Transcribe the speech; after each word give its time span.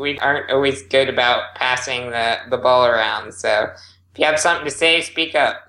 we 0.00 0.18
aren't 0.18 0.50
always 0.50 0.82
good 0.84 1.08
about 1.08 1.54
passing 1.54 2.10
the, 2.10 2.38
the 2.48 2.56
ball 2.56 2.86
around. 2.86 3.32
So 3.32 3.70
if 4.12 4.18
you 4.18 4.24
have 4.24 4.40
something 4.40 4.64
to 4.64 4.70
say, 4.70 5.02
speak 5.02 5.34
up. 5.34 5.66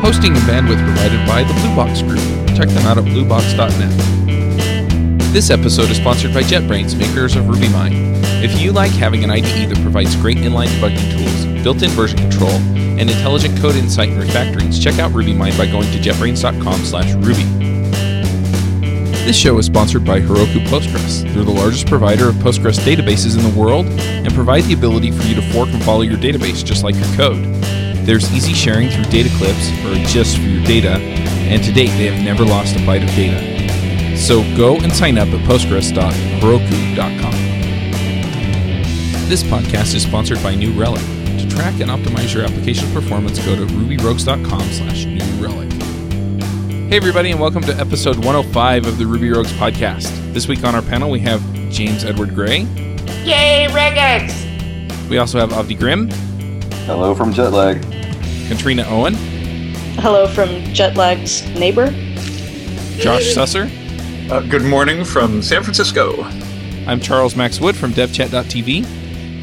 Hosting 0.00 0.36
and 0.36 0.44
bandwidth 0.46 0.84
provided 0.84 1.26
by 1.26 1.42
the 1.42 1.52
Blue 1.54 1.74
Box 1.74 2.02
Group. 2.02 2.20
Check 2.56 2.68
them 2.68 2.86
out 2.86 2.98
at 2.98 3.04
bluebox.net. 3.04 3.90
This 5.32 5.50
episode 5.50 5.90
is 5.90 5.96
sponsored 5.96 6.32
by 6.32 6.42
JetBrains, 6.42 6.96
makers 6.96 7.34
of 7.34 7.46
RubyMine. 7.46 8.22
If 8.42 8.60
you 8.60 8.70
like 8.70 8.92
having 8.92 9.24
an 9.24 9.30
IDE 9.30 9.68
that 9.68 9.82
provides 9.82 10.14
great 10.16 10.38
inline 10.38 10.68
debugging 10.68 11.10
tools, 11.10 11.55
built-in 11.66 11.90
version 11.90 12.16
control, 12.16 12.52
and 12.78 13.10
intelligent 13.10 13.58
code 13.58 13.74
insight 13.74 14.08
and 14.08 14.22
refactorings, 14.22 14.80
check 14.80 15.00
out 15.00 15.10
RubyMine 15.10 15.58
by 15.58 15.66
going 15.66 15.90
to 15.90 15.98
jetbrains.com/ruby. 15.98 17.42
This 19.26 19.36
show 19.36 19.58
is 19.58 19.66
sponsored 19.66 20.04
by 20.04 20.20
Heroku 20.20 20.64
Postgres. 20.68 21.22
They're 21.34 21.42
the 21.42 21.50
largest 21.50 21.88
provider 21.88 22.28
of 22.28 22.36
Postgres 22.36 22.78
databases 22.78 23.36
in 23.36 23.42
the 23.42 23.58
world 23.58 23.84
and 23.86 24.32
provide 24.32 24.62
the 24.66 24.74
ability 24.74 25.10
for 25.10 25.24
you 25.24 25.34
to 25.34 25.42
fork 25.52 25.68
and 25.70 25.82
follow 25.82 26.02
your 26.02 26.16
database 26.16 26.64
just 26.64 26.84
like 26.84 26.94
your 26.94 27.12
code. 27.16 27.44
There's 28.06 28.32
easy 28.32 28.52
sharing 28.52 28.88
through 28.88 29.06
data 29.06 29.30
clips 29.36 29.68
or 29.86 29.96
just 30.06 30.36
for 30.36 30.44
your 30.44 30.62
data, 30.62 31.00
and 31.50 31.64
to 31.64 31.72
date 31.72 31.90
they 31.98 32.06
have 32.06 32.22
never 32.22 32.44
lost 32.44 32.76
a 32.76 32.78
byte 32.78 33.02
of 33.02 33.12
data. 33.16 34.16
So 34.16 34.44
go 34.56 34.76
and 34.76 34.94
sign 34.94 35.18
up 35.18 35.26
at 35.30 35.40
postgres.heroku.com. 35.40 37.34
This 39.28 39.42
podcast 39.42 39.96
is 39.96 40.04
sponsored 40.04 40.40
by 40.44 40.54
New 40.54 40.70
Relic. 40.70 41.02
To 41.38 41.48
track 41.50 41.80
and 41.80 41.90
optimize 41.90 42.32
your 42.34 42.44
application 42.44 42.90
performance, 42.92 43.44
go 43.44 43.54
to 43.56 43.66
rubyrogues.com 43.66 44.60
slash 44.60 45.04
new 45.04 45.22
relic. 45.44 45.70
Hey 46.88 46.96
everybody, 46.96 47.30
and 47.30 47.40
welcome 47.40 47.62
to 47.64 47.74
episode 47.78 48.16
105 48.16 48.86
of 48.86 48.96
the 48.98 49.06
Ruby 49.06 49.30
Rogues 49.30 49.52
podcast. 49.52 50.10
This 50.32 50.48
week 50.48 50.64
on 50.64 50.74
our 50.74 50.82
panel 50.82 51.10
we 51.10 51.20
have 51.20 51.42
James 51.70 52.04
Edward 52.04 52.34
Gray. 52.34 52.60
Yay, 53.24 53.66
regex! 53.70 55.08
We 55.10 55.18
also 55.18 55.38
have 55.38 55.50
Avdi 55.50 55.78
Grimm, 55.78 56.08
Hello 56.86 57.14
from 57.14 57.32
Jetlag. 57.34 57.82
Katrina 58.48 58.84
Owen, 58.88 59.14
Hello 59.98 60.26
from 60.28 60.48
Jetlag's 60.72 61.42
neighbor. 61.58 61.86
Josh 62.98 63.34
Susser. 63.34 63.70
Uh, 64.30 64.40
good 64.40 64.62
morning 64.64 65.04
from 65.04 65.42
San 65.42 65.62
Francisco. 65.62 66.22
I'm 66.86 67.00
Charles 67.00 67.36
Max 67.36 67.60
Wood 67.60 67.76
from 67.76 67.92
devchat.tv. 67.92 68.95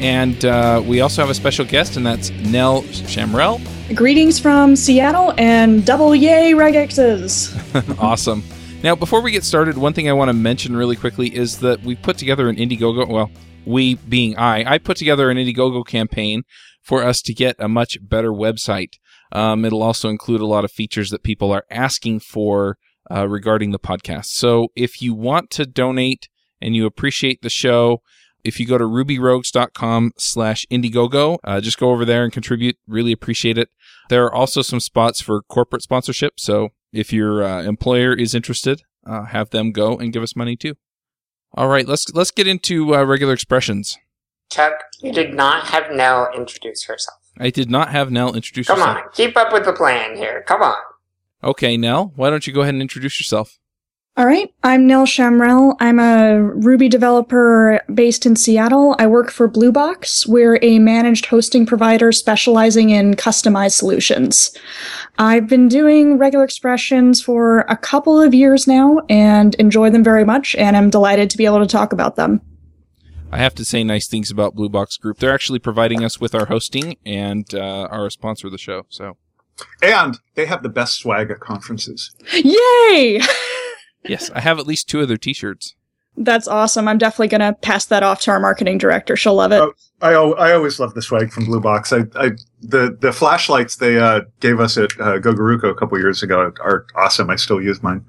And 0.04 0.44
uh, 0.44 0.82
we 0.84 1.00
also 1.00 1.22
have 1.22 1.30
a 1.30 1.34
special 1.34 1.64
guest, 1.64 1.96
and 1.96 2.04
that's 2.04 2.28
Nell 2.28 2.82
Shamrell. 2.82 3.58
Greetings 3.96 4.38
from 4.38 4.76
Seattle 4.76 5.32
and 5.38 5.86
double 5.86 6.14
yay 6.14 6.52
regexes. 6.52 7.98
awesome. 7.98 8.44
Now, 8.82 8.94
before 8.94 9.22
we 9.22 9.30
get 9.30 9.44
started, 9.44 9.78
one 9.78 9.94
thing 9.94 10.10
I 10.10 10.12
want 10.12 10.28
to 10.28 10.34
mention 10.34 10.76
really 10.76 10.94
quickly 10.94 11.34
is 11.34 11.60
that 11.60 11.80
we 11.80 11.94
put 11.94 12.18
together 12.18 12.50
an 12.50 12.56
Indiegogo. 12.56 13.08
Well, 13.08 13.30
we 13.64 13.94
being 13.94 14.36
I, 14.36 14.74
I 14.74 14.76
put 14.76 14.98
together 14.98 15.30
an 15.30 15.38
Indiegogo 15.38 15.86
campaign 15.86 16.42
for 16.82 17.02
us 17.02 17.22
to 17.22 17.32
get 17.32 17.56
a 17.58 17.66
much 17.66 17.96
better 18.06 18.30
website. 18.30 18.98
Um, 19.32 19.64
it'll 19.64 19.82
also 19.82 20.10
include 20.10 20.42
a 20.42 20.46
lot 20.46 20.66
of 20.66 20.70
features 20.70 21.08
that 21.12 21.22
people 21.22 21.50
are 21.50 21.64
asking 21.70 22.20
for 22.20 22.76
uh, 23.10 23.26
regarding 23.26 23.70
the 23.70 23.78
podcast. 23.78 24.26
So 24.26 24.68
if 24.76 25.00
you 25.00 25.14
want 25.14 25.48
to 25.52 25.64
donate 25.64 26.28
and 26.60 26.76
you 26.76 26.84
appreciate 26.84 27.40
the 27.40 27.48
show, 27.48 28.02
if 28.44 28.60
you 28.60 28.66
go 28.66 28.78
to 28.78 28.84
rubyrogues.com 28.84 30.12
slash 30.18 30.66
Indiegogo, 30.70 31.38
uh, 31.42 31.60
just 31.60 31.78
go 31.78 31.90
over 31.90 32.04
there 32.04 32.24
and 32.24 32.32
contribute. 32.32 32.76
Really 32.86 33.12
appreciate 33.12 33.58
it. 33.58 33.70
There 34.10 34.24
are 34.24 34.34
also 34.34 34.62
some 34.62 34.80
spots 34.80 35.20
for 35.22 35.42
corporate 35.42 35.82
sponsorship. 35.82 36.38
So 36.38 36.70
if 36.92 37.12
your 37.12 37.42
uh, 37.42 37.62
employer 37.62 38.14
is 38.14 38.34
interested, 38.34 38.82
uh, 39.06 39.24
have 39.24 39.50
them 39.50 39.72
go 39.72 39.96
and 39.96 40.12
give 40.12 40.22
us 40.22 40.36
money 40.36 40.56
too. 40.56 40.74
All 41.54 41.68
right, 41.68 41.86
let's 41.86 42.12
let's 42.14 42.30
get 42.30 42.46
into 42.48 42.94
uh, 42.94 43.04
regular 43.04 43.32
expressions. 43.32 43.96
Chuck, 44.50 44.74
you 45.00 45.12
did 45.12 45.34
not 45.34 45.68
have 45.68 45.90
Nell 45.90 46.28
introduce 46.36 46.84
herself. 46.84 47.18
I 47.38 47.50
did 47.50 47.70
not 47.70 47.90
have 47.90 48.10
Nell 48.10 48.34
introduce 48.34 48.68
herself. 48.68 48.86
Come 48.86 48.96
herself. 48.96 49.06
on, 49.06 49.12
keep 49.14 49.36
up 49.36 49.52
with 49.52 49.64
the 49.64 49.72
plan 49.72 50.16
here. 50.16 50.44
Come 50.46 50.62
on. 50.62 50.76
Okay, 51.42 51.76
Nell, 51.76 52.12
why 52.16 52.30
don't 52.30 52.46
you 52.46 52.52
go 52.52 52.62
ahead 52.62 52.74
and 52.74 52.82
introduce 52.82 53.20
yourself? 53.20 53.58
All 54.16 54.26
right, 54.26 54.48
I'm 54.62 54.86
Nell 54.86 55.06
Shamrell. 55.06 55.74
I'm 55.80 55.98
a 55.98 56.40
Ruby 56.40 56.88
developer 56.88 57.82
based 57.92 58.26
in 58.26 58.36
Seattle. 58.36 58.94
I 59.00 59.08
work 59.08 59.28
for 59.32 59.48
Bluebox. 59.48 60.24
We're 60.24 60.60
a 60.62 60.78
managed 60.78 61.26
hosting 61.26 61.66
provider 61.66 62.12
specializing 62.12 62.90
in 62.90 63.14
customized 63.14 63.72
solutions. 63.72 64.56
I've 65.18 65.48
been 65.48 65.66
doing 65.66 66.16
regular 66.16 66.44
expressions 66.44 67.20
for 67.20 67.62
a 67.62 67.76
couple 67.76 68.20
of 68.20 68.32
years 68.32 68.68
now 68.68 69.00
and 69.08 69.56
enjoy 69.56 69.90
them 69.90 70.04
very 70.04 70.24
much, 70.24 70.54
and 70.54 70.76
I'm 70.76 70.90
delighted 70.90 71.28
to 71.30 71.36
be 71.36 71.44
able 71.44 71.58
to 71.58 71.66
talk 71.66 71.92
about 71.92 72.14
them. 72.14 72.40
I 73.32 73.38
have 73.38 73.56
to 73.56 73.64
say 73.64 73.82
nice 73.82 74.06
things 74.06 74.30
about 74.30 74.54
Blue 74.54 74.68
Box 74.68 74.96
Group. 74.96 75.18
They're 75.18 75.34
actually 75.34 75.58
providing 75.58 76.04
us 76.04 76.20
with 76.20 76.36
our 76.36 76.46
hosting 76.46 76.98
and 77.04 77.52
uh, 77.52 77.88
are 77.90 78.06
a 78.06 78.12
sponsor 78.12 78.46
of 78.46 78.52
the 78.52 78.58
show. 78.58 78.86
So, 78.90 79.16
And 79.82 80.20
they 80.36 80.46
have 80.46 80.62
the 80.62 80.68
best 80.68 81.00
swag 81.00 81.32
at 81.32 81.40
conferences. 81.40 82.14
Yay! 82.32 83.20
yes, 84.04 84.30
I 84.30 84.40
have 84.40 84.58
at 84.58 84.66
least 84.66 84.88
two 84.88 85.00
of 85.00 85.08
their 85.08 85.16
T-shirts. 85.16 85.74
That's 86.16 86.46
awesome. 86.46 86.86
I'm 86.86 86.98
definitely 86.98 87.28
going 87.28 87.40
to 87.40 87.52
pass 87.54 87.86
that 87.86 88.04
off 88.04 88.20
to 88.22 88.30
our 88.30 88.38
marketing 88.38 88.78
director. 88.78 89.16
She'll 89.16 89.34
love 89.34 89.52
it. 89.52 89.60
Oh. 89.60 89.74
I, 90.00 90.12
I 90.12 90.52
always 90.52 90.78
love 90.78 90.94
the 90.94 91.02
swag 91.02 91.32
from 91.32 91.46
Blue 91.46 91.60
Box. 91.60 91.92
I, 91.92 92.00
I 92.14 92.32
the 92.60 92.96
the 93.00 93.10
flashlights 93.10 93.76
they 93.76 93.98
uh, 93.98 94.20
gave 94.40 94.60
us 94.60 94.76
at 94.76 94.92
uh, 95.00 95.18
GoGaRuCo 95.18 95.70
a 95.70 95.74
couple 95.74 95.98
years 95.98 96.22
ago 96.22 96.52
are 96.60 96.86
awesome. 96.94 97.30
I 97.30 97.36
still 97.36 97.60
use 97.60 97.82
mine. 97.82 98.04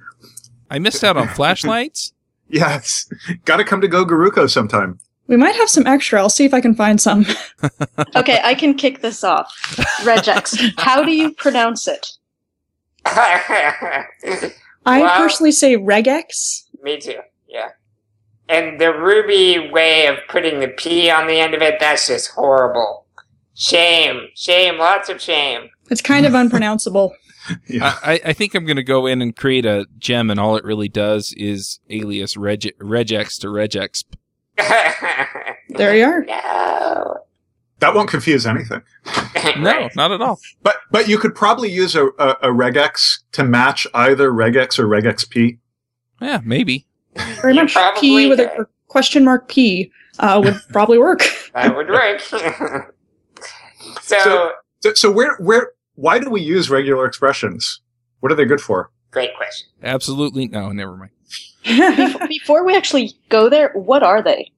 I 0.69 0.79
missed 0.79 1.03
out 1.03 1.15
on 1.15 1.29
flashlights. 1.29 2.13
yes, 2.49 3.09
got 3.45 3.57
to 3.57 3.63
come 3.63 3.79
to 3.81 3.87
GoGaRuCo 3.87 4.49
sometime. 4.49 4.99
We 5.27 5.37
might 5.37 5.55
have 5.55 5.69
some 5.69 5.87
extra. 5.87 6.19
I'll 6.19 6.29
see 6.29 6.45
if 6.45 6.53
I 6.53 6.61
can 6.61 6.75
find 6.75 6.99
some. 6.99 7.25
Okay, 8.15 8.39
I 8.43 8.55
can 8.55 8.75
kick 8.75 9.01
this 9.01 9.23
off. 9.23 9.53
Regex. 10.03 10.73
How 10.77 11.03
do 11.03 11.11
you 11.11 11.33
pronounce 11.33 11.87
it? 11.87 12.07
I 14.85 15.01
Wow. 15.01 15.17
personally 15.17 15.51
say 15.51 15.75
regex. 15.77 16.63
Me 16.81 16.99
too. 16.99 17.19
Yeah. 17.47 17.69
And 18.47 18.79
the 18.79 18.93
Ruby 18.93 19.69
way 19.71 20.05
of 20.07 20.17
putting 20.29 20.59
the 20.59 20.67
P 20.67 21.09
on 21.09 21.27
the 21.27 21.39
end 21.39 21.53
of 21.55 21.61
it, 21.61 21.79
that's 21.79 22.07
just 22.07 22.31
horrible. 22.31 23.05
Shame. 23.55 24.27
Shame. 24.35 24.77
Lots 24.77 25.09
of 25.09 25.19
shame. 25.21 25.69
It's 25.89 26.01
kind 26.01 26.25
of 26.25 26.33
unpronounceable. 26.35 27.15
Yeah. 27.67 27.95
I, 28.03 28.19
I 28.25 28.33
think 28.33 28.53
I'm 28.55 28.65
going 28.65 28.75
to 28.77 28.83
go 28.83 29.05
in 29.05 29.21
and 29.21 29.35
create 29.35 29.65
a 29.65 29.85
gem, 29.99 30.29
and 30.31 30.39
all 30.39 30.55
it 30.57 30.63
really 30.63 30.89
does 30.89 31.33
is 31.37 31.79
alias 31.89 32.35
reg- 32.37 32.77
regex 32.79 33.39
to 33.41 33.47
regex. 33.47 34.03
There 35.69 35.95
you 35.97 36.05
are. 36.05 36.23
no. 36.23 37.17
That 37.79 37.93
won't 37.93 38.09
confuse 38.09 38.45
anything. 38.45 38.81
No, 39.57 39.89
not 39.95 40.11
at 40.11 40.21
all. 40.23 40.39
But 40.63 40.77
but 40.89 41.07
you 41.07 41.19
could 41.19 41.35
probably 41.35 41.69
use 41.71 41.95
a, 41.95 42.07
a, 42.17 42.29
a 42.41 42.47
regex 42.49 43.19
to 43.33 43.43
match 43.43 43.85
either 43.93 44.31
regex 44.31 44.79
or 44.79 44.87
regex 44.87 45.29
p. 45.29 45.59
Yeah, 46.19 46.41
maybe. 46.43 46.87
Very 47.41 47.53
much 47.53 47.73
probably 47.73 48.01
P 48.01 48.27
with 48.27 48.39
a, 48.39 48.67
question 48.87 49.23
mark 49.23 49.47
P 49.47 49.91
uh, 50.17 50.41
would 50.43 50.59
probably 50.73 50.97
work. 50.97 51.21
That 51.53 51.75
would 51.75 51.89
work. 51.89 52.19
so, 52.21 52.37
So- 54.01 54.51
So, 54.81 54.93
so 54.93 55.11
where 55.11 55.35
where 55.37 55.71
why 55.95 56.17
do 56.19 56.29
we 56.29 56.41
use 56.41 56.69
regular 56.71 57.05
expressions? 57.05 57.81
What 58.21 58.31
are 58.31 58.35
they 58.35 58.45
good 58.45 58.61
for? 58.61 58.91
great 59.11 59.35
question. 59.37 59.67
Absolutely. 59.83 60.47
No, 60.47 60.71
never 60.71 60.97
mind. 60.97 61.11
Bef- 61.63 62.27
Before 62.27 62.65
we 62.65 62.75
actually 62.75 63.13
go 63.29 63.47
there, 63.49 63.71
what 63.73 64.03
are 64.03 64.21
they? 64.21 64.51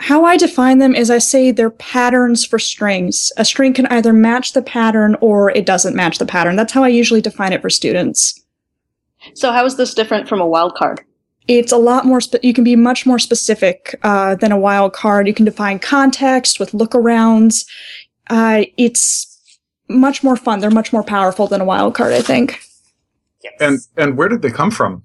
How 0.00 0.24
I 0.24 0.38
define 0.38 0.78
them 0.78 0.94
is 0.94 1.10
I 1.10 1.18
say 1.18 1.50
they're 1.50 1.68
patterns 1.68 2.44
for 2.44 2.58
strings. 2.58 3.30
A 3.36 3.44
string 3.44 3.74
can 3.74 3.86
either 3.88 4.14
match 4.14 4.54
the 4.54 4.62
pattern 4.62 5.14
or 5.20 5.50
it 5.50 5.66
doesn't 5.66 5.94
match 5.94 6.16
the 6.16 6.24
pattern. 6.24 6.56
That's 6.56 6.72
how 6.72 6.82
I 6.82 6.88
usually 6.88 7.20
define 7.20 7.52
it 7.52 7.60
for 7.60 7.68
students. 7.68 8.42
So 9.34 9.52
how 9.52 9.66
is 9.66 9.76
this 9.76 9.92
different 9.92 10.26
from 10.26 10.40
a 10.40 10.46
wildcard? 10.46 11.00
It's 11.48 11.70
a 11.70 11.76
lot 11.76 12.06
more, 12.06 12.22
spe- 12.22 12.42
you 12.42 12.54
can 12.54 12.64
be 12.64 12.76
much 12.76 13.04
more 13.04 13.18
specific 13.18 13.94
uh, 14.02 14.36
than 14.36 14.52
a 14.52 14.56
wildcard. 14.56 15.26
You 15.26 15.34
can 15.34 15.44
define 15.44 15.78
context 15.78 16.58
with 16.58 16.72
lookarounds. 16.72 17.66
Uh, 18.30 18.64
it's 18.78 19.30
much 19.90 20.24
more 20.24 20.36
fun. 20.36 20.60
They're 20.60 20.70
much 20.70 20.94
more 20.94 21.04
powerful 21.04 21.46
than 21.46 21.60
a 21.60 21.66
wildcard, 21.66 22.14
I 22.14 22.22
think. 22.22 22.62
Yes. 23.42 23.52
And 23.60 23.78
and 23.96 24.16
where 24.16 24.28
did 24.28 24.40
they 24.40 24.50
come 24.50 24.70
from? 24.70 25.02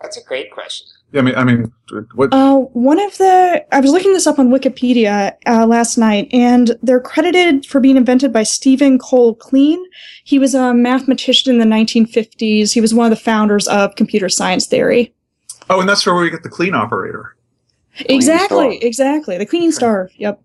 that's 0.00 0.18
a 0.18 0.24
great 0.24 0.50
question. 0.50 0.86
I 1.14 1.22
mean, 1.22 1.34
I 1.36 1.44
mean, 1.44 1.72
what? 2.14 2.32
Uh, 2.32 2.56
one 2.56 3.00
of 3.00 3.16
the 3.18 3.64
I 3.72 3.80
was 3.80 3.92
looking 3.92 4.12
this 4.12 4.26
up 4.26 4.38
on 4.38 4.48
Wikipedia 4.48 5.34
uh, 5.46 5.66
last 5.66 5.96
night, 5.96 6.28
and 6.32 6.76
they're 6.82 7.00
credited 7.00 7.66
for 7.66 7.80
being 7.80 7.96
invented 7.96 8.32
by 8.32 8.42
Stephen 8.42 8.98
Cole 8.98 9.36
Kleene. 9.36 9.82
He 10.24 10.38
was 10.38 10.54
a 10.54 10.74
mathematician 10.74 11.52
in 11.52 11.58
the 11.58 11.76
1950s. 11.76 12.72
He 12.72 12.80
was 12.80 12.92
one 12.92 13.10
of 13.10 13.16
the 13.16 13.22
founders 13.22 13.68
of 13.68 13.94
computer 13.94 14.28
science 14.28 14.66
theory. 14.66 15.14
oh, 15.70 15.80
and 15.80 15.88
that's 15.88 16.04
where 16.04 16.14
we 16.14 16.30
get 16.30 16.42
the 16.42 16.50
Kleene 16.50 16.74
operator. 16.74 17.36
exactly, 18.00 18.76
star. 18.76 18.86
exactly. 18.88 19.38
The 19.38 19.46
Kleene 19.46 19.72
star. 19.72 20.10
Yep. 20.16 20.42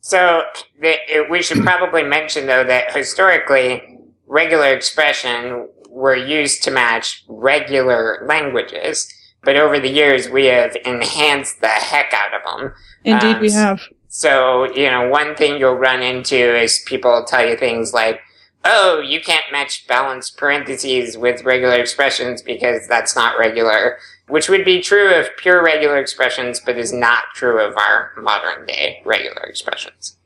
So 0.00 0.44
the, 0.80 0.96
it, 1.08 1.30
we 1.30 1.42
should 1.42 1.62
probably 1.62 2.02
mention 2.02 2.46
though 2.46 2.62
that 2.62 2.94
historically 2.94 3.98
regular 4.26 4.72
expression 4.74 5.68
were 5.88 6.14
used 6.14 6.62
to 6.64 6.70
match 6.70 7.24
regular 7.26 8.24
languages. 8.28 9.12
But 9.44 9.56
over 9.56 9.78
the 9.78 9.90
years, 9.90 10.28
we 10.28 10.46
have 10.46 10.76
enhanced 10.84 11.60
the 11.60 11.68
heck 11.68 12.12
out 12.12 12.34
of 12.34 12.42
them. 12.60 12.74
Indeed, 13.04 13.36
Um, 13.36 13.40
we 13.40 13.50
have. 13.52 13.80
So, 14.08 14.72
you 14.74 14.88
know, 14.90 15.08
one 15.08 15.34
thing 15.34 15.58
you'll 15.58 15.74
run 15.74 16.02
into 16.02 16.36
is 16.36 16.82
people 16.86 17.24
tell 17.24 17.46
you 17.46 17.56
things 17.56 17.92
like, 17.92 18.20
oh, 18.64 19.00
you 19.00 19.20
can't 19.20 19.44
match 19.52 19.86
balanced 19.86 20.38
parentheses 20.38 21.18
with 21.18 21.44
regular 21.44 21.74
expressions 21.74 22.40
because 22.40 22.86
that's 22.88 23.14
not 23.14 23.38
regular, 23.38 23.98
which 24.28 24.48
would 24.48 24.64
be 24.64 24.80
true 24.80 25.12
of 25.14 25.28
pure 25.36 25.62
regular 25.62 25.98
expressions, 25.98 26.60
but 26.64 26.78
is 26.78 26.92
not 26.92 27.24
true 27.34 27.60
of 27.60 27.76
our 27.76 28.12
modern 28.16 28.64
day 28.66 29.02
regular 29.04 29.42
expressions. 29.42 30.16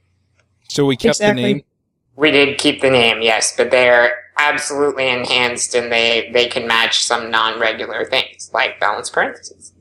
So 0.69 0.85
we 0.85 0.97
kept 0.97 1.17
Exactly. 1.17 1.43
the 1.43 1.49
name. 1.55 1.62
We 2.14 2.31
did 2.31 2.59
keep 2.59 2.81
the 2.81 2.91
name, 2.91 3.23
yes, 3.23 3.55
but 3.56 3.71
they're 3.71 4.14
absolutely 4.38 5.08
enhanced 5.08 5.75
and 5.75 5.93
they, 5.93 6.31
they 6.32 6.46
can 6.46 6.67
match 6.67 7.05
some 7.05 7.31
non-regular 7.31 8.05
things, 8.06 8.50
like 8.55 8.81
balanced 8.81 9.12
parentheses. 9.12 9.73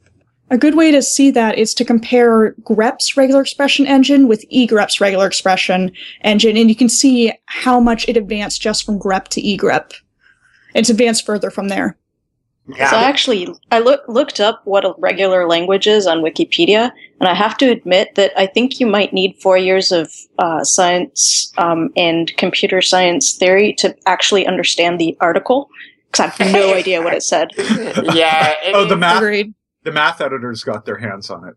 A 0.49 0.57
good 0.57 0.75
way 0.75 0.91
to 0.91 1.01
see 1.01 1.29
that 1.31 1.57
is 1.57 1.73
to 1.73 1.83
compare 1.83 2.53
grep's 2.61 3.17
regular 3.17 3.41
expression 3.41 3.85
engine 3.85 4.27
with 4.27 4.45
egrep's 4.49 5.01
regular 5.01 5.27
expression 5.27 5.91
engine, 6.21 6.55
and 6.55 6.69
you 6.69 6.75
can 6.75 6.87
see 6.87 7.33
how 7.47 7.81
much 7.81 8.07
it 8.07 8.15
advanced 8.15 8.61
just 8.61 8.85
from 8.85 8.97
grep 8.97 9.27
to 9.29 9.41
egrep. 9.41 9.93
It's 10.73 10.89
advanced 10.89 11.25
further 11.25 11.49
from 11.49 11.67
there. 11.67 11.97
Yeah. 12.67 12.89
So 12.89 12.97
I 12.97 13.03
actually 13.03 13.47
I 13.71 13.79
look, 13.79 14.01
looked 14.07 14.39
up 14.39 14.61
what 14.65 14.83
a 14.83 14.93
regular 14.97 15.47
language 15.47 15.87
is 15.87 16.05
on 16.05 16.19
Wikipedia, 16.19 16.91
and 17.19 17.29
I 17.29 17.33
have 17.33 17.57
to 17.59 17.69
admit 17.69 18.15
that 18.15 18.31
I 18.37 18.45
think 18.45 18.79
you 18.79 18.87
might 18.87 19.13
need 19.13 19.37
four 19.41 19.57
years 19.57 19.91
of 19.91 20.11
uh, 20.37 20.63
science 20.63 21.53
um, 21.57 21.91
and 21.95 22.35
computer 22.37 22.81
science 22.81 23.35
theory 23.35 23.73
to 23.75 23.95
actually 24.05 24.45
understand 24.45 24.99
the 24.99 25.17
article 25.21 25.69
because 26.11 26.25
I 26.25 26.43
have 26.43 26.53
no 26.53 26.73
idea 26.75 27.01
what 27.01 27.13
it 27.13 27.23
said. 27.23 27.51
yeah. 27.57 28.55
it 28.63 28.75
Oh, 28.75 28.85
the 28.85 28.97
math 28.97 29.17
Agreed. 29.17 29.53
the 29.83 29.91
math 29.91 30.19
editors 30.19 30.63
got 30.63 30.85
their 30.85 30.97
hands 30.97 31.29
on 31.29 31.47
it. 31.47 31.55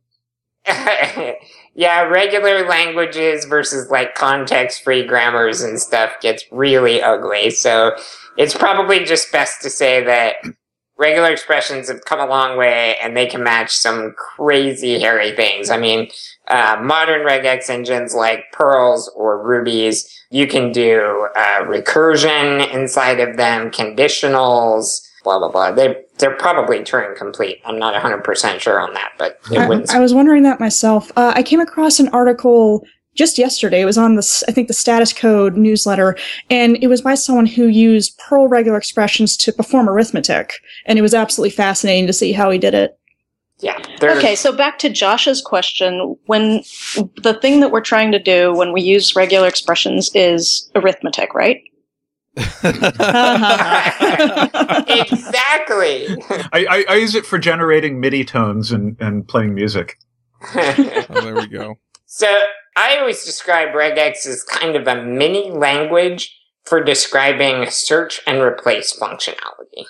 yeah, 1.75 2.03
regular 2.03 2.69
languages 2.69 3.47
versus 3.47 3.91
like 3.91 4.15
context 4.15 4.85
free 4.85 5.05
grammars 5.05 5.63
and 5.63 5.81
stuff 5.81 6.13
gets 6.21 6.45
really 6.53 7.03
ugly. 7.03 7.51
So 7.51 7.97
it's 8.37 8.55
probably 8.55 9.05
just 9.05 9.33
best 9.33 9.63
to 9.63 9.71
say 9.71 10.05
that 10.05 10.37
regular 11.01 11.31
expressions 11.31 11.89
have 11.89 12.05
come 12.05 12.21
a 12.21 12.27
long 12.27 12.59
way 12.59 12.95
and 13.03 13.17
they 13.17 13.27
can 13.27 13.43
match 13.43 13.75
some 13.75 14.13
crazy 14.13 15.01
hairy 15.01 15.35
things. 15.35 15.71
I 15.71 15.79
mean, 15.79 16.11
uh, 16.47 16.79
modern 16.83 17.27
regex 17.27 17.71
engines 17.71 18.15
like 18.15 18.45
Perl's 18.53 19.09
or 19.17 19.43
Ruby's, 19.43 20.07
you 20.31 20.47
can 20.47 20.73
do 20.73 21.29
uh, 21.35 21.63
recursion 21.63 22.71
inside 22.75 23.19
of 23.19 23.39
them, 23.39 23.71
conditionals, 23.71 25.01
blah, 25.25 25.39
blah, 25.39 25.51
blah. 25.51 25.73
They, 25.73 26.05
they're 26.19 26.37
probably 26.37 26.81
Turing 26.81 27.17
complete. 27.17 27.63
I'm 27.65 27.79
not 27.79 27.95
100% 28.01 28.61
sure 28.61 28.79
on 28.79 28.93
that, 28.93 29.13
but 29.17 29.41
it 29.51 29.59
I, 29.59 29.97
I 29.97 30.01
was 30.01 30.13
wondering 30.13 30.43
that 30.43 30.61
myself. 30.61 31.11
Uh, 31.17 31.33
I 31.35 31.43
came 31.43 31.61
across 31.61 31.99
an 31.99 32.09
article 32.11 32.85
just 33.15 33.39
yesterday. 33.39 33.81
It 33.81 33.87
was 33.87 33.99
on 33.99 34.15
the, 34.15 34.45
I 34.49 34.53
think, 34.53 34.69
the 34.69 34.75
Status 34.75 35.13
Code 35.13 35.57
newsletter, 35.57 36.17
and 36.49 36.77
it 36.83 36.87
was 36.89 37.03
by 37.03 37.15
someone 37.15 37.47
who 37.47 37.67
used 37.67 38.19
Perl 38.19 38.49
regular 38.49 38.79
expressions 38.79 39.37
to 39.39 39.53
perform 39.53 39.89
arithmetic, 39.89 40.55
and 40.87 40.99
it 40.99 41.03
was 41.03 41.15
absolutely 41.15 41.51
fascinating 41.51 42.07
to 42.07 42.13
see 42.13 42.33
how 42.33 42.51
he 42.51 42.59
did 42.59 42.75
it. 42.75 42.97
Yeah. 43.61 43.79
Okay, 44.03 44.35
so 44.37 44.57
back 44.57 44.79
to 44.79 44.89
Josh's 44.89 45.43
question. 45.43 46.17
When 46.27 46.63
the 47.23 47.39
thing 47.43 47.61
that 47.61 47.71
we're 47.71 47.83
trying 47.83 48.11
to 48.13 48.19
do 48.19 48.55
when 48.55 48.73
we 48.73 48.81
use 48.81 49.15
regular 49.15 49.47
expressions 49.47 50.11
is 50.15 50.71
arithmetic, 50.75 51.35
right? 51.35 51.61
exactly. 54.89 56.07
I, 56.53 56.67
I, 56.71 56.85
I 56.89 56.95
use 56.95 57.15
it 57.15 57.27
for 57.27 57.39
generating 57.39 58.01
MIDI 58.01 58.25
tones 58.25 58.73
and, 58.73 58.97
and 58.99 59.29
playing 59.29 59.55
music. 59.55 59.99
oh, 60.55 61.21
there 61.21 61.35
we 61.35 61.47
go. 61.47 61.75
so 62.07 62.43
I 62.77 62.99
always 62.99 63.25
describe 63.25 63.71
regex 63.71 64.27
as 64.27 64.43
kind 64.43 64.77
of 64.77 64.87
a 64.87 65.03
mini 65.03 65.51
language 65.51 66.37
for 66.65 66.83
describing 66.83 67.69
search 67.71 68.21
and 68.27 68.41
replace 68.41 68.99
functionality. 68.99 69.87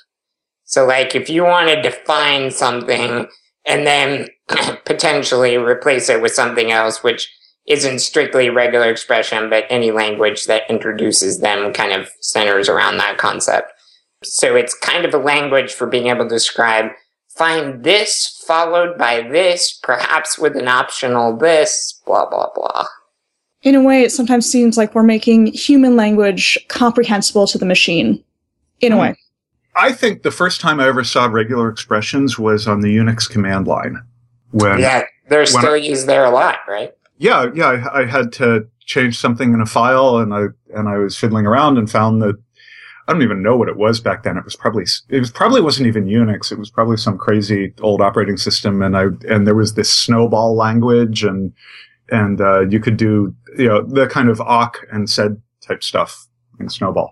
So 0.65 0.87
like 0.87 1.15
if 1.15 1.29
you 1.29 1.45
want 1.45 1.69
to 1.69 1.83
define 1.83 2.51
something 2.51 3.27
and 3.67 3.87
then 3.87 4.29
potentially 4.85 5.57
replace 5.57 6.09
it 6.09 6.23
with 6.23 6.33
something 6.33 6.71
else, 6.71 7.03
which 7.03 7.31
isn't 7.67 8.01
strictly 8.01 8.51
regular 8.51 8.91
expression, 8.91 9.51
but 9.51 9.65
any 9.69 9.91
language 9.91 10.47
that 10.47 10.69
introduces 10.71 11.41
them 11.41 11.73
kind 11.73 11.93
of 11.93 12.09
centers 12.21 12.69
around 12.69 12.97
that 12.97 13.19
concept. 13.19 13.73
So 14.25 14.57
it's 14.57 14.75
kind 14.75 15.05
of 15.05 15.15
a 15.15 15.19
language 15.19 15.73
for 15.73 15.87
being 15.87 16.09
able 16.09 16.25
to 16.25 16.35
describe 16.35 16.93
find 17.41 17.83
this 17.83 18.45
followed 18.47 18.99
by 18.99 19.23
this, 19.23 19.73
perhaps 19.83 20.39
with 20.39 20.57
an 20.57 20.69
optional 20.69 21.35
this, 21.39 21.99
blah, 22.05 22.29
blah, 22.29 22.51
blah. 22.55 22.85
In 23.63 23.75
a 23.75 23.83
way, 23.83 24.03
it 24.03 24.13
sometimes 24.13 24.51
seems 24.51 24.77
like 24.77 24.95
we're 24.95 25.03
making 25.03 25.47
human 25.47 25.97
language 25.97 26.59
comprehensible 26.69 27.47
to 27.47 27.57
the 27.57 27.65
machine. 27.65 28.23
In 28.83 28.93
a 28.93 28.97
Hmm. 28.97 29.01
way. 29.03 29.17
I 29.75 29.93
think 29.93 30.23
the 30.23 30.31
first 30.31 30.61
time 30.61 30.81
I 30.81 30.89
ever 30.89 31.03
saw 31.05 31.27
regular 31.27 31.71
expressions 31.71 32.39
was 32.39 32.69
on 32.69 32.81
the 32.83 32.95
Unix 32.95 33.29
command 33.31 33.67
line. 33.67 34.03
When 34.51 34.79
Yeah, 34.79 35.05
they're 35.31 35.41
when 35.41 35.47
still 35.47 35.77
used 35.77 36.07
there 36.07 36.25
a 36.25 36.31
lot, 36.31 36.59
right? 36.69 36.93
yeah, 37.19 37.47
yeah, 37.55 37.69
I, 37.95 38.01
I 38.01 38.07
had 38.07 38.33
to 38.35 38.67
change 38.85 39.17
something 39.19 39.55
in 39.55 39.61
a 39.63 39.67
file, 39.67 40.19
and 40.19 40.35
I 40.35 40.47
and 40.77 40.89
I 40.89 40.99
was 40.99 41.17
fiddling 41.17 41.47
around 41.47 41.79
and 41.79 41.89
found 41.91 42.21
that 42.21 42.37
I 43.11 43.13
don't 43.13 43.23
even 43.23 43.43
know 43.43 43.57
what 43.57 43.69
it 43.69 43.77
was 43.77 43.99
back 43.99 44.23
then. 44.23 44.37
It 44.37 44.45
was 44.45 44.55
probably 44.55 44.85
it 45.09 45.19
was 45.19 45.33
probably 45.33 45.61
wasn't 45.61 45.89
even 45.89 46.05
Unix. 46.05 46.53
It 46.53 46.61
was 46.61 46.71
probably 46.71 46.97
some 46.97 47.19
crazy 47.19 47.75
old 47.81 48.01
operating 48.01 48.37
system, 48.37 48.83
and 48.83 48.97
I 48.97 49.07
and 49.29 49.49
there 49.49 49.57
was 49.57 49.75
this 49.75 49.93
SNOBOL 50.07 50.55
language, 50.55 51.25
and 51.25 51.53
and 52.11 52.41
uh, 52.41 52.61
you 52.69 52.79
could 52.79 52.97
do 52.97 53.35
you 53.59 53.67
know 53.67 53.83
the 53.83 54.07
kind 54.07 54.29
of 54.29 54.41
awk 54.41 54.87
and 54.93 55.11
sed 55.11 55.43
type 55.61 55.83
stuff 55.83 56.29
in 56.61 56.69
SNOBOL. 56.69 57.09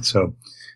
So 0.00 0.34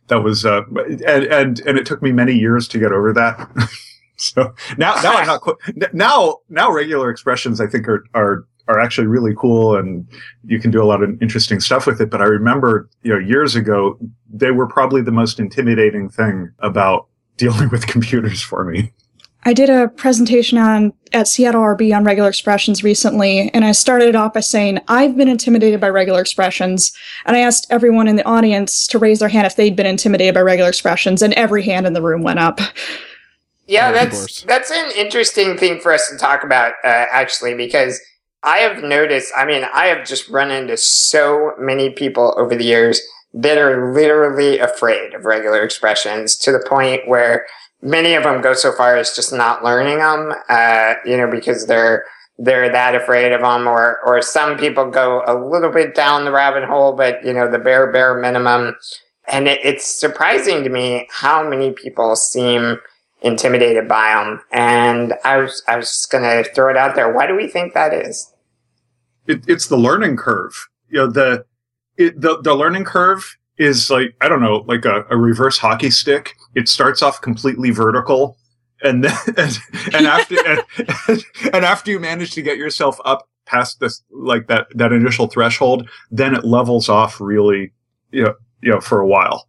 that 0.09 0.23
was 0.23 0.45
uh, 0.45 0.61
and 0.77 1.25
and 1.25 1.61
and 1.61 1.79
it 1.79 1.87
took 1.87 2.03
me 2.03 2.13
many 2.13 2.35
years 2.35 2.69
to 2.69 2.79
get 2.79 2.93
over 2.93 3.15
that. 3.15 3.49
so 4.19 4.55
now 4.77 4.95
now 4.97 5.15
I'm 5.15 5.27
not 5.27 5.43
now 5.95 6.41
now 6.51 6.71
regular 6.71 7.09
expressions 7.09 7.63
I 7.63 7.67
think 7.67 7.89
are 7.89 8.05
are 8.13 8.45
are 8.69 8.79
actually 8.79 9.07
really 9.07 9.35
cool 9.37 9.77
and 9.77 10.07
you 10.45 10.61
can 10.61 10.71
do 10.71 10.83
a 10.83 10.87
lot 10.87 11.03
of 11.03 11.21
interesting 11.21 11.61
stuff 11.61 11.87
with 11.87 12.01
it. 12.01 12.11
But 12.11 12.21
I 12.21 12.25
remember 12.25 12.89
you 13.03 13.13
know 13.13 13.19
years 13.19 13.57
ago 13.57 13.99
they 14.33 14.51
were 14.51 14.67
probably 14.67 15.03
the 15.03 15.13
most 15.13 15.39
intimidating 15.39 16.09
thing 16.09 16.53
about 16.61 17.09
dealing 17.37 17.69
with 17.71 17.87
computers 17.95 18.43
for 18.43 18.65
me. 18.65 18.93
I 19.45 19.53
did 19.53 19.71
a 19.71 19.89
presentation 19.89 20.57
on 20.57 20.93
at 21.13 21.27
Seattle 21.27 21.63
RB 21.63 21.95
on 21.95 22.05
regular 22.05 22.29
expressions 22.29 22.85
recently, 22.85 23.51
and 23.53 23.65
I 23.65 23.73
started 23.73 24.15
off 24.15 24.35
by 24.35 24.41
saying 24.41 24.79
I've 24.87 25.17
been 25.17 25.29
intimidated 25.29 25.81
by 25.81 25.89
regular 25.89 26.21
expressions, 26.21 26.93
and 27.27 27.37
I 27.37 27.41
asked 27.41 27.67
everyone 27.69 28.07
in 28.07 28.17
the 28.17 28.25
audience 28.25 28.87
to 28.87 28.99
raise 28.99 29.19
their 29.19 29.29
hand 29.29 29.47
if 29.47 29.57
they'd 29.57 29.75
been 29.75 29.87
intimidated 29.87 30.35
by 30.35 30.43
regular 30.43 30.69
expressions, 30.69 31.23
and 31.23 31.35
every 31.35 31.65
hand 31.65 31.87
in 31.87 31.93
the 31.93 32.03
room 32.03 32.23
went 32.23 32.39
up. 32.39 32.61
Yeah, 33.67 33.89
Of 33.89 33.95
that's 33.95 34.43
that's 34.43 34.71
an 34.71 34.93
interesting 34.97 35.57
thing 35.57 35.81
for 35.81 35.93
us 35.93 36.09
to 36.09 36.17
talk 36.17 36.45
about, 36.45 36.75
uh, 36.85 37.07
actually, 37.11 37.55
because 37.55 38.01
I 38.43 38.59
have 38.59 38.83
noticed. 38.83 39.33
I 39.37 39.45
mean, 39.45 39.65
I 39.73 39.87
have 39.87 40.07
just 40.07 40.29
run 40.29 40.51
into 40.51 40.77
so 40.77 41.53
many 41.59 41.91
people 41.91 42.35
over 42.37 42.57
the 42.57 42.65
years 42.65 43.01
that 43.35 43.57
are 43.57 43.93
literally 43.93 44.59
afraid 44.59 45.15
of 45.15 45.25
regular 45.25 45.63
expressions 45.63 46.37
to 46.37 46.53
the 46.53 46.65
point 46.69 47.09
where 47.09 47.47
many 47.81 48.15
of 48.15 48.25
them 48.25 48.43
go 48.43 48.53
so 48.53 48.73
far 48.73 48.97
as 48.97 49.15
just 49.15 49.33
not 49.33 49.65
learning 49.65 49.99
them. 49.99 50.33
Uh, 50.49 50.95
you 51.05 51.17
know, 51.17 51.31
because 51.31 51.67
they're 51.67 52.05
they're 52.39 52.73
that 52.73 52.95
afraid 52.95 53.33
of 53.33 53.43
them, 53.43 53.69
or 53.69 53.99
or 54.05 54.21
some 54.23 54.57
people 54.57 54.91
go 54.91 55.23
a 55.27 55.35
little 55.35 55.71
bit 55.71 55.95
down 55.95 56.25
the 56.25 56.33
rabbit 56.33 56.65
hole, 56.65 56.95
but 56.95 57.25
you 57.25 57.33
know, 57.33 57.51
the 57.51 57.59
bare 57.59 57.93
bare 57.93 58.19
minimum. 58.19 58.75
And 59.29 59.47
it, 59.47 59.61
it's 59.63 59.87
surprising 59.87 60.65
to 60.65 60.69
me 60.69 61.07
how 61.11 61.49
many 61.49 61.71
people 61.71 62.17
seem 62.17 62.79
intimidated 63.23 63.87
by 63.87 64.15
them. 64.15 64.43
And 64.51 65.15
I 65.25 65.39
was, 65.39 65.63
I 65.69 65.77
was 65.77 65.87
just 65.87 66.11
going 66.11 66.25
to 66.25 66.51
throw 66.53 66.71
it 66.71 66.77
out 66.77 66.97
there. 66.97 67.13
Why 67.13 67.29
do 67.29 67.37
we 67.37 67.47
think 67.47 67.73
that 67.75 67.95
is? 67.95 68.32
It, 69.27 69.45
it's 69.49 69.69
the 69.69 69.77
learning 69.77 70.17
curve. 70.17 70.69
You 70.89 70.99
know 70.99 71.11
the 71.11 71.45
it, 71.97 72.21
the 72.21 72.41
the 72.41 72.55
learning 72.55 72.85
curve 72.85 73.37
is 73.59 73.91
like 73.91 74.15
I 74.21 74.29
don't 74.29 74.41
know 74.41 74.65
like 74.67 74.85
a, 74.85 75.05
a 75.11 75.17
reverse 75.17 75.59
hockey 75.59 75.91
stick. 75.91 76.35
It 76.55 76.69
starts 76.69 77.03
off 77.03 77.21
completely 77.21 77.71
vertical. 77.71 78.37
And 78.83 79.05
then, 79.05 79.17
and, 79.37 79.59
and 79.95 80.07
after, 80.07 80.37
and, 80.45 81.25
and 81.53 81.65
after 81.65 81.91
you 81.91 82.01
manage 82.01 82.33
to 82.33 82.43
get 82.43 82.59
yourself 82.59 82.99
up 83.05 83.29
past 83.47 83.81
this, 83.81 84.03
like 84.11 84.49
that, 84.49 84.67
that 84.75 84.93
initial 84.93 85.29
threshold, 85.29 85.89
then 86.11 86.35
it 86.35 86.45
levels 86.45 86.89
off 86.89 87.21
really, 87.21 87.73
you 88.11 88.25
know, 88.25 88.35
you 88.61 88.73
know, 88.73 88.81
for 88.81 89.01
a 89.01 89.07
while. 89.07 89.49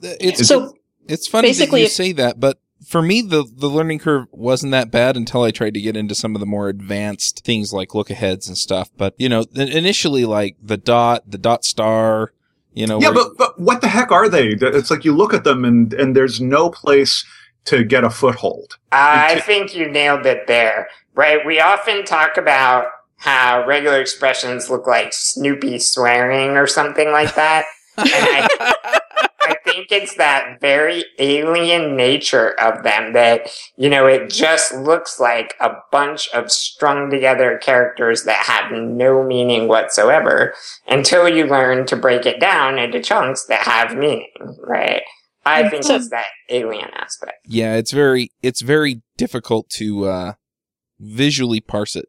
It's 0.00 0.46
So 0.46 0.74
it's 1.08 1.26
funny 1.26 1.48
that 1.48 1.58
basically 1.58 1.82
you 1.82 1.88
say 1.88 2.12
that, 2.12 2.40
but 2.40 2.58
for 2.90 3.00
me, 3.02 3.22
the 3.22 3.44
the 3.56 3.68
learning 3.68 4.00
curve 4.00 4.26
wasn't 4.32 4.72
that 4.72 4.90
bad 4.90 5.16
until 5.16 5.42
I 5.44 5.52
tried 5.52 5.74
to 5.74 5.80
get 5.80 5.96
into 5.96 6.14
some 6.14 6.34
of 6.34 6.40
the 6.40 6.46
more 6.46 6.68
advanced 6.68 7.44
things 7.44 7.72
like 7.72 7.94
look 7.94 8.10
aheads 8.10 8.48
and 8.48 8.58
stuff. 8.58 8.90
But 8.96 9.14
you 9.16 9.28
know, 9.28 9.44
initially, 9.54 10.24
like 10.24 10.56
the 10.60 10.76
dot, 10.76 11.22
the 11.30 11.38
dot 11.38 11.64
star, 11.64 12.32
You 12.72 12.88
know, 12.88 13.00
yeah, 13.00 13.12
but, 13.12 13.36
but 13.38 13.60
what 13.60 13.80
the 13.80 13.86
heck 13.88 14.10
are 14.10 14.28
they? 14.28 14.48
It's 14.60 14.90
like 14.90 15.04
you 15.04 15.14
look 15.14 15.32
at 15.32 15.44
them 15.44 15.64
and, 15.64 15.92
and 15.94 16.16
there's 16.16 16.40
no 16.40 16.68
place 16.68 17.24
to 17.66 17.84
get 17.84 18.02
a 18.04 18.10
foothold. 18.10 18.76
I 18.90 19.32
It's- 19.32 19.46
think 19.46 19.74
you 19.74 19.88
nailed 19.88 20.26
it 20.26 20.46
there, 20.48 20.88
right? 21.14 21.44
We 21.46 21.60
often 21.60 22.04
talk 22.04 22.36
about 22.36 22.86
how 23.18 23.64
regular 23.66 24.00
expressions 24.00 24.68
look 24.70 24.86
like 24.88 25.12
Snoopy 25.12 25.78
swearing 25.78 26.56
or 26.56 26.66
something 26.66 27.12
like 27.12 27.34
that. 27.36 27.66
and 27.98 28.08
I, 28.08 28.48
I 28.60 29.00
think 29.90 30.02
it's 30.04 30.14
that 30.16 30.60
very 30.60 31.04
alien 31.18 31.96
nature 31.96 32.58
of 32.60 32.82
them 32.84 33.12
that, 33.12 33.48
you 33.76 33.88
know, 33.90 34.06
it 34.06 34.30
just 34.30 34.74
looks 34.74 35.20
like 35.20 35.54
a 35.60 35.70
bunch 35.92 36.28
of 36.32 36.50
strung 36.50 37.10
together 37.10 37.58
characters 37.58 38.24
that 38.24 38.46
have 38.46 38.72
no 38.72 39.22
meaning 39.22 39.68
whatsoever 39.68 40.54
until 40.88 41.28
you 41.28 41.44
learn 41.46 41.86
to 41.86 41.96
break 41.96 42.24
it 42.24 42.40
down 42.40 42.78
into 42.78 43.00
chunks 43.02 43.44
that 43.46 43.62
have 43.62 43.96
meaning, 43.96 44.30
right? 44.66 45.02
I 45.44 45.68
think 45.68 45.84
So- 45.84 45.96
it's 45.96 46.10
that 46.10 46.26
alien 46.48 46.90
aspect. 46.94 47.38
yeah, 47.46 47.74
it's 47.76 47.90
very 47.92 48.30
it's 48.42 48.60
very 48.60 49.02
difficult 49.16 49.68
to 49.70 50.06
uh, 50.06 50.32
visually 50.98 51.60
parse 51.60 51.96
it. 51.96 52.06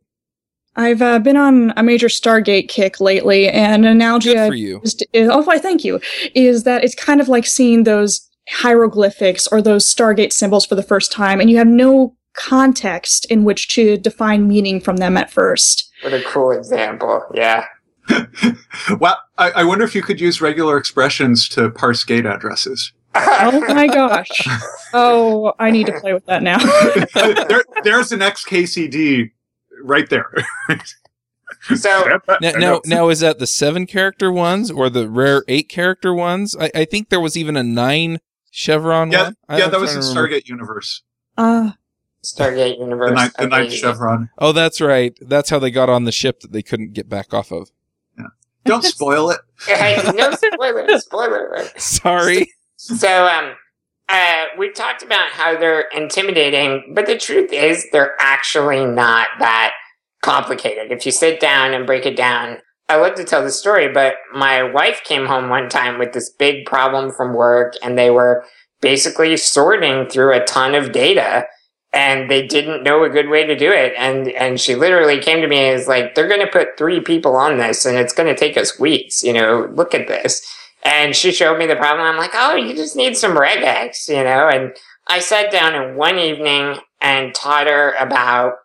I've 0.76 1.02
uh, 1.02 1.20
been 1.20 1.38
on 1.38 1.74
a 1.76 1.84
major 1.84 2.08
Stargate 2.08 2.70
kick 2.70 3.00
lately, 3.00 3.50
and 3.50 3.86
an 3.86 3.92
analogy 3.92 4.34
Good 4.34 4.38
I 4.38 4.48
for 4.48 4.56
you. 4.56 4.80
used 4.84 5.06
is, 5.14 5.30
oh, 5.30 5.44
why, 5.44 5.58
thank 5.58 5.84
you, 5.84 6.00
is 6.34 6.64
that 6.64 6.84
it's 6.84 6.96
kind 6.96 7.20
of 7.20 7.28
like 7.28 7.46
seeing 7.46 7.84
those 7.84 8.28
hieroglyphics 8.50 9.48
or 9.48 9.62
those 9.62 9.86
Stargate 9.86 10.32
symbols 10.32 10.66
for 10.66 10.76
the 10.76 10.84
first 10.84 11.12
time, 11.12 11.40
and 11.42 11.50
you 11.50 11.58
have 11.58 11.68
no 11.68 12.16
context 12.34 13.26
in 13.26 13.44
which 13.44 13.68
to 13.76 13.98
define 13.98 14.48
meaning 14.48 14.80
from 14.80 14.98
them 14.98 15.18
at 15.18 15.30
first. 15.30 15.92
What 16.02 16.14
a 16.14 16.24
cool 16.24 16.52
example. 16.52 17.24
Yeah. 17.34 17.66
Well, 19.00 19.20
I, 19.38 19.52
I 19.52 19.64
wonder 19.64 19.84
if 19.86 19.94
you 19.94 20.02
could 20.02 20.20
use 20.20 20.42
regular 20.42 20.78
expressions 20.78 21.48
to 21.50 21.70
parse 21.70 22.04
gate 22.04 22.26
addresses. 22.26 22.92
Oh 23.14 23.64
my 23.68 23.88
gosh. 23.88 24.48
Oh, 24.94 25.54
I 25.58 25.72
need 25.72 25.86
to 25.86 25.98
play 26.02 26.14
with 26.14 26.26
that 26.26 26.44
now. 26.44 26.58
there, 27.48 27.64
there's 27.86 28.12
an 28.12 28.20
XKCD 28.20 29.32
right 29.84 30.10
there. 30.10 30.32
so 31.76 32.20
Now, 32.42 32.52
now, 32.52 32.82
now, 32.86 33.10
is 33.10 33.20
that 33.20 33.40
the 33.40 33.48
seven 33.48 33.86
character 33.86 34.32
ones 34.32 34.72
or 34.72 34.90
the 34.90 35.10
rare 35.10 35.44
eight 35.48 35.70
character 35.70 36.14
ones? 36.14 36.56
I, 36.60 36.72
I 36.74 36.86
think 36.86 37.10
there 37.10 37.20
was 37.20 37.38
even 37.38 37.56
a 37.58 37.64
nine 37.64 38.20
chevron 38.52 39.12
yeah, 39.12 39.24
one. 39.24 39.36
I- 39.50 39.58
yeah, 39.60 39.68
that 39.68 39.80
was 39.80 39.92
trying 39.92 40.02
the 40.02 40.08
to 40.08 40.20
remember. 40.22 40.36
Stargate 40.36 40.48
universe. 40.48 41.04
Uh, 41.38 41.72
Stargate 42.24 42.78
Universe. 42.80 43.10
The 43.10 43.16
ninth, 43.16 43.34
the 43.38 43.48
ninth 43.48 43.74
chevron. 43.74 44.30
Oh, 44.38 44.52
that's 44.52 44.80
right. 44.80 45.18
That's 45.22 45.50
how 45.50 45.58
they 45.58 45.72
got 45.72 45.90
on 45.90 46.04
the 46.04 46.12
ship 46.12 46.42
that 46.42 46.52
they 46.52 46.62
couldn't 46.62 46.94
get 46.94 47.10
back 47.10 47.34
off 47.34 47.52
of. 47.52 47.72
Don't 48.64 48.84
spoil 48.84 49.32
it. 49.32 49.40
Hey, 49.68 50.00
no 50.16 50.32
spoiler, 50.36 51.00
spoiler. 51.00 51.48
alert. 51.54 51.82
Sorry. 51.82 52.54
So, 52.76 53.26
um, 53.28 53.54
uh, 54.12 54.46
we've 54.58 54.74
talked 54.74 55.04
about 55.04 55.30
how 55.30 55.58
they're 55.58 55.88
intimidating, 55.96 56.94
but 56.94 57.06
the 57.06 57.18
truth 57.18 57.54
is 57.54 57.88
they're 57.92 58.16
actually 58.20 58.86
not 58.86 59.30
that 59.40 59.74
complicated. 60.22 60.92
If 60.92 61.06
you 61.06 61.12
sit 61.12 61.40
down 61.40 61.74
and 61.74 61.86
break 61.86 62.06
it 62.06 62.18
down, 62.18 62.58
I 62.90 62.98
love 62.98 63.16
to 63.16 63.24
tell 63.24 63.42
the 63.42 63.52
story, 63.52 63.88
but 63.88 64.16
my 64.34 64.64
wife 64.64 65.02
came 65.06 65.26
home 65.26 65.48
one 65.48 65.70
time 65.70 65.98
with 65.98 66.12
this 66.12 66.30
big 66.30 66.66
problem 66.66 67.12
from 67.12 67.34
work 67.34 67.74
and 67.82 67.98
they 67.98 68.10
were 68.10 68.44
basically 68.82 69.38
sorting 69.38 70.10
through 70.10 70.34
a 70.34 70.44
ton 70.44 70.76
of 70.76 70.92
data 70.92 71.48
and 71.94 72.30
they 72.30 72.46
didn't 72.46 72.84
know 72.84 73.04
a 73.04 73.10
good 73.10 73.30
way 73.30 73.46
to 73.46 73.56
do 73.56 73.72
it. 73.72 73.94
And, 73.98 74.30
and 74.30 74.60
she 74.60 74.76
literally 74.76 75.20
came 75.20 75.42
to 75.42 75.48
me 75.48 75.58
and 75.58 75.78
was 75.78 75.88
like, 75.88 76.16
they're 76.16 76.28
going 76.28 76.46
to 76.46 76.52
put 76.52 76.78
three 76.78 77.00
people 77.00 77.38
on 77.38 77.58
this 77.58 77.86
and 77.86 77.98
it's 77.98 78.14
going 78.14 78.28
to 78.28 78.40
take 78.40 78.58
us 78.58 78.78
weeks. 78.78 79.24
You 79.24 79.34
know, 79.34 79.70
look 79.74 79.94
at 79.94 80.10
this. 80.10 80.46
And 80.84 81.16
she 81.16 81.32
showed 81.32 81.60
me 81.60 81.68
the 81.68 81.76
problem. 81.76 82.08
I'm 82.08 82.18
like, 82.18 82.32
oh, 82.34 82.56
you 82.56 82.76
just 82.76 82.96
need 82.96 83.16
some 83.16 83.36
regex, 83.36 84.08
you 84.08 84.24
know? 84.24 84.50
And 84.50 84.76
I 85.08 85.20
sat 85.20 85.52
down 85.52 85.76
in 85.76 85.96
one 85.96 86.18
evening 86.18 86.78
and 87.00 87.36
taught 87.36 87.68
her 87.68 87.94
about, 88.00 88.56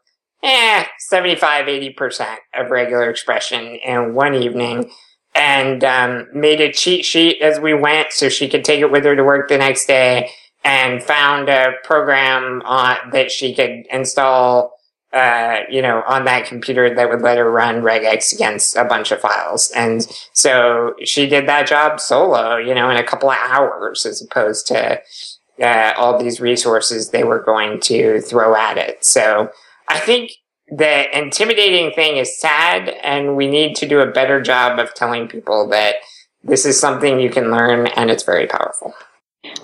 eh, 0.42 0.84
75, 0.98 1.66
80% 1.66 2.36
of 2.54 2.70
regular 2.70 3.10
expression 3.10 3.76
in 3.84 4.14
one 4.14 4.34
evening 4.34 4.90
and 5.34 5.84
um, 5.84 6.26
made 6.32 6.60
a 6.60 6.72
cheat 6.72 7.04
sheet 7.04 7.42
as 7.42 7.60
we 7.60 7.74
went 7.74 8.12
so 8.12 8.28
she 8.28 8.48
could 8.48 8.64
take 8.64 8.80
it 8.80 8.90
with 8.90 9.04
her 9.04 9.14
to 9.14 9.24
work 9.24 9.48
the 9.48 9.58
next 9.58 9.86
day 9.86 10.30
and 10.64 11.02
found 11.02 11.48
a 11.48 11.74
program 11.84 12.62
on, 12.64 12.96
that 13.12 13.30
she 13.30 13.54
could 13.54 13.86
install 13.90 14.75
uh, 15.12 15.60
you 15.70 15.80
know, 15.80 16.02
on 16.06 16.24
that 16.24 16.46
computer 16.46 16.94
that 16.94 17.08
would 17.08 17.22
let 17.22 17.38
her 17.38 17.50
run 17.50 17.82
regex 17.82 18.32
against 18.32 18.76
a 18.76 18.84
bunch 18.84 19.12
of 19.12 19.20
files. 19.20 19.70
And 19.74 20.06
so 20.32 20.94
she 21.04 21.28
did 21.28 21.48
that 21.48 21.66
job 21.66 22.00
solo, 22.00 22.56
you 22.56 22.74
know, 22.74 22.90
in 22.90 22.96
a 22.96 23.04
couple 23.04 23.30
of 23.30 23.38
hours 23.40 24.04
as 24.04 24.20
opposed 24.20 24.66
to 24.68 25.00
uh, 25.62 25.92
all 25.96 26.18
these 26.18 26.40
resources 26.40 27.10
they 27.10 27.24
were 27.24 27.42
going 27.42 27.80
to 27.80 28.20
throw 28.20 28.54
at 28.54 28.76
it. 28.76 29.04
So 29.04 29.50
I 29.88 29.98
think 30.00 30.32
the 30.68 31.16
intimidating 31.16 31.92
thing 31.92 32.16
is 32.16 32.38
sad 32.38 32.88
and 33.02 33.36
we 33.36 33.46
need 33.46 33.76
to 33.76 33.88
do 33.88 34.00
a 34.00 34.10
better 34.10 34.42
job 34.42 34.78
of 34.78 34.92
telling 34.94 35.28
people 35.28 35.68
that 35.68 35.96
this 36.42 36.66
is 36.66 36.78
something 36.78 37.20
you 37.20 37.30
can 37.30 37.50
learn 37.50 37.86
and 37.88 38.10
it's 38.10 38.24
very 38.24 38.46
powerful. 38.46 38.92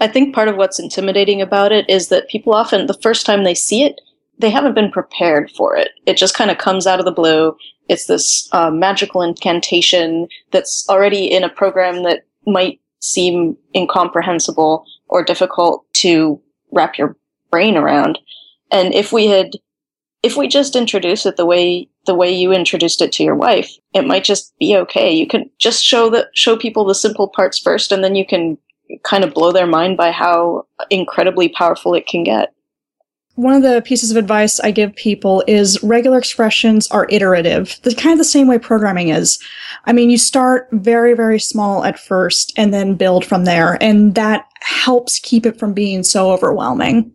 I 0.01 0.09
think 0.09 0.35
part 0.35 0.49
of 0.49 0.57
what's 0.57 0.79
intimidating 0.79 1.43
about 1.43 1.73
it 1.73 1.89
is 1.91 2.09
that 2.09 2.29
people 2.29 2.55
often, 2.55 2.87
the 2.87 2.99
first 3.03 3.27
time 3.27 3.45
they 3.45 3.55
see 3.55 3.83
it, 3.83 4.01
they 4.39 4.51
haven't 4.51 4.75
been 4.75 4.91
prepared 4.91 5.51
for 5.51 5.77
it. 5.77 5.91
It 6.07 6.17
just 6.17 6.35
kind 6.35 6.51
of 6.51 6.59
comes 6.59 6.87
out 6.87 6.99
of 6.99 7.05
the 7.05 7.13
blue. 7.13 7.57
It's 7.89 8.07
this 8.07 8.49
uh, 8.53 8.71
magical 8.71 9.23
incantation 9.23 10.29
that's 10.51 10.87
already 10.89 11.31
in 11.31 11.45
a 11.45 11.49
program 11.49 12.03
that 12.05 12.25
might 12.47 12.81
seem 13.01 13.57
incomprehensible 13.75 14.85
or 15.09 15.25
difficult 15.25 15.85
to 15.95 16.41
wrap 16.71 16.97
your 16.97 17.17
brain 17.51 17.77
around. 17.77 18.19
And 18.71 18.95
if 18.95 19.13
we 19.13 19.27
had, 19.27 19.53
if 20.23 20.37
we 20.37 20.49
just 20.49 20.77
introduce 20.77 21.27
it 21.27 21.37
the 21.37 21.47
way 21.47 21.89
the 22.07 22.15
way 22.15 22.33
you 22.33 22.53
introduced 22.53 23.01
it 23.01 23.13
to 23.13 23.23
your 23.23 23.37
wife, 23.37 23.77
it 23.95 24.07
might 24.07 24.25
just 24.25 24.57
be 24.59 24.77
okay. 24.77 25.13
You 25.13 25.27
can 25.27 25.49
just 25.59 25.85
show 25.85 26.11
the 26.11 26.29
show 26.35 26.57
people 26.57 26.85
the 26.85 26.95
simple 26.95 27.29
parts 27.29 27.59
first, 27.59 27.93
and 27.93 28.03
then 28.03 28.15
you 28.15 28.27
can 28.27 28.59
kind 29.05 29.25
of 29.25 29.35
blow 29.35 29.53
their 29.53 29.67
mind 29.67 29.97
by 29.97 30.11
how 30.11 30.67
incredibly 30.91 31.49
powerful 31.49 31.95
it 31.95 32.07
can 32.07 32.25
get. 32.25 32.53
One 33.35 33.55
of 33.55 33.63
the 33.63 33.83
pieces 33.83 34.11
of 34.11 34.17
advice 34.17 34.61
I 34.61 34.71
give 34.71 34.95
people 34.95 35.43
is 35.47 35.83
regular 35.83 36.19
expressions 36.19 36.87
are 36.91 37.07
iterative. 37.09 37.79
They're 37.83 37.95
kind 37.95 38.13
of 38.13 38.19
the 38.19 38.25
same 38.25 38.47
way 38.47 38.59
programming 38.59 39.09
is. 39.09 39.39
I 39.87 39.93
mean, 39.93 40.11
you 40.11 40.19
start 40.19 40.69
very, 40.73 41.15
very 41.15 41.41
small 41.41 41.85
at 41.85 41.99
first 41.99 42.53
and 42.57 42.75
then 42.75 42.95
build 42.95 43.25
from 43.25 43.45
there. 43.45 43.83
And 43.83 44.15
that 44.17 44.47
helps 44.61 45.19
keep 45.19 45.47
it 45.47 45.59
from 45.59 45.73
being 45.73 46.03
so 46.03 46.31
overwhelming. 46.31 47.11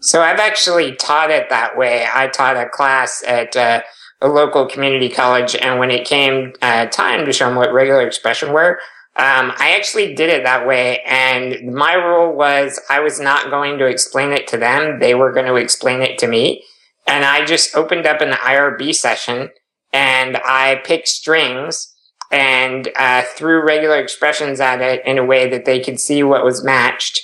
So 0.00 0.22
I've 0.22 0.40
actually 0.40 0.96
taught 0.96 1.30
it 1.30 1.50
that 1.50 1.76
way. 1.76 2.06
I 2.12 2.28
taught 2.28 2.56
a 2.56 2.68
class 2.68 3.22
at 3.26 3.54
uh, 3.54 3.82
a 4.22 4.28
local 4.28 4.66
community 4.66 5.10
college, 5.10 5.54
and 5.56 5.78
when 5.78 5.90
it 5.90 6.06
came 6.06 6.54
uh, 6.62 6.86
time 6.86 7.26
to 7.26 7.32
show 7.32 7.46
them 7.46 7.56
what 7.56 7.72
regular 7.72 8.06
expression 8.06 8.52
were, 8.52 8.80
um, 9.20 9.52
I 9.58 9.76
actually 9.76 10.14
did 10.14 10.30
it 10.30 10.44
that 10.44 10.66
way. 10.66 11.00
And 11.04 11.74
my 11.74 11.92
rule 11.92 12.34
was 12.34 12.80
I 12.88 13.00
was 13.00 13.20
not 13.20 13.50
going 13.50 13.76
to 13.78 13.84
explain 13.84 14.32
it 14.32 14.48
to 14.48 14.56
them; 14.56 14.98
they 14.98 15.14
were 15.14 15.30
going 15.30 15.46
to 15.46 15.56
explain 15.56 16.00
it 16.00 16.18
to 16.20 16.26
me. 16.26 16.64
And 17.06 17.26
I 17.26 17.44
just 17.44 17.76
opened 17.76 18.06
up 18.06 18.22
an 18.22 18.32
IRB 18.32 18.94
session, 18.94 19.50
and 19.92 20.38
I 20.38 20.80
picked 20.86 21.08
strings 21.08 21.94
and 22.30 22.88
uh, 22.96 23.22
threw 23.36 23.62
regular 23.62 23.98
expressions 23.98 24.58
at 24.58 24.80
it 24.80 25.04
in 25.04 25.18
a 25.18 25.24
way 25.24 25.50
that 25.50 25.66
they 25.66 25.80
could 25.80 26.00
see 26.00 26.22
what 26.22 26.44
was 26.44 26.64
matched. 26.64 27.20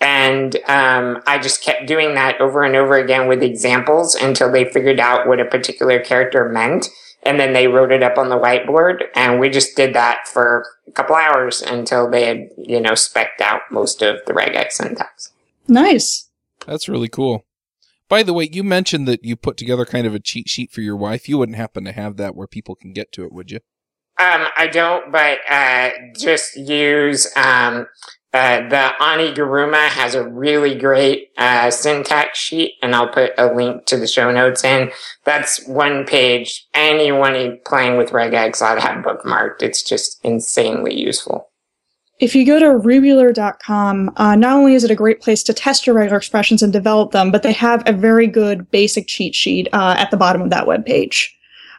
And 0.00 0.56
um, 0.68 1.20
I 1.26 1.38
just 1.38 1.64
kept 1.64 1.86
doing 1.86 2.14
that 2.14 2.40
over 2.40 2.62
and 2.62 2.76
over 2.76 2.96
again 2.96 3.26
with 3.26 3.42
examples 3.42 4.14
until 4.14 4.52
they 4.52 4.64
figured 4.64 5.00
out 5.00 5.26
what 5.26 5.40
a 5.40 5.44
particular 5.44 5.98
character 5.98 6.48
meant. 6.48 6.88
And 7.22 7.38
then 7.38 7.52
they 7.52 7.68
wrote 7.68 7.92
it 7.92 8.02
up 8.02 8.16
on 8.16 8.28
the 8.28 8.38
whiteboard. 8.38 9.04
And 9.14 9.38
we 9.38 9.50
just 9.50 9.76
did 9.76 9.94
that 9.94 10.26
for 10.26 10.64
a 10.88 10.92
couple 10.92 11.16
hours 11.16 11.60
until 11.62 12.10
they 12.10 12.26
had, 12.26 12.48
you 12.56 12.80
know, 12.80 12.94
specked 12.94 13.40
out 13.40 13.62
most 13.70 14.02
of 14.02 14.20
the 14.26 14.32
regex 14.32 14.72
syntax. 14.72 15.32
Nice. 15.68 16.28
That's 16.66 16.88
really 16.88 17.08
cool. 17.08 17.44
By 18.08 18.24
the 18.24 18.32
way, 18.32 18.48
you 18.50 18.64
mentioned 18.64 19.06
that 19.06 19.24
you 19.24 19.36
put 19.36 19.56
together 19.56 19.84
kind 19.84 20.06
of 20.06 20.14
a 20.14 20.18
cheat 20.18 20.48
sheet 20.48 20.72
for 20.72 20.80
your 20.80 20.96
wife. 20.96 21.28
You 21.28 21.38
wouldn't 21.38 21.56
happen 21.56 21.84
to 21.84 21.92
have 21.92 22.16
that 22.16 22.34
where 22.34 22.48
people 22.48 22.74
can 22.74 22.92
get 22.92 23.12
to 23.12 23.24
it, 23.24 23.32
would 23.32 23.50
you? 23.50 23.60
Um, 24.18 24.48
I 24.56 24.66
don't, 24.66 25.12
but 25.12 25.38
uh, 25.48 25.90
just 26.18 26.56
use 26.56 27.30
um, 27.36 27.86
uh, 28.32 28.68
the 28.68 28.92
Oniguruma 29.00 29.88
has 29.88 30.14
a 30.14 30.28
really 30.28 30.76
great 30.76 31.30
uh, 31.36 31.70
syntax 31.70 32.38
sheet, 32.38 32.74
and 32.80 32.94
I'll 32.94 33.08
put 33.08 33.32
a 33.36 33.52
link 33.52 33.86
to 33.86 33.96
the 33.96 34.06
show 34.06 34.30
notes 34.30 34.62
in. 34.62 34.92
That's 35.24 35.66
one 35.66 36.06
page. 36.06 36.66
Anyone 36.72 37.58
playing 37.66 37.96
with 37.96 38.10
regex 38.10 38.62
ought 38.62 38.76
to 38.76 38.80
have 38.80 39.04
bookmarked. 39.04 39.62
It's 39.62 39.82
just 39.82 40.24
insanely 40.24 40.94
useful. 40.94 41.48
If 42.20 42.36
you 42.36 42.46
go 42.46 42.60
to 42.60 42.66
rubular.com, 42.66 44.12
uh, 44.16 44.36
not 44.36 44.52
only 44.56 44.74
is 44.74 44.84
it 44.84 44.90
a 44.90 44.94
great 44.96 45.20
place 45.20 45.42
to 45.44 45.54
test 45.54 45.86
your 45.86 45.96
regular 45.96 46.18
expressions 46.18 46.62
and 46.62 46.72
develop 46.72 47.10
them, 47.10 47.32
but 47.32 47.42
they 47.42 47.52
have 47.52 47.82
a 47.86 47.92
very 47.92 48.26
good 48.28 48.70
basic 48.70 49.08
cheat 49.08 49.34
sheet 49.34 49.68
uh, 49.72 49.96
at 49.98 50.10
the 50.12 50.18
bottom 50.18 50.42
of 50.42 50.50
that 50.50 50.66
webpage. 50.66 51.28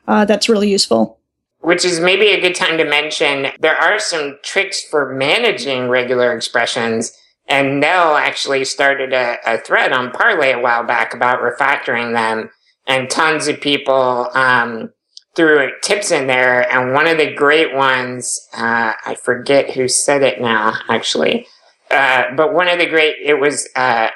Uh, 0.07 0.25
that's 0.25 0.49
really 0.49 0.69
useful. 0.69 1.20
Which 1.61 1.85
is 1.85 1.99
maybe 1.99 2.27
a 2.29 2.41
good 2.41 2.55
time 2.55 2.77
to 2.77 2.83
mention 2.83 3.47
there 3.59 3.77
are 3.77 3.99
some 3.99 4.37
tricks 4.43 4.83
for 4.83 5.13
managing 5.13 5.89
regular 5.89 6.35
expressions. 6.35 7.15
And 7.47 7.79
Nell 7.79 8.15
actually 8.15 8.65
started 8.65 9.13
a, 9.13 9.37
a 9.45 9.57
thread 9.59 9.91
on 9.91 10.11
Parley 10.11 10.51
a 10.51 10.59
while 10.59 10.83
back 10.83 11.13
about 11.13 11.41
refactoring 11.41 12.13
them, 12.13 12.49
and 12.87 13.09
tons 13.09 13.47
of 13.47 13.61
people 13.61 14.29
um, 14.33 14.91
threw 15.35 15.69
tips 15.83 16.11
in 16.11 16.27
there. 16.27 16.71
And 16.71 16.93
one 16.93 17.07
of 17.07 17.17
the 17.17 17.33
great 17.33 17.73
ones, 17.73 18.39
uh, 18.53 18.93
I 19.05 19.15
forget 19.15 19.71
who 19.71 19.87
said 19.87 20.23
it 20.23 20.41
now, 20.41 20.75
actually, 20.89 21.47
uh, 21.89 22.33
but 22.35 22.53
one 22.53 22.69
of 22.69 22.79
the 22.79 22.87
great, 22.87 23.15
it 23.23 23.39
was 23.39 23.67
uh, 23.75 24.09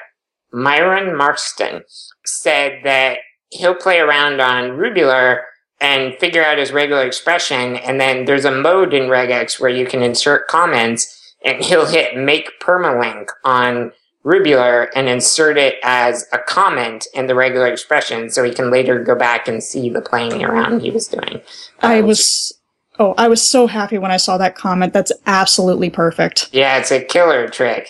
Myron 0.52 1.16
Marston 1.16 1.82
said 2.24 2.80
that 2.84 3.18
he'll 3.50 3.74
play 3.74 3.98
around 3.98 4.40
on 4.40 4.70
Rubular 4.70 5.44
and 5.80 6.14
figure 6.16 6.44
out 6.44 6.58
his 6.58 6.72
regular 6.72 7.04
expression. 7.04 7.76
And 7.76 8.00
then 8.00 8.24
there's 8.24 8.44
a 8.44 8.50
mode 8.50 8.94
in 8.94 9.04
regex 9.04 9.60
where 9.60 9.70
you 9.70 9.86
can 9.86 10.02
insert 10.02 10.48
comments 10.48 11.34
and 11.44 11.62
he'll 11.64 11.86
hit 11.86 12.16
make 12.16 12.58
permalink 12.60 13.28
on 13.44 13.92
Rubular 14.24 14.88
and 14.96 15.08
insert 15.08 15.56
it 15.56 15.76
as 15.84 16.26
a 16.32 16.38
comment 16.38 17.06
in 17.14 17.28
the 17.28 17.36
regular 17.36 17.68
expression 17.68 18.28
so 18.28 18.42
he 18.42 18.52
can 18.52 18.72
later 18.72 18.98
go 18.98 19.14
back 19.14 19.46
and 19.46 19.62
see 19.62 19.88
the 19.88 20.00
playing 20.00 20.42
around 20.44 20.80
he 20.80 20.90
was 20.90 21.06
doing. 21.06 21.40
I 21.80 22.00
Uh, 22.00 22.06
was 22.06 22.52
oh, 22.98 23.14
I 23.16 23.28
was 23.28 23.46
so 23.46 23.68
happy 23.68 23.98
when 23.98 24.10
I 24.10 24.16
saw 24.16 24.36
that 24.38 24.56
comment. 24.56 24.92
That's 24.92 25.12
absolutely 25.26 25.90
perfect. 25.90 26.48
Yeah, 26.52 26.76
it's 26.78 26.90
a 26.90 27.04
killer 27.04 27.46
trick. 27.48 27.88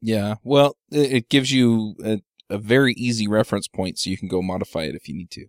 Yeah. 0.00 0.34
Well, 0.42 0.76
it, 0.90 1.12
it 1.12 1.28
gives 1.28 1.52
you 1.52 1.94
a, 2.04 2.20
a 2.50 2.58
very 2.58 2.94
easy 2.94 3.28
reference 3.28 3.68
point 3.68 4.00
so 4.00 4.10
you 4.10 4.18
can 4.18 4.28
go 4.28 4.42
modify 4.42 4.82
it 4.82 4.96
if 4.96 5.08
you 5.08 5.14
need 5.14 5.30
to. 5.30 5.46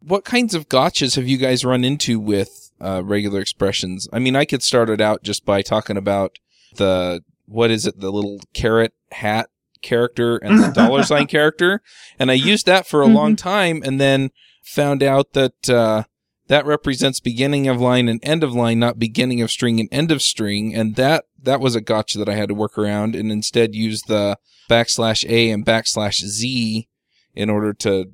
What 0.00 0.24
kinds 0.24 0.54
of 0.54 0.68
gotchas 0.68 1.16
have 1.16 1.26
you 1.26 1.38
guys 1.38 1.64
run 1.64 1.84
into 1.84 2.20
with 2.20 2.70
uh, 2.80 3.02
regular 3.04 3.40
expressions? 3.40 4.08
I 4.12 4.18
mean, 4.18 4.36
I 4.36 4.44
could 4.44 4.62
start 4.62 4.90
it 4.90 5.00
out 5.00 5.22
just 5.22 5.44
by 5.44 5.62
talking 5.62 5.96
about 5.96 6.38
the, 6.74 7.22
what 7.46 7.70
is 7.70 7.86
it, 7.86 8.00
the 8.00 8.12
little 8.12 8.40
carrot 8.54 8.92
hat 9.12 9.50
character 9.82 10.36
and 10.36 10.62
the 10.62 10.68
dollar 10.68 11.02
sign 11.02 11.26
character. 11.28 11.82
And 12.18 12.30
I 12.30 12.34
used 12.34 12.66
that 12.66 12.86
for 12.86 13.02
a 13.02 13.06
long 13.06 13.36
time 13.36 13.82
and 13.84 14.00
then 14.00 14.30
found 14.62 15.02
out 15.02 15.32
that, 15.32 15.68
uh, 15.70 16.04
that 16.48 16.64
represents 16.66 17.20
beginning 17.20 17.68
of 17.68 17.80
line 17.80 18.08
and 18.08 18.20
end 18.22 18.42
of 18.42 18.54
line, 18.54 18.78
not 18.78 18.98
beginning 18.98 19.42
of 19.42 19.50
string 19.50 19.80
and 19.80 19.88
end 19.92 20.10
of 20.10 20.22
string. 20.22 20.74
And 20.74 20.96
that, 20.96 21.24
that 21.42 21.60
was 21.60 21.74
a 21.74 21.80
gotcha 21.80 22.18
that 22.18 22.28
I 22.28 22.34
had 22.34 22.48
to 22.48 22.54
work 22.54 22.78
around 22.78 23.14
and 23.14 23.30
instead 23.30 23.74
use 23.74 24.02
the 24.02 24.38
backslash 24.68 25.28
A 25.28 25.50
and 25.50 25.64
backslash 25.64 26.20
Z 26.20 26.88
in 27.34 27.50
order 27.50 27.72
to 27.74 28.12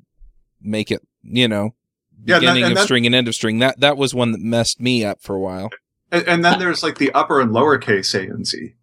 make 0.61 0.91
it, 0.91 1.01
you 1.25 1.47
know, 1.47 1.73
Yeah, 2.25 2.35
and 2.37 2.43
that- 2.47 2.53
beginning 2.53 2.71
of 2.71 2.77
that- 2.77 2.83
string 2.85 3.05
and 3.05 3.13
end 3.15 3.27
of 3.27 3.35
string. 3.35 3.59
That, 3.59 3.79
that 3.79 3.97
was 3.97 4.13
one 4.13 4.31
that 4.31 4.41
messed 4.41 4.79
me 4.79 5.03
up 5.03 5.21
for 5.21 5.35
a 5.35 5.39
while. 5.39 5.69
And, 6.11 6.27
and 6.27 6.45
then 6.45 6.59
there's 6.59 6.83
like 6.83 6.97
the 6.97 7.11
upper 7.13 7.41
and 7.41 7.51
lowercase 7.51 8.13
A 8.13 8.23
and 8.29 8.45
Z. 8.45 8.73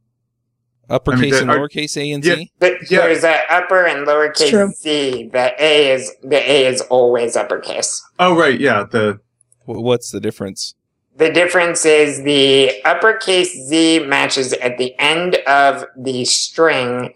Uppercase 0.91 1.33
that- 1.35 1.43
and 1.43 1.51
are- 1.51 1.59
lowercase 1.59 1.97
A 1.97 2.11
and 2.13 2.25
Yeah. 2.25 2.35
Z. 2.35 2.53
But 2.59 2.91
Yeah. 2.91 2.99
there's 3.01 3.25
a 3.25 3.41
upper 3.51 3.85
and 3.87 4.07
lowercase 4.07 4.73
z. 4.75 5.31
The 5.33 5.55
A 5.59 5.93
is 5.93 6.13
the 6.23 6.37
A 6.51 6.67
is 6.67 6.81
always 6.83 7.37
uppercase. 7.37 8.03
Oh, 8.19 8.37
right. 8.37 8.59
Yeah. 8.61 8.85
The, 8.91 9.21
What's 9.65 10.11
the 10.11 10.21
difference? 10.21 10.75
The 11.17 11.31
difference 11.31 11.85
is 11.87 12.23
the 12.25 12.73
uppercase 12.85 13.53
Z 13.69 14.01
matches 14.07 14.53
at 14.55 14.77
the 14.77 14.93
end 14.99 15.37
of 15.47 15.85
the 15.97 16.25
string, 16.25 17.13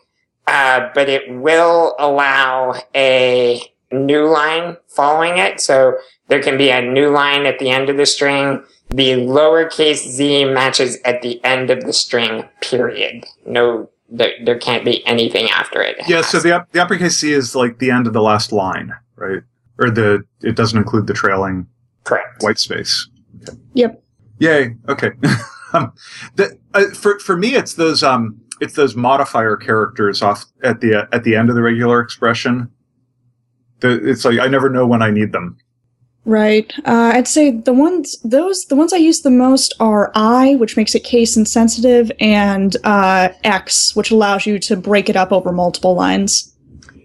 uh, 0.46 0.88
but 0.94 1.08
it 1.08 1.22
will 1.28 1.96
allow 1.98 2.74
a 2.94 3.60
new 3.92 4.26
line 4.28 4.76
following 4.88 5.38
it. 5.38 5.60
So 5.60 5.94
there 6.28 6.42
can 6.42 6.58
be 6.58 6.70
a 6.70 6.82
new 6.82 7.10
line 7.10 7.46
at 7.46 7.58
the 7.58 7.70
end 7.70 7.88
of 7.88 7.96
the 7.96 8.06
string. 8.06 8.62
The 8.90 9.12
lowercase 9.12 10.06
z 10.06 10.44
matches 10.44 10.98
at 11.04 11.22
the 11.22 11.42
end 11.44 11.70
of 11.70 11.82
the 11.82 11.92
string, 11.92 12.44
period. 12.60 13.24
No, 13.44 13.90
there, 14.08 14.32
there 14.44 14.58
can't 14.58 14.84
be 14.84 15.04
anything 15.06 15.48
after 15.50 15.82
it. 15.82 15.96
yeah. 16.06 16.22
So 16.22 16.38
the, 16.38 16.66
the 16.72 16.82
uppercase 16.82 17.16
C 17.18 17.32
is 17.32 17.56
like 17.56 17.78
the 17.78 17.90
end 17.90 18.06
of 18.06 18.12
the 18.12 18.22
last 18.22 18.52
line, 18.52 18.92
right? 19.16 19.42
Or 19.78 19.90
the, 19.90 20.24
it 20.42 20.56
doesn't 20.56 20.78
include 20.78 21.06
the 21.06 21.14
trailing 21.14 21.66
Correct. 22.04 22.42
white 22.42 22.58
space. 22.58 23.08
Yep. 23.74 24.02
Yay. 24.38 24.76
Okay. 24.88 25.10
um, 25.72 25.92
the, 26.34 26.58
uh, 26.74 26.86
for 26.94 27.18
for 27.18 27.36
me, 27.36 27.54
it's 27.54 27.74
those 27.74 28.02
um, 28.02 28.40
it's 28.60 28.74
those 28.74 28.94
modifier 28.94 29.56
characters 29.56 30.22
off 30.22 30.44
at 30.62 30.80
the 30.80 31.02
uh, 31.02 31.06
at 31.12 31.24
the 31.24 31.34
end 31.36 31.48
of 31.48 31.54
the 31.54 31.62
regular 31.62 32.00
expression. 32.00 32.70
The, 33.80 34.08
it's 34.08 34.24
like 34.24 34.38
I 34.38 34.46
never 34.46 34.70
know 34.70 34.86
when 34.86 35.02
I 35.02 35.10
need 35.10 35.32
them. 35.32 35.58
Right. 36.26 36.72
Uh, 36.84 37.12
I'd 37.14 37.28
say 37.28 37.52
the 37.52 37.72
ones 37.72 38.18
those 38.22 38.64
the 38.64 38.74
ones 38.74 38.92
I 38.92 38.96
use 38.96 39.20
the 39.20 39.30
most 39.30 39.74
are 39.78 40.10
I, 40.16 40.56
which 40.56 40.76
makes 40.76 40.94
it 40.96 41.04
case 41.04 41.36
insensitive, 41.36 42.10
and 42.18 42.76
uh, 42.82 43.28
X, 43.44 43.94
which 43.94 44.10
allows 44.10 44.44
you 44.44 44.58
to 44.58 44.76
break 44.76 45.08
it 45.08 45.16
up 45.16 45.30
over 45.30 45.52
multiple 45.52 45.94
lines. 45.94 46.52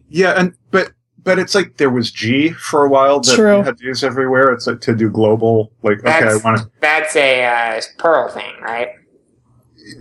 Yeah, 0.10 0.31
and 0.31 0.53
but 0.71 0.93
but 1.23 1.38
it's 1.38 1.53
like 1.53 1.77
there 1.77 1.91
was 1.91 2.10
G 2.10 2.49
for 2.49 2.84
a 2.84 2.89
while 2.89 3.19
that 3.19 3.36
True. 3.36 3.57
you 3.57 3.63
had 3.63 3.77
to 3.77 3.86
use 3.86 4.03
everywhere. 4.03 4.51
It's 4.51 4.65
like 4.65 4.81
to 4.81 4.95
do 4.95 5.07
global. 5.07 5.71
Like 5.84 5.99
okay, 5.99 6.27
I 6.27 6.38
want 6.38 6.57
to. 6.57 6.71
That's 6.79 7.15
a 7.15 7.45
uh, 7.45 7.81
Perl 7.99 8.27
thing, 8.29 8.55
right? 8.60 8.89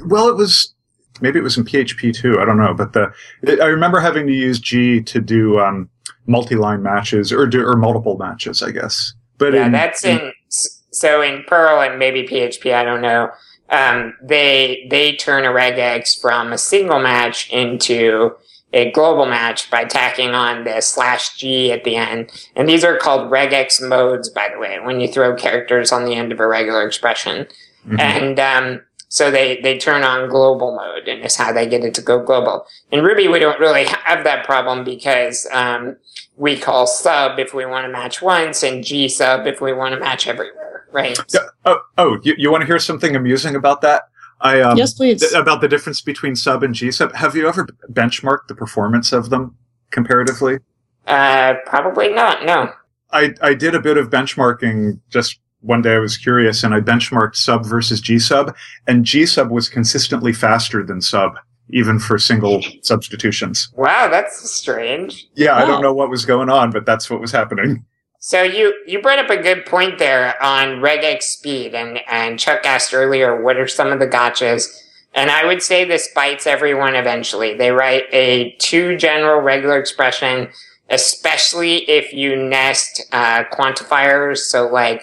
Well, 0.07 0.31
it 0.31 0.37
was 0.37 0.75
maybe 1.21 1.39
it 1.39 1.43
was 1.43 1.59
in 1.59 1.65
PHP 1.65 2.15
too. 2.15 2.41
I 2.41 2.47
don't 2.47 2.57
know, 2.57 2.73
but 2.73 2.95
the 2.95 3.13
it, 3.43 3.61
I 3.61 3.67
remember 3.67 4.01
having 4.01 4.27
to 4.27 4.33
use 4.33 4.59
G 4.59 5.03
to 5.03 5.21
do 5.21 5.61
um, 5.61 5.91
multi-line 6.31 6.83
matches 6.83 7.33
or 7.33 7.47
do 7.47 7.67
or 7.67 7.77
multiple 7.77 8.17
matches, 8.17 8.63
I 8.63 8.71
guess. 8.71 9.13
But 9.39 9.53
yeah, 9.53 9.67
in, 9.67 9.73
that's 9.73 10.05
in 10.05 10.33
so 10.49 11.23
in 11.23 11.45
Perl 11.47 11.81
and 11.81 11.99
maybe 11.99 12.27
PHP. 12.27 12.73
I 12.75 12.85
don't 12.85 13.03
know. 13.03 13.31
Um, 13.69 14.15
they 14.23 14.87
they 14.91 15.17
turn 15.17 15.45
a 15.45 15.49
regex 15.49 16.21
from 16.21 16.53
a 16.53 16.59
single 16.59 17.01
match 17.01 17.51
into 17.51 18.33
a 18.73 18.91
global 18.93 19.27
match 19.27 19.69
by 19.71 19.85
tacking 19.85 20.31
on 20.31 20.63
the 20.63 20.81
slash 20.81 21.37
g 21.37 21.73
at 21.73 21.83
the 21.83 21.97
end. 21.97 22.31
And 22.55 22.69
these 22.69 22.85
are 22.85 22.97
called 22.97 23.31
regex 23.31 23.87
modes, 23.87 24.29
by 24.29 24.49
the 24.53 24.61
way, 24.61 24.79
when 24.79 25.01
you 25.01 25.09
throw 25.09 25.35
characters 25.35 25.91
on 25.91 26.05
the 26.05 26.15
end 26.15 26.31
of 26.31 26.39
a 26.39 26.47
regular 26.47 26.87
expression. 26.87 27.49
Mhm. 27.89 27.99
And 28.01 28.41
um, 28.41 28.81
so 29.11 29.29
they, 29.29 29.61
they 29.61 29.77
turn 29.77 30.05
on 30.05 30.29
global 30.29 30.77
mode, 30.77 31.09
and 31.09 31.25
is 31.25 31.35
how 31.35 31.53
they 31.53 31.67
get 31.67 31.85
it 31.85 31.95
to 31.95 32.01
go 32.01 32.23
global. 32.23 32.65
In 32.93 33.03
Ruby, 33.03 33.27
we 33.27 33.41
don't 33.41 33.59
really 33.59 33.85
have 33.85 34.23
that 34.23 34.47
problem 34.47 34.85
because 34.85 35.49
um, 35.53 35.97
we 36.37 36.57
call 36.57 36.87
sub 36.87 37.41
if 37.41 37.53
we 37.53 37.67
want 37.67 37.85
to 37.85 37.93
match 37.93 38.23
once, 38.23 38.63
and 38.63 38.85
g 38.85 39.09
sub 39.09 39.49
if 39.49 39.61
we 39.61 39.73
want 39.73 39.95
to 39.95 40.01
match 40.01 40.29
everywhere, 40.29 40.87
right? 40.93 41.19
Yeah, 41.35 41.41
oh, 41.65 41.81
oh, 41.99 42.21
you, 42.23 42.37
you 42.39 42.53
want 42.53 42.63
to 42.63 42.67
hear 42.67 42.79
something 42.79 43.17
amusing 43.17 43.57
about 43.57 43.81
that? 43.81 44.05
I 44.41 44.61
um, 44.61 44.79
yes, 44.79 44.95
please. 44.95 45.21
th- 45.21 45.33
about 45.33 45.61
the 45.61 45.69
difference 45.69 46.01
between 46.01 46.37
sub 46.37 46.63
and 46.63 46.73
G 46.73 46.93
sub. 46.93 47.13
Have 47.15 47.35
you 47.35 47.49
ever 47.49 47.67
benchmarked 47.93 48.47
the 48.47 48.55
performance 48.55 49.13
of 49.13 49.29
them 49.29 49.57
comparatively? 49.91 50.61
Uh, 51.09 51.55
probably 51.67 52.13
not. 52.13 52.45
No. 52.47 52.73
I, 53.11 53.35
I 53.43 53.55
did 53.55 53.75
a 53.75 53.81
bit 53.81 53.97
of 53.97 54.09
benchmarking 54.09 55.01
just 55.09 55.41
one 55.61 55.83
day 55.83 55.95
I 55.95 55.99
was 55.99 56.17
curious 56.17 56.65
and 56.65 56.75
I 56.75 56.81
benchmarked 56.81 57.37
sub 57.37 57.65
versus 57.65 58.01
G 58.01 58.19
sub 58.19 58.55
and 58.87 59.05
G 59.05 59.27
sub 59.27 59.51
was 59.51 59.69
consistently 59.69 60.33
faster 60.33 60.85
than 60.85 61.01
sub, 61.01 61.33
even 61.71 61.99
for 61.99 62.19
single 62.19 62.63
substitutions. 62.83 63.71
Wow, 63.75 64.09
that's 64.09 64.51
strange. 64.51 65.29
Yeah, 65.35 65.57
I 65.57 65.65
don't 65.65 65.83
know 65.83 65.95
what 65.95 66.11
was 66.11 66.25
going 66.25 66.49
on, 66.49 66.71
but 66.71 66.87
that's 66.87 67.11
what 67.11 67.21
was 67.21 67.33
happening. 67.33 67.85
So 68.23 68.43
you 68.43 68.75
you 68.87 69.01
brought 69.01 69.19
up 69.19 69.31
a 69.31 69.43
good 69.43 69.65
point 69.65 69.99
there 69.99 70.41
on 70.43 70.81
regex 70.81 71.23
speed, 71.23 71.75
and 71.75 72.01
and 72.07 72.39
Chuck 72.39 72.67
asked 72.67 72.93
earlier, 72.93 73.43
what 73.43 73.57
are 73.57 73.67
some 73.67 73.93
of 73.93 73.99
the 73.99 74.07
gotchas? 74.07 74.69
And 75.15 75.31
I 75.31 75.47
would 75.47 75.63
say 75.63 75.85
this 75.85 76.09
bites 76.15 76.47
everyone 76.47 76.95
eventually. 76.95 77.55
They 77.55 77.73
write 77.73 78.05
a 78.13 78.55
two 78.59 78.97
general 78.99 79.41
regular 79.41 79.79
expression, 79.79 80.51
especially 80.91 81.89
if 81.89 82.13
you 82.13 82.37
nest 82.37 83.03
uh, 83.11 83.45
quantifiers, 83.45 84.39
so 84.39 84.69
like 84.69 85.03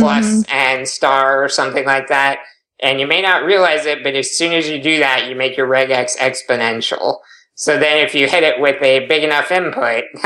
plus 0.00 0.44
and 0.48 0.88
star 0.88 1.42
or 1.42 1.48
something 1.48 1.84
like 1.84 2.08
that. 2.08 2.38
And 2.80 3.00
you 3.00 3.06
may 3.06 3.22
not 3.22 3.44
realize 3.44 3.86
it, 3.86 4.02
but 4.02 4.14
as 4.14 4.36
soon 4.36 4.52
as 4.52 4.68
you 4.68 4.82
do 4.82 4.98
that, 4.98 5.28
you 5.28 5.34
make 5.34 5.56
your 5.56 5.66
regex 5.66 6.16
exponential. 6.18 7.18
So 7.54 7.78
then 7.78 8.04
if 8.04 8.14
you 8.14 8.28
hit 8.28 8.42
it 8.42 8.60
with 8.60 8.82
a 8.82 9.06
big 9.06 9.24
enough 9.24 9.50
input 9.50 10.04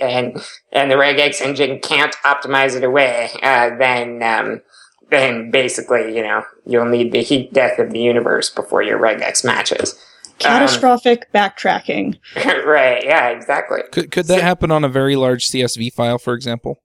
and 0.00 0.42
and 0.72 0.90
the 0.90 0.94
regex 0.94 1.42
engine 1.42 1.78
can't 1.80 2.14
optimize 2.24 2.74
it 2.74 2.84
away, 2.84 3.30
uh, 3.42 3.76
then 3.76 4.22
um, 4.22 4.62
then 5.10 5.50
basically, 5.50 6.16
you 6.16 6.22
know, 6.22 6.42
you'll 6.64 6.86
need 6.86 7.12
the 7.12 7.22
heat 7.22 7.52
death 7.52 7.78
of 7.78 7.90
the 7.90 8.00
universe 8.00 8.48
before 8.48 8.82
your 8.82 8.98
regex 8.98 9.44
matches. 9.44 9.94
Catastrophic 10.38 11.30
backtracking. 11.34 12.18
right? 12.64 13.04
Yeah, 13.04 13.28
exactly. 13.28 13.82
Could 13.92 14.10
could 14.10 14.26
that 14.26 14.40
happen 14.40 14.70
on 14.70 14.84
a 14.84 14.88
very 14.88 15.16
large 15.16 15.46
CSV 15.46 15.92
file, 15.92 16.18
for 16.18 16.32
example? 16.32 16.80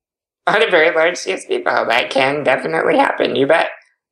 On 0.48 0.62
a 0.62 0.70
very 0.70 0.94
large 0.96 1.16
CSV 1.16 1.64
file, 1.64 1.88
that 1.88 2.10
can 2.12 2.44
definitely 2.44 2.98
happen. 2.98 3.36
You 3.36 3.48
bet. 3.48 3.70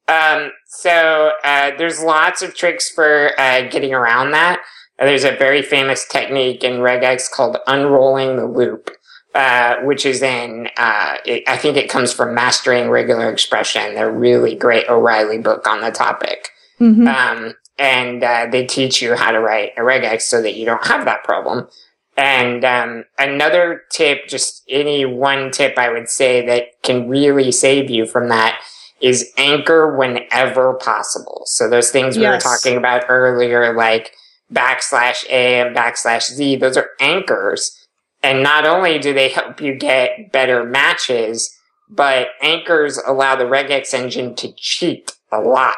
Um, 0.08 0.52
so 0.67 1.32
uh, 1.43 1.72
there's 1.78 2.02
lots 2.04 2.41
of 2.41 2.56
tricks 2.56 2.89
for 2.89 3.32
uh, 3.39 3.62
getting 3.69 3.93
around 3.93 4.32
that. 4.32 4.60
Uh, 5.00 5.06
there's 5.06 5.24
a 5.24 5.36
very 5.36 5.62
famous 5.62 6.08
technique 6.08 6.63
in 6.63 6.80
regex 6.80 7.30
called 7.32 7.58
unrolling 7.67 8.36
the 8.38 8.46
loop. 8.48 8.89
uh, 9.36 9.78
which 9.82 10.06
is 10.06 10.22
in, 10.22 10.69
uh, 10.78 11.15
it, 11.26 11.41
I 11.48 11.58
think 11.58 11.76
it 11.76 11.89
comes 11.89 12.13
from 12.13 12.36
Mastering 12.36 12.91
Regular 12.91 13.32
Expression, 13.32 13.98
a 13.98 14.08
really 14.08 14.54
great 14.54 14.88
O'Reilly 14.88 15.39
book 15.39 15.65
on 15.65 15.82
the 15.82 15.89
topic. 15.89 16.50
Mhm. 16.80 17.08
Um, 17.08 17.54
and 17.80 18.24
uh, 18.24 18.46
they 18.52 18.67
teach 18.67 19.02
you 19.02 19.15
how 19.15 19.32
to 19.32 19.39
write 19.39 19.72
a 19.76 19.82
regex 19.82 20.22
so 20.22 20.39
that 20.43 20.54
you 20.56 20.67
don't 20.67 20.86
have 20.86 21.06
that 21.06 21.24
problem. 21.24 21.67
And 22.15 22.63
um, 22.63 23.06
another 23.17 23.84
tip, 23.91 24.28
just 24.28 24.63
any 24.69 25.06
one 25.06 25.52
tip 25.52 25.78
I 25.78 25.89
would 25.89 26.10
say 26.10 26.45
that 26.45 26.82
can 26.84 27.10
really 27.10 27.52
save 27.52 27.89
you 27.89 28.06
from 28.06 28.30
that 28.30 28.60
is 29.02 29.32
anchor 29.38 29.97
whenever 29.97 30.76
possible. 30.76 31.41
So 31.45 31.69
those 31.69 31.89
things 31.91 32.15
we 32.15 32.23
Yes. 32.23 32.43
were 32.45 32.49
talking 32.49 32.78
about 32.78 33.06
earlier, 33.10 33.73
like 33.76 34.12
backslash 34.52 35.26
A 35.30 35.62
and 35.62 35.76
backslash 35.76 36.30
Z, 36.32 36.58
those 36.58 36.78
are 36.78 36.91
anchors. 36.99 37.78
And 38.21 38.43
not 38.43 38.65
only 38.65 38.99
do 38.99 39.13
they 39.13 39.30
help 39.30 39.60
you 39.60 39.76
get 39.76 40.32
better 40.32 40.63
matches, 40.63 41.54
but 41.89 42.30
anchors 42.41 42.97
allow 43.06 43.36
the 43.36 43.43
regex 43.43 43.93
engine 43.93 44.36
to 44.36 44.54
cheat 44.56 45.12
a 45.32 45.39
lot. 45.41 45.78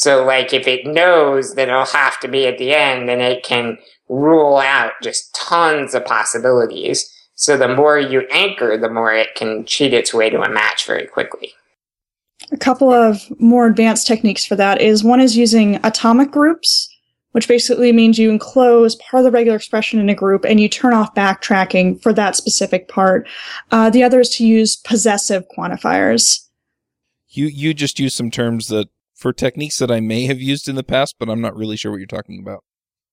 So 0.00 0.24
like 0.24 0.54
if 0.54 0.66
it 0.66 0.86
knows 0.86 1.56
that 1.56 1.68
it'll 1.68 1.84
have 1.84 2.18
to 2.20 2.28
be 2.28 2.46
at 2.46 2.56
the 2.56 2.72
end, 2.72 3.06
then 3.06 3.20
it 3.20 3.44
can 3.44 3.76
rule 4.08 4.56
out 4.56 4.92
just 5.02 5.34
tons 5.34 5.94
of 5.94 6.06
possibilities. 6.06 7.06
So 7.34 7.58
the 7.58 7.68
more 7.68 7.98
you 7.98 8.26
anchor, 8.30 8.78
the 8.78 8.88
more 8.88 9.12
it 9.12 9.34
can 9.34 9.66
cheat 9.66 9.92
its 9.92 10.14
way 10.14 10.30
to 10.30 10.40
a 10.40 10.48
match 10.48 10.86
very 10.86 11.06
quickly. 11.06 11.52
A 12.50 12.56
couple 12.56 12.90
of 12.90 13.20
more 13.38 13.66
advanced 13.66 14.06
techniques 14.06 14.46
for 14.46 14.56
that 14.56 14.80
is 14.80 15.04
one 15.04 15.20
is 15.20 15.36
using 15.36 15.78
atomic 15.84 16.30
groups, 16.30 16.88
which 17.32 17.46
basically 17.46 17.92
means 17.92 18.18
you 18.18 18.30
enclose 18.30 18.96
part 18.96 19.20
of 19.20 19.24
the 19.24 19.30
regular 19.30 19.56
expression 19.56 20.00
in 20.00 20.08
a 20.08 20.14
group 20.14 20.46
and 20.46 20.60
you 20.60 20.68
turn 20.70 20.94
off 20.94 21.14
backtracking 21.14 22.02
for 22.02 22.14
that 22.14 22.36
specific 22.36 22.88
part. 22.88 23.28
Uh, 23.70 23.90
the 23.90 24.02
other 24.02 24.20
is 24.20 24.30
to 24.30 24.46
use 24.46 24.76
possessive 24.76 25.44
quantifiers. 25.54 26.46
You 27.28 27.48
you 27.48 27.74
just 27.74 28.00
use 28.00 28.14
some 28.14 28.30
terms 28.30 28.68
that 28.68 28.88
for 29.20 29.34
techniques 29.34 29.76
that 29.78 29.90
I 29.90 30.00
may 30.00 30.24
have 30.24 30.40
used 30.40 30.66
in 30.66 30.76
the 30.76 30.82
past, 30.82 31.16
but 31.18 31.28
I'm 31.28 31.42
not 31.42 31.54
really 31.54 31.76
sure 31.76 31.92
what 31.92 31.98
you're 31.98 32.06
talking 32.06 32.40
about. 32.40 32.64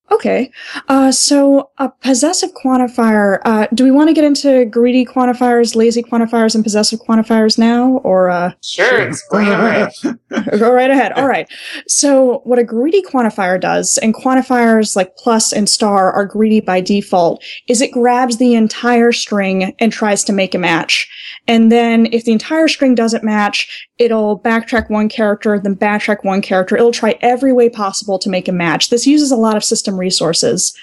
Okay. 0.10 0.52
Uh, 0.88 1.12
so 1.12 1.70
a 1.80 1.90
possessive 1.90 2.52
quantifier, 2.54 3.40
uh, 3.44 3.68
do 3.74 3.84
we 3.84 3.92
want 3.92 4.08
to 4.08 4.14
get 4.14 4.24
into 4.24 4.64
greedy 4.66 5.06
quantifiers, 5.06 5.76
lazy 5.76 6.02
quantifiers, 6.02 6.56
and 6.56 6.64
possessive 6.64 7.00
quantifiers 7.00 7.58
now? 7.58 7.98
Or, 8.04 8.30
uh, 8.30 8.54
Sure, 8.62 9.06
explain 9.06 9.48
it. 9.50 10.18
Go 10.60 10.72
right 10.72 10.90
ahead. 10.90 11.12
All 11.14 11.28
right. 11.28 11.48
So, 11.88 12.40
what 12.46 12.58
a 12.58 12.64
greedy 12.64 13.02
quantifier 13.02 13.60
does, 13.60 13.98
and 13.98 14.16
quantifiers 14.16 14.96
like 14.96 15.18
plus 15.18 15.52
and 15.52 15.70
star 15.70 16.12
are 16.14 16.26
greedy 16.26 16.62
by 16.62 16.80
default, 16.80 17.44
is 17.68 17.82
it 17.82 17.92
grabs 17.92 18.38
the 18.38 18.56
entire 18.56 19.12
string 19.12 19.76
and 19.80 19.92
tries 19.92 20.24
to 20.26 20.34
make 20.34 20.56
a 20.56 20.60
match. 20.60 21.10
And 21.48 21.72
then, 21.72 22.08
if 22.14 22.24
the 22.24 22.32
entire 22.32 22.70
string 22.70 22.96
doesn't 22.96 23.24
match, 23.24 23.88
it'll 23.98 24.40
backtrack 24.40 24.90
one 24.90 25.10
character, 25.10 25.60
then 25.60 25.76
backtrack 25.76 26.24
one 26.24 26.42
character. 26.42 26.78
It'll 26.78 26.92
try 26.92 27.18
every 27.22 27.52
way 27.52 27.70
possible 27.70 28.20
to 28.20 28.30
make 28.30 28.48
a 28.48 28.52
match. 28.54 28.90
This 28.90 29.08
uses 29.08 29.32
a 29.32 29.36
lot 29.36 29.58
of 29.58 29.64
system 29.64 29.97
resources. 29.98 30.76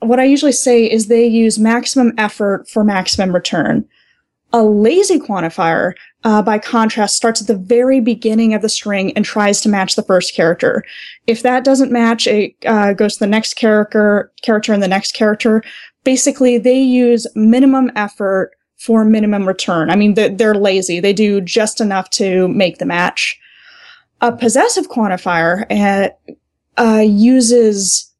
What 0.00 0.20
I 0.20 0.24
usually 0.24 0.52
say 0.52 0.84
is 0.90 1.06
they 1.06 1.26
use 1.26 1.58
maximum 1.58 2.12
effort 2.18 2.68
for 2.68 2.84
maximum 2.84 3.34
return. 3.34 3.86
A 4.52 4.62
lazy 4.62 5.18
quantifier 5.18 5.94
uh, 6.24 6.40
by 6.40 6.58
contrast, 6.58 7.16
starts 7.16 7.42
at 7.42 7.46
the 7.46 7.56
very 7.56 8.00
beginning 8.00 8.54
of 8.54 8.62
the 8.62 8.68
string 8.68 9.12
and 9.12 9.24
tries 9.24 9.60
to 9.60 9.68
match 9.68 9.94
the 9.94 10.02
first 10.02 10.34
character. 10.34 10.82
If 11.26 11.42
that 11.42 11.64
doesn't 11.64 11.92
match, 11.92 12.26
it 12.26 12.54
uh, 12.66 12.94
goes 12.94 13.14
to 13.14 13.20
the 13.20 13.26
next 13.26 13.54
character, 13.54 14.32
character, 14.42 14.72
and 14.72 14.82
the 14.82 14.88
next 14.88 15.12
character. 15.12 15.62
Basically, 16.02 16.56
they 16.58 16.80
use 16.80 17.26
minimum 17.34 17.92
effort 17.94 18.52
for 18.76 19.04
minimum 19.04 19.46
return. 19.46 19.90
I 19.90 19.96
mean, 19.96 20.14
they're, 20.14 20.30
they're 20.30 20.54
lazy. 20.54 20.98
They 20.98 21.12
do 21.12 21.40
just 21.40 21.80
enough 21.80 22.10
to 22.10 22.48
make 22.48 22.78
the 22.78 22.86
match. 22.86 23.38
A 24.20 24.32
possessive 24.32 24.88
quantifier 24.88 25.66
uh, 25.70 26.08
uh, 26.80 27.00
uses 27.00 28.10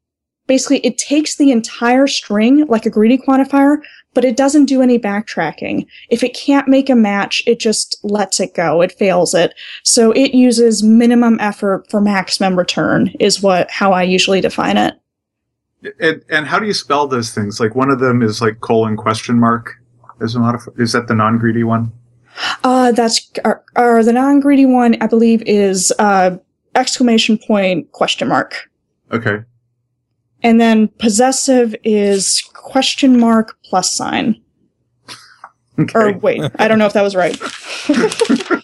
basically 0.46 0.78
it 0.78 0.98
takes 0.98 1.36
the 1.36 1.50
entire 1.50 2.06
string 2.06 2.66
like 2.66 2.86
a 2.86 2.90
greedy 2.90 3.18
quantifier 3.18 3.78
but 4.14 4.24
it 4.24 4.36
doesn't 4.36 4.66
do 4.66 4.80
any 4.80 4.98
backtracking. 4.98 5.86
If 6.08 6.22
it 6.22 6.34
can't 6.34 6.68
make 6.68 6.88
a 6.88 6.94
match, 6.94 7.42
it 7.46 7.58
just 7.58 7.98
lets 8.04 8.40
it 8.40 8.54
go. 8.54 8.80
It 8.80 8.92
fails 8.92 9.34
it. 9.34 9.54
So 9.82 10.12
it 10.12 10.32
uses 10.32 10.82
minimum 10.82 11.38
effort 11.40 11.90
for 11.90 12.00
maximum 12.00 12.56
return 12.56 13.12
is 13.20 13.42
what, 13.42 13.70
how 13.70 13.92
I 13.92 14.04
usually 14.04 14.40
define 14.40 14.76
it. 14.76 14.94
And, 16.00 16.24
and 16.30 16.46
how 16.46 16.58
do 16.58 16.66
you 16.66 16.72
spell 16.72 17.06
those 17.06 17.34
things? 17.34 17.60
Like 17.60 17.74
one 17.74 17.90
of 17.90 17.98
them 17.98 18.22
is 18.22 18.40
like 18.40 18.60
colon 18.60 18.96
question 18.96 19.38
mark. 19.38 19.74
Is 20.20 20.36
a 20.36 20.38
modif- 20.38 20.80
Is 20.80 20.92
that 20.92 21.08
the 21.08 21.14
non-greedy 21.14 21.64
one? 21.64 21.92
Uh, 22.62 22.92
that's, 22.92 23.30
or, 23.44 23.64
or 23.76 24.02
the 24.02 24.12
non-greedy 24.12 24.64
one, 24.64 24.96
I 25.02 25.06
believe 25.08 25.42
is, 25.42 25.92
uh, 25.98 26.38
exclamation 26.76 27.36
point 27.36 27.90
question 27.92 28.28
mark. 28.28 28.70
Okay. 29.12 29.42
And 30.44 30.60
then 30.60 30.88
possessive 30.98 31.74
is 31.82 32.42
question 32.52 33.18
mark 33.18 33.56
plus 33.64 33.90
sign. 33.90 34.40
Okay. 35.78 35.98
Or 35.98 36.12
wait, 36.18 36.42
I 36.60 36.68
don't 36.68 36.78
know 36.78 36.86
if 36.86 36.92
that 36.92 37.02
was 37.02 37.16
right. 37.16 37.36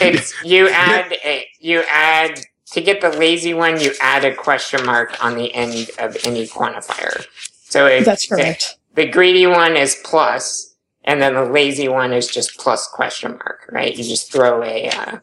It's 0.00 0.34
you 0.44 0.68
add 0.68 1.12
a, 1.24 1.46
you 1.60 1.84
add 1.88 2.40
to 2.72 2.80
get 2.80 3.00
the 3.00 3.10
lazy 3.10 3.54
one, 3.54 3.80
you 3.80 3.92
add 4.00 4.24
a 4.24 4.34
question 4.34 4.84
mark 4.84 5.22
on 5.24 5.36
the 5.36 5.54
end 5.54 5.90
of 5.98 6.16
any 6.24 6.46
quantifier. 6.46 7.24
So 7.68 7.86
if 7.86 8.04
That's 8.04 8.26
correct. 8.26 8.76
The, 8.94 9.04
the 9.04 9.10
greedy 9.10 9.46
one 9.46 9.76
is 9.76 9.96
plus, 10.04 10.74
and 11.04 11.22
then 11.22 11.34
the 11.34 11.44
lazy 11.44 11.88
one 11.88 12.12
is 12.12 12.26
just 12.26 12.58
plus 12.58 12.88
question 12.88 13.32
mark, 13.32 13.68
right? 13.70 13.96
You 13.96 14.02
just 14.02 14.32
throw 14.32 14.64
a 14.64 14.88
uh, 14.88 15.18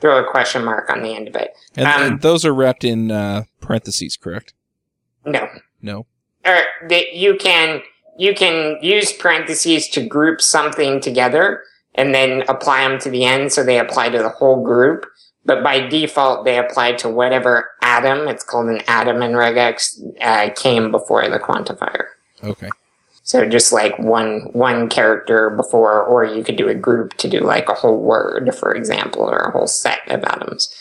throw 0.00 0.24
a 0.24 0.30
question 0.30 0.64
mark 0.64 0.90
on 0.90 1.02
the 1.02 1.14
end 1.14 1.28
of 1.28 1.36
it. 1.36 1.50
And, 1.76 1.86
Um, 1.86 2.02
and 2.02 2.20
those 2.20 2.44
are 2.44 2.52
wrapped 2.52 2.84
in 2.84 3.10
uh, 3.10 3.44
parentheses, 3.60 4.16
correct? 4.16 4.54
No, 5.26 5.48
No. 5.82 6.06
or 6.44 6.58
that 6.88 7.14
you 7.14 7.36
can 7.36 7.82
you 8.18 8.34
can 8.34 8.78
use 8.80 9.12
parentheses 9.12 9.88
to 9.88 10.06
group 10.06 10.40
something 10.40 11.00
together 11.00 11.62
and 11.94 12.14
then 12.14 12.44
apply 12.48 12.86
them 12.88 12.98
to 13.00 13.10
the 13.10 13.24
end 13.24 13.52
so 13.52 13.62
they 13.62 13.78
apply 13.78 14.08
to 14.08 14.18
the 14.18 14.28
whole 14.28 14.62
group 14.62 15.04
but 15.44 15.62
by 15.62 15.80
default 15.80 16.44
they 16.44 16.58
apply 16.58 16.92
to 16.92 17.08
whatever 17.08 17.68
atom 17.82 18.26
it's 18.28 18.44
called 18.44 18.68
an 18.68 18.80
atom 18.88 19.20
in 19.22 19.32
regex 19.32 19.98
uh, 20.20 20.48
came 20.54 20.90
before 20.90 21.28
the 21.28 21.38
quantifier 21.38 22.04
Okay. 22.44 22.68
so 23.22 23.46
just 23.48 23.72
like 23.72 23.98
one 23.98 24.48
one 24.52 24.88
character 24.88 25.50
before 25.50 26.02
or 26.02 26.24
you 26.24 26.42
could 26.44 26.56
do 26.56 26.68
a 26.68 26.74
group 26.74 27.14
to 27.18 27.28
do 27.28 27.40
like 27.40 27.68
a 27.68 27.74
whole 27.74 27.98
word 28.00 28.54
for 28.54 28.72
example 28.74 29.22
or 29.22 29.38
a 29.38 29.50
whole 29.50 29.66
set 29.66 30.00
of 30.08 30.22
atoms 30.24 30.72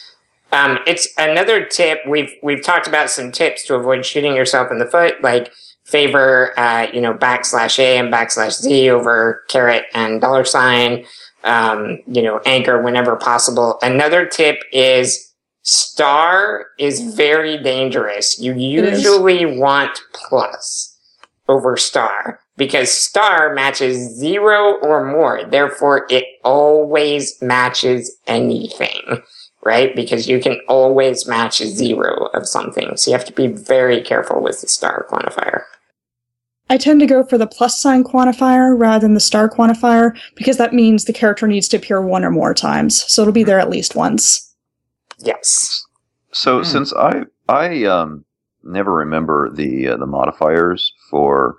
um, 0.56 0.80
it's 0.88 1.10
another 1.18 1.66
tip. 1.66 2.00
We've 2.08 2.32
we've 2.42 2.64
talked 2.64 2.88
about 2.88 3.10
some 3.10 3.32
tips 3.32 3.66
to 3.66 3.76
avoid 3.76 4.06
shooting 4.06 4.36
yourself 4.36 4.72
in 4.72 4.80
the 4.80 4.86
foot, 4.86 5.22
like 5.22 5.52
favor 5.84 6.58
uh, 6.58 6.88
you 6.94 7.02
know 7.02 7.14
backslash 7.14 7.78
a 7.78 7.98
and 7.98 8.12
backslash 8.12 8.54
z 8.62 8.90
over 8.90 9.44
caret 9.50 9.84
and 9.94 10.22
dollar 10.22 10.46
sign. 10.46 11.06
Um, 11.44 12.00
you 12.08 12.22
know, 12.24 12.40
anchor 12.46 12.82
whenever 12.82 13.18
possible. 13.18 13.78
Another 13.82 14.26
tip 14.26 14.58
is 14.72 15.34
star 15.62 16.68
is 16.80 17.14
very 17.16 17.62
dangerous. 17.62 18.40
You 18.40 18.54
usually 18.54 19.46
want 19.60 20.00
plus 20.14 20.98
over 21.50 21.76
star 21.76 22.40
because 22.56 22.92
star 22.92 23.54
matches 23.54 23.98
zero 24.16 24.80
or 24.82 25.06
more. 25.06 25.44
Therefore, 25.44 26.08
it 26.10 26.24
always 26.44 27.40
matches 27.42 28.18
anything 28.26 29.22
right? 29.66 29.96
Because 29.96 30.30
you 30.30 30.40
can 30.40 30.60
always 30.68 31.28
match 31.28 31.60
a 31.60 31.68
zero 31.68 32.28
of 32.34 32.48
something. 32.48 32.96
So 32.96 33.12
you 33.12 33.18
have 33.18 33.26
to 33.26 33.34
be 33.34 33.48
very 33.48 34.02
careful 34.02 34.42
with 34.42 34.62
the 34.62 34.68
star 34.68 35.06
quantifier. 35.10 35.64
I 36.70 36.78
tend 36.78 37.00
to 37.02 37.06
go 37.06 37.24
for 37.24 37.38
the 37.38 37.48
plus 37.48 37.80
sign 37.80 38.04
quantifier 38.04 38.78
rather 38.78 39.06
than 39.06 39.14
the 39.14 39.20
star 39.20 39.50
quantifier 39.50 40.18
because 40.36 40.58
that 40.58 40.74
means 40.74 41.06
the 41.06 41.14
character 41.14 41.48
needs 41.48 41.68
to 41.70 41.78
appear 41.78 42.02
one 42.02 42.24
or 42.24 42.32
more 42.32 42.54
times. 42.54 43.04
So 43.12 43.22
it'll 43.22 43.34
be 43.34 43.44
there 43.44 43.60
at 43.60 43.70
least 43.70 43.96
once. 43.96 44.56
Yes. 45.20 45.84
So 46.32 46.60
Hmm. 46.60 46.64
since 46.64 46.94
I 46.94 47.24
I 47.48 47.86
um 47.86 48.26
never 48.64 48.94
remember 48.94 49.52
the 49.54 49.90
uh, 49.90 49.98
the 49.98 50.08
modifiers 50.08 50.92
for 51.10 51.56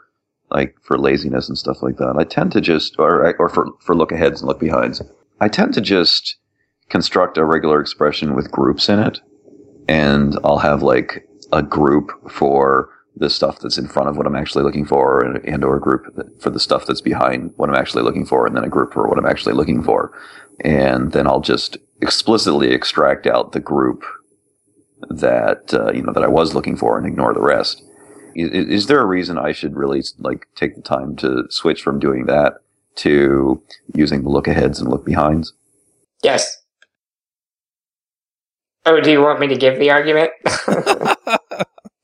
like 0.50 0.76
for 0.82 0.98
laziness 0.98 1.48
and 1.48 1.56
stuff 1.56 1.82
like 1.82 1.96
that, 1.98 2.16
I 2.18 2.24
tend 2.24 2.52
to 2.52 2.60
just 2.60 2.96
or 2.98 3.34
or 3.38 3.48
for 3.48 3.68
for 3.80 3.94
look 3.94 4.12
aheads 4.12 4.40
and 4.40 4.48
look 4.48 4.60
behinds, 4.60 5.02
I 5.40 5.48
tend 5.48 5.74
to 5.74 5.80
just 5.80 6.36
construct 6.88 7.38
a 7.38 7.44
regular 7.44 7.80
expression 7.80 8.34
with 8.34 8.50
groups 8.50 8.88
in 8.88 8.98
it, 8.98 9.20
and 9.88 10.38
I'll 10.44 10.58
have 10.58 10.82
like 10.82 11.28
a 11.52 11.62
group 11.62 12.10
for 12.30 12.90
the 13.16 13.30
stuff 13.30 13.60
that's 13.60 13.78
in 13.78 13.88
front 13.88 14.08
of 14.08 14.16
what 14.16 14.26
I'm 14.26 14.36
actually 14.36 14.62
looking 14.62 14.84
for, 14.84 15.24
and, 15.24 15.44
and 15.44 15.64
or 15.64 15.76
a 15.76 15.80
group 15.80 16.04
for 16.40 16.50
the 16.50 16.60
stuff 16.60 16.86
that's 16.86 17.00
behind 17.00 17.52
what 17.56 17.68
I'm 17.68 17.74
actually 17.74 18.02
looking 18.02 18.26
for, 18.26 18.46
and 18.46 18.56
then 18.56 18.64
a 18.64 18.68
group 18.68 18.92
for 18.92 19.08
what 19.08 19.18
I'm 19.18 19.26
actually 19.26 19.54
looking 19.54 19.82
for, 19.82 20.12
and 20.60 21.12
then 21.12 21.26
I'll 21.26 21.40
just 21.40 21.78
explicitly 22.02 22.72
extract 22.72 23.26
out 23.26 23.52
the 23.52 23.60
group 23.60 24.04
that 25.08 25.72
uh, 25.72 25.92
you 25.92 26.02
know 26.02 26.12
that 26.12 26.22
I 26.22 26.28
was 26.28 26.54
looking 26.54 26.76
for 26.76 26.98
and 26.98 27.06
ignore 27.06 27.34
the 27.34 27.40
rest. 27.40 27.82
is, 28.34 28.50
is 28.50 28.86
there 28.86 29.00
a 29.00 29.06
reason 29.06 29.38
I 29.38 29.52
should 29.52 29.76
really 29.76 30.02
like 30.18 30.46
take 30.54 30.76
the 30.76 30.82
time 30.82 31.16
to 31.16 31.44
switch 31.50 31.82
from 31.82 31.98
doing 31.98 32.26
that 32.26 32.54
to 32.96 33.62
using 33.94 34.22
the 34.22 34.30
look 34.30 34.48
aheads 34.48 34.80
and 34.80 34.90
look 34.90 35.04
behinds? 35.04 35.52
Yes. 36.22 36.62
Oh, 38.86 39.00
do 39.00 39.10
you 39.10 39.20
want 39.20 39.40
me 39.40 39.48
to 39.48 39.56
give 39.56 39.80
the 39.80 39.90
argument? 39.90 40.30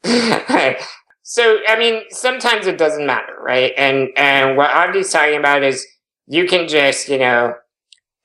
so, 1.22 1.58
I 1.68 1.78
mean, 1.78 2.02
sometimes 2.10 2.66
it 2.66 2.76
doesn't 2.76 3.06
matter, 3.06 3.36
right? 3.40 3.72
And 3.76 4.08
and 4.16 4.56
what 4.56 4.70
Avdi's 4.70 5.12
talking 5.12 5.38
about 5.38 5.62
is 5.62 5.86
you 6.26 6.46
can 6.48 6.66
just, 6.66 7.08
you 7.08 7.18
know, 7.18 7.54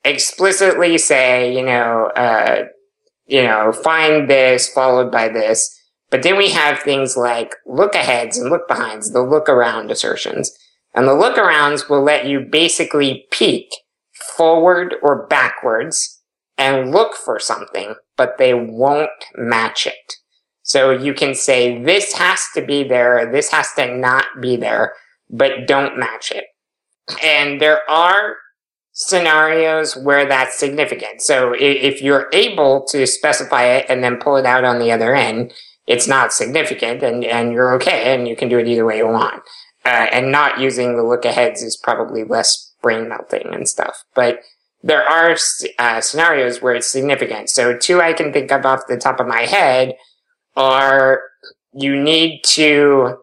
explicitly 0.04 0.98
say, 0.98 1.54
you 1.54 1.64
know, 1.64 2.10
uh, 2.16 2.64
you 3.26 3.42
know, 3.44 3.70
find 3.72 4.28
this 4.28 4.68
followed 4.68 5.12
by 5.12 5.28
this. 5.28 5.72
But 6.10 6.24
then 6.24 6.36
we 6.36 6.50
have 6.50 6.80
things 6.80 7.16
like 7.16 7.54
look 7.64 7.94
aheads 7.94 8.38
and 8.38 8.50
look 8.50 8.66
behinds, 8.66 9.12
the 9.12 9.22
look 9.22 9.48
around 9.48 9.92
assertions. 9.92 10.50
And 10.94 11.06
the 11.06 11.14
look 11.14 11.36
arounds 11.36 11.88
will 11.88 12.02
let 12.02 12.26
you 12.26 12.40
basically 12.40 13.26
peek 13.30 13.68
forward 14.36 14.96
or 15.00 15.26
backwards 15.28 16.17
and 16.58 16.90
look 16.90 17.14
for 17.14 17.38
something, 17.38 17.94
but 18.16 18.36
they 18.36 18.52
won't 18.52 19.10
match 19.36 19.86
it. 19.86 20.14
So 20.62 20.90
you 20.90 21.14
can 21.14 21.34
say 21.34 21.82
this 21.82 22.12
has 22.14 22.42
to 22.54 22.60
be 22.60 22.84
there, 22.84 23.30
this 23.30 23.50
has 23.52 23.72
to 23.76 23.96
not 23.96 24.26
be 24.42 24.56
there, 24.56 24.92
but 25.30 25.66
don't 25.66 25.98
match 25.98 26.30
it. 26.30 26.44
And 27.22 27.60
there 27.60 27.88
are 27.88 28.36
scenarios 28.92 29.96
where 29.96 30.26
that's 30.26 30.58
significant. 30.58 31.22
So 31.22 31.54
if 31.56 32.02
you're 32.02 32.28
able 32.32 32.84
to 32.90 33.06
specify 33.06 33.64
it 33.64 33.86
and 33.88 34.02
then 34.02 34.16
pull 34.16 34.36
it 34.36 34.44
out 34.44 34.64
on 34.64 34.78
the 34.78 34.90
other 34.90 35.14
end, 35.14 35.52
it's 35.86 36.08
not 36.08 36.32
significant 36.32 37.02
and, 37.02 37.24
and 37.24 37.52
you're 37.52 37.72
okay 37.76 38.14
and 38.14 38.28
you 38.28 38.36
can 38.36 38.48
do 38.48 38.58
it 38.58 38.68
either 38.68 38.84
way 38.84 38.98
you 38.98 39.06
want. 39.06 39.42
Uh, 39.86 40.06
and 40.12 40.30
not 40.30 40.60
using 40.60 40.96
the 40.96 41.02
look 41.02 41.24
aheads 41.24 41.62
is 41.62 41.76
probably 41.76 42.24
less 42.24 42.74
brain 42.82 43.08
melting 43.08 43.54
and 43.54 43.68
stuff. 43.68 44.04
But 44.14 44.40
there 44.82 45.02
are 45.02 45.36
uh, 45.78 46.00
scenarios 46.00 46.62
where 46.62 46.74
it's 46.74 46.86
significant. 46.86 47.50
So 47.50 47.76
two 47.76 48.00
I 48.00 48.12
can 48.12 48.32
think 48.32 48.52
of 48.52 48.64
off 48.64 48.86
the 48.88 48.96
top 48.96 49.20
of 49.20 49.26
my 49.26 49.42
head 49.42 49.94
are 50.56 51.22
you 51.72 52.00
need 52.00 52.42
to 52.42 53.18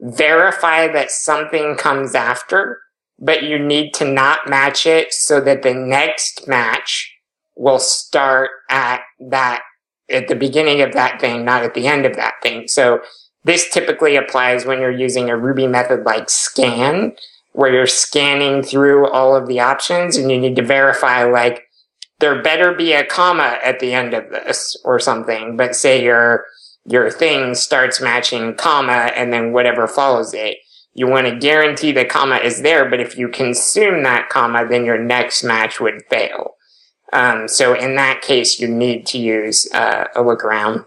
verify 0.00 0.88
that 0.88 1.10
something 1.10 1.76
comes 1.76 2.14
after 2.14 2.78
but 3.20 3.42
you 3.42 3.58
need 3.58 3.92
to 3.94 4.04
not 4.04 4.48
match 4.48 4.86
it 4.86 5.12
so 5.12 5.40
that 5.42 5.62
the 5.62 5.74
next 5.74 6.48
match 6.48 7.14
will 7.54 7.78
start 7.78 8.50
at 8.70 9.02
that, 9.20 9.62
at 10.08 10.28
the 10.28 10.34
beginning 10.34 10.80
of 10.80 10.92
that 10.94 11.20
thing, 11.20 11.44
not 11.44 11.62
at 11.62 11.74
the 11.74 11.86
end 11.86 12.06
of 12.06 12.16
that 12.16 12.34
thing. 12.42 12.66
So 12.66 13.00
this 13.44 13.70
typically 13.70 14.16
applies 14.16 14.64
when 14.64 14.80
you're 14.80 14.90
using 14.90 15.28
a 15.28 15.36
Ruby 15.36 15.66
method 15.66 16.04
like 16.04 16.30
scan, 16.30 17.12
where 17.52 17.72
you're 17.72 17.86
scanning 17.86 18.62
through 18.62 19.08
all 19.08 19.34
of 19.34 19.46
the 19.48 19.60
options 19.60 20.16
and 20.16 20.30
you 20.30 20.38
need 20.38 20.56
to 20.56 20.64
verify 20.64 21.24
like, 21.24 21.66
there 22.20 22.42
better 22.42 22.74
be 22.74 22.92
a 22.92 23.04
comma 23.04 23.58
at 23.64 23.80
the 23.80 23.94
end 23.94 24.12
of 24.12 24.28
this 24.30 24.76
or 24.84 24.98
something, 24.98 25.56
but 25.56 25.74
say 25.74 26.02
your, 26.02 26.44
your 26.84 27.10
thing 27.10 27.54
starts 27.54 28.00
matching 28.00 28.54
comma 28.54 29.10
and 29.16 29.32
then 29.32 29.52
whatever 29.52 29.88
follows 29.88 30.34
it 30.34 30.58
you 30.92 31.06
want 31.06 31.26
to 31.26 31.36
guarantee 31.36 31.92
the 31.92 32.04
comma 32.04 32.36
is 32.36 32.62
there, 32.62 32.88
but 32.88 33.00
if 33.00 33.16
you 33.16 33.28
consume 33.28 34.02
that 34.02 34.28
comma, 34.28 34.66
then 34.68 34.84
your 34.84 34.98
next 34.98 35.44
match 35.44 35.80
would 35.80 36.02
fail. 36.10 36.56
Um, 37.12 37.48
so 37.48 37.74
in 37.74 37.96
that 37.96 38.22
case, 38.22 38.60
you 38.60 38.68
need 38.68 39.06
to 39.06 39.18
use 39.18 39.68
uh, 39.72 40.06
a 40.14 40.22
look 40.22 40.44
around. 40.44 40.84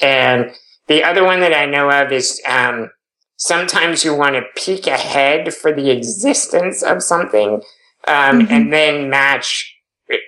And 0.00 0.52
the 0.86 1.04
other 1.04 1.24
one 1.24 1.40
that 1.40 1.54
I 1.54 1.66
know 1.66 1.90
of 1.90 2.12
is 2.12 2.40
um, 2.46 2.90
sometimes 3.38 4.04
you 4.04 4.14
want 4.14 4.34
to 4.34 4.42
peek 4.60 4.86
ahead 4.86 5.54
for 5.54 5.72
the 5.72 5.90
existence 5.90 6.82
of 6.82 7.02
something, 7.02 7.62
um, 8.06 8.40
mm-hmm. 8.40 8.52
and 8.52 8.72
then 8.72 9.08
match 9.08 9.74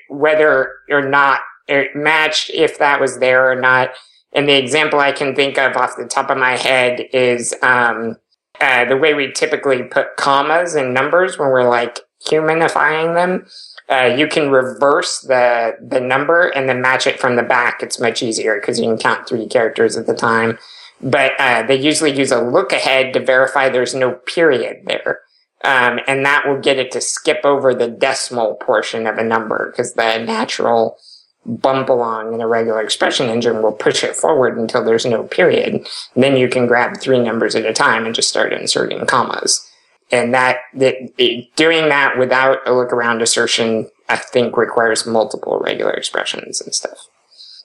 whether 0.08 0.72
or 0.88 1.06
not 1.06 1.40
er, 1.68 1.86
match 1.94 2.50
if 2.54 2.78
that 2.78 3.00
was 3.00 3.18
there 3.18 3.50
or 3.50 3.60
not. 3.60 3.90
And 4.32 4.48
the 4.48 4.56
example 4.56 5.00
I 5.00 5.12
can 5.12 5.34
think 5.34 5.58
of 5.58 5.76
off 5.76 5.96
the 5.96 6.06
top 6.06 6.30
of 6.30 6.38
my 6.38 6.56
head 6.56 7.08
is 7.12 7.54
um, 7.62 8.16
uh, 8.60 8.84
the 8.84 8.96
way 8.96 9.12
we 9.12 9.32
typically 9.32 9.82
put 9.82 10.16
commas 10.16 10.74
and 10.74 10.94
numbers 10.94 11.36
when 11.36 11.50
we're 11.50 11.68
like 11.68 11.98
humanifying 12.24 13.14
them. 13.14 13.46
Uh, 13.88 14.14
you 14.16 14.28
can 14.28 14.50
reverse 14.50 15.20
the 15.22 15.76
the 15.82 16.00
number 16.00 16.46
and 16.48 16.68
then 16.68 16.80
match 16.80 17.08
it 17.08 17.18
from 17.18 17.34
the 17.34 17.42
back. 17.42 17.82
It's 17.82 17.98
much 17.98 18.22
easier 18.22 18.60
because 18.60 18.78
you 18.78 18.86
can 18.86 18.98
count 18.98 19.28
three 19.28 19.48
characters 19.48 19.96
at 19.96 20.06
the 20.06 20.14
time. 20.14 20.58
But 21.02 21.32
uh, 21.38 21.62
they 21.62 21.76
usually 21.76 22.16
use 22.16 22.30
a 22.30 22.42
look 22.42 22.72
ahead 22.72 23.14
to 23.14 23.24
verify 23.24 23.68
there's 23.68 23.94
no 23.94 24.12
period 24.12 24.82
there. 24.84 25.20
Um, 25.62 26.00
and 26.06 26.24
that 26.24 26.46
will 26.46 26.58
get 26.58 26.78
it 26.78 26.90
to 26.92 27.00
skip 27.00 27.40
over 27.44 27.74
the 27.74 27.88
decimal 27.88 28.54
portion 28.54 29.06
of 29.06 29.18
a 29.18 29.24
number 29.24 29.70
because 29.70 29.94
the 29.94 30.18
natural 30.18 30.98
bump 31.44 31.88
along 31.88 32.34
in 32.34 32.40
a 32.40 32.46
regular 32.46 32.80
expression 32.82 33.28
engine 33.28 33.62
will 33.62 33.72
push 33.72 34.04
it 34.04 34.16
forward 34.16 34.58
until 34.58 34.84
there's 34.84 35.06
no 35.06 35.24
period. 35.24 35.86
And 36.14 36.22
then 36.22 36.36
you 36.36 36.48
can 36.48 36.66
grab 36.66 36.98
three 36.98 37.18
numbers 37.18 37.54
at 37.54 37.66
a 37.66 37.72
time 37.72 38.06
and 38.06 38.14
just 38.14 38.28
start 38.28 38.52
inserting 38.52 39.04
commas. 39.06 39.66
And 40.12 40.34
that, 40.34 40.58
that 40.74 40.96
it, 41.18 41.54
doing 41.56 41.88
that 41.88 42.18
without 42.18 42.66
a 42.66 42.72
look 42.72 42.92
around 42.92 43.22
assertion, 43.22 43.88
I 44.08 44.16
think 44.16 44.56
requires 44.56 45.06
multiple 45.06 45.60
regular 45.64 45.92
expressions 45.92 46.60
and 46.60 46.74
stuff, 46.74 47.06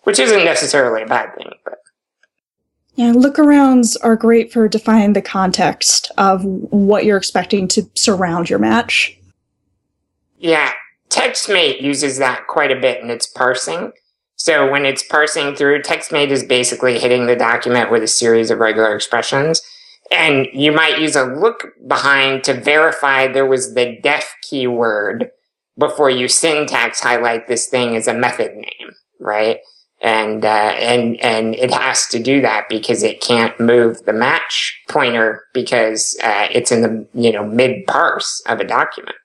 which 0.04 0.20
isn't 0.20 0.46
necessarily 0.46 1.02
a 1.02 1.08
bad 1.08 1.36
thing, 1.36 1.52
but. 1.64 1.80
Yeah, 2.96 3.12
lookarounds 3.12 3.98
are 4.04 4.16
great 4.16 4.54
for 4.54 4.68
defining 4.70 5.14
the 5.14 5.22
context 5.22 6.12
of 6.18 6.44
what 6.46 7.04
you're 7.04 7.18
expecting 7.18 7.68
to 7.70 7.90
surround 7.94 8.50
your 8.50 8.60
match. 8.60 9.18
Yeah, 10.38 10.72
TextMate 11.10 11.82
uses 11.82 12.18
that 12.18 12.48
quite 12.48 12.72
a 12.72 12.80
bit 12.80 13.02
in 13.02 13.10
its 13.10 13.28
parsing. 13.28 13.92
So 14.38 14.70
when 14.70 14.86
it's 14.86 15.04
parsing 15.04 15.56
through, 15.56 15.82
TextMate 15.82 16.30
is 16.30 16.44
basically 16.44 17.00
hitting 17.00 17.26
the 17.26 17.36
document 17.36 17.92
with 17.92 18.04
a 18.04 18.08
series 18.08 18.50
of 18.50 18.60
regular 18.60 18.96
expressions. 18.96 19.62
And 20.12 20.48
you 20.54 20.72
might 20.72 21.00
use 21.00 21.16
a 21.16 21.26
look 21.26 21.74
behind 21.88 22.44
to 22.44 22.54
verify 22.54 23.28
there 23.28 23.46
was 23.46 23.74
the 23.74 23.98
def 24.04 24.36
keyword 24.42 25.32
before 25.78 26.10
you 26.10 26.28
syntax 26.28 27.00
highlight 27.02 27.48
this 27.48 27.68
thing 27.68 27.96
as 27.96 28.08
a 28.08 28.14
method 28.14 28.56
name, 28.56 28.92
right? 29.20 29.60
And, 30.02 30.46
uh, 30.46 30.76
and, 30.78 31.20
and 31.22 31.56
it 31.56 31.74
has 31.74 32.06
to 32.08 32.20
do 32.22 32.42
that 32.42 32.68
because 32.70 33.02
it 33.02 33.22
can't 33.22 33.58
move 33.60 34.04
the 34.04 34.14
match 34.14 34.80
pointer 34.90 35.44
because, 35.54 36.18
uh, 36.24 36.48
it's 36.52 36.72
in 36.72 36.82
the, 36.82 37.08
you 37.14 37.32
know, 37.32 37.46
mid 37.46 37.88
parse 37.88 38.42
of 38.48 38.60
a 38.60 38.66
document. 38.66 39.16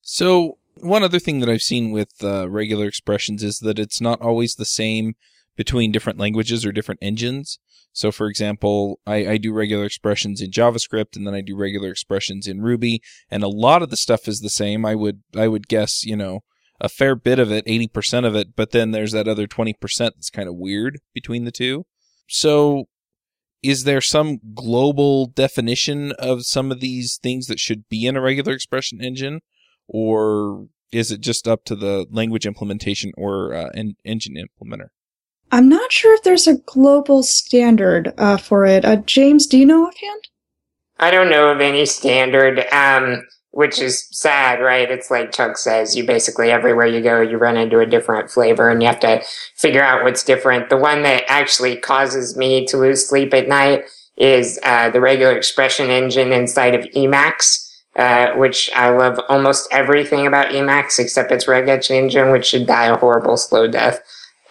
So 0.00 0.58
one 0.76 1.02
other 1.02 1.18
thing 1.18 1.40
that 1.40 1.48
I've 1.48 1.62
seen 1.62 1.90
with 1.90 2.12
uh, 2.22 2.48
regular 2.48 2.86
expressions 2.86 3.42
is 3.42 3.58
that 3.60 3.78
it's 3.78 4.00
not 4.00 4.20
always 4.20 4.54
the 4.54 4.64
same 4.64 5.16
between 5.56 5.90
different 5.90 6.18
languages 6.18 6.64
or 6.64 6.72
different 6.72 7.00
engines. 7.02 7.58
So, 7.92 8.12
for 8.12 8.26
example, 8.26 9.00
I, 9.06 9.26
I, 9.26 9.36
do 9.38 9.54
regular 9.54 9.86
expressions 9.86 10.42
in 10.42 10.50
JavaScript, 10.50 11.16
and 11.16 11.26
then 11.26 11.34
I 11.34 11.40
do 11.40 11.56
regular 11.56 11.90
expressions 11.90 12.46
in 12.46 12.60
Ruby, 12.60 13.00
and 13.30 13.42
a 13.42 13.48
lot 13.48 13.82
of 13.82 13.88
the 13.88 13.96
stuff 13.96 14.28
is 14.28 14.40
the 14.40 14.50
same. 14.50 14.84
I 14.84 14.94
would 14.94 15.22
I 15.34 15.48
would 15.48 15.66
guess, 15.66 16.04
you 16.04 16.14
know, 16.14 16.40
a 16.80 16.88
fair 16.88 17.14
bit 17.14 17.38
of 17.38 17.50
it, 17.50 17.64
eighty 17.66 17.88
percent 17.88 18.26
of 18.26 18.34
it, 18.34 18.56
but 18.56 18.72
then 18.72 18.90
there's 18.90 19.12
that 19.12 19.28
other 19.28 19.46
twenty 19.46 19.74
percent 19.74 20.14
that's 20.16 20.30
kind 20.30 20.48
of 20.48 20.56
weird 20.56 20.98
between 21.14 21.44
the 21.44 21.52
two. 21.52 21.84
So, 22.28 22.84
is 23.62 23.84
there 23.84 24.00
some 24.00 24.38
global 24.54 25.26
definition 25.26 26.12
of 26.12 26.44
some 26.44 26.72
of 26.72 26.80
these 26.80 27.18
things 27.22 27.46
that 27.46 27.60
should 27.60 27.88
be 27.88 28.06
in 28.06 28.16
a 28.16 28.20
regular 28.20 28.52
expression 28.52 29.00
engine? 29.00 29.40
or 29.88 30.66
is 30.92 31.10
it 31.10 31.20
just 31.20 31.46
up 31.48 31.64
to 31.64 31.76
the 31.76 32.06
language 32.10 32.46
implementation 32.46 33.12
or 33.16 33.54
uh, 33.54 33.70
en- 33.74 33.96
engine 34.04 34.34
implementer? 34.34 34.88
I'm 35.52 35.68
not 35.68 35.92
sure 35.92 36.14
if 36.14 36.22
there's 36.22 36.46
a 36.46 36.58
global 36.58 37.22
standard 37.22 38.12
uh, 38.18 38.36
for 38.36 38.66
it. 38.66 38.84
Uh, 38.84 38.96
James, 38.96 39.46
do 39.46 39.58
you 39.58 39.66
know 39.66 39.86
offhand? 39.86 40.28
I 40.98 41.10
don't 41.10 41.30
know 41.30 41.50
of 41.50 41.60
any 41.60 41.86
standard, 41.86 42.66
um, 42.72 43.26
which 43.56 43.80
is 43.80 44.06
sad, 44.10 44.60
right? 44.60 44.90
It's 44.90 45.10
like 45.10 45.32
Chuck 45.32 45.56
says, 45.56 45.96
you 45.96 46.04
basically 46.04 46.50
everywhere 46.50 46.86
you 46.86 47.00
go, 47.00 47.22
you 47.22 47.38
run 47.38 47.56
into 47.56 47.80
a 47.80 47.86
different 47.86 48.30
flavor 48.30 48.68
and 48.68 48.82
you 48.82 48.86
have 48.86 49.00
to 49.00 49.22
figure 49.54 49.82
out 49.82 50.04
what's 50.04 50.22
different. 50.22 50.68
The 50.68 50.76
one 50.76 51.02
that 51.04 51.24
actually 51.26 51.76
causes 51.76 52.36
me 52.36 52.66
to 52.66 52.76
lose 52.76 53.08
sleep 53.08 53.32
at 53.32 53.48
night 53.48 53.84
is 54.18 54.60
uh, 54.62 54.90
the 54.90 55.00
regular 55.00 55.34
expression 55.34 55.88
engine 55.88 56.32
inside 56.32 56.74
of 56.74 56.84
Emacs 56.92 57.62
uh, 57.96 58.34
which 58.34 58.70
I 58.74 58.90
love 58.90 59.18
almost 59.30 59.68
everything 59.72 60.26
about 60.26 60.52
Emacs 60.52 60.98
except 60.98 61.32
its 61.32 61.46
regex 61.46 61.90
engine, 61.90 62.30
which 62.30 62.44
should 62.44 62.66
die 62.66 62.86
a 62.86 62.96
horrible 62.98 63.38
slow 63.38 63.66
death. 63.66 64.00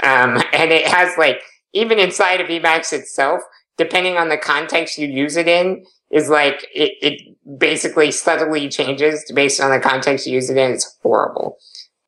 Um, 0.02 0.42
and 0.54 0.72
it 0.72 0.88
has 0.88 1.16
like, 1.16 1.42
even 1.72 2.00
inside 2.00 2.42
of 2.42 2.48
Emacs 2.48 2.92
itself, 2.92 3.42
depending 3.78 4.18
on 4.18 4.30
the 4.30 4.38
context 4.38 4.98
you 4.98 5.08
use 5.08 5.36
it 5.38 5.48
in, 5.48 5.86
is 6.12 6.30
like, 6.30 6.66
it, 6.74 6.94
it 7.02 7.60
basically 7.60 8.12
subtly 8.12 8.70
changes 8.70 9.30
based 9.34 9.60
on 9.60 9.72
the 9.72 9.80
context 9.80 10.28
you 10.28 10.34
use 10.34 10.50
it 10.50 10.58
in. 10.58 10.72
It's 10.72 10.98
horrible. 11.02 11.58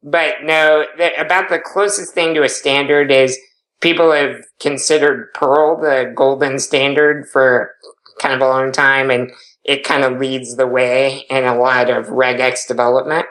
But 0.04 0.44
no, 0.44 0.86
the, 0.98 1.20
about 1.20 1.50
the 1.50 1.60
closest 1.60 2.14
thing 2.14 2.34
to 2.36 2.44
a 2.44 2.50
standard 2.50 3.12
is 3.12 3.38
people 3.82 4.12
have 4.12 4.38
considered 4.60 5.34
Perl 5.34 5.80
the 5.80 6.12
golden 6.16 6.60
standard 6.60 7.28
for 7.28 7.72
kind 8.20 8.34
of 8.34 8.42
a 8.42 8.48
long 8.48 8.72
time, 8.72 9.10
and 9.12 9.32
it 9.64 9.84
kind 9.84 10.04
of 10.04 10.20
leads 10.20 10.56
the 10.56 10.68
way 10.68 11.26
in 11.30 11.44
a 11.44 11.58
lot 11.58 11.90
of 11.90 12.08
regex 12.08 12.68
development. 12.68 13.26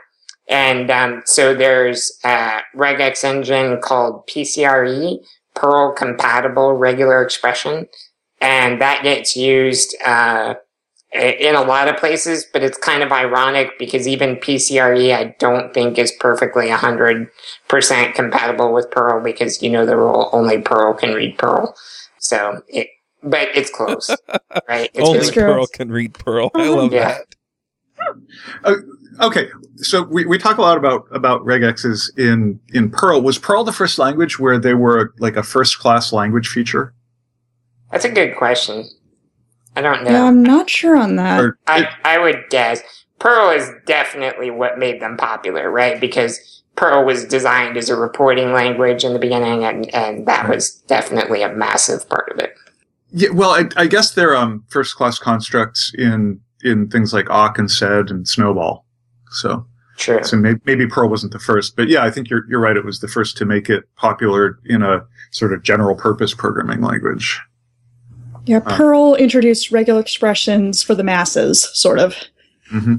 And 0.48 0.90
um, 0.90 1.22
so 1.24 1.54
there's 1.54 2.18
a 2.24 2.60
regex 2.76 3.24
engine 3.24 3.80
called 3.80 4.26
PCRE, 4.28 5.18
Perl 5.54 5.92
Compatible 5.92 6.74
Regular 6.74 7.22
Expression, 7.22 7.88
and 8.40 8.80
that 8.80 9.02
gets 9.02 9.36
used 9.36 9.96
uh, 10.04 10.54
in 11.12 11.54
a 11.54 11.62
lot 11.62 11.88
of 11.88 11.96
places, 11.96 12.46
but 12.52 12.62
it's 12.62 12.76
kind 12.78 13.02
of 13.02 13.12
ironic 13.12 13.78
because 13.78 14.06
even 14.06 14.36
PCRE 14.36 15.14
I 15.14 15.34
don't 15.38 15.72
think 15.72 15.98
is 15.98 16.12
perfectly 16.12 16.68
100% 16.68 17.28
compatible 18.14 18.72
with 18.72 18.90
Perl 18.90 19.22
because 19.22 19.62
you 19.62 19.70
know 19.70 19.86
the 19.86 19.96
rule 19.96 20.28
only 20.32 20.60
Perl 20.60 20.94
can 20.94 21.14
read 21.14 21.38
Perl. 21.38 21.74
So 22.18 22.60
it, 22.68 22.88
but 23.22 23.48
it's 23.54 23.70
close, 23.70 24.10
right? 24.68 24.90
It's 24.94 25.08
Only 25.08 25.20
really 25.20 25.32
true. 25.32 25.44
Perl 25.44 25.66
can 25.68 25.90
read 25.90 26.14
Perl. 26.14 26.50
I 26.54 26.68
love 26.68 26.92
Yeah. 26.92 27.18
that. 28.64 28.76
Okay, 29.20 29.48
so 29.76 30.02
we, 30.02 30.26
we 30.26 30.36
talk 30.36 30.58
a 30.58 30.62
lot 30.62 30.76
about 30.76 31.06
about 31.10 31.42
regexes 31.42 32.10
in 32.18 32.60
in 32.74 32.90
Perl. 32.90 33.22
Was 33.22 33.38
Perl 33.38 33.64
the 33.64 33.72
first 33.72 33.98
language 33.98 34.38
where 34.38 34.58
they 34.58 34.74
were 34.74 35.14
like 35.18 35.36
a 35.36 35.42
first 35.42 35.78
class 35.78 36.12
language 36.12 36.48
feature? 36.48 36.92
That's 37.90 38.04
a 38.04 38.10
good 38.10 38.36
question. 38.36 38.88
I 39.76 39.82
don't 39.82 40.04
know. 40.04 40.10
Yeah, 40.10 40.24
I'm 40.24 40.42
not 40.42 40.70
sure 40.70 40.96
on 40.96 41.16
that. 41.16 41.40
Or 41.40 41.58
I, 41.66 41.88
I 42.04 42.18
would 42.18 42.44
guess 42.50 42.82
Perl 43.18 43.50
is 43.50 43.70
definitely 43.84 44.50
what 44.50 44.78
made 44.78 45.00
them 45.00 45.16
popular, 45.16 45.70
right? 45.70 46.00
Because 46.00 46.62
Perl 46.76 47.04
was 47.04 47.24
designed 47.24 47.76
as 47.76 47.88
a 47.88 47.96
reporting 47.96 48.52
language 48.52 49.04
in 49.04 49.12
the 49.12 49.18
beginning, 49.18 49.64
and, 49.64 49.92
and 49.94 50.26
that 50.26 50.48
was 50.48 50.74
definitely 50.86 51.42
a 51.42 51.52
massive 51.52 52.08
part 52.08 52.30
of 52.30 52.38
it. 52.38 52.54
Yeah, 53.10 53.30
well, 53.30 53.50
I, 53.50 53.64
I 53.76 53.86
guess 53.86 54.12
they're 54.12 54.36
um, 54.36 54.64
first 54.68 54.94
class 54.96 55.18
constructs 55.18 55.92
in 55.96 56.40
in 56.62 56.88
things 56.88 57.12
like 57.12 57.30
awk 57.30 57.58
and 57.58 57.70
sed 57.70 58.10
and 58.10 58.26
SNOBOL. 58.26 58.82
So 59.30 59.66
True. 59.96 60.22
so 60.24 60.36
maybe, 60.36 60.60
maybe 60.64 60.86
Perl 60.86 61.08
wasn't 61.08 61.32
the 61.32 61.38
first, 61.38 61.76
but 61.76 61.88
yeah, 61.88 62.04
I 62.04 62.10
think 62.10 62.28
you're 62.28 62.44
you're 62.48 62.60
right. 62.60 62.76
It 62.76 62.84
was 62.84 63.00
the 63.00 63.08
first 63.08 63.36
to 63.38 63.44
make 63.44 63.70
it 63.70 63.84
popular 63.96 64.58
in 64.64 64.82
a 64.82 65.06
sort 65.30 65.52
of 65.52 65.62
general 65.62 65.94
purpose 65.94 66.34
programming 66.34 66.82
language. 66.82 67.40
Yeah, 68.46 68.58
Uh. 68.64 68.76
Perl 68.76 69.14
introduced 69.16 69.70
regular 69.70 70.00
expressions 70.00 70.82
for 70.82 70.94
the 70.94 71.04
masses, 71.04 71.68
sort 71.74 71.98
of. 71.98 72.16
hmm 72.70 72.96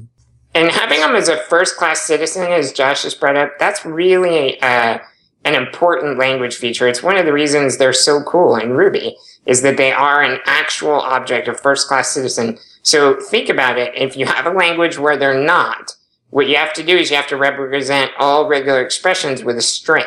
And 0.53 0.71
having 0.71 0.99
them 1.01 1.15
as 1.15 1.27
a 1.29 1.37
first 1.37 1.77
class 1.77 2.01
citizen, 2.01 2.43
as 2.43 2.71
Josh 2.73 3.03
just 3.03 3.19
brought 3.19 3.35
up, 3.35 3.51
that's 3.59 3.85
really 3.85 4.61
uh, 4.61 4.97
an 5.45 5.55
important 5.55 6.17
language 6.17 6.55
feature. 6.55 6.87
It's 6.87 7.03
one 7.03 7.17
of 7.17 7.25
the 7.25 7.33
reasons 7.33 7.77
they're 7.77 7.93
so 7.93 8.23
cool 8.23 8.55
in 8.55 8.71
Ruby, 8.71 9.15
is 9.45 9.61
that 9.61 9.77
they 9.77 9.91
are 9.91 10.21
an 10.21 10.39
actual 10.45 10.99
object 10.99 11.47
of 11.47 11.59
first 11.59 11.87
class 11.87 12.09
citizen. 12.11 12.57
So 12.81 13.19
think 13.19 13.49
about 13.49 13.77
it. 13.77 13.93
If 13.95 14.17
you 14.17 14.25
have 14.25 14.45
a 14.45 14.51
language 14.51 14.97
where 14.97 15.17
they're 15.17 15.43
not, 15.43 15.93
what 16.29 16.47
you 16.47 16.55
have 16.57 16.73
to 16.73 16.83
do 16.83 16.97
is 16.97 17.09
you 17.09 17.15
have 17.15 17.27
to 17.27 17.37
represent 17.37 18.11
all 18.19 18.47
regular 18.47 18.81
expressions 18.81 19.43
with 19.43 19.57
a 19.57 19.61
string. 19.61 20.05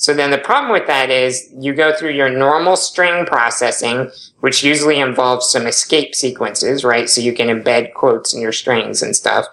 So 0.00 0.14
then 0.14 0.30
the 0.30 0.38
problem 0.38 0.72
with 0.72 0.86
that 0.86 1.10
is 1.10 1.52
you 1.58 1.74
go 1.74 1.94
through 1.94 2.12
your 2.12 2.30
normal 2.30 2.74
string 2.76 3.26
processing, 3.26 4.10
which 4.40 4.64
usually 4.64 4.98
involves 4.98 5.46
some 5.46 5.66
escape 5.66 6.14
sequences, 6.14 6.84
right? 6.84 7.10
So 7.10 7.20
you 7.20 7.34
can 7.34 7.48
embed 7.48 7.92
quotes 7.92 8.32
in 8.32 8.40
your 8.40 8.52
strings 8.52 9.02
and 9.02 9.14
stuff. 9.14 9.44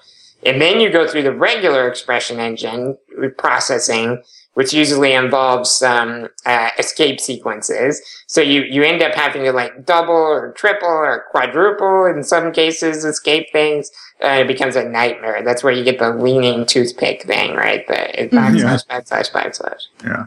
And 0.45 0.61
then 0.61 0.79
you 0.79 0.89
go 0.89 1.05
through 1.05 1.23
the 1.23 1.33
regular 1.33 1.89
expression 1.89 2.39
engine 2.39 2.97
processing, 3.37 4.23
which 4.53 4.73
usually 4.73 5.11
involves 5.11 5.69
some 5.69 6.29
uh, 6.45 6.69
escape 6.79 7.19
sequences. 7.19 8.01
So 8.27 8.39
you, 8.39 8.61
you 8.61 8.83
end 8.83 9.03
up 9.03 9.15
having 9.15 9.43
to 9.43 9.51
like 9.51 9.85
double 9.85 10.13
or 10.15 10.53
triple 10.53 10.87
or 10.87 11.25
quadruple 11.29 12.05
in 12.05 12.23
some 12.23 12.53
cases 12.53 13.03
escape 13.03 13.47
things. 13.51 13.91
Uh, 14.23 14.39
it 14.43 14.47
becomes 14.47 14.77
a 14.77 14.87
nightmare. 14.87 15.41
That's 15.43 15.61
where 15.61 15.73
you 15.73 15.83
get 15.83 15.99
the 15.99 16.11
leaning 16.11 16.65
toothpick 16.65 17.23
thing, 17.23 17.53
right? 17.53 17.85
The 17.87 17.93
Mhm. 17.93 18.29
backslash, 18.29 18.87
backslash, 18.87 19.31
backslash. 19.33 19.81
Yeah. 20.05 20.23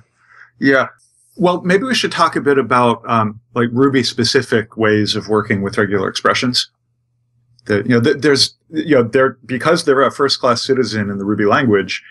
Yeah. 0.60 0.88
Well, 1.36 1.62
maybe 1.62 1.84
we 1.84 1.94
should 1.94 2.12
talk 2.12 2.36
a 2.36 2.40
bit 2.40 2.58
about 2.58 3.08
um, 3.08 3.40
like 3.54 3.68
Ruby 3.72 4.02
specific 4.02 4.76
ways 4.76 5.16
of 5.16 5.28
working 5.28 5.62
with 5.62 5.78
regular 5.78 6.08
expressions. 6.08 6.70
That 7.66 7.86
you 7.86 7.94
know, 7.94 8.00
th- 8.00 8.18
there's 8.18 8.56
you 8.70 8.96
know, 8.96 9.02
they're 9.02 9.38
because 9.46 9.84
they're 9.84 10.02
a 10.02 10.10
first 10.10 10.40
class 10.40 10.62
citizen 10.62 11.10
in 11.10 11.18
the 11.18 11.24
Ruby 11.24 11.46
language. 11.46 12.02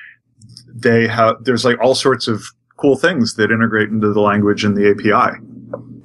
They 0.68 1.08
have 1.08 1.44
there's 1.44 1.64
like 1.64 1.80
all 1.80 1.96
sorts 1.96 2.28
of 2.28 2.44
cool 2.78 2.96
things 2.96 3.36
that 3.36 3.52
integrate 3.52 3.90
into 3.90 4.12
the 4.12 4.22
language 4.22 4.64
and 4.64 4.76
the 4.76 4.90
API. 4.90 5.38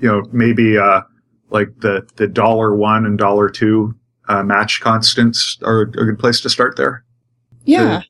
You 0.01 0.09
know, 0.09 0.23
maybe 0.33 0.77
uh, 0.77 1.03
like 1.51 1.69
the 1.81 2.07
the 2.17 2.27
dollar 2.27 2.75
one 2.75 3.07
and 3.07 3.17
dollar 3.17 3.49
two 3.49 3.95
uh, 4.29 4.43
match 4.43 4.81
constants 4.81 5.59
are 5.63 5.83
a 5.83 5.87
good 5.91 6.19
place 6.19 6.41
to 6.41 6.51
start 6.51 6.77
there. 6.77 7.05
Yeah. 7.65 8.03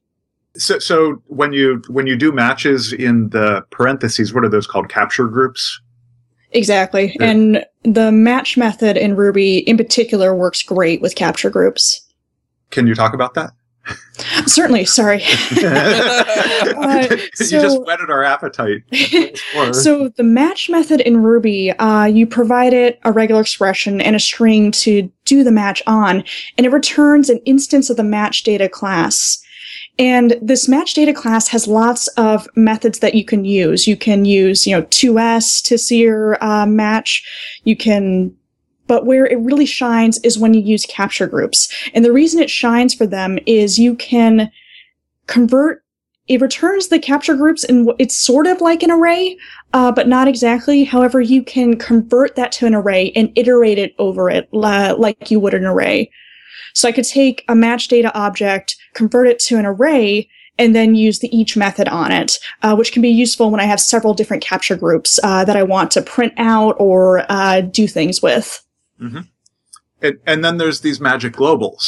So, 0.56 0.78
so 0.78 1.22
when 1.26 1.52
you 1.52 1.82
when 1.88 2.06
you 2.06 2.16
do 2.16 2.30
matches 2.30 2.92
in 2.92 3.30
the 3.30 3.64
parentheses, 3.70 4.32
what 4.32 4.44
are 4.44 4.48
those 4.48 4.66
called? 4.66 4.88
Capture 4.88 5.26
groups. 5.26 5.80
Exactly. 6.52 7.16
Yeah. 7.18 7.30
And 7.30 7.66
the 7.82 8.12
match 8.12 8.56
method 8.56 8.96
in 8.96 9.16
Ruby 9.16 9.58
in 9.58 9.76
particular 9.76 10.34
works 10.34 10.62
great 10.62 11.02
with 11.02 11.16
capture 11.16 11.50
groups. 11.50 12.00
Can 12.70 12.86
you 12.86 12.94
talk 12.94 13.12
about 13.12 13.34
that? 13.34 13.50
Certainly, 14.46 14.86
sorry. 14.86 15.22
Uh, 16.76 17.06
you 17.10 17.46
just 17.46 17.82
whetted 17.84 18.10
our 18.10 18.22
appetite. 18.22 18.82
so 19.72 20.08
the 20.16 20.22
match 20.22 20.68
method 20.68 21.00
in 21.00 21.22
Ruby, 21.22 21.70
uh, 21.72 22.04
you 22.04 22.26
provide 22.26 22.72
it 22.72 22.98
a 23.04 23.12
regular 23.12 23.40
expression 23.40 24.00
and 24.00 24.14
a 24.14 24.20
string 24.20 24.70
to 24.72 25.10
do 25.24 25.44
the 25.44 25.50
match 25.50 25.82
on, 25.86 26.24
and 26.56 26.66
it 26.66 26.72
returns 26.72 27.30
an 27.30 27.38
instance 27.44 27.90
of 27.90 27.96
the 27.96 28.04
match 28.04 28.42
data 28.42 28.68
class. 28.68 29.42
And 29.98 30.36
this 30.42 30.68
match 30.68 30.94
data 30.94 31.12
class 31.14 31.48
has 31.48 31.68
lots 31.68 32.08
of 32.08 32.48
methods 32.56 32.98
that 32.98 33.14
you 33.14 33.24
can 33.24 33.44
use. 33.44 33.86
You 33.86 33.96
can 33.96 34.24
use, 34.24 34.66
you 34.66 34.76
know, 34.76 34.82
2s 34.86 35.62
to 35.64 35.78
see 35.78 36.00
your 36.00 36.42
uh, 36.42 36.66
match. 36.66 37.24
You 37.64 37.76
can, 37.76 38.34
but 38.88 39.06
where 39.06 39.24
it 39.24 39.38
really 39.38 39.66
shines 39.66 40.18
is 40.24 40.38
when 40.38 40.52
you 40.52 40.60
use 40.60 40.84
capture 40.86 41.28
groups. 41.28 41.72
And 41.94 42.04
the 42.04 42.12
reason 42.12 42.40
it 42.42 42.50
shines 42.50 42.92
for 42.92 43.06
them 43.06 43.38
is 43.46 43.78
you 43.78 43.94
can 43.94 44.50
convert 45.26 45.84
it 46.26 46.40
returns 46.40 46.88
the 46.88 46.98
capture 46.98 47.36
groups 47.36 47.64
and 47.64 47.90
it's 47.98 48.16
sort 48.16 48.46
of 48.46 48.62
like 48.62 48.82
an 48.82 48.90
array, 48.90 49.36
uh, 49.74 49.92
but 49.92 50.08
not 50.08 50.26
exactly. 50.26 50.82
However, 50.82 51.20
you 51.20 51.42
can 51.42 51.76
convert 51.76 52.34
that 52.36 52.50
to 52.52 52.66
an 52.66 52.74
array 52.74 53.12
and 53.14 53.30
iterate 53.36 53.78
it 53.78 53.94
over 53.98 54.30
it 54.30 54.48
la- 54.52 54.92
like 54.92 55.30
you 55.30 55.38
would 55.38 55.52
an 55.52 55.66
array. 55.66 56.10
So 56.74 56.88
I 56.88 56.92
could 56.92 57.04
take 57.04 57.44
a 57.48 57.54
match 57.54 57.88
data 57.88 58.12
object, 58.14 58.76
convert 58.94 59.28
it 59.28 59.38
to 59.40 59.56
an 59.58 59.66
array, 59.66 60.28
and 60.58 60.74
then 60.74 60.94
use 60.94 61.18
the 61.18 61.36
each 61.36 61.56
method 61.56 61.88
on 61.88 62.12
it, 62.12 62.38
uh, 62.62 62.76
which 62.76 62.92
can 62.92 63.02
be 63.02 63.08
useful 63.08 63.50
when 63.50 63.60
I 63.60 63.64
have 63.64 63.80
several 63.80 64.14
different 64.14 64.42
capture 64.42 64.76
groups 64.76 65.18
uh, 65.24 65.44
that 65.44 65.56
I 65.56 65.62
want 65.64 65.90
to 65.92 66.02
print 66.02 66.32
out 66.36 66.76
or 66.78 67.24
uh, 67.28 67.60
do 67.62 67.88
things 67.88 68.22
with. 68.22 68.64
And, 69.00 70.18
and 70.26 70.44
then 70.44 70.58
there's 70.58 70.80
these 70.80 71.00
magic 71.00 71.32
globals 71.32 71.82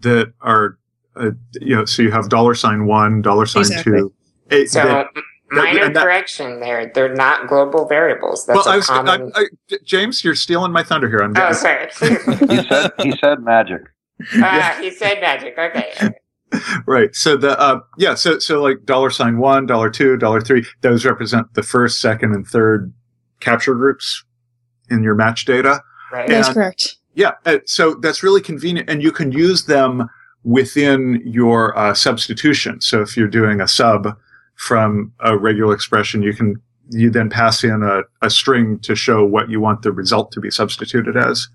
that 0.00 0.32
are, 0.40 0.78
uh, 1.16 1.30
you 1.60 1.74
know, 1.74 1.84
so 1.84 2.02
you 2.02 2.10
have 2.10 2.28
dollar 2.28 2.54
sign 2.54 2.86
one, 2.86 3.22
dollar 3.22 3.46
sign 3.46 3.62
Exactly. 3.62 3.92
two. 3.92 4.12
It- 4.50 4.70
So 4.70 4.84
that- 4.84 5.08
minor 5.50 5.92
that- 5.92 6.02
correction 6.02 6.60
there. 6.60 6.90
They're 6.94 7.14
not 7.14 7.46
global 7.48 7.86
variables. 7.86 8.46
That's 8.46 8.56
well, 8.64 8.68
I 8.68 8.74
a 8.74 8.76
was, 8.78 8.86
common. 8.86 9.32
I, 9.34 9.46
James, 9.84 10.24
you're 10.24 10.34
stealing 10.34 10.72
my 10.72 10.82
thunder 10.82 11.08
here. 11.08 11.18
I'm 11.18 11.30
oh, 11.32 11.34
getting, 11.34 11.54
sorry. 11.54 11.88
He 12.56 12.68
said 12.68 12.90
he 13.00 13.12
said 13.18 13.40
magic. 13.42 13.82
Ah, 14.36 14.78
he 14.80 14.90
said 14.90 15.20
magic. 15.20 15.56
Okay. 15.58 16.10
right. 16.86 17.14
So 17.14 17.36
the 17.36 17.58
uh, 17.58 17.80
yeah, 17.98 18.14
so 18.14 18.38
so 18.38 18.62
like 18.62 18.84
dollar 18.84 19.10
sign 19.10 19.38
one, 19.38 19.66
dollar 19.66 19.90
two, 19.90 20.16
dollar 20.16 20.40
three, 20.40 20.64
those 20.80 21.04
represent 21.04 21.52
the 21.54 21.62
first, 21.62 22.00
second, 22.00 22.34
and 22.34 22.46
third 22.46 22.92
capture 23.40 23.74
groups 23.74 24.24
in 24.90 25.02
your 25.02 25.14
match 25.14 25.44
data. 25.44 25.82
Right. 26.12 26.28
Yeah. 26.28 26.40
That's 26.40 26.54
correct. 26.54 26.96
Yeah, 27.14 27.32
uh, 27.44 27.58
so 27.66 27.94
that's 27.94 28.22
really 28.22 28.40
convenient, 28.40 28.88
and 28.88 29.02
you 29.02 29.12
can 29.12 29.32
use 29.32 29.66
them 29.66 30.08
within 30.44 31.22
your 31.24 31.76
uh, 31.78 31.94
substitution. 31.94 32.80
So 32.80 33.02
if 33.02 33.16
you're 33.16 33.28
doing 33.28 33.60
a 33.60 33.68
sub 33.68 34.16
from 34.54 35.12
a 35.20 35.36
regular 35.36 35.74
expression, 35.74 36.22
you 36.22 36.32
can 36.32 36.60
you 36.90 37.10
then 37.10 37.30
pass 37.30 37.64
in 37.64 37.82
a, 37.82 38.02
a 38.24 38.30
string 38.30 38.78
to 38.80 38.94
show 38.94 39.24
what 39.24 39.48
you 39.50 39.60
want 39.60 39.82
the 39.82 39.92
result 39.92 40.32
to 40.32 40.40
be 40.40 40.50
substituted 40.50 41.16
as, 41.16 41.48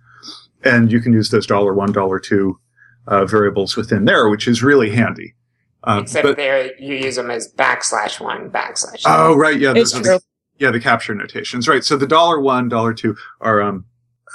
and 0.63 0.91
you 0.91 0.99
can 0.99 1.13
use 1.13 1.29
those 1.29 1.47
dollar 1.47 1.73
one, 1.73 1.91
dollar 1.91 2.19
two 2.19 2.59
uh, 3.07 3.25
variables 3.25 3.75
within 3.75 4.05
there, 4.05 4.29
which 4.29 4.47
is 4.47 4.61
really 4.63 4.89
handy. 4.89 5.33
Uh, 5.83 5.99
Except 6.03 6.23
but- 6.25 6.37
there, 6.37 6.75
you 6.79 6.95
use 6.95 7.15
them 7.15 7.31
as 7.31 7.53
backslash 7.53 8.19
one, 8.19 8.49
backslash. 8.49 9.03
oh, 9.05 9.35
right, 9.35 9.59
yeah, 9.59 9.73
It's 9.75 9.91
those 9.93 10.01
are 10.01 10.03
true. 10.03 10.11
the, 10.17 10.21
yeah, 10.65 10.71
the 10.71 10.79
capture 10.79 11.13
notations, 11.15 11.67
right? 11.67 11.83
So 11.83 11.95
the 11.97 12.07
dollar 12.07 12.39
one, 12.41 12.67
dollar 12.69 12.93
two 12.93 13.15
are 13.41 13.61
um. 13.61 13.85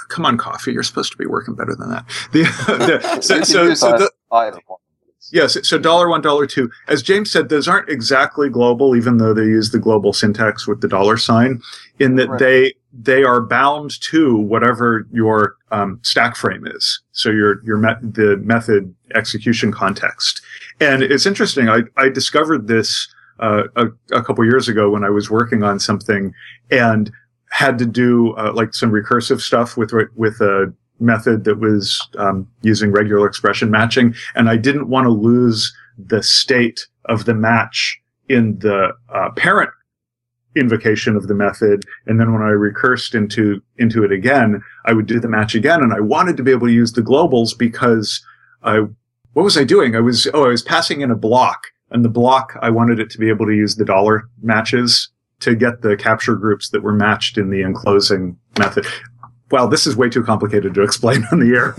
Come 0.09 0.25
on, 0.25 0.37
coffee. 0.37 0.73
You're 0.73 0.83
supposed 0.83 1.11
to 1.13 1.17
be 1.17 1.25
working 1.27 1.53
better 1.55 1.75
than 1.75 1.89
that. 1.91 2.05
The, 2.33 2.43
the 2.43 3.21
so, 3.21 3.41
so, 3.43 3.73
so 3.73 3.91
the, 3.97 4.11
one. 4.29 4.79
Yes, 5.31 5.57
so 5.67 5.77
dollar 5.77 6.09
one, 6.09 6.21
dollar 6.21 6.45
two. 6.45 6.69
As 6.87 7.01
James 7.01 7.31
said, 7.31 7.49
those 7.49 7.67
aren't 7.67 7.89
exactly 7.89 8.49
global, 8.49 8.95
even 8.95 9.17
though 9.17 9.33
they 9.33 9.43
use 9.45 9.71
the 9.71 9.79
global 9.79 10.11
syntax 10.11 10.67
with 10.67 10.81
the 10.81 10.87
dollar 10.87 11.15
sign, 11.17 11.61
in 11.99 12.15
that 12.17 12.27
Right. 12.29 12.39
they 12.39 12.73
they 12.93 13.23
are 13.23 13.41
bound 13.41 13.99
to 14.01 14.37
whatever 14.37 15.07
your 15.11 15.55
um, 15.71 15.99
stack 16.03 16.35
frame 16.35 16.67
is. 16.67 17.01
So 17.11 17.29
your 17.29 17.63
your 17.63 17.79
the 18.01 18.39
method 18.43 18.93
execution 19.15 19.71
context. 19.71 20.41
And 20.79 21.01
it's 21.01 21.25
interesting. 21.25 21.69
I 21.69 21.81
I 21.97 22.09
discovered 22.09 22.67
this 22.67 23.07
uh, 23.39 23.63
a, 23.75 23.87
a 24.11 24.23
couple 24.23 24.45
years 24.45 24.69
ago 24.69 24.91
when 24.91 25.03
I 25.03 25.09
was 25.09 25.29
working 25.29 25.63
on 25.63 25.79
something 25.79 26.33
and 26.69 27.11
had 27.49 27.77
to 27.79 27.85
do 27.85 28.33
uh, 28.33 28.51
like 28.53 28.73
some 28.73 28.91
recursive 28.91 29.41
stuff 29.41 29.75
with 29.75 29.91
with 30.15 30.39
a 30.41 30.73
method 30.99 31.43
that 31.45 31.59
was 31.59 32.07
um, 32.17 32.47
using 32.61 32.91
regular 32.91 33.27
expression 33.27 33.71
matching, 33.71 34.13
and 34.35 34.49
I 34.49 34.57
didn't 34.57 34.87
want 34.87 35.05
to 35.05 35.11
lose 35.11 35.75
the 35.97 36.21
state 36.21 36.87
of 37.05 37.25
the 37.25 37.33
match 37.33 37.99
in 38.29 38.57
the 38.59 38.93
uh, 39.09 39.31
parent 39.31 39.71
invocation 40.55 41.15
of 41.15 41.27
the 41.27 41.35
method. 41.35 41.85
And 42.05 42.19
then 42.19 42.33
when 42.33 42.41
I 42.41 42.49
recursed 42.49 43.15
into 43.15 43.61
into 43.77 44.03
it 44.03 44.11
again, 44.11 44.61
I 44.85 44.93
would 44.93 45.05
do 45.05 45.19
the 45.19 45.27
match 45.27 45.55
again, 45.55 45.81
and 45.81 45.93
I 45.93 45.99
wanted 45.99 46.37
to 46.37 46.43
be 46.43 46.51
able 46.51 46.67
to 46.67 46.73
use 46.73 46.93
the 46.93 47.01
globals 47.01 47.57
because 47.57 48.23
I 48.63 48.79
what 49.33 49.43
was 49.43 49.57
I 49.57 49.63
doing? 49.63 49.95
I 49.95 49.99
was 49.99 50.27
oh 50.33 50.45
I 50.45 50.49
was 50.49 50.61
passing 50.61 51.01
in 51.01 51.11
a 51.11 51.15
block, 51.15 51.67
and 51.91 52.03
the 52.03 52.09
block 52.09 52.57
I 52.61 52.69
wanted 52.69 52.99
it 52.99 53.09
to 53.11 53.17
be 53.17 53.29
able 53.29 53.45
to 53.45 53.53
use 53.53 53.75
the 53.75 53.85
dollar 53.85 54.29
matches 54.41 55.09
to 55.39 55.55
get 55.55 55.81
the 55.81 55.97
capture 55.97 56.35
groups 56.35 56.69
that 56.69 56.83
were 56.83 56.93
matched 56.93 57.37
in 57.37 57.49
the 57.49 57.61
enclosing 57.61 58.37
method. 58.57 58.85
Wow, 59.51 59.67
this 59.67 59.85
is 59.85 59.95
way 59.95 60.09
too 60.09 60.23
complicated 60.23 60.73
to 60.73 60.83
explain 60.83 61.25
on 61.31 61.39
the 61.39 61.53
air. 61.53 61.75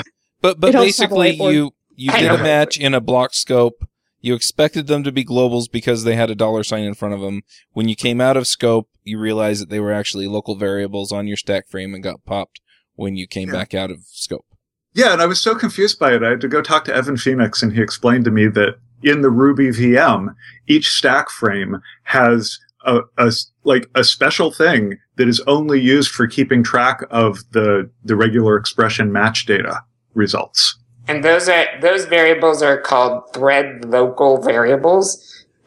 But 0.42 0.58
but 0.58 0.70
It 0.70 0.74
also 0.74 1.02
have 1.02 1.12
a 1.12 1.14
basically, 1.14 1.52
you 1.52 1.72
you 1.96 2.10
did 2.12 2.30
a 2.30 2.38
match 2.38 2.78
in 2.78 2.94
a 2.94 3.00
block 3.00 3.34
scope. 3.34 3.86
You 4.20 4.34
expected 4.34 4.86
them 4.86 5.02
to 5.04 5.12
be 5.12 5.24
globals 5.24 5.70
because 5.70 6.04
they 6.04 6.14
had 6.14 6.30
a 6.30 6.34
dollar 6.34 6.62
sign 6.62 6.84
in 6.84 6.94
front 6.94 7.14
of 7.14 7.20
them. 7.20 7.42
When 7.72 7.88
you 7.88 7.96
came 7.96 8.20
out 8.20 8.36
of 8.36 8.46
scope, 8.46 8.88
you 9.02 9.18
realized 9.18 9.62
that 9.62 9.70
they 9.70 9.80
were 9.80 9.92
actually 9.92 10.26
local 10.26 10.56
variables 10.56 11.10
on 11.10 11.26
your 11.26 11.36
stack 11.38 11.68
frame 11.68 11.94
and 11.94 12.02
got 12.02 12.24
popped 12.24 12.60
when 12.94 13.16
you 13.16 13.26
came 13.26 13.48
Yeah. 13.48 13.54
back 13.54 13.74
out 13.74 13.90
of 13.90 14.00
scope. 14.04 14.44
Yeah, 14.92 15.12
and 15.12 15.22
I 15.22 15.26
was 15.26 15.40
so 15.40 15.54
confused 15.54 15.98
by 15.98 16.12
it. 16.14 16.22
I 16.22 16.30
had 16.30 16.40
to 16.42 16.48
go 16.48 16.60
talk 16.60 16.84
to 16.86 16.94
Evan 16.94 17.16
Phoenix, 17.16 17.62
and 17.62 17.72
he 17.72 17.80
explained 17.80 18.24
to 18.26 18.30
me 18.30 18.48
that 18.48 18.74
in 19.02 19.22
the 19.22 19.30
Ruby 19.30 19.68
VM, 19.68 20.34
each 20.66 20.90
stack 20.90 21.30
frame 21.30 21.80
has 22.04 22.58
a, 22.84 23.00
a 23.16 23.32
like 23.64 23.88
a 23.94 24.02
special 24.04 24.50
thing 24.50 24.98
that 25.16 25.28
is 25.28 25.40
only 25.46 25.80
used 25.80 26.10
for 26.10 26.26
keeping 26.26 26.62
track 26.62 27.02
of 27.10 27.38
the 27.52 27.90
the 28.04 28.16
regular 28.16 28.56
expression 28.56 29.12
match 29.12 29.46
data 29.46 29.80
results. 30.14 30.76
And 31.10 31.24
those 31.24 31.48
are 31.48 31.66
those 31.80 32.04
variables 32.04 32.62
are 32.62 32.78
called 32.80 33.32
thread 33.34 33.84
local 33.84 34.40
variables. 34.42 35.08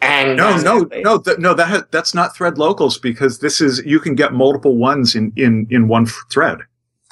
And 0.02 0.36
No, 0.38 0.58
no, 0.58 0.88
no, 1.04 1.18
th- 1.20 1.38
no. 1.38 1.54
That 1.54 1.68
ha- 1.68 1.84
that's 1.92 2.14
not 2.14 2.36
thread 2.36 2.58
locals 2.58 2.98
because 2.98 3.40
this 3.40 3.62
is 3.62 3.82
you 3.86 4.00
can 4.00 4.16
get 4.16 4.34
multiple 4.34 4.78
ones 4.78 5.16
in 5.16 5.32
in 5.36 5.68
in 5.70 5.88
one 5.88 6.06
f- 6.08 6.24
thread. 6.32 6.60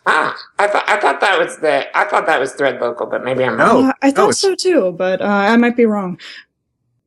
ah, 0.06 0.36
I 0.60 0.68
thought 0.68 0.88
I 0.90 1.00
thought 1.00 1.20
that 1.22 1.38
was 1.40 1.58
the 1.58 1.76
I 1.98 2.04
thought 2.06 2.26
that 2.26 2.40
was 2.40 2.52
thread 2.54 2.82
local, 2.82 3.06
but 3.08 3.24
maybe 3.24 3.44
I'm 3.44 3.58
wrong. 3.58 3.84
No, 3.84 3.90
Uh, 3.90 3.94
I 4.02 4.12
thought 4.12 4.30
it's- 4.30 4.40
so 4.40 4.56
too, 4.56 4.92
but 4.98 5.22
uh, 5.22 5.26
I 5.26 5.56
might 5.58 5.76
be 5.78 5.86
wrong. 5.86 6.20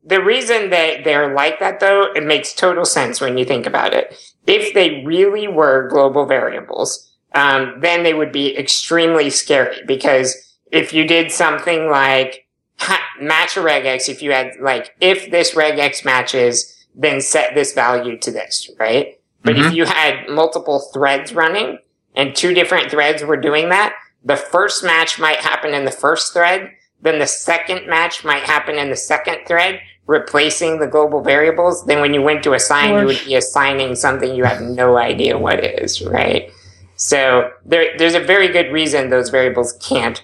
The 0.07 0.21
reason 0.23 0.69
that 0.69 1.03
they're 1.03 1.33
like 1.33 1.59
that, 1.59 1.79
though, 1.79 2.03
it 2.15 2.23
makes 2.23 2.53
total 2.53 2.85
sense 2.85 3.19
when 3.19 3.37
you 3.39 3.45
think 3.45 3.65
about 3.65 3.91
it. 3.93 4.05
If 4.45 4.73
they 4.75 5.03
really 5.03 5.47
were 5.47 5.87
global 5.89 6.25
variables, 6.27 7.11
um, 7.33 7.61
then 7.79 8.03
they 8.03 8.13
would 8.13 8.31
be 8.31 8.55
extremely 8.55 9.31
scary 9.31 9.81
because 9.87 10.35
if 10.75 10.93
you 10.93 11.07
did 11.07 11.31
something 11.31 11.89
like 11.89 12.47
ha- 12.77 13.05
match 13.19 13.57
a 13.57 13.61
regex, 13.61 14.09
if 14.09 14.21
you 14.21 14.31
had 14.31 14.51
like, 14.61 14.95
if 14.99 15.31
this 15.31 15.55
regex 15.55 16.03
matches, 16.03 16.85
then 16.93 17.21
set 17.21 17.55
this 17.55 17.73
value 17.73 18.17
to 18.19 18.31
this, 18.31 18.69
right? 18.79 19.19
But 19.43 19.57
if 19.57 19.65
mm-hmm. 19.65 19.75
you 19.75 19.85
had 19.85 20.27
multiple 20.29 20.79
threads 20.93 21.33
running 21.33 21.77
and 22.15 22.35
two 22.35 22.53
different 22.53 22.89
threads 22.89 23.23
were 23.23 23.37
doing 23.37 23.69
that, 23.69 23.95
the 24.23 24.35
first 24.35 24.83
match 24.83 25.19
might 25.19 25.37
happen 25.37 25.73
in 25.73 25.85
the 25.85 25.91
first 25.91 26.33
thread, 26.33 26.71
then 27.01 27.19
the 27.19 27.27
second 27.27 27.87
match 27.87 28.25
might 28.25 28.43
happen 28.43 28.77
in 28.77 28.89
the 28.89 28.95
second 28.95 29.45
thread, 29.47 29.79
replacing 30.07 30.79
the 30.79 30.87
global 30.87 31.21
variables. 31.21 31.85
Then 31.85 32.01
when 32.01 32.13
you 32.13 32.21
went 32.21 32.43
to 32.43 32.53
assign, 32.53 32.91
Or- 32.91 33.01
you 33.01 33.05
would 33.05 33.21
be 33.23 33.35
assigning 33.35 33.95
something 33.95 34.33
you 34.35 34.45
have 34.45 34.61
no 34.61 34.97
idea 34.97 35.37
what 35.37 35.63
is, 35.63 36.01
right? 36.01 36.49
So 36.95 37.51
there, 37.65 37.97
there's 37.97 38.15
a 38.15 38.19
very 38.19 38.47
good 38.47 38.71
reason 38.71 39.09
those 39.09 39.29
variables 39.29 39.73
can't 39.73 40.23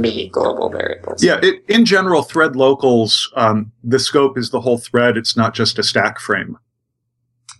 be 0.00 0.28
global 0.28 0.70
variables. 0.70 1.22
Yeah, 1.22 1.38
it, 1.42 1.62
in 1.68 1.84
general, 1.84 2.22
thread 2.22 2.56
locals, 2.56 3.30
um, 3.36 3.72
the 3.84 3.98
scope 3.98 4.38
is 4.38 4.50
the 4.50 4.60
whole 4.60 4.78
thread. 4.78 5.16
It's 5.16 5.36
not 5.36 5.54
just 5.54 5.78
a 5.78 5.82
stack 5.82 6.18
frame. 6.20 6.56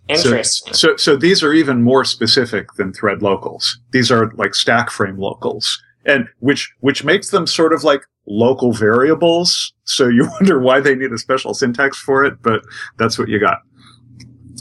Interesting. 0.09 0.75
So, 0.75 0.97
so 0.97 1.17
these 1.17 1.43
are 1.43 1.53
even 1.53 1.83
more 1.83 2.05
specific 2.05 2.73
than 2.75 2.93
thread 2.93 3.23
locals. 3.23 3.79
These 3.91 4.11
are 4.11 4.31
like 4.35 4.55
stack 4.55 4.91
frame 4.91 5.19
locals, 5.19 5.83
and 6.05 6.29
which 6.39 6.73
which 6.81 7.03
makes 7.03 7.31
them 7.31 7.47
sort 7.47 7.73
of 7.73 7.83
like 7.83 8.03
local 8.27 8.73
variables. 8.73 9.73
So 9.85 10.07
you 10.07 10.29
wonder 10.41 10.61
why 10.61 10.81
they 10.81 10.95
need 10.95 11.12
a 11.12 11.19
special 11.19 11.55
syntax 11.55 11.99
for 11.99 12.25
it, 12.25 12.41
but 12.43 12.62
that's 12.99 13.19
what 13.19 13.29
you 13.29 13.41
got. 13.41 13.62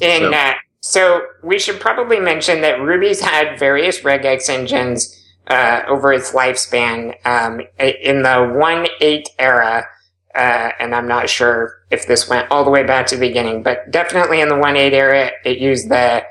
And 0.02 0.24
So- 0.24 0.34
uh, 0.34 0.54
so 0.82 1.22
we 1.44 1.58
should 1.58 1.80
probably 1.80 2.20
mention 2.20 2.62
that 2.62 2.80
Ruby's 2.80 3.20
had 3.20 3.58
various 3.58 4.02
regex 4.02 4.50
engines 4.50 5.20
uh, 5.48 5.82
over 5.88 6.12
its 6.14 6.32
lifespan. 6.32 7.16
Um, 7.26 7.62
in 7.80 8.24
the 8.24 8.30
1.8 8.30 9.26
era, 9.40 9.86
uh, 10.34 10.70
and 10.80 10.94
I'm 10.96 11.08
not 11.08 11.30
sure 11.30 11.82
if 11.92 12.08
this 12.08 12.28
went 12.28 12.50
all 12.52 12.64
the 12.64 12.72
way 12.72 12.84
back 12.84 13.08
to 13.08 13.16
the 13.16 13.28
beginning, 13.28 13.64
but 13.64 13.90
definitely 13.92 14.42
in 14.42 14.50
the 14.50 14.56
1.8 14.56 14.92
era, 14.94 15.32
it 15.44 15.60
used 15.60 15.90
the 15.90 16.24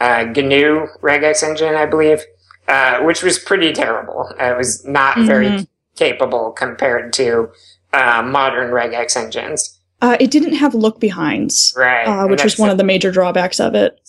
uh, 0.00 0.24
GNU 0.24 0.86
regex 1.02 1.42
engine, 1.42 1.74
I 1.74 1.84
believe, 1.86 2.22
uh, 2.68 3.00
which 3.00 3.22
was 3.22 3.38
pretty 3.38 3.72
terrible. 3.72 4.32
It 4.38 4.56
was 4.56 4.84
not 4.86 5.18
very 5.26 5.48
Mhm. 5.48 5.66
capable 5.96 6.52
compared 6.52 7.12
to 7.14 7.50
uh, 7.92 8.22
modern 8.22 8.70
regex 8.70 9.16
engines. 9.16 9.76
Uh, 10.00 10.16
it 10.20 10.30
didn't 10.30 10.54
have 10.54 10.74
look 10.74 10.98
behinds, 11.00 11.74
Right. 11.76 12.04
uh, 12.06 12.26
which 12.28 12.42
was 12.44 12.56
one 12.56 12.70
of 12.70 12.78
the 12.78 12.84
major 12.84 13.10
drawbacks 13.10 13.60
of 13.60 13.74
it. 13.74 14.00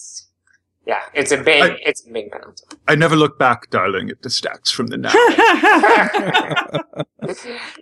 Yeah, 0.92 1.04
it's 1.14 1.32
a 1.32 1.38
big, 1.38 1.64
I- 1.64 1.78
it's 1.86 2.06
a 2.06 2.12
big 2.12 2.30
penalty. 2.32 2.64
I 2.86 2.96
never 2.96 3.16
look 3.16 3.40
back, 3.40 3.70
darling, 3.70 4.10
at 4.10 4.24
the 4.24 4.30
stacks 4.30 4.70
from 4.70 4.88
the 4.88 4.98
now. 4.98 5.14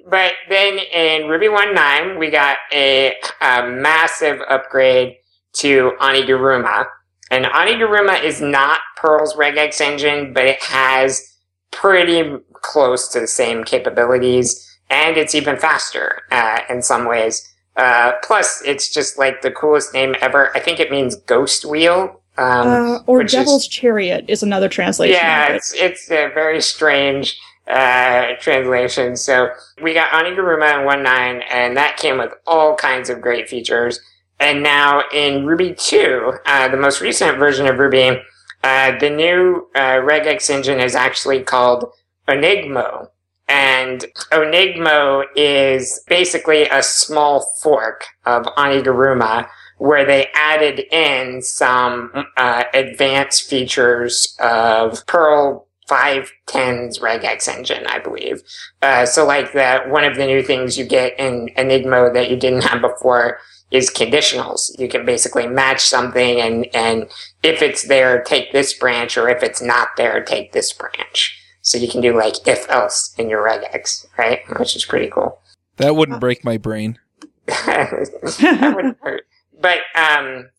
but 0.07 0.33
then 0.47 0.77
in 0.93 1.27
Ruby 1.27 1.47
1.9, 1.47 2.19
we 2.19 2.29
got 2.29 2.57
a, 2.71 3.15
a 3.41 3.67
massive 3.67 4.41
upgrade 4.47 5.15
to 5.53 5.93
Oniguruma. 5.99 6.85
And 7.31 7.45
Oniguruma 7.45 8.23
is 8.23 8.41
not 8.41 8.81
Perl's 8.95 9.33
regex 9.33 9.81
engine, 9.81 10.31
but 10.31 10.45
it 10.45 10.61
has 10.61 11.35
pretty 11.71 12.37
close 12.53 13.07
to 13.09 13.21
the 13.21 13.27
same 13.27 13.63
capabilities, 13.63 14.47
and 14.91 15.17
it's 15.17 15.33
even 15.33 15.57
faster 15.57 16.21
uh, 16.29 16.59
in 16.69 16.83
some 16.83 17.07
ways. 17.07 17.43
Uh, 17.75 18.11
plus, 18.23 18.61
it's 18.65 18.93
just 18.93 19.17
like 19.17 19.41
the 19.41 19.49
coolest 19.49 19.95
name 19.95 20.15
ever. 20.21 20.55
I 20.55 20.59
think 20.59 20.79
it 20.79 20.91
means 20.91 21.15
ghost 21.15 21.65
wheel. 21.65 22.21
Um, 22.39 22.67
uh, 22.67 22.99
or 23.05 23.19
which 23.19 23.27
is- 23.27 23.33
Devil's 23.33 23.67
Chariot 23.67 24.25
is 24.27 24.43
another 24.43 24.69
translation. 24.69 25.15
yeah, 25.15 25.49
it. 25.49 25.55
it's 25.57 25.73
it's 25.73 26.09
a 26.09 26.31
very 26.33 26.61
strange 26.61 27.37
uh, 27.67 28.35
translation. 28.39 29.15
So 29.15 29.49
we 29.81 29.93
got 29.93 30.11
Oniguruma 30.11 30.79
in 30.81 30.87
1.9, 31.05 31.43
and 31.51 31.77
that 31.77 31.97
came 31.97 32.17
with 32.17 32.33
all 32.47 32.75
kinds 32.75 33.09
of 33.09 33.21
great 33.21 33.47
features. 33.47 33.99
And 34.39 34.63
now 34.63 35.03
in 35.13 35.45
Ruby 35.45 35.75
2, 35.77 36.33
uh, 36.45 36.69
the 36.69 36.77
most 36.77 37.01
recent 37.01 37.37
version 37.37 37.67
of 37.67 37.77
Ruby, 37.77 38.21
uh, 38.63 38.97
the 38.97 39.09
new 39.09 39.67
uh, 39.75 39.99
regex 39.99 40.49
engine 40.49 40.79
is 40.79 40.95
actually 40.95 41.43
called 41.43 41.91
Onigmo. 42.27 43.09
And 43.47 44.05
Onigmo 44.31 45.25
is 45.35 46.01
basically 46.07 46.63
a 46.69 46.81
small 46.81 47.41
fork 47.61 48.05
of 48.25 48.43
Oniguruma 48.57 49.47
where 49.79 50.05
they 50.05 50.27
added 50.35 50.81
in 50.91 51.41
some 51.41 52.11
uh, 52.37 52.65
advanced 52.73 53.49
features 53.49 54.37
of 54.39 55.05
Perl 55.07 55.67
510's 55.89 56.99
regex 56.99 57.47
engine, 57.47 57.87
I 57.87 57.99
believe. 57.99 58.43
Uh, 58.81 59.05
so 59.05 59.25
like 59.25 59.53
that, 59.53 59.89
one 59.89 60.03
of 60.03 60.17
the 60.17 60.25
new 60.25 60.43
things 60.43 60.77
you 60.77 60.85
get 60.85 61.17
in 61.17 61.49
Onigmo 61.57 62.13
that 62.13 62.29
you 62.29 62.35
didn't 62.35 62.65
have 62.65 62.81
before 62.81 63.39
is 63.71 63.89
conditionals. 63.89 64.77
You 64.77 64.89
can 64.89 65.05
basically 65.05 65.47
match 65.47 65.81
something 65.81 66.41
and, 66.41 66.67
and 66.75 67.09
if 67.41 67.61
it's 67.61 67.87
there, 67.87 68.21
take 68.21 68.51
this 68.51 68.73
branch, 68.73 69.17
or 69.17 69.29
if 69.29 69.43
it's 69.43 69.61
not 69.61 69.89
there, 69.95 70.23
take 70.23 70.51
this 70.51 70.73
branch. 70.73 71.39
So 71.61 71.77
you 71.77 71.87
can 71.87 72.01
do 72.01 72.15
like 72.15 72.47
if 72.47 72.69
else 72.69 73.13
in 73.17 73.29
your 73.29 73.45
regex, 73.45 74.05
right? 74.17 74.41
Which 74.59 74.75
is 74.75 74.85
pretty 74.85 75.07
cool. 75.07 75.39
That 75.77 75.95
wouldn't 75.95 76.19
break 76.19 76.43
my 76.43 76.57
brain. 76.57 76.99
that 77.45 78.73
wouldn't 78.75 78.97
hurt. 79.01 79.25
But 79.59 79.79
um, 79.95 80.49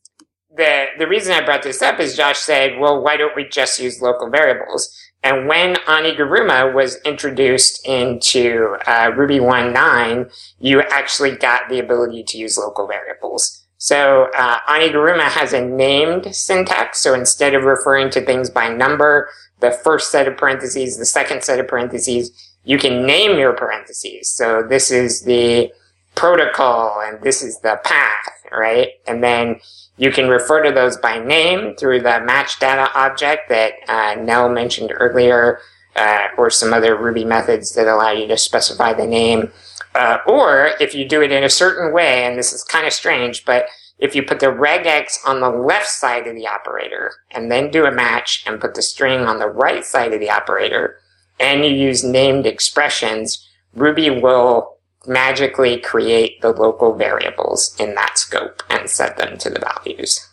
the 0.54 0.86
the 0.98 1.08
reason 1.08 1.32
I 1.32 1.44
brought 1.44 1.62
this 1.62 1.82
up 1.82 2.00
is 2.00 2.16
Josh 2.16 2.38
said, 2.38 2.78
well, 2.78 3.02
why 3.02 3.16
don't 3.16 3.36
we 3.36 3.44
just 3.44 3.80
use 3.80 4.02
local 4.02 4.30
variables? 4.30 4.94
And 5.22 5.46
when 5.46 5.74
Oniguruma 5.86 6.72
was 6.72 6.96
introduced 7.02 7.86
into 7.86 8.76
uh, 8.86 9.12
Ruby 9.14 9.38
1.9, 9.38 10.32
you 10.60 10.80
actually 10.80 11.36
got 11.36 11.68
the 11.68 11.78
ability 11.78 12.24
to 12.24 12.38
use 12.38 12.56
local 12.56 12.86
variables. 12.86 13.66
So 13.76 14.30
uh, 14.34 14.60
Oniguruma 14.68 15.24
has 15.24 15.52
a 15.52 15.64
named 15.64 16.34
syntax. 16.34 17.00
So 17.00 17.14
instead 17.14 17.54
of 17.54 17.64
referring 17.64 18.10
to 18.10 18.20
things 18.20 18.48
by 18.48 18.68
number, 18.68 19.28
the 19.60 19.70
first 19.70 20.10
set 20.10 20.26
of 20.26 20.38
parentheses, 20.38 20.96
the 20.96 21.04
second 21.04 21.44
set 21.44 21.60
of 21.60 21.68
parentheses, 21.68 22.30
you 22.64 22.78
can 22.78 23.06
name 23.06 23.38
your 23.38 23.52
parentheses. 23.52 24.30
So 24.30 24.62
this 24.66 24.90
is 24.90 25.22
the 25.22 25.70
protocol 26.14 27.00
and 27.00 27.22
this 27.22 27.42
is 27.42 27.60
the 27.60 27.80
path, 27.84 28.42
right? 28.52 28.88
And 29.06 29.22
then 29.22 29.60
you 29.96 30.10
can 30.10 30.28
refer 30.28 30.62
to 30.62 30.72
those 30.72 30.96
by 30.96 31.18
name 31.18 31.76
through 31.76 32.00
the 32.00 32.20
match 32.20 32.58
data 32.58 32.90
object 32.94 33.48
that 33.48 33.74
uh, 33.88 34.20
Nell 34.20 34.48
mentioned 34.48 34.92
earlier, 34.94 35.60
uh, 35.96 36.28
or 36.38 36.50
some 36.50 36.72
other 36.72 36.96
Ruby 36.96 37.24
methods 37.24 37.74
that 37.74 37.86
allow 37.86 38.10
you 38.10 38.26
to 38.28 38.36
specify 38.36 38.92
the 38.92 39.06
name. 39.06 39.50
Uh, 39.94 40.18
or 40.26 40.70
if 40.80 40.94
you 40.94 41.06
do 41.06 41.20
it 41.22 41.32
in 41.32 41.44
a 41.44 41.50
certain 41.50 41.92
way, 41.92 42.24
and 42.24 42.38
this 42.38 42.52
is 42.52 42.62
kind 42.62 42.86
of 42.86 42.92
strange, 42.92 43.44
but 43.44 43.66
if 43.98 44.14
you 44.14 44.22
put 44.22 44.40
the 44.40 44.46
regex 44.46 45.18
on 45.26 45.40
the 45.40 45.50
left 45.50 45.88
side 45.88 46.26
of 46.26 46.34
the 46.34 46.46
operator 46.46 47.12
and 47.32 47.50
then 47.50 47.70
do 47.70 47.84
a 47.84 47.90
match 47.90 48.44
and 48.46 48.60
put 48.60 48.74
the 48.74 48.82
string 48.82 49.20
on 49.20 49.38
the 49.38 49.48
right 49.48 49.84
side 49.84 50.14
of 50.14 50.20
the 50.20 50.30
operator 50.30 50.98
and 51.38 51.64
you 51.64 51.70
use 51.70 52.02
named 52.02 52.46
expressions, 52.46 53.46
Ruby 53.74 54.08
will 54.08 54.78
magically 55.06 55.78
create 55.78 56.40
the 56.40 56.52
local 56.52 56.94
variables 56.94 57.74
in 57.78 57.94
that 57.94 58.18
scope 58.18 58.62
and 58.68 58.88
set 58.88 59.16
them 59.16 59.38
to 59.38 59.50
the 59.50 59.60
values. 59.60 60.28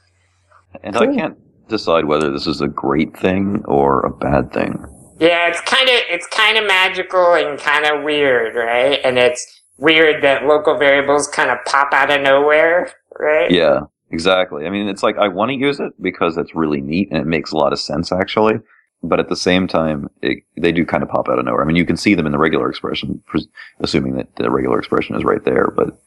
And 0.83 0.97
I 0.97 1.07
can't 1.07 1.37
decide 1.69 2.05
whether 2.05 2.31
this 2.31 2.47
is 2.47 2.61
a 2.61 2.67
great 2.67 3.17
thing 3.17 3.63
or 3.65 4.01
a 4.01 4.09
bad 4.09 4.51
thing. 4.51 4.85
Yeah, 5.19 5.47
it's 5.47 5.61
kind 5.61 5.89
of 5.89 5.95
it's 6.09 6.27
kind 6.27 6.57
of 6.57 6.67
magical 6.67 7.33
and 7.33 7.57
kind 7.59 7.85
of 7.85 8.03
weird, 8.03 8.55
right? 8.55 8.99
And 9.03 9.17
it's 9.17 9.61
weird 9.77 10.23
that 10.23 10.43
local 10.45 10.77
variables 10.77 11.27
kind 11.27 11.49
of 11.49 11.57
pop 11.65 11.93
out 11.93 12.11
of 12.11 12.21
nowhere, 12.21 12.91
right? 13.19 13.49
Yeah, 13.49 13.81
exactly. 14.11 14.67
I 14.67 14.69
mean, 14.69 14.87
it's 14.87 15.01
like 15.01 15.17
I 15.17 15.27
want 15.27 15.49
to 15.49 15.55
use 15.55 15.79
it 15.79 15.93
because 16.01 16.37
it's 16.37 16.53
really 16.53 16.81
neat 16.81 17.09
and 17.09 17.19
it 17.19 17.25
makes 17.25 17.51
a 17.51 17.57
lot 17.57 17.73
of 17.73 17.79
sense 17.79 18.11
actually. 18.11 18.59
But 19.03 19.19
at 19.19 19.29
the 19.29 19.35
same 19.35 19.67
time, 19.67 20.09
it, 20.21 20.39
they 20.57 20.71
do 20.71 20.85
kind 20.85 21.03
of 21.03 21.09
pop 21.09 21.29
out 21.29 21.37
of 21.39 21.45
nowhere. 21.45 21.61
I 21.61 21.65
mean, 21.65 21.75
you 21.75 21.85
can 21.85 21.97
see 21.97 22.15
them 22.15 22.25
in 22.25 22.31
the 22.31 22.37
regular 22.39 22.69
expression, 22.69 23.21
pres- 23.27 23.47
assuming 23.79 24.15
that 24.15 24.35
the 24.37 24.49
regular 24.49 24.79
expression 24.79 25.15
is 25.15 25.23
right 25.23 25.43
there. 25.45 25.67
But 25.75 25.97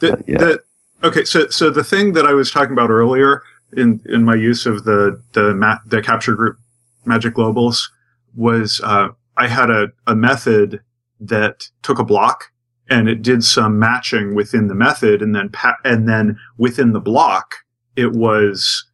The, 0.00 0.12
Uh, 0.12 0.16
yeah. 0.26 0.38
the, 0.38 0.60
okay, 1.04 1.24
so 1.24 1.48
so 1.48 1.70
the 1.70 1.82
thing 1.84 2.12
that 2.12 2.26
I 2.26 2.34
was 2.34 2.50
talking 2.50 2.72
about 2.72 2.90
earlier 2.90 3.42
in 3.76 4.00
in 4.06 4.24
my 4.24 4.34
use 4.34 4.66
of 4.66 4.84
the 4.84 5.20
the 5.32 5.54
ma- 5.54 5.78
the 5.86 6.02
capture 6.02 6.34
group 6.34 6.58
magic 7.06 7.34
globals 7.34 7.88
was 8.36 8.80
uh, 8.84 9.08
I 9.36 9.48
had 9.48 9.70
a, 9.70 9.88
a 10.06 10.14
method 10.14 10.80
that 11.20 11.68
took 11.82 11.98
a 11.98 12.04
block 12.04 12.44
and 12.90 13.08
it 13.08 13.22
did 13.22 13.42
some 13.42 13.78
matching 13.78 14.34
within 14.34 14.68
the 14.68 14.74
method 14.74 15.22
and 15.22 15.34
then 15.34 15.48
pa- 15.48 15.76
and 15.84 16.08
then 16.08 16.38
within 16.58 16.92
the 16.92 17.00
block 17.00 17.54
it 17.96 18.12
was 18.12 18.84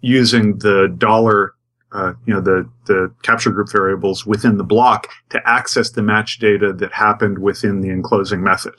using 0.00 0.58
the 0.58 0.92
dollar 0.98 1.52
uh, 1.92 2.12
you 2.26 2.34
know 2.34 2.40
the 2.40 2.68
the 2.86 3.12
capture 3.22 3.50
group 3.50 3.70
variables 3.72 4.26
within 4.26 4.56
the 4.58 4.64
block 4.64 5.08
to 5.30 5.40
access 5.48 5.90
the 5.90 6.02
match 6.02 6.38
data 6.38 6.72
that 6.72 6.92
happened 6.92 7.38
within 7.38 7.80
the 7.80 7.88
enclosing 7.88 8.42
method 8.42 8.74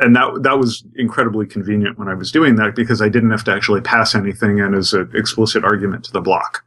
and 0.00 0.14
that 0.16 0.42
that 0.42 0.58
was 0.58 0.84
incredibly 0.96 1.46
convenient 1.46 1.98
when 1.98 2.08
I 2.08 2.14
was 2.14 2.32
doing 2.32 2.56
that 2.56 2.74
because 2.74 3.00
I 3.00 3.08
didn't 3.08 3.30
have 3.30 3.44
to 3.44 3.52
actually 3.52 3.80
pass 3.80 4.14
anything 4.14 4.58
in 4.58 4.74
as 4.74 4.92
an 4.92 5.10
explicit 5.14 5.64
argument 5.64 6.04
to 6.04 6.12
the 6.12 6.20
block. 6.20 6.64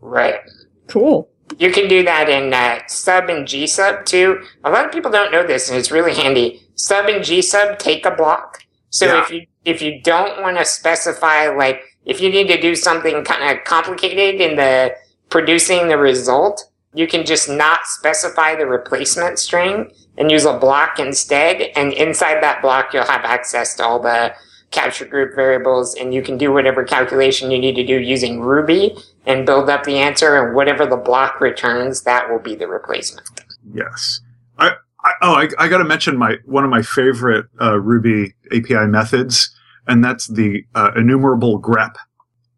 Right. 0.00 0.40
Cool. 0.86 1.28
You 1.58 1.72
can 1.72 1.88
do 1.88 2.04
that 2.04 2.28
in 2.28 2.54
uh, 2.54 2.80
sub 2.86 3.28
and 3.28 3.46
gsub 3.46 4.04
too. 4.06 4.42
A 4.64 4.70
lot 4.70 4.84
of 4.84 4.92
people 4.92 5.10
don't 5.10 5.32
know 5.32 5.44
this, 5.44 5.68
and 5.68 5.78
it's 5.78 5.90
really 5.90 6.14
handy. 6.14 6.62
Sub 6.76 7.06
and 7.06 7.24
gsub 7.24 7.78
take 7.78 8.06
a 8.06 8.12
block. 8.12 8.62
So 8.90 9.06
Yeah. 9.06 9.22
if 9.22 9.30
you 9.30 9.46
if 9.64 9.82
you 9.82 10.00
don't 10.00 10.40
want 10.40 10.56
to 10.56 10.64
specify 10.64 11.48
like 11.48 11.82
if 12.10 12.20
you 12.20 12.28
need 12.28 12.48
to 12.48 12.60
do 12.60 12.74
something 12.74 13.22
kind 13.22 13.56
of 13.56 13.64
complicated 13.64 14.40
in 14.40 14.56
the 14.56 14.96
producing 15.28 15.86
the 15.86 15.96
result, 15.96 16.68
you 16.92 17.06
can 17.06 17.24
just 17.24 17.48
not 17.48 17.86
specify 17.86 18.56
the 18.56 18.66
replacement 18.66 19.38
string 19.38 19.92
and 20.18 20.28
use 20.28 20.44
a 20.44 20.58
block 20.58 20.98
instead. 20.98 21.70
And 21.76 21.92
inside 21.92 22.42
that 22.42 22.62
block, 22.62 22.92
you'll 22.92 23.04
have 23.06 23.24
access 23.24 23.76
to 23.76 23.84
all 23.84 24.00
the 24.00 24.34
capture 24.72 25.04
group 25.04 25.36
variables, 25.36 25.94
and 25.94 26.12
you 26.12 26.20
can 26.20 26.36
do 26.36 26.52
whatever 26.52 26.82
calculation 26.82 27.52
you 27.52 27.60
need 27.60 27.76
to 27.76 27.86
do 27.86 28.00
using 28.00 28.40
Ruby 28.40 28.96
and 29.24 29.46
build 29.46 29.70
up 29.70 29.84
the 29.84 29.98
answer. 29.98 30.36
And 30.36 30.56
whatever 30.56 30.86
the 30.86 30.96
block 30.96 31.40
returns, 31.40 32.02
that 32.02 32.28
will 32.28 32.40
be 32.40 32.56
the 32.56 32.66
replacement. 32.66 33.28
Yes. 33.72 34.20
I, 34.58 34.72
I 35.04 35.12
oh 35.22 35.34
I, 35.34 35.48
I 35.58 35.68
got 35.68 35.78
to 35.78 35.84
mention 35.84 36.16
my 36.16 36.38
one 36.44 36.64
of 36.64 36.70
my 36.70 36.82
favorite 36.82 37.46
uh, 37.60 37.78
Ruby 37.78 38.34
API 38.52 38.86
methods, 38.86 39.54
and 39.90 40.02
that's 40.02 40.26
the 40.28 40.64
uh, 40.74 40.92
enumerable 40.96 41.60
grep, 41.60 41.96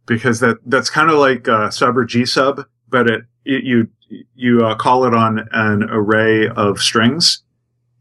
because 0.07 0.39
that 0.41 0.59
that's 0.67 0.91
kind 0.91 1.11
of 1.11 1.19
like 1.19 1.49
uh, 1.49 1.71
sub 1.71 1.97
or 1.97 2.07
gsub, 2.07 2.65
but 2.89 3.09
it, 3.09 3.23
it 3.45 3.65
you 3.65 3.89
you 4.35 4.65
uh, 4.65 4.77
call 4.77 5.07
it 5.07 5.15
on 5.15 5.49
an 5.53 5.83
array 5.85 6.47
of 6.49 6.79
strings, 6.79 7.43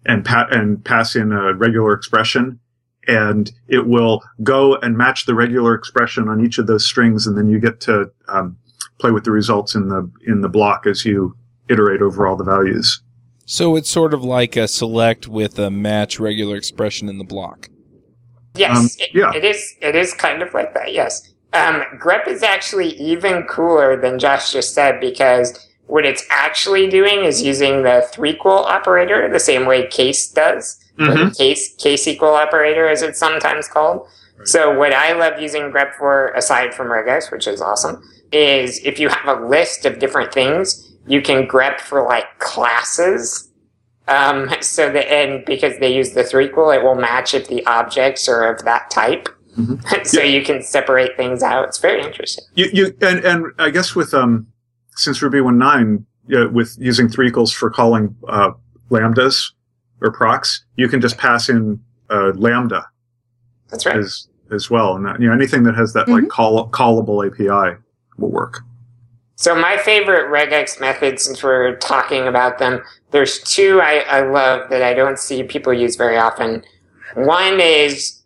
and 0.05 0.25
pa- 0.25 0.49
and 0.51 0.83
pass 0.83 1.15
in 1.15 1.31
a 1.31 1.53
regular 1.53 1.93
expression. 1.93 2.59
And 3.07 3.51
it 3.67 3.87
will 3.87 4.21
go 4.43 4.75
and 4.75 4.95
match 4.95 5.25
the 5.25 5.33
regular 5.33 5.73
expression 5.73 6.27
on 6.29 6.45
each 6.45 6.59
of 6.59 6.67
those 6.67 6.85
strings, 6.85 7.25
and 7.25 7.35
then 7.35 7.47
you 7.47 7.59
get 7.59 7.79
to 7.81 8.11
um, 8.27 8.57
play 8.99 9.09
with 9.09 9.23
the 9.23 9.31
results 9.31 9.73
in 9.73 9.87
the 9.87 10.07
in 10.27 10.41
the 10.41 10.49
block 10.49 10.85
as 10.85 11.03
you 11.03 11.35
iterate 11.67 12.03
over 12.03 12.27
all 12.27 12.35
the 12.35 12.43
values. 12.43 13.01
So 13.45 13.75
it's 13.75 13.89
sort 13.89 14.13
of 14.13 14.23
like 14.23 14.55
a 14.55 14.67
select 14.67 15.27
with 15.27 15.57
a 15.57 15.71
match 15.71 16.19
regular 16.19 16.55
expression 16.55 17.09
in 17.09 17.17
the 17.17 17.23
block. 17.23 17.69
Yes, 18.55 18.77
Um, 18.77 18.89
it- 18.99 19.09
yeah. 19.13 19.31
it 19.33 19.43
is. 19.45 19.75
It 19.81 19.95
is 19.95 20.13
kind 20.13 20.41
of 20.41 20.53
like 20.53 20.73
that. 20.73 20.93
Yes. 20.93 21.29
Um, 21.53 21.83
grep 21.99 22.27
is 22.27 22.43
actually 22.43 22.89
even 22.95 23.43
cooler 23.43 23.99
than 23.99 24.19
Josh 24.19 24.51
just 24.53 24.73
said 24.73 24.99
because 24.99 25.67
what 25.87 26.05
it's 26.05 26.23
actually 26.29 26.87
doing 26.89 27.25
is 27.25 27.41
using 27.41 27.83
the 27.83 28.07
threequal 28.13 28.63
operator 28.65 29.27
the 29.29 29.39
same 29.39 29.65
way 29.65 29.87
case 29.87 30.29
does. 30.29 30.77
Mm-hmm. 30.99 31.29
the 31.29 31.35
case 31.35 31.73
case 31.75 32.05
equal 32.07 32.33
operator, 32.35 32.87
as 32.87 33.01
it's 33.01 33.17
sometimes 33.17 33.67
called. 33.67 34.05
So 34.43 34.77
what 34.77 34.93
I 34.93 35.13
love 35.13 35.41
using 35.41 35.71
grep 35.71 35.93
for, 35.97 36.27
aside 36.33 36.73
from 36.75 36.87
regex, 36.87 37.31
which 37.31 37.47
is 37.47 37.61
awesome, 37.61 38.01
is 38.31 38.79
if 38.83 38.99
you 38.99 39.07
have 39.09 39.37
a 39.37 39.45
list 39.45 39.85
of 39.85 39.99
different 39.99 40.33
things, 40.33 40.93
you 41.07 41.21
can 41.21 41.47
grep 41.47 41.79
for 41.79 42.03
like 42.03 42.25
classes. 42.39 43.49
Um, 44.07 44.49
so 44.61 44.91
the 44.91 45.11
and 45.11 45.45
because 45.45 45.77
they 45.79 45.93
use 45.93 46.11
the 46.11 46.23
threequal, 46.23 46.75
it 46.75 46.83
will 46.83 46.95
match 46.95 47.33
if 47.33 47.47
the 47.47 47.65
objects 47.65 48.27
are 48.27 48.53
of 48.53 48.63
that 48.65 48.89
type. 48.89 49.29
Mhm. 49.57 50.05
so 50.05 50.21
you 50.21 50.43
can 50.43 50.63
separate 50.63 51.15
things 51.17 51.43
out. 51.43 51.65
It's 51.65 51.79
very 51.79 52.01
interesting. 52.01 52.45
You, 52.55 52.69
you 52.73 52.97
and 53.01 53.23
and 53.23 53.45
I 53.59 53.69
guess 53.69 53.95
with 53.95 54.13
um 54.13 54.47
since 54.95 55.21
Ruby 55.21 55.39
1.9 55.39 56.03
yeah, 56.27 56.45
with 56.45 56.75
using 56.79 57.09
three 57.09 57.27
equals 57.27 57.51
for 57.51 57.69
calling 57.69 58.15
uh, 58.27 58.51
lambdas 58.89 59.51
or 60.01 60.11
procs, 60.11 60.63
you 60.75 60.87
can 60.87 61.01
just 61.01 61.17
pass 61.17 61.49
in 61.49 61.79
uh, 62.09 62.31
lambda 62.35 62.85
That's 63.69 63.85
right. 63.85 63.97
as 63.97 64.27
as 64.51 64.69
well, 64.69 64.95
and 64.95 65.05
that, 65.05 65.21
you 65.21 65.27
know 65.27 65.33
anything 65.33 65.63
that 65.63 65.75
has 65.75 65.93
that 65.93 66.09
like 66.09 66.27
call 66.27 66.69
callable 66.71 67.25
API 67.25 67.77
will 68.17 68.31
work. 68.31 68.61
So 69.41 69.55
my 69.55 69.75
favorite 69.75 70.27
regex 70.27 70.79
method, 70.79 71.19
since 71.19 71.41
we're 71.41 71.75
talking 71.77 72.27
about 72.27 72.59
them, 72.59 72.83
there's 73.09 73.39
two 73.39 73.81
I, 73.81 74.05
I 74.07 74.21
love 74.21 74.69
that 74.69 74.83
I 74.83 74.93
don't 74.93 75.17
see 75.17 75.41
people 75.41 75.73
use 75.73 75.95
very 75.95 76.15
often. 76.15 76.63
One 77.15 77.59
is 77.59 78.21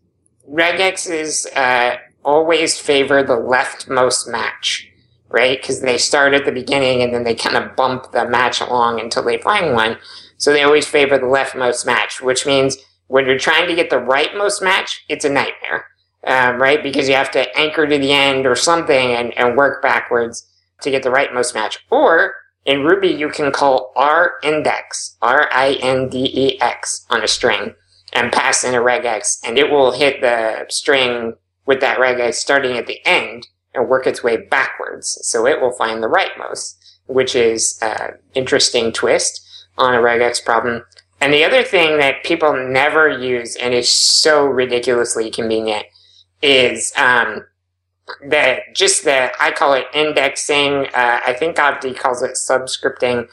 regexes 0.52 1.48
uh, 1.56 2.00
always 2.26 2.78
favor 2.78 3.24
the 3.24 3.38
leftmost 3.38 4.28
match, 4.30 4.92
right? 5.30 5.58
Because 5.58 5.80
they 5.80 5.98
start 5.98 6.34
at 6.34 6.44
the 6.44 6.52
beginning 6.52 7.02
and 7.02 7.14
then 7.14 7.24
they 7.24 7.34
kind 7.34 7.56
of 7.56 7.78
bump 7.78 8.12
the 8.12 8.28
match 8.28 8.60
along 8.60 9.00
until 9.00 9.24
they 9.24 9.38
find 9.38 9.74
one. 9.74 9.98
So 10.36 10.52
they 10.52 10.64
always 10.64 10.86
favor 10.86 11.18
the 11.18 11.28
leftmost 11.28 11.86
match, 11.86 12.22
which 12.22 12.46
means 12.46 12.76
when 13.08 13.26
you're 13.26 13.40
trying 13.40 13.70
to 13.70 13.76
get 13.76 13.90
the 13.90 14.02
rightmost 14.02 14.62
match, 14.62 15.06
it's 15.08 15.24
a 15.24 15.30
nightmare, 15.30 15.86
um, 16.28 16.62
right? 16.62 16.84
Because 16.84 17.08
you 17.08 17.16
have 17.16 17.32
to 17.32 17.58
anchor 17.58 17.88
to 17.88 17.98
the 17.98 18.12
end 18.12 18.46
or 18.46 18.58
something 18.58 19.14
and, 19.14 19.34
and 19.38 19.56
work 19.56 19.82
backwards 19.82 20.46
to 20.86 20.92
get 20.92 21.04
the 21.04 21.10
rightmost 21.10 21.54
match. 21.54 21.86
Or 21.92 22.36
in 22.64 22.84
Ruby, 22.84 23.10
you 23.10 23.30
can 23.30 23.52
call 23.52 23.92
R 23.96 24.36
index, 24.42 25.18
R-I-N-D-E-X 25.22 27.06
on 27.10 27.22
a 27.24 27.28
string 27.28 27.76
and 28.14 28.32
pass 28.32 28.64
in 28.64 28.74
a 28.74 28.80
regex 28.80 29.40
and 29.44 29.60
it 29.60 29.70
will 29.70 29.92
hit 29.92 30.22
the 30.22 30.66
string 30.70 31.34
with 31.66 31.82
that 31.82 32.00
regex 32.00 32.36
starting 32.36 32.78
at 32.78 32.88
the 32.88 33.06
end 33.06 33.48
and 33.74 33.90
work 33.90 34.08
its 34.08 34.24
way 34.24 34.38
backwards. 34.38 35.20
So 35.24 35.46
it 35.46 35.60
will 35.60 35.74
find 35.74 36.02
the 36.02 36.08
rightmost, 36.08 36.78
which 37.08 37.36
is 37.36 37.78
an 37.82 38.14
interesting 38.34 38.94
twist 38.94 39.42
on 39.78 39.94
a 39.94 40.00
regex 40.00 40.44
problem. 40.44 40.86
And 41.20 41.34
the 41.34 41.44
other 41.44 41.64
thing 41.64 41.98
that 41.98 42.24
people 42.24 42.54
never 42.54 43.10
use 43.10 43.56
and 43.56 43.74
is 43.74 43.90
so 43.90 44.46
ridiculously 44.46 45.30
convenient 45.30 45.86
is, 46.42 46.94
um, 46.96 47.46
the 48.22 48.60
just 48.74 49.04
the 49.04 49.32
I 49.42 49.52
call 49.52 49.74
it 49.74 49.88
indexing. 49.94 50.88
Uh, 50.94 51.20
I 51.26 51.36
think 51.38 51.58
Avdi 51.58 51.98
calls 51.98 52.22
it 52.22 52.32
subscripting, 52.34 53.28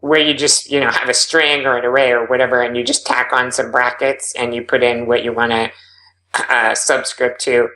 where 0.00 0.20
you 0.20 0.34
just 0.34 0.70
you 0.70 0.80
know 0.80 0.90
have 0.90 1.08
a 1.08 1.14
string 1.14 1.64
or 1.64 1.76
an 1.76 1.84
array 1.84 2.10
or 2.10 2.26
whatever, 2.26 2.62
and 2.62 2.76
you 2.76 2.84
just 2.84 3.06
tack 3.06 3.32
on 3.32 3.52
some 3.52 3.70
brackets 3.70 4.34
and 4.34 4.54
you 4.54 4.62
put 4.62 4.82
in 4.82 5.06
what 5.06 5.22
you 5.24 5.32
want 5.32 5.52
to 5.52 5.70
uh, 6.34 6.74
subscript 6.74 7.40
to. 7.42 7.68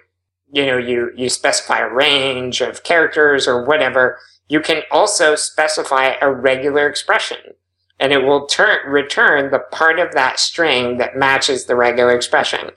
You 0.53 0.66
know, 0.66 0.78
you 0.78 1.12
you 1.16 1.28
specify 1.28 1.78
a 1.78 1.88
range 1.88 2.61
of 2.61 2.82
characters 2.82 3.46
or 3.46 3.64
whatever. 3.64 4.18
You 4.48 4.61
can 4.61 4.82
also 4.90 5.36
specify 5.36 6.14
a 6.20 6.32
regular 6.32 6.88
expression, 6.88 7.38
and 8.01 8.12
it 8.12 8.24
will 8.24 8.46
turn 8.46 8.90
return 8.90 9.53
the 9.53 9.61
part 9.70 10.01
of 10.01 10.12
that 10.14 10.40
string 10.40 10.98
that 10.98 11.16
matches 11.16 11.66
the 11.66 11.76
regular 11.76 12.12
expression, 12.16 12.70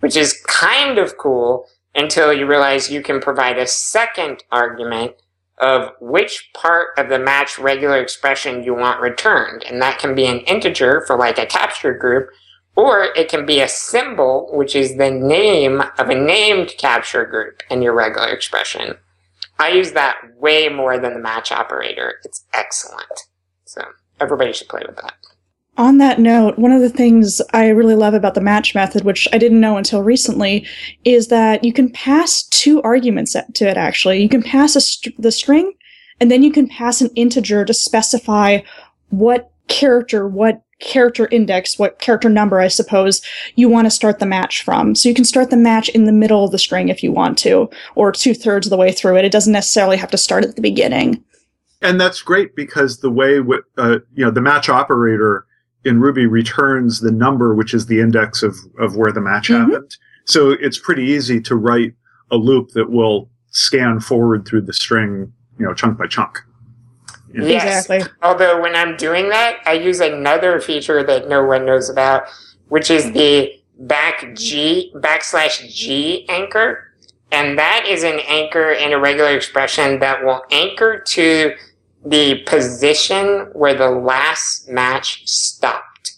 which 0.00 0.16
is 0.16 0.42
kind 0.46 0.96
of 0.96 1.18
cool 1.18 1.68
until 1.98 2.32
you 2.32 2.46
realize 2.46 2.90
you 2.90 3.02
can 3.02 3.20
provide 3.20 3.58
a 3.58 3.66
second 3.66 4.44
argument 4.50 5.14
of 5.58 5.90
which 6.00 6.50
part 6.54 6.90
of 6.96 7.08
the 7.08 7.18
match 7.18 7.58
regular 7.58 8.00
expression 8.00 8.62
you 8.62 8.74
want 8.74 9.00
returned. 9.00 9.64
And 9.64 9.82
that 9.82 9.98
can 9.98 10.14
be 10.14 10.26
an 10.26 10.38
integer 10.40 11.02
for 11.06 11.16
like 11.16 11.38
a 11.38 11.46
capture 11.46 11.92
group, 11.92 12.30
or 12.76 13.08
it 13.16 13.28
can 13.28 13.44
be 13.44 13.60
a 13.60 13.68
symbol, 13.68 14.48
which 14.52 14.76
is 14.76 14.96
the 14.96 15.10
name 15.10 15.82
of 15.98 16.08
a 16.08 16.14
named 16.14 16.74
capture 16.78 17.24
group 17.24 17.62
in 17.68 17.82
your 17.82 17.94
regular 17.94 18.28
expression. 18.28 18.96
I 19.58 19.70
use 19.70 19.92
that 19.92 20.18
way 20.36 20.68
more 20.68 20.98
than 21.00 21.14
the 21.14 21.20
match 21.20 21.50
operator. 21.50 22.14
It's 22.24 22.44
excellent. 22.54 23.26
So 23.64 23.82
everybody 24.20 24.52
should 24.52 24.68
play 24.68 24.84
with 24.86 24.96
that. 24.96 25.14
On 25.78 25.98
that 25.98 26.18
note, 26.18 26.58
one 26.58 26.72
of 26.72 26.80
the 26.80 26.88
things 26.90 27.40
I 27.54 27.68
really 27.68 27.94
love 27.94 28.12
about 28.12 28.34
the 28.34 28.40
match 28.40 28.74
method, 28.74 29.04
which 29.04 29.28
I 29.32 29.38
didn't 29.38 29.60
know 29.60 29.76
until 29.76 30.02
recently, 30.02 30.66
is 31.04 31.28
that 31.28 31.62
you 31.62 31.72
can 31.72 31.88
pass 31.88 32.42
two 32.42 32.82
arguments 32.82 33.36
to 33.54 33.68
it 33.68 33.76
actually. 33.76 34.20
You 34.20 34.28
can 34.28 34.42
pass 34.42 34.72
st- 34.72 35.22
the 35.22 35.30
string, 35.30 35.72
and 36.20 36.32
then 36.32 36.42
you 36.42 36.50
can 36.50 36.66
pass 36.66 37.00
an 37.00 37.10
integer 37.14 37.64
to 37.64 37.72
specify 37.72 38.58
what 39.10 39.52
character, 39.68 40.26
what 40.26 40.62
character 40.80 41.28
index, 41.30 41.78
what 41.78 42.00
character 42.00 42.28
number, 42.28 42.58
I 42.58 42.68
suppose, 42.68 43.22
you 43.54 43.68
want 43.68 43.86
to 43.86 43.90
start 43.90 44.18
the 44.18 44.26
match 44.26 44.64
from. 44.64 44.96
So 44.96 45.08
you 45.08 45.14
can 45.14 45.24
start 45.24 45.50
the 45.50 45.56
match 45.56 45.88
in 45.90 46.06
the 46.06 46.12
middle 46.12 46.44
of 46.44 46.50
the 46.50 46.58
string 46.58 46.88
if 46.88 47.04
you 47.04 47.12
want 47.12 47.38
to, 47.38 47.70
or 47.94 48.10
two 48.10 48.34
thirds 48.34 48.66
of 48.66 48.70
the 48.70 48.76
way 48.76 48.90
through 48.90 49.16
it. 49.16 49.24
It 49.24 49.32
doesn't 49.32 49.52
necessarily 49.52 49.96
have 49.96 50.10
to 50.10 50.18
start 50.18 50.44
at 50.44 50.56
the 50.56 50.62
beginning. 50.62 51.22
And 51.82 52.00
that's 52.00 52.20
great 52.20 52.56
because 52.56 52.98
the 52.98 53.10
way, 53.10 53.38
uh, 53.76 53.98
you 54.12 54.24
know, 54.24 54.32
the 54.32 54.40
match 54.40 54.68
operator 54.68 55.46
in 55.88 56.00
Ruby 56.00 56.26
returns 56.26 57.00
the 57.00 57.10
number, 57.10 57.54
which 57.54 57.74
is 57.74 57.86
the 57.86 58.00
index 58.00 58.42
of, 58.44 58.54
of 58.78 58.94
where 58.94 59.10
the 59.10 59.20
match 59.20 59.48
mm-hmm. 59.48 59.72
happened. 59.72 59.96
So 60.26 60.50
it's 60.50 60.78
pretty 60.78 61.04
easy 61.04 61.40
to 61.40 61.56
write 61.56 61.94
a 62.30 62.36
loop 62.36 62.70
that 62.72 62.90
will 62.90 63.30
scan 63.50 63.98
forward 63.98 64.46
through 64.46 64.62
the 64.62 64.72
string, 64.72 65.32
you 65.58 65.66
know, 65.66 65.74
chunk 65.74 65.98
by 65.98 66.06
chunk. 66.06 66.38
Yes. 67.34 67.84
Exactly. 67.84 68.12
Although 68.22 68.60
when 68.60 68.74
I'm 68.74 68.96
doing 68.96 69.28
that, 69.30 69.60
I 69.66 69.72
use 69.72 70.00
another 70.00 70.60
feature 70.60 71.02
that 71.02 71.28
no 71.28 71.44
one 71.44 71.66
knows 71.66 71.88
about, 71.88 72.28
which 72.68 72.90
is 72.90 73.10
the 73.12 73.52
back 73.80 74.34
G 74.34 74.92
backslash 74.96 75.74
G 75.74 76.26
anchor. 76.28 76.84
And 77.30 77.58
that 77.58 77.84
is 77.86 78.04
an 78.04 78.20
anchor 78.26 78.72
in 78.72 78.92
a 78.92 78.98
regular 78.98 79.36
expression 79.36 79.98
that 80.00 80.24
will 80.24 80.42
anchor 80.50 81.00
to 81.00 81.54
the 82.08 82.42
position 82.46 83.50
where 83.52 83.74
the 83.74 83.90
last 83.90 84.68
match 84.68 85.26
stopped. 85.26 86.14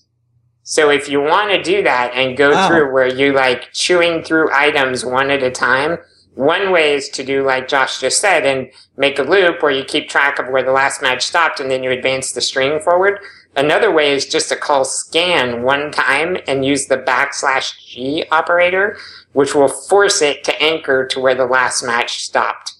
So 0.62 0.88
if 0.90 1.08
you 1.08 1.20
want 1.20 1.50
to 1.50 1.62
do 1.62 1.82
that 1.82 2.12
and 2.14 2.36
go 2.36 2.52
oh. 2.54 2.68
through 2.68 2.92
where 2.92 3.08
you 3.08 3.32
like 3.32 3.72
chewing 3.72 4.22
through 4.22 4.52
items 4.52 5.04
one 5.04 5.30
at 5.30 5.42
a 5.42 5.50
time, 5.50 5.98
one 6.34 6.70
way 6.70 6.94
is 6.94 7.08
to 7.10 7.24
do 7.24 7.44
like 7.44 7.66
Josh 7.66 8.00
just 8.00 8.20
said 8.20 8.46
and 8.46 8.70
make 8.96 9.18
a 9.18 9.24
loop 9.24 9.62
where 9.62 9.72
you 9.72 9.84
keep 9.84 10.08
track 10.08 10.38
of 10.38 10.48
where 10.48 10.62
the 10.62 10.70
last 10.70 11.02
match 11.02 11.26
stopped 11.26 11.58
and 11.58 11.70
then 11.70 11.82
you 11.82 11.90
advance 11.90 12.30
the 12.30 12.40
string 12.40 12.78
forward. 12.80 13.18
Another 13.56 13.90
way 13.90 14.12
is 14.12 14.26
just 14.26 14.48
to 14.50 14.56
call 14.56 14.84
scan 14.84 15.64
one 15.64 15.90
time 15.90 16.36
and 16.46 16.64
use 16.64 16.86
the 16.86 16.98
backslash 16.98 17.74
G 17.84 18.24
operator, 18.30 18.96
which 19.32 19.56
will 19.56 19.66
force 19.68 20.22
it 20.22 20.44
to 20.44 20.62
anchor 20.62 21.04
to 21.08 21.18
where 21.18 21.34
the 21.34 21.46
last 21.46 21.82
match 21.82 22.22
stopped. 22.22 22.74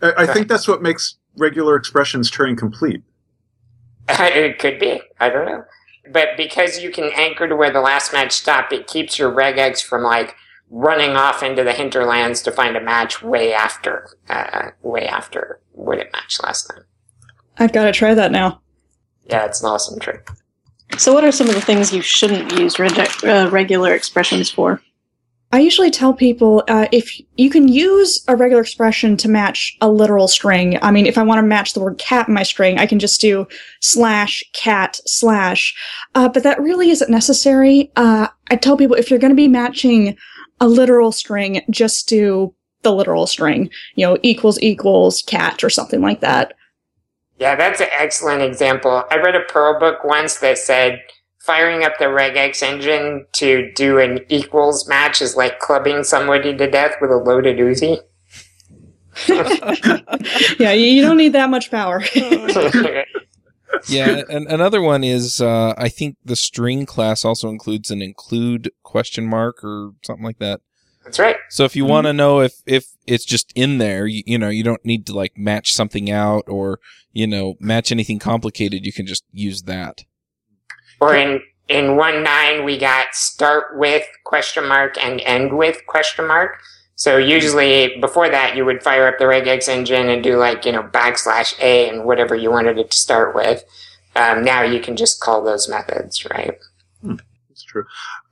I, 0.00 0.12
I 0.18 0.26
think 0.26 0.48
that's 0.48 0.66
what 0.66 0.80
makes 0.80 1.18
regular 1.36 1.76
expressions 1.76 2.30
Turing 2.30 2.56
complete? 2.56 3.02
it 4.08 4.58
could 4.58 4.78
be. 4.78 5.00
I 5.20 5.28
don't 5.28 5.46
know. 5.46 5.64
But 6.12 6.36
because 6.36 6.80
you 6.80 6.90
can 6.90 7.10
anchor 7.14 7.48
to 7.48 7.56
where 7.56 7.70
the 7.70 7.80
last 7.80 8.12
match 8.12 8.32
stopped, 8.32 8.72
it 8.72 8.86
keeps 8.86 9.18
your 9.18 9.32
regex 9.32 9.82
from 9.82 10.02
like 10.02 10.36
running 10.70 11.12
off 11.12 11.42
into 11.42 11.62
the 11.64 11.72
hinterlands 11.72 12.42
to 12.42 12.50
find 12.50 12.76
a 12.76 12.80
match 12.80 13.22
way 13.22 13.54
after, 13.54 14.10
uh, 14.28 14.70
way 14.82 15.06
after 15.06 15.60
what 15.72 15.98
it 15.98 16.10
matched 16.12 16.42
last 16.42 16.64
time. 16.64 16.84
I've 17.58 17.72
got 17.72 17.84
to 17.84 17.92
try 17.92 18.14
that 18.14 18.32
now. 18.32 18.60
Yeah, 19.26 19.46
it's 19.46 19.62
an 19.62 19.70
awesome 19.70 19.98
trick. 19.98 20.28
So, 20.98 21.12
what 21.14 21.24
are 21.24 21.32
some 21.32 21.48
of 21.48 21.54
the 21.54 21.60
things 21.60 21.92
you 21.92 22.02
shouldn't 22.02 22.52
use 22.52 22.78
reg- 22.78 23.24
uh, 23.24 23.48
regular 23.50 23.94
expressions 23.94 24.50
for? 24.50 24.82
I 25.54 25.60
usually 25.60 25.92
tell 25.92 26.12
people 26.12 26.64
uh, 26.66 26.88
if 26.90 27.16
you 27.36 27.48
can 27.48 27.68
use 27.68 28.24
a 28.26 28.34
regular 28.34 28.60
expression 28.60 29.16
to 29.18 29.28
match 29.28 29.76
a 29.80 29.88
literal 29.88 30.26
string. 30.26 30.80
I 30.82 30.90
mean, 30.90 31.06
if 31.06 31.16
I 31.16 31.22
want 31.22 31.38
to 31.38 31.46
match 31.46 31.74
the 31.74 31.80
word 31.80 31.96
cat 31.96 32.26
in 32.26 32.34
my 32.34 32.42
string, 32.42 32.80
I 32.80 32.86
can 32.86 32.98
just 32.98 33.20
do 33.20 33.46
slash 33.80 34.42
cat 34.52 34.98
slash. 35.06 35.72
Uh, 36.16 36.28
but 36.28 36.42
that 36.42 36.60
really 36.60 36.90
isn't 36.90 37.08
necessary. 37.08 37.92
Uh, 37.94 38.26
I 38.50 38.56
tell 38.56 38.76
people 38.76 38.96
if 38.96 39.10
you're 39.10 39.20
going 39.20 39.30
to 39.30 39.36
be 39.36 39.46
matching 39.46 40.16
a 40.60 40.66
literal 40.66 41.12
string, 41.12 41.62
just 41.70 42.08
do 42.08 42.52
the 42.82 42.92
literal 42.92 43.28
string. 43.28 43.70
You 43.94 44.06
know, 44.08 44.18
equals 44.24 44.60
equals 44.60 45.22
cat 45.22 45.62
or 45.62 45.70
something 45.70 46.00
like 46.00 46.18
that. 46.18 46.54
Yeah, 47.38 47.54
that's 47.54 47.80
an 47.80 47.90
excellent 47.92 48.42
example. 48.42 49.04
I 49.08 49.18
read 49.18 49.36
a 49.36 49.42
Perl 49.42 49.78
book 49.78 50.02
once 50.02 50.40
that 50.40 50.58
said 50.58 51.00
firing 51.44 51.84
up 51.84 51.98
the 51.98 52.06
regex 52.06 52.62
engine 52.62 53.26
to 53.32 53.70
do 53.74 53.98
an 53.98 54.20
equals 54.30 54.88
match 54.88 55.20
is 55.20 55.36
like 55.36 55.58
clubbing 55.58 56.02
somebody 56.02 56.56
to 56.56 56.70
death 56.70 56.96
with 57.00 57.10
a 57.10 57.16
loaded 57.16 57.58
Uzi. 57.58 57.98
yeah, 60.58 60.72
you 60.72 61.02
don't 61.02 61.18
need 61.18 61.34
that 61.34 61.50
much 61.50 61.70
power. 61.70 62.02
yeah, 63.88 64.22
and 64.28 64.46
another 64.48 64.80
one 64.80 65.04
is 65.04 65.40
uh, 65.40 65.74
I 65.76 65.88
think 65.88 66.16
the 66.24 66.34
string 66.34 66.86
class 66.86 67.24
also 67.24 67.48
includes 67.48 67.90
an 67.90 68.02
include 68.02 68.70
question 68.82 69.26
mark 69.26 69.62
or 69.62 69.92
something 70.02 70.24
like 70.24 70.38
that. 70.38 70.62
That's 71.04 71.18
right. 71.18 71.36
So 71.50 71.64
if 71.64 71.76
you 71.76 71.84
mm-hmm. 71.84 71.90
want 71.90 72.06
to 72.06 72.12
know 72.14 72.40
if 72.40 72.62
if 72.66 72.86
it's 73.06 73.26
just 73.26 73.52
in 73.54 73.78
there, 73.78 74.06
you, 74.06 74.22
you 74.26 74.38
know, 74.38 74.48
you 74.48 74.64
don't 74.64 74.84
need 74.84 75.06
to 75.06 75.14
like 75.14 75.36
match 75.36 75.74
something 75.74 76.10
out 76.10 76.44
or 76.48 76.80
you 77.12 77.26
know 77.26 77.54
match 77.60 77.92
anything 77.92 78.18
complicated. 78.18 78.86
You 78.86 78.92
can 78.92 79.06
just 79.06 79.24
use 79.30 79.62
that. 79.62 80.04
Or 81.00 81.14
in 81.16 81.42
in 81.68 81.96
one 81.96 82.22
nine, 82.22 82.64
we 82.64 82.78
got 82.78 83.14
start 83.14 83.76
with 83.78 84.06
question 84.24 84.66
mark 84.68 84.96
and 85.02 85.20
end 85.22 85.56
with 85.56 85.84
question 85.86 86.26
mark. 86.26 86.58
So 86.96 87.16
usually 87.16 87.98
before 88.00 88.28
that, 88.28 88.56
you 88.56 88.64
would 88.64 88.82
fire 88.82 89.08
up 89.08 89.18
the 89.18 89.24
regex 89.24 89.68
engine 89.68 90.08
and 90.08 90.22
do 90.22 90.36
like, 90.36 90.64
you 90.64 90.72
know, 90.72 90.82
backslash 90.82 91.58
A 91.60 91.88
and 91.88 92.04
whatever 92.04 92.36
you 92.36 92.50
wanted 92.50 92.78
it 92.78 92.90
to 92.90 92.96
start 92.96 93.34
with. 93.34 93.64
Um, 94.14 94.44
now 94.44 94.62
you 94.62 94.80
can 94.80 94.94
just 94.94 95.20
call 95.20 95.42
those 95.42 95.68
methods, 95.68 96.24
right? 96.26 96.56
Hmm, 97.02 97.16
that's 97.48 97.64
true. 97.64 97.84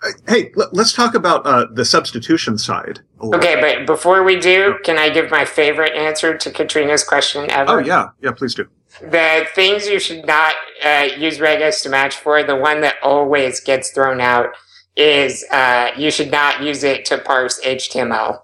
Uh, 0.04 0.10
hey, 0.28 0.52
l- 0.56 0.70
let's 0.72 0.92
talk 0.92 1.14
about 1.14 1.44
uh, 1.44 1.66
the 1.72 1.84
substitution 1.84 2.56
side. 2.56 3.00
Okay, 3.20 3.60
but 3.60 3.84
before 3.84 4.22
we 4.22 4.38
do, 4.38 4.78
can 4.84 4.96
I 4.96 5.10
give 5.10 5.28
my 5.28 5.44
favorite 5.44 5.94
answer 5.94 6.38
to 6.38 6.50
Katrina's 6.52 7.02
question 7.02 7.50
ever? 7.50 7.72
Oh, 7.72 7.78
yeah. 7.78 8.10
Yeah, 8.20 8.30
please 8.30 8.54
do 8.54 8.68
the 9.00 9.46
things 9.54 9.86
you 9.86 9.98
should 9.98 10.26
not 10.26 10.54
uh, 10.84 11.08
use 11.16 11.38
regex 11.38 11.82
to 11.82 11.88
match 11.88 12.16
for, 12.16 12.42
the 12.42 12.56
one 12.56 12.80
that 12.82 12.96
always 13.02 13.60
gets 13.60 13.90
thrown 13.90 14.20
out 14.20 14.50
is 14.96 15.44
uh, 15.50 15.90
you 15.96 16.10
should 16.10 16.30
not 16.30 16.62
use 16.62 16.84
it 16.84 17.04
to 17.06 17.18
parse 17.18 17.60
HTML. 17.64 18.40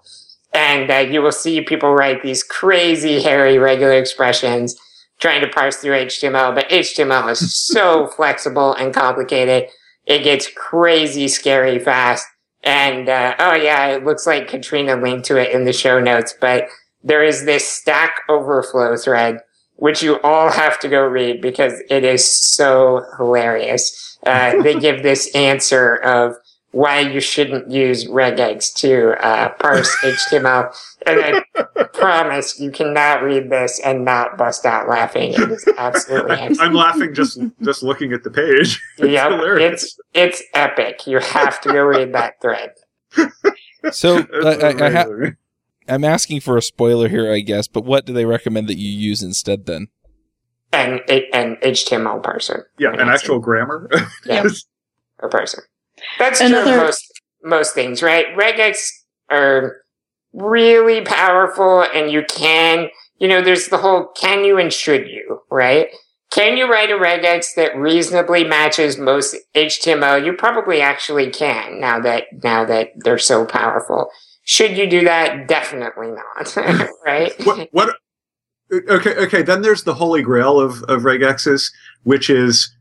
And 0.53 0.89
uh, 0.89 0.97
you 0.97 1.21
will 1.21 1.31
see 1.31 1.61
people 1.61 1.93
write 1.93 2.23
these 2.23 2.43
crazy, 2.43 3.21
hairy 3.21 3.57
regular 3.57 3.93
expressions 3.93 4.75
trying 5.19 5.41
to 5.41 5.49
parse 5.49 5.77
through 5.77 6.05
HTML, 6.05 6.55
but 6.55 6.69
HTML 6.69 7.29
is 7.29 7.55
so 7.67 8.07
flexible 8.07 8.73
and 8.73 8.93
complicated. 8.93 9.69
It 10.05 10.23
gets 10.23 10.49
crazy, 10.55 11.27
scary 11.27 11.77
fast. 11.77 12.25
And, 12.63 13.07
uh, 13.07 13.35
oh 13.39 13.53
yeah, 13.53 13.87
it 13.87 14.03
looks 14.03 14.25
like 14.25 14.47
Katrina 14.47 14.95
linked 14.95 15.25
to 15.27 15.37
it 15.37 15.53
in 15.53 15.65
the 15.65 15.73
show 15.73 15.99
notes, 15.99 16.33
but 16.39 16.67
there 17.03 17.23
is 17.23 17.45
this 17.45 17.69
Stack 17.69 18.11
Overflow 18.27 18.97
thread 18.97 19.39
which 19.79 20.03
you 20.03 20.19
all 20.21 20.51
have 20.51 20.77
to 20.79 20.89
go 20.89 21.05
read 21.05 21.41
because 21.41 21.81
it 21.89 22.03
is 22.03 22.29
so 22.29 23.05
hilarious. 23.17 24.17
Uh, 24.25 24.61
they 24.63 24.77
give 24.77 25.03
this 25.03 25.33
answer 25.33 25.95
of 25.95 26.35
why 26.71 26.99
you 26.99 27.19
shouldn't 27.19 27.71
use 27.71 28.05
regex 28.05 28.71
to 28.75 29.13
uh, 29.25 29.49
parse 29.53 29.89
HTML. 30.03 30.71
And 31.07 31.19
I 31.19 31.83
promise 31.93 32.59
you 32.59 32.71
cannot 32.71 33.23
read 33.23 33.49
this 33.49 33.79
and 33.79 34.05
not 34.05 34.37
bust 34.37 34.65
out 34.65 34.87
laughing. 34.87 35.33
It 35.33 35.49
is 35.49 35.67
absolutely 35.77 36.35
excellent. 36.35 36.59
I'm 36.61 36.73
laughing 36.73 37.15
just 37.15 37.39
just 37.63 37.81
looking 37.81 38.13
at 38.13 38.23
the 38.23 38.29
page. 38.29 38.81
It's 38.97 39.07
yep, 39.09 39.31
hilarious. 39.31 39.83
It's, 39.83 39.99
it's 40.13 40.43
epic. 40.53 41.07
You 41.07 41.19
have 41.19 41.59
to 41.61 41.71
go 41.71 41.83
read 41.83 42.13
that 42.13 42.39
thread. 42.41 42.73
So 43.91 44.17
I, 44.43 44.55
I, 44.55 44.87
I, 44.87 44.91
ha- 44.91 45.05
I'm 45.89 46.03
asking 46.03 46.41
for 46.41 46.57
a 46.57 46.61
spoiler 46.61 47.07
here, 47.09 47.31
I 47.31 47.39
guess, 47.39 47.67
but 47.67 47.85
what 47.85 48.05
do 48.05 48.13
they 48.13 48.25
recommend 48.25 48.67
that 48.67 48.77
you 48.77 48.89
use 48.89 49.23
instead 49.23 49.65
then? 49.65 49.87
And 50.71 51.01
an 51.09 51.57
HTML 51.63 52.21
parser. 52.21 52.65
Yeah, 52.77 52.93
an 52.93 53.09
actual 53.09 53.39
grammar. 53.39 53.89
Yeah. 54.25 54.43
or 55.19 55.29
parser. 55.29 55.61
That's 56.19 56.39
true 56.39 56.47
Another- 56.47 56.75
of 56.75 56.77
most 56.83 57.21
most 57.43 57.73
things, 57.73 58.03
right? 58.03 58.25
Regex 58.37 58.89
are 59.31 59.77
really 60.33 61.01
powerful, 61.01 61.81
and 61.93 62.11
you 62.11 62.23
can, 62.27 62.89
you 63.17 63.27
know, 63.27 63.41
there's 63.41 63.67
the 63.69 63.77
whole 63.77 64.07
can 64.15 64.43
you 64.43 64.57
and 64.57 64.71
should 64.71 65.07
you, 65.07 65.41
right? 65.49 65.87
Can 66.31 66.57
you 66.57 66.69
write 66.71 66.91
a 66.91 66.93
regex 66.93 67.55
that 67.55 67.75
reasonably 67.75 68.43
matches 68.43 68.97
most 68.99 69.35
HTML? 69.55 70.23
You 70.23 70.33
probably 70.33 70.79
actually 70.81 71.31
can 71.31 71.79
now 71.79 71.99
that 72.01 72.25
now 72.43 72.65
that 72.65 72.89
they're 72.97 73.17
so 73.17 73.45
powerful. 73.45 74.09
Should 74.49 74.79
you 74.79 74.89
do 74.89 75.03
that? 75.03 75.47
Definitely 75.47 76.07
not, 76.07 76.57
right? 77.05 77.31
what 77.45 77.69
what 77.71 77.95
okay 78.89 79.15
okay 79.17 79.43
then 79.43 79.61
there's 79.61 79.83
the 79.83 79.93
holy 79.93 80.23
grail 80.23 80.59
of 80.59 80.81
of 80.85 81.03
regexes 81.03 81.71
which 82.01 82.31
is 82.31 82.75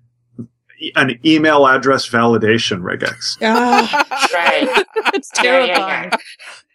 an 0.96 1.20
email 1.26 1.66
address 1.66 2.08
validation 2.08 2.80
regex 2.80 3.36
Ah, 3.42 4.06
right. 4.32 4.66
it's 5.12 5.30
Yeah, 5.44 5.64
yeah, 5.66 5.76
yeah. 5.76 6.10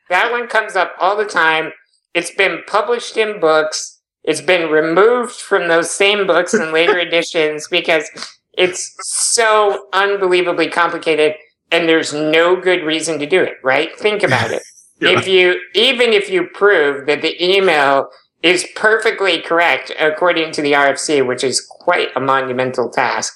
That 0.09 0.31
one 0.31 0.47
comes 0.47 0.75
up 0.75 0.93
all 1.01 1.17
the 1.17 1.25
time. 1.25 1.71
It's 2.13 2.29
been 2.29 2.61
published 2.67 3.17
in 3.17 3.39
books. 3.39 3.99
It's 4.23 4.41
been 4.41 4.69
removed 4.69 5.33
from 5.33 5.69
those 5.69 5.89
same 5.89 6.27
books 6.27 6.53
in 6.53 6.71
later 6.71 6.99
editions 6.99 7.67
because 7.67 8.07
it's 8.55 8.95
so 9.01 9.87
unbelievably 9.91 10.69
complicated 10.69 11.33
and 11.71 11.89
there's 11.89 12.13
no 12.13 12.55
good 12.55 12.83
reason 12.83 13.17
to 13.17 13.25
do 13.25 13.41
it, 13.41 13.55
right? 13.63 13.97
Think 13.97 14.21
about 14.21 14.51
it. 14.51 14.61
Yeah. 15.03 15.19
If 15.19 15.27
you, 15.27 15.59
even 15.75 16.13
if 16.13 16.29
you 16.29 16.47
prove 16.47 17.05
that 17.07 17.21
the 17.21 17.33
email 17.43 18.09
is 18.41 18.65
perfectly 18.75 19.41
correct 19.41 19.91
according 19.99 20.51
to 20.53 20.61
the 20.61 20.73
RFC, 20.73 21.25
which 21.25 21.43
is 21.43 21.61
quite 21.61 22.09
a 22.15 22.19
monumental 22.19 22.89
task, 22.89 23.33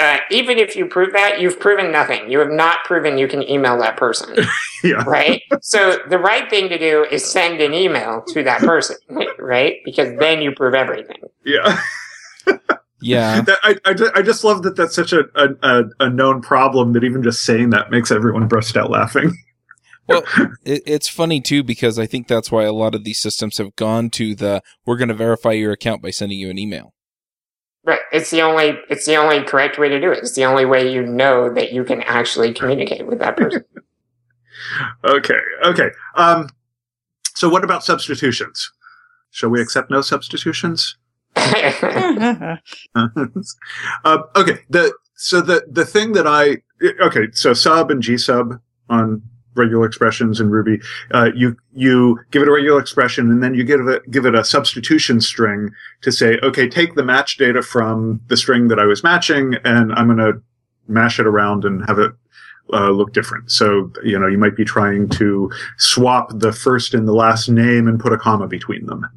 uh, 0.00 0.18
even 0.30 0.58
if 0.58 0.76
you 0.76 0.86
prove 0.86 1.12
that, 1.12 1.40
you've 1.40 1.58
proven 1.58 1.90
nothing. 1.90 2.30
You 2.30 2.38
have 2.38 2.50
not 2.50 2.84
proven 2.84 3.18
you 3.18 3.26
can 3.26 3.42
email 3.48 3.76
that 3.80 3.96
person 3.96 4.36
yeah 4.84 5.02
right? 5.06 5.42
so 5.60 5.98
the 6.08 6.18
right 6.18 6.48
thing 6.48 6.68
to 6.68 6.78
do 6.78 7.04
is 7.10 7.24
send 7.28 7.60
an 7.60 7.74
email 7.74 8.22
to 8.28 8.42
that 8.44 8.60
person, 8.60 8.96
right? 9.38 9.76
Because 9.84 10.16
then 10.18 10.40
you 10.40 10.52
prove 10.54 10.74
everything. 10.74 11.16
yeah 11.44 11.80
Yeah. 13.00 13.40
That- 13.42 13.58
I, 13.62 13.76
I, 13.84 13.94
I 14.20 14.22
just 14.22 14.44
love 14.44 14.62
that 14.62 14.76
that's 14.76 14.94
such 14.94 15.12
a, 15.12 15.24
a, 15.34 15.48
a, 15.62 15.84
a 16.00 16.10
known 16.10 16.42
problem 16.42 16.92
that 16.92 17.04
even 17.04 17.22
just 17.22 17.42
saying 17.44 17.70
that 17.70 17.90
makes 17.90 18.10
everyone 18.10 18.46
burst 18.48 18.76
out 18.76 18.90
laughing 18.90 19.36
Well, 20.08 20.24
it, 20.64 20.82
it's 20.86 21.08
funny 21.08 21.40
too 21.40 21.62
because 21.62 21.98
I 21.98 22.06
think 22.06 22.28
that's 22.28 22.50
why 22.50 22.64
a 22.64 22.72
lot 22.72 22.94
of 22.94 23.04
these 23.04 23.18
systems 23.18 23.58
have 23.58 23.76
gone 23.76 24.10
to 24.10 24.34
the 24.34 24.62
we're 24.86 24.96
going 24.96 25.08
to 25.08 25.14
verify 25.14 25.52
your 25.52 25.72
account 25.72 26.02
by 26.02 26.10
sending 26.10 26.38
you 26.38 26.50
an 26.50 26.58
email. 26.58 26.94
Right. 27.84 28.00
It's 28.12 28.30
the 28.30 28.42
only 28.42 28.78
it's 28.88 29.06
the 29.06 29.16
only 29.16 29.42
correct 29.42 29.78
way 29.78 29.88
to 29.88 30.00
do 30.00 30.10
it. 30.10 30.18
It's 30.18 30.34
the 30.34 30.44
only 30.44 30.64
way 30.64 30.92
you 30.92 31.04
know 31.04 31.52
that 31.52 31.72
you 31.72 31.84
can 31.84 32.02
actually 32.02 32.52
communicate 32.52 33.06
with 33.06 33.18
that 33.20 33.36
person. 33.36 33.64
okay 35.04 35.38
okay 35.64 35.88
um 36.16 36.48
so 37.36 37.48
what 37.48 37.62
about 37.62 37.84
substitutions 37.84 38.72
shall 39.30 39.48
we 39.48 39.62
accept 39.62 39.88
no 39.88 40.00
substitutions 40.00 40.96
uh, 41.36 42.58
okay. 44.36 44.58
The 44.70 44.92
so 45.14 45.40
the 45.40 45.64
the 45.70 45.84
thing 45.84 46.12
that 46.12 46.26
I 46.26 46.58
okay. 47.00 47.28
So 47.32 47.52
sub 47.52 47.90
and 47.90 48.02
G 48.02 48.18
sub 48.18 48.60
on 48.88 49.22
regular 49.58 49.86
expressions 49.86 50.40
in 50.40 50.50
Ruby. 50.50 50.80
Uh, 51.12 51.30
you 51.34 51.56
you 51.74 52.18
give 52.30 52.42
it 52.42 52.48
a 52.48 52.52
regular 52.52 52.80
expression 52.80 53.30
and 53.30 53.42
then 53.42 53.54
you 53.54 53.64
give 53.64 53.80
it 53.88 54.10
give 54.10 54.24
it 54.24 54.34
a 54.34 54.44
substitution 54.44 55.20
string 55.20 55.70
to 56.02 56.10
say, 56.12 56.38
okay, 56.42 56.68
take 56.68 56.94
the 56.94 57.04
match 57.04 57.36
data 57.36 57.60
from 57.62 58.20
the 58.28 58.36
string 58.36 58.68
that 58.68 58.78
I 58.78 58.84
was 58.86 59.02
matching, 59.02 59.54
and 59.64 59.92
I'm 59.94 60.06
going 60.06 60.18
to 60.18 60.40
mash 60.86 61.18
it 61.18 61.26
around 61.26 61.64
and 61.64 61.84
have 61.86 61.98
it. 61.98 62.12
Uh, 62.70 62.90
look 62.90 63.14
different. 63.14 63.50
So, 63.50 63.90
you 64.04 64.18
know, 64.18 64.26
you 64.26 64.36
might 64.36 64.54
be 64.54 64.62
trying 64.62 65.08
to 65.10 65.50
swap 65.78 66.28
the 66.34 66.52
first 66.52 66.92
and 66.92 67.08
the 67.08 67.14
last 67.14 67.48
name 67.48 67.88
and 67.88 67.98
put 67.98 68.12
a 68.12 68.18
comma 68.18 68.46
between 68.46 68.84
them. 68.84 69.08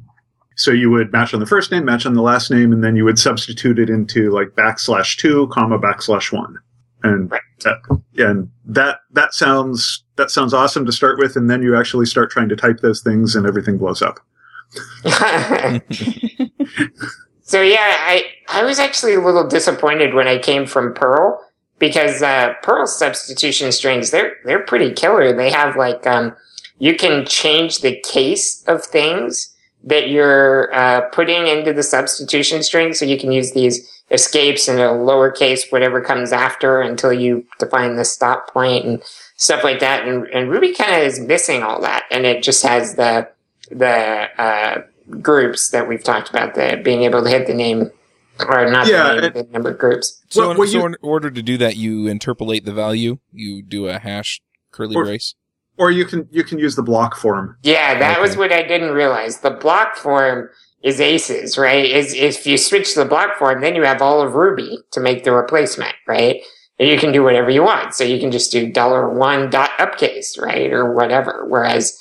So 0.56 0.70
you 0.70 0.90
would 0.90 1.12
match 1.12 1.34
on 1.34 1.40
the 1.40 1.44
first 1.44 1.70
name, 1.70 1.84
match 1.84 2.06
on 2.06 2.14
the 2.14 2.22
last 2.22 2.50
name, 2.50 2.72
and 2.72 2.82
then 2.82 2.96
you 2.96 3.04
would 3.04 3.18
substitute 3.18 3.78
it 3.78 3.90
into 3.90 4.30
like 4.30 4.48
backslash 4.56 5.18
two, 5.18 5.48
comma 5.48 5.78
backslash 5.78 6.32
one, 6.32 6.56
and 7.02 7.30
Right. 7.30 7.42
that, 7.64 7.76
and 8.16 8.48
that 8.64 9.00
that 9.12 9.34
sounds 9.34 10.02
that 10.22 10.30
sounds 10.30 10.54
awesome 10.54 10.86
to 10.86 10.92
start 10.92 11.18
with, 11.18 11.34
and 11.34 11.50
then 11.50 11.62
you 11.62 11.76
actually 11.76 12.06
start 12.06 12.30
trying 12.30 12.48
to 12.48 12.54
type 12.54 12.78
those 12.78 13.02
things, 13.02 13.34
and 13.34 13.44
everything 13.44 13.76
blows 13.76 14.00
up. 14.00 14.20
so 17.42 17.60
yeah, 17.60 17.96
I 17.98 18.24
I 18.48 18.62
was 18.62 18.78
actually 18.78 19.14
a 19.14 19.20
little 19.20 19.48
disappointed 19.48 20.14
when 20.14 20.28
I 20.28 20.38
came 20.38 20.64
from 20.64 20.94
Perl 20.94 21.44
because 21.80 22.22
uh, 22.22 22.54
Perl 22.62 22.86
substitution 22.86 23.72
strings 23.72 24.12
they're 24.12 24.36
they're 24.44 24.64
pretty 24.64 24.92
killer. 24.92 25.32
They 25.32 25.50
have 25.50 25.74
like 25.74 26.06
um, 26.06 26.36
you 26.78 26.94
can 26.94 27.26
change 27.26 27.80
the 27.80 28.00
case 28.02 28.62
of 28.68 28.84
things 28.84 29.52
that 29.82 30.08
you're 30.08 30.72
uh, 30.72 31.00
putting 31.10 31.48
into 31.48 31.72
the 31.72 31.82
substitution 31.82 32.62
string, 32.62 32.94
so 32.94 33.04
you 33.04 33.18
can 33.18 33.32
use 33.32 33.50
these 33.52 33.88
escapes 34.12 34.68
in 34.68 34.78
a 34.78 34.90
lowercase 34.90 35.72
whatever 35.72 36.00
comes 36.00 36.32
after 36.32 36.80
until 36.80 37.12
you 37.12 37.44
define 37.58 37.96
the 37.96 38.04
stop 38.04 38.52
point 38.52 38.84
and 38.84 39.02
stuff 39.42 39.64
like 39.64 39.80
that. 39.80 40.06
And, 40.06 40.26
and 40.28 40.48
Ruby 40.48 40.72
kind 40.72 40.94
of 40.94 41.02
is 41.02 41.18
missing 41.18 41.62
all 41.62 41.80
that, 41.82 42.04
and 42.10 42.24
it 42.24 42.42
just 42.42 42.62
has 42.62 42.94
the 42.94 43.28
the 43.70 43.88
uh, 44.40 44.82
groups 45.20 45.70
that 45.70 45.88
we've 45.88 46.04
talked 46.04 46.30
about, 46.30 46.54
the 46.54 46.80
being 46.82 47.02
able 47.02 47.22
to 47.22 47.28
hit 47.28 47.46
the 47.46 47.54
name 47.54 47.90
or 48.46 48.70
not 48.70 48.86
Yeah, 48.86 49.14
the 49.14 49.20
name, 49.22 49.32
the 49.32 49.42
number 49.52 49.70
of 49.70 49.78
groups. 49.78 50.22
So, 50.28 50.40
Well, 50.48 50.50
in, 50.62 50.68
so 50.68 50.78
you- 50.78 50.86
in 50.86 50.96
order 51.02 51.30
to 51.30 51.42
do 51.42 51.56
that, 51.58 51.76
you 51.76 52.06
interpolate 52.06 52.64
the 52.64 52.72
value. 52.72 53.18
You 53.32 53.62
do 53.62 53.88
a 53.88 53.98
hash 53.98 54.40
curly 54.70 54.94
Or- 54.96 55.04
brace. 55.04 55.34
Or 55.78 55.90
you 55.90 56.04
can 56.04 56.28
you 56.30 56.44
can 56.44 56.58
use 56.58 56.76
the 56.76 56.82
block 56.82 57.16
form. 57.16 57.56
Yeah, 57.62 57.98
that 57.98 58.20
was 58.20 58.36
what 58.36 58.52
I 58.52 58.62
didn't 58.62 58.90
realize. 58.92 59.40
The 59.40 59.50
block 59.50 59.96
form 59.96 60.50
is 60.82 61.00
aces, 61.00 61.56
right? 61.56 61.86
Is 61.86 62.12
if 62.14 62.46
you 62.46 62.58
switch 62.58 62.94
the 62.94 63.06
block 63.06 63.38
form, 63.38 63.62
then 63.62 63.74
you 63.74 63.82
have 63.82 64.02
all 64.02 64.20
of 64.20 64.34
Ruby 64.34 64.78
to 64.90 65.00
make 65.00 65.24
the 65.24 65.32
replacement, 65.32 65.94
right? 66.06 66.42
You 66.82 66.98
can 66.98 67.12
do 67.12 67.22
whatever 67.22 67.50
you 67.50 67.62
want. 67.62 67.94
So 67.94 68.04
you 68.04 68.18
can 68.18 68.30
just 68.30 68.52
do 68.52 68.70
dollar 68.70 69.08
one 69.08 69.50
dot 69.50 69.70
upcase, 69.78 70.38
right? 70.38 70.72
Or 70.72 70.92
whatever. 70.92 71.46
Whereas 71.48 71.98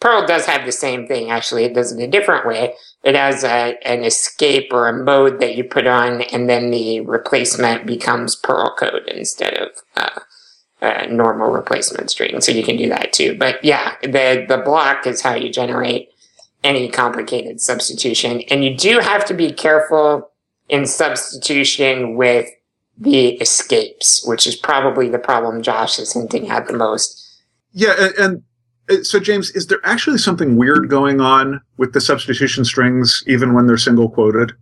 Perl 0.00 0.26
does 0.26 0.46
have 0.46 0.66
the 0.66 0.72
same 0.72 1.06
thing. 1.06 1.30
Actually, 1.30 1.64
it 1.64 1.74
does 1.74 1.92
it 1.92 2.02
a 2.02 2.08
different 2.08 2.46
way. 2.46 2.74
It 3.04 3.14
has 3.14 3.44
a, 3.44 3.76
an 3.86 4.04
escape 4.04 4.72
or 4.72 4.88
a 4.88 5.04
mode 5.04 5.40
that 5.40 5.56
you 5.56 5.64
put 5.64 5.86
on, 5.86 6.22
and 6.22 6.48
then 6.48 6.70
the 6.70 7.00
replacement 7.00 7.86
becomes 7.86 8.34
Perl 8.34 8.74
code 8.76 9.08
instead 9.08 9.54
of 9.54 9.68
uh, 9.96 10.20
uh, 10.80 11.06
normal 11.08 11.50
replacement 11.50 12.10
string. 12.10 12.40
So 12.40 12.52
you 12.52 12.64
can 12.64 12.76
do 12.76 12.88
that 12.88 13.12
too. 13.12 13.36
But 13.38 13.64
yeah, 13.64 13.94
the 14.02 14.44
the 14.48 14.62
block 14.64 15.06
is 15.06 15.20
how 15.20 15.34
you 15.34 15.52
generate 15.52 16.08
any 16.64 16.88
complicated 16.88 17.60
substitution, 17.60 18.40
and 18.42 18.64
you 18.64 18.76
do 18.76 18.98
have 18.98 19.24
to 19.26 19.34
be 19.34 19.52
careful 19.52 20.30
in 20.68 20.86
substitution 20.86 22.16
with 22.16 22.48
the 22.98 23.30
escapes, 23.40 24.24
which 24.26 24.46
is 24.46 24.56
probably 24.56 25.08
the 25.08 25.18
problem 25.18 25.62
Josh 25.62 25.98
is 25.98 26.12
hinting 26.12 26.50
at 26.50 26.66
the 26.66 26.72
most. 26.74 27.18
Yeah, 27.72 27.94
and, 27.98 28.14
and 28.18 28.42
uh, 28.90 29.02
so 29.02 29.18
James, 29.18 29.50
is 29.50 29.66
there 29.68 29.80
actually 29.84 30.18
something 30.18 30.56
weird 30.56 30.88
going 30.88 31.20
on 31.20 31.60
with 31.78 31.92
the 31.94 32.00
substitution 32.00 32.64
strings, 32.64 33.22
even 33.26 33.54
when 33.54 33.66
they're 33.66 33.78
single 33.78 34.08
quoted? 34.10 34.52
Or- 34.52 34.56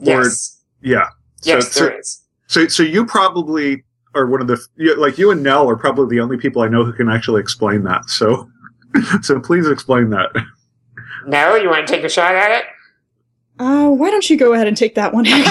Yes, 0.00 0.62
Yeah. 0.80 1.08
yes, 1.42 1.72
so, 1.72 1.84
there 1.84 1.98
is. 1.98 2.22
So, 2.46 2.68
so 2.68 2.82
you 2.82 3.04
probably 3.04 3.84
are 4.14 4.26
one 4.26 4.40
of 4.40 4.46
the 4.46 4.64
you- 4.76 4.94
like 4.98 5.18
you 5.18 5.30
and 5.30 5.42
Nell 5.42 5.68
are 5.68 5.76
probably 5.76 6.16
the 6.16 6.20
only 6.22 6.36
people 6.38 6.62
I 6.62 6.68
know 6.68 6.84
who 6.84 6.92
can 6.92 7.08
actually 7.10 7.40
explain 7.40 7.82
that. 7.84 8.08
So, 8.08 8.48
so 9.22 9.40
please 9.40 9.66
explain 9.68 10.10
that. 10.10 10.30
No, 11.26 11.56
you 11.56 11.68
want 11.68 11.86
to 11.86 11.92
take 11.92 12.04
a 12.04 12.08
shot 12.08 12.34
at 12.34 12.50
it? 12.52 12.64
Uh, 13.58 13.88
why 13.90 14.10
don't 14.10 14.28
you 14.30 14.36
go 14.36 14.52
ahead 14.52 14.68
and 14.68 14.76
take 14.76 14.94
that 14.94 15.12
one? 15.12 15.26
Actually, 15.26 15.48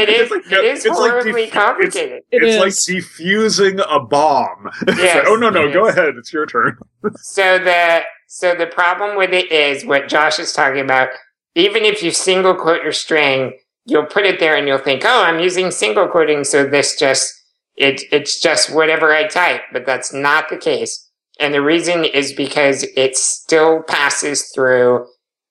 It 0.00 0.08
is. 0.08 0.30
like- 0.30 0.46
it 0.52 0.64
is 0.64 0.86
it's 0.86 0.98
like 0.98 1.10
horribly 1.10 1.44
def- 1.46 1.52
complicated. 1.54 2.22
It 2.30 2.42
it's 2.42 2.58
like 2.58 2.68
is. 2.68 2.86
defusing 2.88 3.82
a 3.88 4.00
bomb. 4.00 4.70
Yes, 4.88 5.16
like, 5.16 5.26
oh 5.28 5.36
no, 5.36 5.50
no, 5.50 5.72
go 5.72 5.86
is. 5.86 5.96
ahead. 5.96 6.14
It's 6.16 6.32
your 6.32 6.46
turn. 6.46 6.76
So 7.16 7.58
the 7.58 8.02
so 8.26 8.54
the 8.54 8.66
problem 8.66 9.16
with 9.16 9.32
it 9.32 9.50
is 9.50 9.84
what 9.84 10.08
Josh 10.08 10.38
is 10.38 10.52
talking 10.52 10.80
about. 10.80 11.08
Even 11.54 11.84
if 11.84 12.02
you 12.02 12.10
single 12.10 12.54
quote 12.54 12.82
your 12.82 12.92
string, 12.92 13.52
you'll 13.86 14.06
put 14.06 14.24
it 14.24 14.38
there 14.38 14.56
and 14.56 14.68
you'll 14.68 14.78
think, 14.78 15.02
"Oh, 15.04 15.22
I'm 15.22 15.40
using 15.40 15.70
single 15.70 16.08
quoting, 16.08 16.44
so 16.44 16.66
this 16.66 16.98
just 16.98 17.32
it 17.76 18.02
it's 18.12 18.40
just 18.40 18.74
whatever 18.74 19.12
I 19.14 19.26
type." 19.26 19.62
But 19.72 19.86
that's 19.86 20.12
not 20.12 20.48
the 20.50 20.56
case. 20.58 21.08
And 21.40 21.54
the 21.54 21.62
reason 21.62 22.04
is 22.04 22.32
because 22.34 22.84
it 22.96 23.16
still 23.16 23.82
passes 23.82 24.50
through 24.54 25.06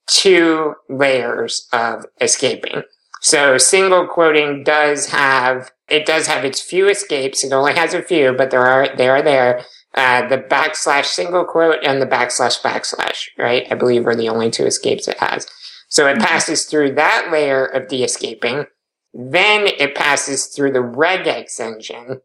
two 0.09 0.75
layers 0.89 1.67
of 1.71 2.05
escaping. 2.19 2.83
So 3.21 3.57
single 3.57 4.07
quoting 4.07 4.63
does 4.63 5.07
have 5.07 5.71
it 5.89 6.05
does 6.05 6.27
have 6.27 6.45
its 6.45 6.61
few 6.61 6.87
escapes. 6.87 7.43
It 7.43 7.51
only 7.51 7.73
has 7.73 7.93
a 7.93 8.01
few, 8.01 8.33
but 8.33 8.51
there 8.51 8.65
are 8.65 8.95
they 8.95 9.09
are 9.09 9.21
there 9.21 9.63
uh, 9.95 10.27
the 10.27 10.37
backslash 10.37 11.05
single 11.05 11.43
quote 11.43 11.83
and 11.83 12.01
the 12.01 12.05
backslash 12.05 12.61
backslash, 12.61 13.27
right? 13.37 13.67
I 13.71 13.75
believe 13.75 14.05
are 14.05 14.15
the 14.15 14.29
only 14.29 14.51
two 14.51 14.65
escapes 14.65 15.07
it 15.07 15.17
has. 15.17 15.47
So 15.87 16.07
it 16.07 16.19
passes 16.19 16.65
through 16.65 16.93
that 16.95 17.29
layer 17.31 17.65
of 17.65 17.87
de-escaping. 17.87 18.65
Then 19.13 19.65
it 19.65 19.95
passes 19.95 20.45
through 20.45 20.73
the 20.73 20.79
regex 20.79 21.59
engine, 21.59 22.21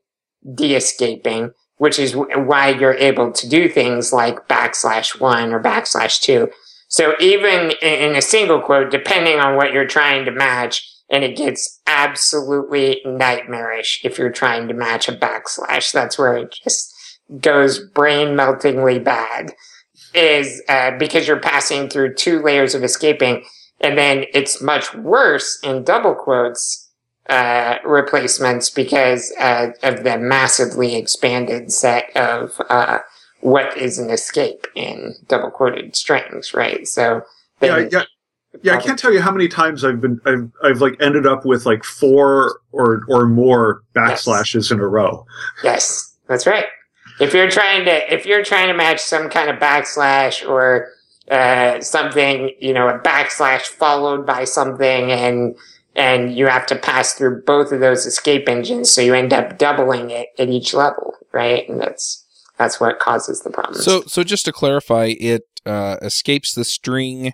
de-escaping, 0.54 1.52
which 1.78 1.98
is 1.98 2.14
why 2.14 2.68
you're 2.68 2.94
able 2.94 3.32
to 3.32 3.48
do 3.48 3.70
things 3.70 4.12
like 4.12 4.46
backslash 4.48 5.18
one 5.18 5.52
or 5.54 5.62
backslash 5.62 6.20
two. 6.20 6.50
So 6.94 7.16
even 7.18 7.72
in 7.82 8.14
a 8.14 8.22
single 8.22 8.60
quote, 8.60 8.92
depending 8.92 9.40
on 9.40 9.56
what 9.56 9.72
you're 9.72 9.84
trying 9.84 10.24
to 10.26 10.30
match, 10.30 10.88
and 11.10 11.24
it 11.24 11.36
gets 11.36 11.80
absolutely 11.88 13.02
nightmarish 13.04 14.00
if 14.04 14.16
you're 14.16 14.30
trying 14.30 14.68
to 14.68 14.74
match 14.74 15.08
a 15.08 15.12
backslash. 15.12 15.90
That's 15.90 16.16
where 16.16 16.36
it 16.36 16.54
just 16.62 16.94
goes 17.40 17.80
brain 17.80 18.36
meltingly 18.36 19.00
bad 19.00 19.54
is 20.14 20.62
uh, 20.68 20.92
because 20.96 21.26
you're 21.26 21.40
passing 21.40 21.88
through 21.88 22.14
two 22.14 22.40
layers 22.40 22.76
of 22.76 22.84
escaping 22.84 23.44
and 23.80 23.98
then 23.98 24.26
it's 24.32 24.62
much 24.62 24.94
worse 24.94 25.58
in 25.64 25.82
double 25.82 26.14
quotes 26.14 26.92
uh, 27.28 27.78
replacements 27.84 28.70
because 28.70 29.34
uh, 29.40 29.70
of 29.82 30.04
the 30.04 30.16
massively 30.16 30.94
expanded 30.94 31.72
set 31.72 32.16
of 32.16 32.52
uh, 32.70 32.98
what 33.44 33.76
is 33.76 33.98
an 33.98 34.08
escape 34.08 34.66
in 34.74 35.14
double 35.28 35.50
quoted 35.50 35.94
strings, 35.94 36.54
right? 36.54 36.88
So 36.88 37.22
yeah, 37.60 37.86
yeah. 37.90 38.04
Yeah, 38.62 38.76
I 38.76 38.80
can't 38.80 38.96
tell 38.98 39.12
you 39.12 39.20
how 39.20 39.32
many 39.32 39.48
times 39.48 39.84
I've 39.84 40.00
been 40.00 40.20
I've 40.24 40.50
I've 40.62 40.80
like 40.80 40.96
ended 41.00 41.26
up 41.26 41.44
with 41.44 41.66
like 41.66 41.82
four 41.84 42.60
or 42.72 43.02
or 43.08 43.26
more 43.26 43.82
backslashes 43.94 44.54
yes. 44.54 44.70
in 44.70 44.78
a 44.78 44.86
row. 44.86 45.26
Yes, 45.62 46.16
that's 46.28 46.46
right. 46.46 46.66
If 47.20 47.34
you're 47.34 47.50
trying 47.50 47.84
to 47.84 48.14
if 48.14 48.24
you're 48.24 48.44
trying 48.44 48.68
to 48.68 48.74
match 48.74 49.00
some 49.00 49.28
kind 49.28 49.50
of 49.50 49.56
backslash 49.58 50.48
or 50.48 50.88
uh, 51.30 51.80
something, 51.80 52.50
you 52.60 52.72
know, 52.72 52.88
a 52.88 52.98
backslash 53.00 53.62
followed 53.62 54.24
by 54.24 54.44
something, 54.44 55.10
and 55.10 55.56
and 55.96 56.34
you 56.34 56.46
have 56.46 56.64
to 56.66 56.76
pass 56.76 57.12
through 57.12 57.42
both 57.42 57.72
of 57.72 57.80
those 57.80 58.06
escape 58.06 58.48
engines, 58.48 58.90
so 58.90 59.02
you 59.02 59.14
end 59.14 59.32
up 59.32 59.58
doubling 59.58 60.10
it 60.10 60.28
at 60.38 60.48
each 60.48 60.72
level, 60.72 61.14
right? 61.32 61.68
And 61.68 61.80
that's 61.80 62.23
that's 62.56 62.80
what 62.80 62.98
causes 62.98 63.40
the 63.40 63.50
problem. 63.50 63.80
So, 63.80 64.02
so 64.06 64.22
just 64.22 64.44
to 64.44 64.52
clarify, 64.52 65.14
it 65.18 65.42
uh, 65.66 65.96
escapes 66.02 66.54
the 66.54 66.64
string, 66.64 67.32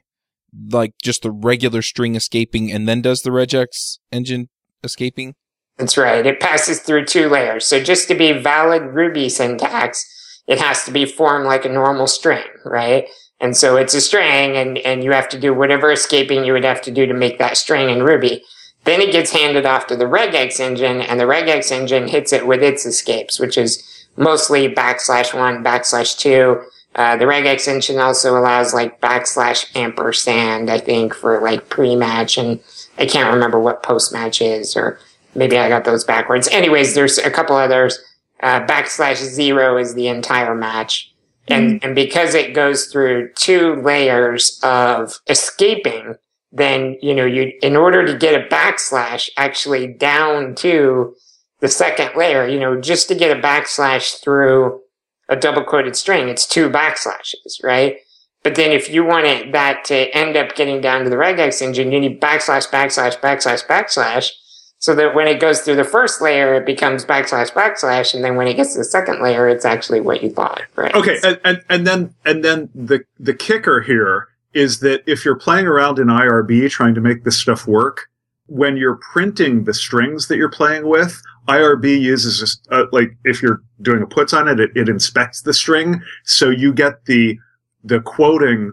like 0.71 0.95
just 1.03 1.23
the 1.23 1.31
regular 1.31 1.83
string 1.83 2.15
escaping, 2.15 2.73
and 2.73 2.89
then 2.89 3.03
does 3.03 3.23
the 3.23 3.31
regex 3.31 3.99
engine 4.11 4.49
escaping. 4.83 5.35
That's 5.77 5.97
right. 5.97 6.27
It 6.27 6.41
passes 6.41 6.81
through 6.81 7.07
two 7.07 7.29
layers. 7.29 7.67
So 7.67 7.83
just 7.83 8.09
to 8.09 8.15
be 8.15 8.33
valid 8.33 8.83
Ruby 8.83 9.29
syntax, 9.29 10.07
it 10.47 10.59
has 10.59 10.85
to 10.85 10.91
be 10.91 11.07
formed 11.07 11.47
like 11.47 11.65
a 11.65 11.71
normal 11.71 12.07
string, 12.07 12.45
right? 12.65 13.07
And 13.41 13.57
so 13.57 13.77
it's 13.77 13.95
a 13.95 14.01
string, 14.01 14.57
and 14.57 14.77
and 14.79 15.03
you 15.03 15.13
have 15.13 15.29
to 15.31 15.41
do 15.41 15.55
whatever 15.55 15.91
escaping 15.91 16.45
you 16.45 16.53
would 16.53 16.65
have 16.65 16.83
to 16.83 16.91
do 16.91 17.07
to 17.07 17.15
make 17.15 17.39
that 17.39 17.57
string 17.57 17.89
in 17.89 18.03
Ruby. 18.03 18.43
Then 18.85 19.01
it 19.01 19.13
gets 19.13 19.33
handed 19.33 19.67
off 19.67 19.87
to 19.87 19.97
the 19.97 20.05
regex 20.05 20.61
engine, 20.61 21.01
and 21.01 21.19
the 21.19 21.25
regex 21.25 21.73
engine 21.73 22.09
hits 22.09 22.33
it 22.33 22.47
with 22.47 22.63
its 22.63 22.85
escapes, 22.85 23.39
which 23.39 23.57
is 23.57 23.83
mostly 24.17 24.69
backslash 24.69 25.33
one, 25.39 25.65
backslash 25.65 26.19
two. 26.19 26.61
Uh, 26.95 27.17
the 27.17 27.25
regex 27.25 27.69
engine 27.69 27.99
also 27.99 28.37
allows 28.37 28.75
like 28.75 29.01
backslash 29.01 29.75
ampersand, 29.77 30.69
I 30.69 30.79
think, 30.79 31.15
for 31.15 31.41
like 31.41 31.69
pre-match, 31.69 32.37
and 32.37 32.61
I 32.99 33.07
can't 33.07 33.33
remember 33.33 33.61
what 33.61 33.83
post-match 33.83 34.43
is, 34.43 34.77
or 34.77 34.99
maybe 35.35 35.57
I 35.57 35.69
got 35.69 35.85
those 35.85 36.05
backwards. 36.05 36.49
Anyways, 36.49 36.95
there's 36.95 37.19
a 37.19 37.31
couple 37.31 37.57
others. 37.57 37.99
Uh, 38.43 38.61
backslash 38.67 39.17
zero 39.17 39.77
is 39.77 39.95
the 39.95 40.09
entire 40.09 40.55
match. 40.55 41.13
And, 41.49 41.75
mm-hmm. 41.75 41.87
and 41.87 41.95
because 41.95 42.35
it 42.35 42.55
goes 42.55 42.87
through 42.87 43.33
two 43.35 43.77
layers 43.83 44.59
of 44.63 45.21
escaping, 45.29 46.17
then, 46.53 46.99
you 47.01 47.15
know, 47.15 47.25
you, 47.25 47.53
in 47.63 47.77
order 47.77 48.05
to 48.05 48.17
get 48.17 48.35
a 48.35 48.49
backslash 48.49 49.31
actually 49.37 49.87
down 49.87 50.55
to 50.57 51.15
the 51.61 51.69
second 51.69 52.11
layer, 52.17 52.47
you 52.47 52.59
know, 52.59 52.81
just 52.81 53.09
to 53.09 53.15
get 53.15 53.37
a 53.37 53.41
backslash 53.41 54.21
through 54.21 54.81
a 55.29 55.37
double 55.37 55.63
quoted 55.63 55.97
string, 55.97 56.29
it's 56.29 56.47
two 56.47 56.69
backslashes, 56.69 57.63
right? 57.63 57.99
But 58.43 58.55
then 58.55 58.73
if 58.73 58.89
you 58.89 59.05
want 59.05 59.27
it, 59.27 59.53
that 59.53 59.85
to 59.87 60.15
end 60.17 60.37
up 60.37 60.57
getting 60.57 60.81
down 60.81 61.05
to 61.05 61.11
the 61.11 61.17
regex 61.17 61.61
engine, 61.61 61.93
you 61.93 62.01
need 62.01 62.21
backslash, 62.21 62.69
backslash, 62.69 63.21
backslash, 63.21 63.67
backslash. 63.67 64.31
So 64.79 64.95
that 64.95 65.15
when 65.15 65.29
it 65.29 65.41
goes 65.41 65.61
through 65.61 65.77
the 65.77 65.85
first 65.85 66.23
layer, 66.23 66.55
it 66.55 66.65
becomes 66.65 67.05
backslash, 67.05 67.53
backslash. 67.53 68.15
And 68.15 68.25
then 68.25 68.37
when 68.37 68.47
it 68.47 68.55
gets 68.55 68.73
to 68.73 68.79
the 68.79 68.85
second 68.85 69.23
layer, 69.23 69.47
it's 69.47 69.67
actually 69.67 70.01
what 70.01 70.23
you 70.23 70.31
thought, 70.31 70.63
right? 70.75 70.95
Okay. 70.95 71.19
And, 71.23 71.39
and, 71.45 71.63
and 71.69 71.87
then, 71.87 72.15
and 72.25 72.43
then 72.43 72.71
the, 72.75 73.05
the 73.19 73.35
kicker 73.35 73.83
here 73.83 74.29
is 74.55 74.81
that 74.81 75.03
if 75.07 75.23
you're 75.23 75.37
playing 75.37 75.67
around 75.67 75.99
in 75.99 76.07
IRB 76.07 76.71
trying 76.71 76.95
to 76.95 77.01
make 77.03 77.25
this 77.25 77.37
stuff 77.37 77.67
work, 77.67 78.09
when 78.47 78.79
you're 78.79 78.99
printing 79.13 79.65
the 79.65 79.75
strings 79.75 80.29
that 80.29 80.39
you're 80.39 80.49
playing 80.49 80.89
with, 80.89 81.21
IRB 81.51 82.01
uses 82.01 82.61
uh, 82.71 82.85
like 82.93 83.11
if 83.25 83.43
you're 83.43 83.61
doing 83.83 84.03
a 84.03 84.07
puts 84.07 84.33
on 84.33 84.47
it, 84.47 84.61
it, 84.61 84.71
it 84.77 84.89
inspects 84.89 85.43
the 85.43 85.53
string, 85.53 86.01
so 86.25 86.49
you 86.49 86.73
get 86.73 87.05
the 87.07 87.37
the 87.83 88.01
quoting 88.01 88.73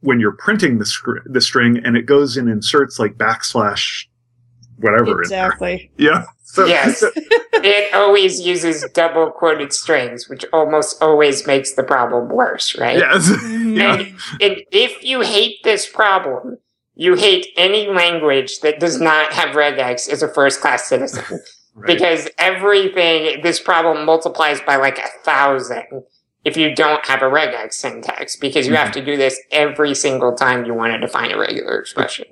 when 0.00 0.20
you're 0.20 0.36
printing 0.36 0.78
the 0.78 0.86
str- 0.86 1.26
the 1.26 1.40
string, 1.40 1.80
and 1.84 1.96
it 1.96 2.06
goes 2.06 2.36
and 2.36 2.48
inserts 2.48 2.98
like 3.00 3.14
backslash 3.14 4.06
whatever. 4.76 5.20
Exactly. 5.20 5.90
Yeah. 5.98 6.24
So, 6.44 6.64
yes. 6.66 7.02
it 7.02 7.94
always 7.94 8.40
uses 8.40 8.86
double 8.94 9.30
quoted 9.30 9.72
strings, 9.72 10.28
which 10.28 10.44
almost 10.52 11.02
always 11.02 11.46
makes 11.46 11.72
the 11.74 11.82
problem 11.82 12.28
worse, 12.28 12.76
right? 12.78 12.98
Yes. 12.98 13.28
yeah. 13.42 13.94
and, 13.94 14.06
and 14.40 14.62
if 14.70 15.02
you 15.02 15.22
hate 15.22 15.56
this 15.64 15.88
problem, 15.88 16.58
you 16.94 17.14
hate 17.14 17.46
any 17.56 17.88
language 17.88 18.60
that 18.60 18.78
does 18.78 19.00
not 19.00 19.32
have 19.32 19.56
regex 19.56 20.08
as 20.08 20.22
a 20.22 20.28
first 20.28 20.60
class 20.60 20.84
citizen. 20.84 21.40
Right. 21.74 21.86
Because 21.86 22.28
everything, 22.38 23.40
this 23.42 23.58
problem 23.58 24.04
multiplies 24.04 24.60
by 24.60 24.76
like 24.76 24.98
a 24.98 25.08
thousand 25.24 26.04
if 26.44 26.56
you 26.56 26.74
don't 26.74 27.04
have 27.06 27.22
a 27.22 27.26
regex 27.26 27.74
syntax, 27.74 28.36
because 28.36 28.66
you 28.66 28.72
mm-hmm. 28.72 28.82
have 28.82 28.92
to 28.92 29.04
do 29.04 29.16
this 29.16 29.40
every 29.50 29.94
single 29.94 30.34
time 30.34 30.64
you 30.64 30.74
want 30.74 30.92
to 30.92 30.98
define 30.98 31.30
a 31.30 31.38
regular 31.38 31.78
expression. 31.78 32.26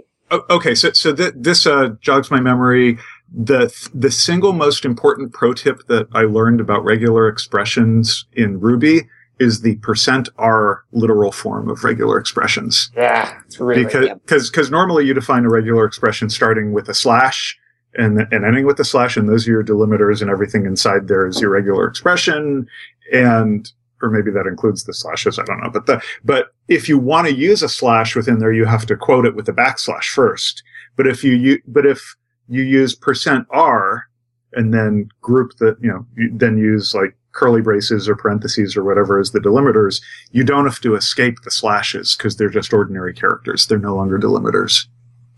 Okay, 0.49 0.75
so 0.75 0.93
so 0.93 1.15
th- 1.15 1.35
this 1.37 1.67
uh, 1.67 1.91
jogs 2.01 2.31
my 2.31 2.41
memory. 2.41 2.99
The 3.33 3.73
the 3.95 4.11
single 4.11 4.53
most 4.53 4.85
important 4.85 5.33
pro 5.33 5.55
tip 5.55 5.87
that 5.89 6.09
I 6.13 6.23
learned 6.23 6.61
about 6.61 6.85
regular 6.85 7.29
expressions 7.29 8.27
in 8.33 8.61
Ruby 8.61 9.09
is 9.41 9.63
the 9.63 9.77
percent 9.77 10.29
R 10.39 10.85
literal 10.93 11.33
form 11.33 11.69
of 11.69 11.83
regular 11.83 12.19
expressions. 12.19 12.91
Yeah, 12.95 13.41
it's 13.45 13.59
really 13.59 13.85
because 13.85 14.09
because 14.25 14.51
because 14.51 14.71
normally 14.71 15.05
you 15.05 15.15
define 15.15 15.45
a 15.45 15.51
regular 15.51 15.85
expression 15.85 16.31
starting 16.31 16.73
with 16.73 16.89
a 16.89 16.95
slash 16.95 17.59
and 17.95 18.21
and 18.33 18.45
ending 18.45 18.67
with 18.67 18.79
a 18.81 18.85
slash, 18.85 19.17
and 19.17 19.29
those 19.29 19.47
are 19.47 19.51
your 19.51 19.65
delimiters, 19.65 20.21
and 20.21 20.31
everything 20.31 20.67
inside 20.67 21.09
there 21.09 21.27
is 21.27 21.41
your 21.41 21.51
regular 21.51 21.87
expression, 21.87 22.67
and 23.13 23.71
or 24.03 24.11
maybe 24.11 24.31
that 24.31 24.47
includes 24.47 24.85
the 24.85 24.95
slashes. 24.95 25.39
I 25.39 25.45
don't 25.45 25.61
know, 25.63 25.71
but 25.71 25.87
the 25.87 26.03
but 26.25 26.49
if 26.69 26.89
you 26.89 26.99
want 26.99 27.27
to 27.29 27.35
use 27.35 27.63
a 27.63 27.69
slash 27.69 28.15
within 28.15 28.39
there, 28.39 28.53
you 28.53 28.65
have 28.65 28.87
to 28.87 28.97
quote 28.97 29.27
it 29.27 29.35
with 29.35 29.49
a 29.49 29.53
backslash 29.53 30.05
first. 30.05 30.63
But 30.97 31.07
if 31.07 31.25
you 31.25 31.61
but 31.67 31.87
if 31.87 32.17
you 32.49 32.63
use 32.63 32.95
percent 32.95 33.47
R 33.51 34.09
and 34.53 34.75
then 34.75 35.09
group 35.21 35.57
the 35.59 35.77
you 35.81 35.89
know 35.89 36.07
then 36.33 36.59
use 36.59 36.95
like 36.95 37.17
curly 37.33 37.61
braces 37.61 38.09
or 38.09 38.17
parentheses 38.17 38.77
or 38.77 38.85
whatever 38.85 39.19
as 39.19 39.31
the 39.31 39.41
delimiters, 39.41 40.01
you 40.33 40.45
don't 40.45 40.65
have 40.65 40.81
to 40.81 40.95
escape 40.95 41.37
the 41.45 41.51
slashes 41.51 42.17
because 42.17 42.37
they're 42.37 42.49
just 42.49 42.73
ordinary 42.73 43.15
characters. 43.15 43.67
They're 43.67 43.79
no 43.79 43.95
longer 43.95 44.19
delimiters. 44.19 44.87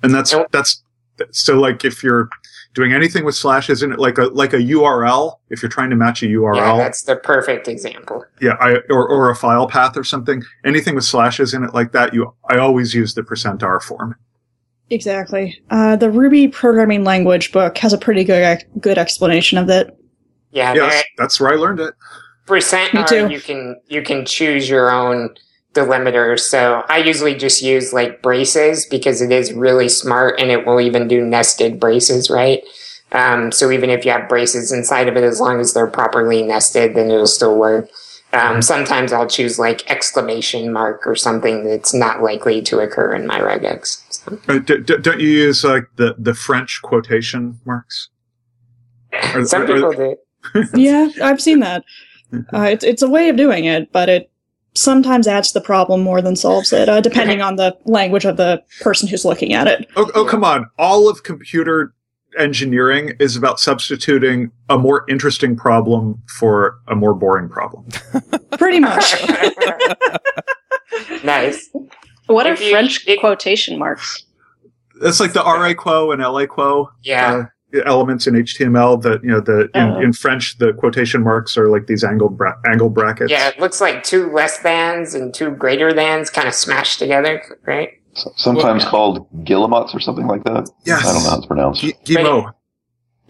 And 0.03 0.15
that's, 0.15 0.35
that's, 0.51 0.83
so 1.31 1.59
like 1.59 1.85
if 1.85 2.03
you're 2.03 2.29
doing 2.75 2.93
anything 2.93 3.25
with 3.25 3.35
slashes 3.35 3.83
in 3.83 3.93
it, 3.93 3.99
like 3.99 4.19
a, 4.19 4.25
like 4.25 4.53
a 4.53 4.59
URL, 4.59 5.37
if 5.51 5.63
you're 5.63 5.69
trying 5.69 5.91
to 5.91 5.97
match 5.97 6.23
a 6.23 6.27
URL. 6.27 6.57
Yeah, 6.57 6.77
that's 6.77 7.03
the 7.03 7.17
perfect 7.17 7.69
example. 7.69 8.25
Yeah. 8.41 8.57
I, 8.61 8.77
or, 8.89 9.07
or 9.09 9.31
a 9.31 9.37
file 9.37 9.69
path 9.69 9.97
or 9.97 10.05
something, 10.05 10.43
anything 10.65 10.95
with 10.95 11.05
slashes 11.05 11.53
in 11.55 11.65
it 11.65 11.75
like 11.75 11.93
that, 11.93 12.15
you, 12.15 12.35
I 12.51 12.57
always 12.59 12.95
use 12.95 13.15
the 13.15 13.23
percent 13.23 13.61
%r 13.61 13.81
form. 13.81 14.17
Exactly. 14.91 15.61
Uh, 15.71 15.97
the 15.97 16.11
Ruby 16.11 16.49
programming 16.49 17.05
language 17.05 17.53
book 17.53 17.77
has 17.79 17.93
a 17.93 17.99
pretty 17.99 18.25
good, 18.25 18.65
good 18.81 18.99
explanation 18.99 19.59
of 19.59 19.71
it. 19.71 19.97
Yeah, 20.51 20.75
yes, 20.75 21.05
that's 21.17 21.41
where 21.41 21.53
I 21.53 21.57
learned 21.57 21.81
it. 21.81 21.95
Percent 22.47 22.95
R, 22.95 23.31
you 23.31 23.41
can 23.41 23.81
you 23.87 24.03
can 24.03 24.27
choose 24.27 24.69
your 24.69 24.91
own 24.91 25.35
delimiter. 25.73 26.39
So 26.39 26.85
I 26.89 26.99
usually 26.99 27.35
just 27.35 27.63
use 27.63 27.93
like 27.93 28.23
braces 28.23 28.87
because 28.87 29.23
it 29.23 29.33
is 29.33 29.53
really 29.53 29.89
smart 29.89 30.39
and 30.41 30.51
it 30.51 30.67
will 30.67 30.81
even 30.81 31.09
do 31.09 31.25
nested 31.25 31.81
braces, 31.81 32.31
right? 32.31 32.63
Um, 33.13 33.53
so 33.53 33.71
even 33.71 33.91
if 33.91 34.05
you 34.05 34.11
have 34.11 34.29
braces 34.29 34.73
inside 34.73 35.09
of 35.09 35.17
it, 35.17 35.25
as 35.25 35.41
long 35.41 35.61
as 35.61 35.75
they're 35.75 35.87
properly 35.87 36.43
nested, 36.43 36.95
then 36.95 37.11
it'll 37.11 37.27
still 37.27 37.59
work. 37.59 37.89
Um, 38.35 38.41
mm-hmm. 38.41 38.61
sometimes 38.63 39.13
I'll 39.13 39.27
choose 39.27 39.59
like 39.59 39.89
exclamation 39.91 40.73
mark 40.73 41.07
or 41.07 41.15
something 41.15 41.65
that's 41.65 41.93
not 41.93 42.23
likely 42.23 42.63
to 42.63 42.81
occur 42.81 43.15
in 43.15 43.27
my 43.27 43.39
regex. 43.39 44.03
So. 44.11 44.39
Uh, 44.49 44.59
d- 44.59 44.79
d- 44.79 44.97
don't 44.99 45.21
you 45.21 45.29
use 45.29 45.65
like 45.65 45.85
the, 45.97 46.15
the 46.19 46.33
French 46.33 46.81
quotation 46.83 47.61
marks? 47.67 48.09
Some 49.45 49.67
people 49.67 49.93
do. 49.93 50.17
yeah, 50.75 51.11
I've 51.23 51.43
seen 51.43 51.61
that. 51.61 51.85
Uh, 52.55 52.63
it's 52.63 52.83
it's 52.83 53.03
a 53.03 53.09
way 53.09 53.29
of 53.29 53.37
doing 53.37 53.67
it, 53.67 53.93
but 53.93 54.09
it 54.09 54.32
sometimes 54.75 55.29
adds 55.29 55.49
to 55.49 55.55
the 55.59 55.65
problem 55.65 56.01
more 56.03 56.23
than 56.23 56.37
solves 56.37 56.73
it, 56.73 56.89
uh, 56.89 57.01
depending 57.01 57.41
on 57.43 57.57
the 57.57 57.77
language 57.85 58.25
of 58.25 58.37
the 58.37 58.63
person 58.81 59.09
who's 59.09 59.25
looking 59.25 59.53
at 59.53 59.67
it. 59.67 59.87
Oh, 59.97 60.11
oh, 60.15 60.25
come 60.25 60.45
on! 60.45 60.67
All 60.79 61.09
of 61.09 61.23
computer 61.23 61.95
engineering 62.39 63.13
is 63.21 63.37
about 63.37 63.61
substituting 63.61 64.51
a 64.71 64.79
more 64.79 65.05
interesting 65.09 65.55
problem 65.55 66.21
for 66.39 66.79
a 66.89 66.95
more 66.95 67.15
boring 67.15 67.49
problem. 67.49 67.87
Pretty 68.59 68.81
much. 68.81 69.15
nice. 71.25 71.69
What 72.27 72.47
are 72.47 72.55
you- 72.55 72.71
French 72.71 73.07
it- 73.07 73.21
quotation 73.21 73.79
marks? 73.79 74.25
It's 75.03 75.21
like 75.21 75.33
the 75.33 75.43
RA 75.43 75.75
quo 75.75 76.13
and 76.13 76.23
LA 76.23 76.47
quo. 76.47 76.89
Yeah. 77.03 77.35
uh, 77.35 77.45
elements 77.87 78.27
in 78.27 78.35
HTML 78.35 79.01
that 79.03 79.23
you 79.25 79.31
know 79.31 79.41
the 79.41 79.71
in, 79.75 79.83
Oh. 79.91 80.01
in 80.01 80.13
French 80.13 80.59
the 80.59 80.73
quotation 80.75 81.23
marks 81.23 81.57
are 81.57 81.69
like 81.69 81.87
these 81.87 82.05
angled 82.05 82.37
bra- 82.37 82.55
angle 82.67 82.91
brackets. 82.91 83.31
Yeah, 83.31 83.49
it 83.49 83.59
looks 83.59 83.81
like 83.81 84.03
two 84.03 84.31
less 84.33 84.59
thans 84.59 85.15
and 85.15 85.33
two 85.33 85.51
greater 85.53 85.93
thans 85.93 86.31
kind 86.31 86.47
of 86.49 86.55
smashed 86.55 86.99
together, 86.99 87.43
right? 87.67 87.91
S- 88.17 88.29
Sometimes 88.37 88.83
Well- 88.85 88.91
called 88.91 89.45
guillemots 89.45 89.95
or 89.95 90.01
something 90.01 90.27
like 90.27 90.45
that. 90.45 90.69
Yes. 90.85 91.05
I 91.07 91.13
don't 91.13 91.23
know 91.25 91.31
how 91.31 91.37
it's 91.39 91.47
pronounced. 91.47 91.81
G- 91.81 91.95
Guillemot. 92.05 92.55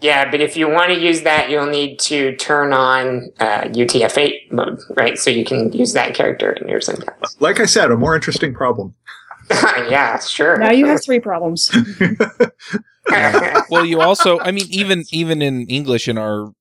Yeah, 0.01 0.29
but 0.29 0.41
if 0.41 0.57
you 0.57 0.67
want 0.69 0.89
to 0.89 0.99
use 0.99 1.21
that, 1.21 1.49
you'll 1.49 1.65
need 1.67 1.97
to 1.99 2.35
turn 2.35 2.73
on 2.73 3.29
uh, 3.39 3.61
UTF-8 3.69 4.51
mode, 4.51 4.77
right? 4.97 5.17
So 5.17 5.29
you 5.29 5.45
can 5.45 5.71
use 5.71 5.93
that 5.93 6.13
character 6.13 6.51
in 6.51 6.67
your 6.67 6.81
syntax. 6.81 7.37
Like 7.39 7.61
I 7.61 7.65
said, 7.65 7.89
a 7.89 7.95
more 7.95 8.13
interesting 8.13 8.53
problem. 8.53 8.93
yeah, 9.49 10.19
sure. 10.19 10.57
now 10.57 10.71
you 10.71 10.87
have 10.87 11.01
three 11.01 11.21
problems. 11.21 11.71
well, 13.69 13.85
you 13.85 14.01
also, 14.01 14.39
I 14.39 14.51
mean, 14.51 14.65
even 14.69 15.03
even 15.11 15.41
in 15.41 15.67
English, 15.67 16.07
in 16.07 16.17
our, 16.17 16.51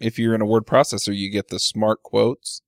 if 0.00 0.18
you're 0.18 0.34
in 0.34 0.42
a 0.42 0.46
word 0.46 0.66
processor, 0.66 1.16
you 1.16 1.30
get 1.30 1.48
the 1.48 1.58
smart 1.58 2.02
quotes, 2.02 2.62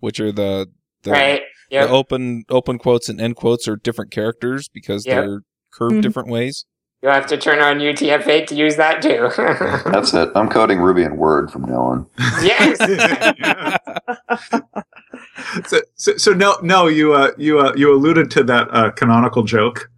which 0.00 0.20
are 0.20 0.32
the 0.32 0.66
the, 1.02 1.10
right. 1.12 1.42
the 1.70 1.88
open 1.88 2.44
open 2.48 2.78
quotes 2.78 3.08
and 3.08 3.20
end 3.20 3.36
quotes 3.36 3.68
are 3.68 3.76
different 3.76 4.10
characters 4.10 4.68
because 4.68 5.06
Yep. 5.06 5.24
they're 5.24 5.40
curved 5.72 5.96
Mhm. 5.96 6.02
different 6.02 6.28
ways. 6.30 6.64
You'll 7.00 7.12
have 7.12 7.28
to 7.28 7.36
turn 7.36 7.60
on 7.60 7.78
UTF-8 7.78 8.48
to 8.48 8.56
use 8.56 8.74
that 8.74 9.00
too. 9.00 9.30
That's 9.92 10.12
it. 10.14 10.30
I'm 10.34 10.48
coding 10.48 10.80
Ruby 10.80 11.04
and 11.04 11.16
Word 11.16 11.48
from 11.52 11.62
now 11.62 11.80
on. 11.80 12.06
yes. 12.42 12.76
so, 15.68 15.80
so, 15.94 16.16
so 16.16 16.32
no, 16.32 16.56
no, 16.62 16.88
you 16.88 17.12
uh, 17.14 17.30
you 17.38 17.60
uh, 17.60 17.72
you 17.76 17.94
alluded 17.94 18.32
to 18.32 18.42
that 18.44 18.66
uh, 18.74 18.90
canonical 18.90 19.44
joke. 19.44 19.88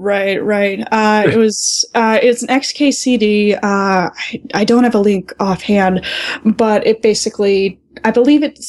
Right, 0.00 0.40
right. 0.42 0.86
Uh, 0.92 1.24
it 1.26 1.36
was 1.36 1.84
uh, 1.96 2.20
it's 2.22 2.44
an 2.44 2.48
XKCD. 2.48 3.56
Uh, 3.56 3.58
I, 4.14 4.42
I 4.54 4.64
don't 4.64 4.84
have 4.84 4.94
a 4.94 5.00
link 5.00 5.34
offhand, 5.40 6.04
but 6.44 6.86
it 6.86 7.02
basically, 7.02 7.80
I 8.04 8.12
believe 8.12 8.44
it 8.44 8.60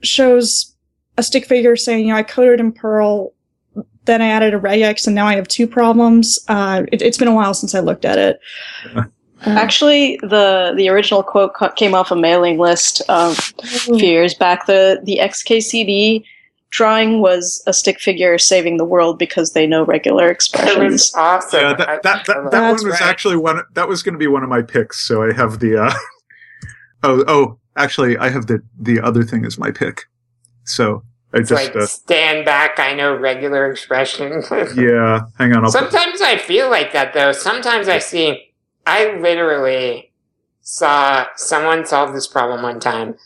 shows 0.00 0.74
a 1.18 1.22
stick 1.22 1.44
figure 1.44 1.76
saying, 1.76 2.06
you 2.06 2.14
know, 2.14 2.18
I 2.18 2.22
coded 2.22 2.60
in 2.60 2.72
Perl, 2.72 3.34
then 4.06 4.22
I 4.22 4.28
added 4.28 4.54
a 4.54 4.58
regex, 4.58 5.06
and 5.06 5.14
now 5.14 5.26
I 5.26 5.34
have 5.34 5.46
two 5.48 5.66
problems. 5.66 6.38
Uh, 6.48 6.84
it, 6.90 7.02
it's 7.02 7.18
been 7.18 7.28
a 7.28 7.34
while 7.34 7.52
since 7.52 7.74
I 7.74 7.80
looked 7.80 8.06
at 8.06 8.18
it. 8.18 8.40
Uh, 9.46 9.52
Actually, 9.52 10.18
the 10.20 10.74
the 10.76 10.90
original 10.90 11.22
quote 11.22 11.54
co- 11.54 11.70
came 11.70 11.94
off 11.94 12.10
a 12.10 12.14
mailing 12.14 12.58
list 12.58 13.00
um, 13.08 13.30
a 13.30 13.66
few 13.66 13.96
years 13.96 14.34
back. 14.34 14.66
The 14.66 15.00
the 15.02 15.18
XKCD 15.22 16.24
drawing 16.70 17.20
was 17.20 17.62
a 17.66 17.72
stick 17.72 18.00
figure 18.00 18.38
saving 18.38 18.76
the 18.76 18.84
world 18.84 19.18
because 19.18 19.52
they 19.52 19.66
know 19.66 19.84
regular 19.84 20.28
It 20.28 20.32
expressions. 20.32 20.92
was 20.92 21.14
awesome. 21.16 21.60
yeah, 21.60 21.70
I- 21.70 21.74
that 21.76 22.02
that, 22.02 22.26
that, 22.26 22.50
that 22.50 22.60
one 22.62 22.72
was 22.72 22.84
right. 22.84 23.02
actually 23.02 23.36
one. 23.36 23.60
That 23.74 23.88
was 23.88 24.02
going 24.02 24.14
to 24.14 24.18
be 24.18 24.26
one 24.26 24.42
of 24.42 24.48
my 24.48 24.62
picks. 24.62 25.00
So 25.06 25.22
I 25.22 25.32
have 25.32 25.58
the. 25.60 25.76
Uh, 25.84 25.92
oh, 27.02 27.24
oh, 27.26 27.58
actually, 27.76 28.16
I 28.18 28.28
have 28.30 28.46
the 28.46 28.60
the 28.78 29.00
other 29.00 29.22
thing 29.22 29.44
as 29.44 29.58
my 29.58 29.70
pick. 29.70 30.04
So 30.64 31.02
I 31.34 31.38
It's 31.38 31.48
just 31.48 31.66
like 31.66 31.76
uh, 31.76 31.86
stand 31.86 32.44
back. 32.44 32.78
I 32.78 32.94
know 32.94 33.14
regular 33.16 33.70
expression. 33.70 34.42
yeah. 34.76 35.22
Hang 35.38 35.52
on. 35.52 35.64
I'll 35.64 35.72
put, 35.72 35.72
Sometimes 35.72 36.20
I 36.20 36.38
feel 36.38 36.70
like 36.70 36.92
that 36.92 37.14
though. 37.14 37.32
Sometimes 37.32 37.88
I 37.88 37.98
see, 37.98 38.52
I 38.86 39.16
literally 39.18 40.12
saw 40.62 41.26
someone 41.36 41.84
solve 41.84 42.12
this 42.14 42.28
problem 42.28 42.62
one 42.62 42.78
time 42.78 43.16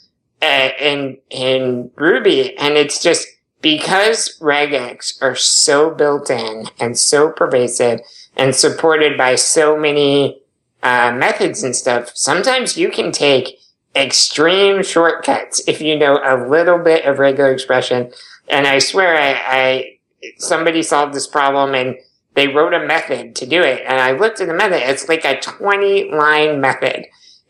uh, 0.40 0.70
in 0.80 1.18
in 1.30 1.90
Ruby, 1.96 2.56
and 2.56 2.74
it's 2.74 3.02
just 3.02 3.26
because 3.64 4.38
regex 4.40 5.16
are 5.22 5.34
so 5.34 5.90
built 5.90 6.28
in 6.28 6.66
and 6.78 6.98
so 6.98 7.30
pervasive 7.30 7.98
and 8.36 8.54
supported 8.54 9.16
by 9.16 9.34
so 9.36 9.74
many 9.74 10.38
uh, 10.82 11.10
methods 11.16 11.62
and 11.62 11.74
stuff. 11.74 12.10
Sometimes 12.14 12.76
you 12.76 12.90
can 12.90 13.10
take 13.10 13.58
extreme 13.96 14.82
shortcuts 14.82 15.66
if 15.66 15.80
you 15.80 15.98
know 15.98 16.20
a 16.22 16.46
little 16.46 16.76
bit 16.76 17.06
of 17.06 17.18
regular 17.18 17.52
expression. 17.52 18.12
And 18.50 18.66
I 18.66 18.80
swear, 18.80 19.16
I, 19.16 19.32
I 19.46 19.98
somebody 20.36 20.82
solved 20.82 21.14
this 21.14 21.26
problem 21.26 21.74
and 21.74 21.96
they 22.34 22.48
wrote 22.48 22.74
a 22.74 22.86
method 22.86 23.34
to 23.36 23.46
do 23.46 23.62
it. 23.62 23.82
And 23.86 23.98
I 23.98 24.12
looked 24.12 24.42
at 24.42 24.48
the 24.48 24.52
method. 24.52 24.82
It's 24.82 25.08
like 25.08 25.24
a 25.24 25.40
20 25.40 26.10
line 26.10 26.60
method. 26.60 27.06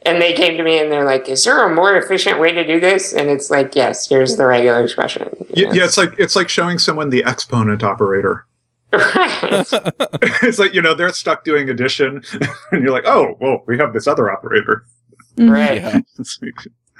And 0.06 0.20
they 0.20 0.34
came 0.34 0.56
to 0.58 0.62
me 0.62 0.78
and 0.78 0.92
they're 0.92 1.04
like, 1.04 1.28
is 1.28 1.44
there 1.44 1.66
a 1.66 1.74
more 1.74 1.96
efficient 1.96 2.38
way 2.38 2.52
to 2.52 2.66
do 2.66 2.78
this? 2.78 3.14
And 3.14 3.30
it's 3.30 3.50
like, 3.50 3.74
yes, 3.74 4.06
here's 4.08 4.36
the 4.36 4.46
regular 4.46 4.82
expression. 4.84 5.28
yeah, 5.54 5.72
yeah, 5.72 5.84
it's 5.84 5.96
like 5.96 6.14
it's 6.18 6.36
like 6.36 6.48
showing 6.48 6.78
someone 6.78 7.08
the 7.10 7.24
exponent 7.24 7.82
operator. 7.82 8.46
Right. 8.92 9.66
it's 10.42 10.58
like 10.58 10.74
you 10.74 10.82
know 10.82 10.94
they're 10.94 11.12
stuck 11.12 11.42
doing 11.44 11.70
addition, 11.70 12.22
and 12.70 12.82
you're 12.82 12.92
like, 12.92 13.06
oh, 13.06 13.36
well, 13.40 13.62
we 13.66 13.78
have 13.78 13.92
this 13.92 14.06
other 14.06 14.30
operator. 14.30 14.84
mhm. 15.36 15.50
right. 15.50 15.82
Yeah. 15.82 16.00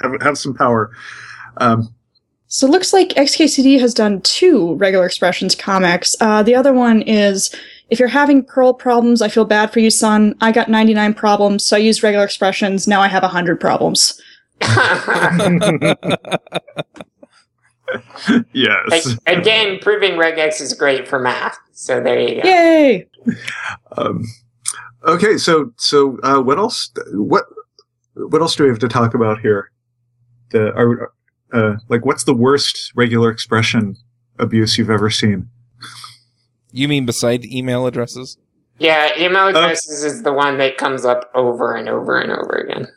have 0.03 0.23
have 0.23 0.39
some 0.39 0.55
power. 0.55 0.91
Um, 1.59 1.95
So 2.49 2.67
it 2.67 2.71
looks 2.71 2.93
like 2.93 3.09
XKCD 3.11 3.79
has 3.81 3.95
done 3.95 4.21
two 4.23 4.75
regular 4.77 5.07
expressions 5.07 5.55
comics. 5.55 6.15
Uh, 6.21 6.43
the 6.43 6.55
other 6.55 6.73
one 6.73 7.03
is 7.03 7.55
if 7.91 7.99
you're 7.99 8.09
having 8.09 8.45
Perl 8.45 8.72
problems, 8.74 9.20
I 9.22 9.28
feel 9.28 9.45
bad 9.45 9.72
for 9.72 9.80
you, 9.80 9.91
son. 9.91 10.35
I 10.41 10.53
got 10.53 10.68
99 10.68 11.14
problems, 11.14 11.64
so 11.64 11.76
I 11.76 11.80
used 11.80 12.03
regular 12.03 12.24
expressions. 12.24 12.89
Now 12.89 13.01
I 13.01 13.09
have 13.09 13.22
100 13.22 13.61
problems. 13.61 14.20
yes. 18.53 19.16
Again, 19.26 19.78
proving 19.80 20.12
regex 20.12 20.61
is 20.61 20.72
great 20.72 21.07
for 21.07 21.18
math. 21.18 21.59
So 21.72 22.01
there 22.01 22.20
you 22.20 22.43
go. 22.43 22.49
Yay! 22.49 23.07
Um, 23.97 24.24
okay, 25.07 25.37
so 25.37 25.72
so 25.76 26.18
uh, 26.22 26.41
what 26.41 26.59
else? 26.59 26.91
What 27.12 27.45
what 28.14 28.41
else 28.41 28.57
do 28.57 28.62
we 28.62 28.68
have 28.68 28.78
to 28.78 28.89
talk 28.89 29.14
about 29.14 29.41
here? 29.41 29.70
The 30.51 30.72
are, 30.74 31.12
uh, 31.53 31.76
like 31.89 32.07
what's 32.07 32.24
the 32.24 32.35
worst 32.35 32.93
regular 32.95 33.30
expression 33.30 33.97
abuse 34.39 34.78
you've 34.78 34.91
ever 34.91 35.11
seen? 35.11 35.49
You 36.75 36.89
mean 36.89 37.07
beside 37.07 37.45
email 37.45 37.87
addresses? 37.87 38.37
Yeah, 38.81 39.16
email 39.16 39.47
addresses 39.47 40.03
is 40.03 40.25
the 40.25 40.33
one 40.33 40.59
that 40.59 40.77
comes 40.77 41.05
up 41.05 41.31
over 41.33 41.77
and 41.77 41.89
over 41.89 42.18
and 42.20 42.33
over 42.33 42.51
again. 42.57 42.89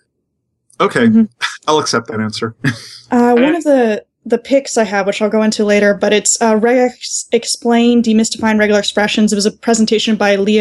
Okay, 0.82 1.06
Mhm. 1.08 1.30
I'll 1.68 1.78
accept 1.78 2.08
that 2.08 2.20
answer. 2.20 2.56
Uh, 3.10 3.34
one 3.36 3.56
of 3.56 3.64
the 3.64 4.04
the 4.26 4.38
picks 4.38 4.78
I 4.78 4.84
have, 4.84 5.08
which 5.08 5.22
I'll 5.22 5.30
go 5.30 5.42
into 5.42 5.64
later, 5.64 5.94
but 5.94 6.12
it's 6.12 6.42
uh, 6.42 6.56
regex 6.60 7.24
explain 7.32 8.04
demystifying 8.04 8.60
regular 8.60 8.82
expressions. 8.82 9.32
It 9.32 9.38
was 9.38 9.46
a 9.46 9.52
presentation 9.52 10.18
by 10.18 10.36
Lea 10.36 10.60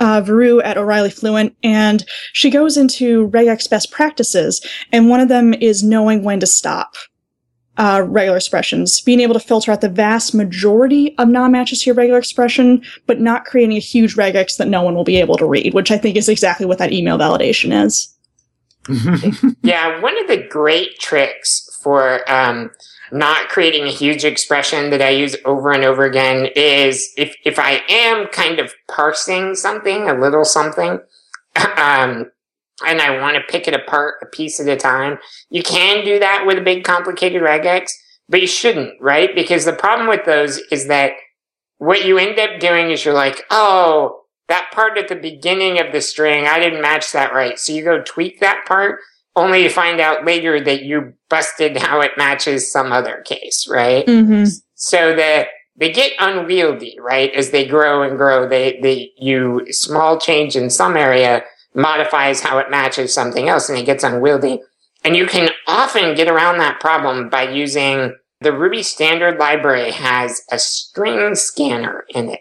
uh, 0.00 0.20
Verou 0.20 0.60
at 0.62 0.76
O'Reilly 0.76 1.08
Fluent, 1.08 1.56
and 1.62 2.04
she 2.34 2.50
goes 2.50 2.76
into 2.76 3.30
regex 3.30 3.70
best 3.70 3.90
practices, 3.90 4.60
and 4.92 5.08
one 5.08 5.20
of 5.20 5.28
them 5.28 5.54
is 5.54 5.82
knowing 5.82 6.22
when 6.22 6.40
to 6.40 6.46
stop. 6.46 6.94
Uh, 7.78 8.02
regular 8.06 8.38
expressions, 8.38 9.02
being 9.02 9.20
able 9.20 9.34
to 9.34 9.40
filter 9.40 9.70
out 9.70 9.82
the 9.82 9.88
vast 9.88 10.34
majority 10.34 11.14
of 11.18 11.28
non-matches 11.28 11.82
to 11.82 11.90
your 11.90 11.94
regular 11.94 12.18
expression, 12.18 12.82
but 13.06 13.20
not 13.20 13.44
creating 13.44 13.76
a 13.76 13.80
huge 13.80 14.16
regex 14.16 14.56
that 14.56 14.66
no 14.66 14.82
one 14.82 14.94
will 14.94 15.04
be 15.04 15.20
able 15.20 15.36
to 15.36 15.44
read, 15.44 15.74
which 15.74 15.90
I 15.90 15.98
think 15.98 16.16
is 16.16 16.26
exactly 16.26 16.64
what 16.64 16.78
that 16.78 16.92
email 16.92 17.18
validation 17.18 17.84
is. 17.84 18.14
Yeah, 19.62 20.00
one 20.00 20.18
of 20.18 20.28
the 20.28 20.46
great 20.48 20.98
tricks 20.98 21.68
for 21.82 22.28
um, 22.30 22.70
not 23.12 23.48
creating 23.48 23.84
a 23.84 23.90
huge 23.90 24.24
expression 24.24 24.90
that 24.90 25.02
I 25.02 25.10
use 25.10 25.36
over 25.44 25.72
and 25.72 25.84
over 25.84 26.04
again 26.04 26.48
is 26.56 27.12
if 27.16 27.34
if 27.44 27.58
I 27.58 27.82
am 27.88 28.28
kind 28.28 28.58
of 28.58 28.74
parsing 28.88 29.54
something, 29.54 30.08
a 30.08 30.14
little 30.14 30.44
something, 30.44 31.00
um, 31.76 32.30
and 32.84 33.00
I 33.00 33.20
want 33.20 33.36
to 33.36 33.52
pick 33.52 33.68
it 33.68 33.74
apart 33.74 34.16
a 34.22 34.26
piece 34.26 34.60
at 34.60 34.68
a 34.68 34.76
time, 34.76 35.18
you 35.48 35.62
can 35.62 36.04
do 36.04 36.18
that 36.18 36.44
with 36.46 36.58
a 36.58 36.62
big 36.62 36.84
complicated 36.84 37.42
regex, 37.42 37.90
but 38.28 38.40
you 38.40 38.46
shouldn't, 38.46 39.00
right? 39.00 39.34
Because 39.34 39.64
the 39.64 39.72
problem 39.72 40.08
with 40.08 40.24
those 40.26 40.58
is 40.70 40.88
that 40.88 41.12
what 41.78 42.04
you 42.04 42.18
end 42.18 42.38
up 42.38 42.60
doing 42.60 42.90
is 42.90 43.04
you're 43.04 43.14
like, 43.14 43.44
oh, 43.50 44.22
that 44.48 44.70
part 44.72 44.98
at 44.98 45.08
the 45.08 45.16
beginning 45.16 45.80
of 45.80 45.92
the 45.92 46.00
string, 46.00 46.46
I 46.46 46.58
didn't 46.58 46.82
match 46.82 47.12
that 47.12 47.32
right. 47.32 47.58
So 47.58 47.72
you 47.72 47.82
go 47.82 48.02
tweak 48.02 48.40
that 48.40 48.64
part 48.66 49.00
only 49.34 49.62
to 49.64 49.68
find 49.68 50.00
out 50.00 50.24
later 50.24 50.60
that 50.60 50.82
you 50.82 51.12
busted 51.28 51.76
how 51.76 52.00
it 52.00 52.12
matches 52.16 52.70
some 52.70 52.92
other 52.92 53.22
case, 53.26 53.66
right? 53.68 54.06
Mm-hmm. 54.06 54.44
So 54.74 55.14
that 55.14 55.48
they 55.76 55.92
get 55.92 56.12
unwieldy, 56.18 56.96
right? 57.00 57.32
As 57.34 57.50
they 57.50 57.66
grow 57.66 58.02
and 58.02 58.16
grow, 58.16 58.48
they, 58.48 58.78
they, 58.80 59.12
you, 59.18 59.66
small 59.70 60.18
change 60.18 60.56
in 60.56 60.70
some 60.70 60.96
area 60.96 61.42
modifies 61.76 62.40
how 62.40 62.58
it 62.58 62.70
matches 62.70 63.12
something 63.12 63.48
else 63.48 63.68
and 63.68 63.78
it 63.78 63.86
gets 63.86 64.02
unwieldy. 64.02 64.60
And 65.04 65.14
you 65.14 65.26
can 65.26 65.50
often 65.68 66.16
get 66.16 66.28
around 66.28 66.58
that 66.58 66.80
problem 66.80 67.28
by 67.28 67.48
using 67.48 68.16
the 68.40 68.52
Ruby 68.52 68.82
standard 68.82 69.38
library 69.38 69.92
has 69.92 70.42
a 70.50 70.58
string 70.58 71.34
scanner 71.34 72.04
in 72.08 72.30
it. 72.30 72.40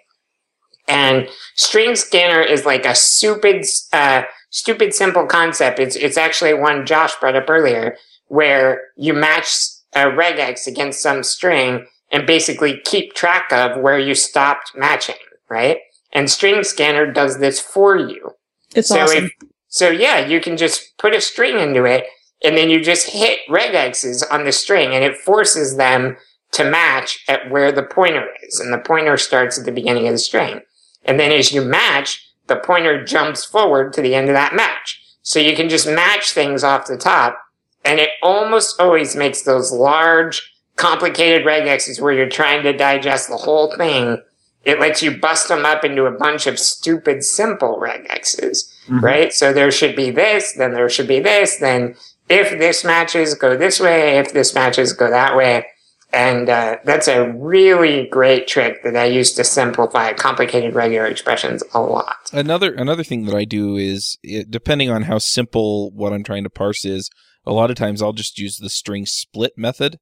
And 0.88 1.27
string 1.55 1.95
scanner 1.95 2.41
is 2.41 2.65
like 2.65 2.86
a 2.86 2.95
stupid, 2.95 3.65
uh, 3.91 4.23
stupid 4.49 4.93
simple 4.93 5.25
concept. 5.25 5.79
It's, 5.79 5.95
it's 5.95 6.17
actually 6.17 6.53
one 6.53 6.86
Josh 6.86 7.13
brought 7.19 7.36
up 7.36 7.49
earlier 7.49 7.97
where 8.27 8.83
you 8.95 9.13
match 9.13 9.47
a 9.93 10.05
regex 10.05 10.67
against 10.67 11.01
some 11.01 11.23
string 11.23 11.88
and 12.11 12.27
basically 12.27 12.81
keep 12.86 13.13
track 13.13 13.51
of 13.51 13.81
where 13.81 13.99
you 13.99 14.15
stopped 14.15 14.71
matching, 14.75 15.15
right? 15.49 15.79
And 16.13 16.29
string 16.29 16.63
scanner 16.63 17.11
does 17.11 17.39
this 17.39 17.59
for 17.59 17.97
you. 17.97 18.31
It's 18.76 18.89
so 18.89 19.01
awesome. 19.01 19.26
if, 19.26 19.32
so 19.67 19.89
yeah, 19.89 20.26
you 20.26 20.39
can 20.39 20.57
just 20.57 20.97
put 20.97 21.15
a 21.15 21.21
string 21.21 21.59
into 21.59 21.86
it 21.86 22.05
and 22.43 22.57
then 22.57 22.69
you 22.69 22.82
just 22.82 23.09
hit 23.09 23.39
regexes 23.49 24.23
on 24.30 24.43
the 24.45 24.51
string 24.51 24.93
and 24.93 25.03
it 25.03 25.17
forces 25.17 25.78
them 25.78 26.17
to 26.51 26.69
match 26.69 27.23
at 27.28 27.49
where 27.49 27.71
the 27.71 27.84
pointer 27.84 28.28
is. 28.43 28.59
And 28.59 28.71
the 28.71 28.78
pointer 28.78 29.17
starts 29.17 29.57
at 29.57 29.65
the 29.65 29.71
beginning 29.71 30.07
of 30.07 30.13
the 30.13 30.19
string. 30.19 30.61
And 31.03 31.19
then 31.19 31.32
as 31.32 31.51
you 31.51 31.61
match, 31.61 32.26
the 32.47 32.55
pointer 32.57 33.03
jumps 33.03 33.43
forward 33.43 33.93
to 33.93 34.01
the 34.01 34.15
end 34.15 34.30
of 34.30 34.36
that 34.36 34.55
match. 34.55 35.01
So 35.21 35.39
you 35.39 35.55
can 35.55 35.69
just 35.69 35.88
match 35.88 36.32
things 36.32 36.63
off 36.63 36.88
the 36.88 36.97
top 36.97 37.39
and 37.84 37.99
it 37.99 38.09
almost 38.21 38.80
always 38.80 39.15
makes 39.15 39.43
those 39.43 39.71
large, 39.71 40.51
complicated 40.76 41.45
regexes 41.45 42.01
where 42.01 42.13
you're 42.13 42.30
trying 42.30 42.63
to 42.63 42.73
digest 42.73 43.30
the 43.30 43.38
whole 43.38 43.76
thing. 43.76 44.21
It 44.66 44.80
lets 44.80 45.01
you 45.03 45.16
bust 45.18 45.47
them 45.47 45.66
up 45.66 45.86
into 45.86 46.05
a 46.05 46.11
bunch 46.11 46.47
of 46.47 46.57
stupid, 46.59 47.24
simple 47.24 47.78
regexes, 47.80 48.66
Mhm. 48.89 49.01
right? 49.01 49.34
So 49.34 49.53
there 49.53 49.72
should 49.72 49.95
be 49.95 50.09
this, 50.11 50.53
then 50.53 50.74
there 50.74 50.89
should 50.89 51.07
be 51.07 51.20
this, 51.20 51.57
then 51.57 51.95
if 52.30 52.49
this 52.57 52.84
matches, 52.84 53.36
go 53.36 53.55
this 53.55 53.80
way. 53.80 54.18
If 54.18 54.34
this 54.34 54.55
matches, 54.55 54.93
go 54.93 55.09
that 55.11 55.36
way. 55.38 55.68
And 56.11 56.49
uh, 56.49 56.78
that's 56.86 57.07
a 57.07 57.30
really 57.34 58.07
great 58.07 58.47
trick 58.47 58.84
that 58.84 58.95
I 58.95 59.05
use 59.05 59.34
to 59.34 59.43
simplify 59.43 60.13
complicated 60.13 60.74
regular 60.74 61.05
expressions 61.05 61.61
a 61.74 61.82
lot. 61.82 62.16
Another 62.32 62.74
another 62.74 63.03
thing 63.03 63.26
that 63.26 63.36
I 63.36 63.43
do 63.43 63.76
is 63.76 64.18
it, 64.24 64.49
depending 64.49 64.89
on 64.89 65.03
how 65.03 65.18
simple 65.18 65.91
what 65.91 66.13
I'm 66.13 66.24
trying 66.24 66.43
to 66.43 66.49
parse 66.49 66.86
is, 66.86 67.09
a 67.45 67.51
lot 67.53 67.70
of 67.70 67.76
times 67.76 68.01
I'll 68.01 68.13
just 68.13 68.39
use 68.39 68.57
the 68.57 68.70
string 68.70 69.05
split 69.05 69.53
method 69.57 69.97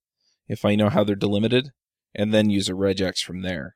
if 0.48 0.64
I 0.66 0.76
know 0.76 0.90
how 0.90 1.04
they're 1.04 1.16
delimited, 1.16 1.72
and 2.14 2.34
then 2.34 2.50
use 2.50 2.70
a 2.70 2.74
regex 2.74 3.20
from 3.20 3.42
there. 3.42 3.76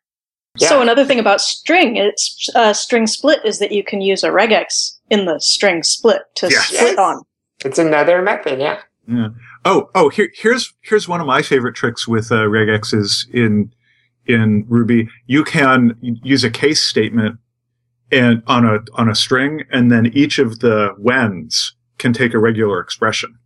Yeah. 0.59 0.69
So 0.69 0.81
another 0.81 1.05
thing 1.05 1.19
about 1.19 1.41
string, 1.41 1.95
it's 1.97 2.49
uh, 2.55 2.73
string 2.73 3.07
split 3.07 3.39
is 3.45 3.59
that 3.59 3.71
you 3.71 3.83
can 3.83 4.01
use 4.01 4.23
a 4.23 4.29
regex 4.29 4.97
in 5.09 5.25
the 5.25 5.39
string 5.39 5.83
split 5.83 6.21
to 6.35 6.49
Yeah. 6.51 6.59
split 6.61 6.81
Yes. 6.81 6.97
on. 6.97 7.23
It's 7.65 7.79
another 7.79 8.21
method, 8.21 8.59
yeah. 8.59 8.79
Yeah. 9.07 9.29
Oh, 9.65 9.89
oh, 9.95 10.09
here, 10.09 10.29
here's 10.35 10.73
here's 10.81 11.07
one 11.07 11.21
of 11.21 11.27
my 11.27 11.41
favorite 11.41 11.75
tricks 11.75 12.07
with 12.07 12.31
uh, 12.31 12.35
regexes 12.45 13.25
in 13.33 13.71
in 14.25 14.65
Ruby. 14.67 15.07
You 15.25 15.43
can 15.43 15.95
use 16.01 16.43
a 16.43 16.49
case 16.49 16.81
statement 16.81 17.39
and 18.11 18.43
on 18.47 18.65
a 18.65 18.79
on 18.93 19.09
a 19.09 19.15
string, 19.15 19.63
and 19.71 19.91
then 19.91 20.07
each 20.07 20.39
of 20.39 20.59
the 20.59 20.93
whens 20.97 21.73
can 21.97 22.13
take 22.13 22.33
a 22.33 22.39
regular 22.39 22.79
expression. 22.79 23.37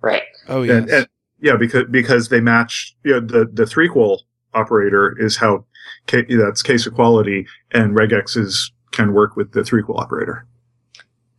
Right. 0.00 0.22
Oh 0.48 0.62
yes. 0.62 0.82
And, 0.82 0.90
and 0.90 1.08
yeah, 1.40 1.56
because 1.56 1.84
because 1.90 2.28
they 2.28 2.40
match. 2.40 2.96
You 3.04 3.12
know, 3.14 3.20
the 3.20 3.44
the 3.52 3.66
threequal 3.66 4.22
operator 4.54 5.16
is 5.18 5.36
how 5.36 5.66
that's 6.06 6.62
case 6.62 6.86
equality, 6.86 7.46
and 7.72 7.96
regexes 7.96 8.70
can 8.92 9.12
work 9.12 9.36
with 9.36 9.52
the 9.52 9.64
threequal 9.64 9.98
operator. 9.98 10.46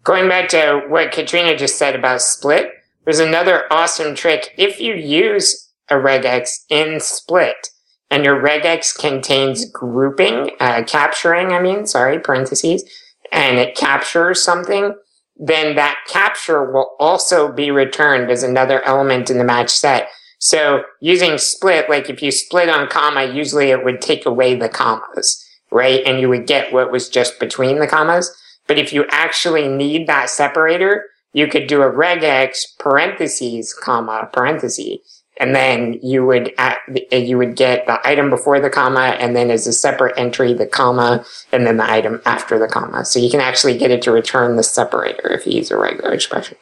Going 0.04 0.30
back 0.30 0.50
to 0.50 0.84
what 0.88 1.12
Katrina 1.12 1.58
just 1.58 1.78
said 1.78 1.96
about 1.96 2.22
split, 2.22 2.72
there's 3.06 3.20
another 3.20 3.64
awesome 3.72 4.16
trick. 4.16 4.54
If 4.58 4.80
you 4.80 4.94
use 4.94 5.72
a 5.90 5.96
regex 5.96 6.66
in 6.70 7.00
split 7.00 7.70
and 8.12 8.24
your 8.24 8.42
regex 8.42 8.98
contains 8.98 9.70
grouping, 9.70 10.52
uh, 10.60 10.84
capturing, 10.86 11.54
I 11.54 11.62
mean, 11.62 11.86
sorry, 11.86 12.20
parentheses, 12.20 12.84
and 13.32 13.58
it 13.58 13.76
captures 13.76 14.44
something, 14.44 14.96
then 15.38 15.76
that 15.76 15.98
capture 16.08 16.72
will 16.72 16.96
also 17.00 17.52
be 17.52 17.72
returned 17.72 18.32
as 18.32 18.44
another 18.44 18.82
element 18.84 19.30
in 19.30 19.38
the 19.38 19.44
match 19.44 19.70
set. 19.70 20.10
So 20.40 20.84
using 21.02 21.38
split, 21.38 21.90
like 21.90 22.10
if 22.10 22.22
you 22.22 22.32
split 22.32 22.70
on 22.70 22.88
comma, 22.88 23.26
usually 23.26 23.72
it 23.72 23.84
would 23.84 24.02
take 24.02 24.26
away 24.26 24.56
the 24.56 24.70
commas, 24.70 25.44
right? 25.72 26.02
And 26.06 26.20
you 26.20 26.30
would 26.30 26.48
get 26.48 26.74
what 26.74 26.92
was 26.92 27.10
just 27.10 27.40
between 27.40 27.80
the 27.80 27.88
commas. 27.88 28.36
But 28.68 28.78
if 28.78 28.94
you 28.94 29.06
actually 29.10 29.68
need 29.68 30.08
that 30.08 30.30
separator, 30.30 31.06
you 31.34 31.48
could 31.48 31.68
do 31.68 31.82
a 31.82 31.92
regex 31.92 32.64
parentheses, 32.80 33.74
comma, 33.74 34.30
parentheses, 34.32 35.00
and 35.38 35.54
then 35.54 36.00
you 36.02 36.26
would 36.26 36.54
add, 36.58 36.78
you 37.12 37.38
would 37.38 37.56
get 37.58 37.86
the 37.88 38.00
item 38.08 38.30
before 38.30 38.60
the 38.60 38.70
comma, 38.70 39.18
and 39.20 39.36
then 39.36 39.52
as 39.52 39.68
a 39.68 39.74
separate 39.74 40.18
entry, 40.18 40.54
the 40.54 40.66
comma, 40.66 41.26
and 41.52 41.68
then 41.68 41.78
the 41.78 41.92
item 41.92 42.22
after 42.26 42.58
the 42.58 42.68
comma. 42.68 43.04
So 43.04 43.20
you 43.20 43.30
can 43.30 43.42
actually 43.42 43.78
get 43.78 43.92
it 43.92 44.02
to 44.04 44.12
return 44.12 44.56
the 44.56 44.64
separator 44.64 45.30
if 45.32 45.46
you 45.46 45.54
use 45.58 45.72
a 45.72 45.78
regular 45.78 46.14
expression. 46.14 46.58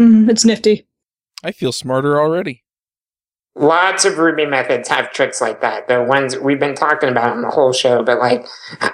Mhm, 0.00 0.30
it's 0.30 0.44
nifty. 0.44 0.86
I 1.44 1.52
feel 1.52 1.72
smarter 1.72 2.18
already. 2.20 2.64
Lots 3.54 4.04
of 4.04 4.18
Ruby 4.18 4.46
methods 4.46 4.88
have 4.88 5.12
tricks 5.12 5.40
like 5.40 5.60
that. 5.60 5.86
The 5.86 6.02
ones 6.02 6.36
we've 6.36 6.58
been 6.58 6.74
talking 6.74 7.08
about 7.08 7.30
on 7.30 7.42
the 7.42 7.50
whole 7.50 7.72
show, 7.72 8.02
but 8.02 8.18
like, 8.18 8.44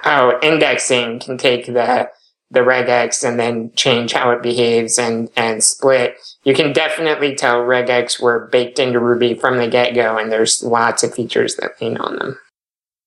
oh, 0.05 0.39
indexing 0.43 1.21
can 1.21 1.39
take 1.39 1.67
the 1.67 2.11
the 2.51 2.61
regex 2.61 3.27
and 3.27 3.39
then 3.39 3.71
change 3.77 4.13
how 4.13 4.31
it 4.33 4.43
behaves 4.43 4.99
and 4.99 5.31
and 5.37 5.63
split. 5.63 6.17
You 6.45 6.53
can 6.53 6.73
definitely 6.73 7.35
tell 7.37 7.61
regex 7.61 8.21
were 8.21 8.49
baked 8.51 8.79
into 8.79 8.99
Ruby 8.99 9.35
from 9.35 9.57
the 9.57 9.69
get 9.69 9.95
go, 9.95 10.19
and 10.19 10.31
there's 10.31 10.63
lots 10.63 11.03
of 11.03 11.15
features 11.15 11.57
that 11.57 11.81
lean 11.81 11.97
on 11.97 12.17
them. 12.17 12.39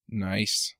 Nice. 0.10 0.74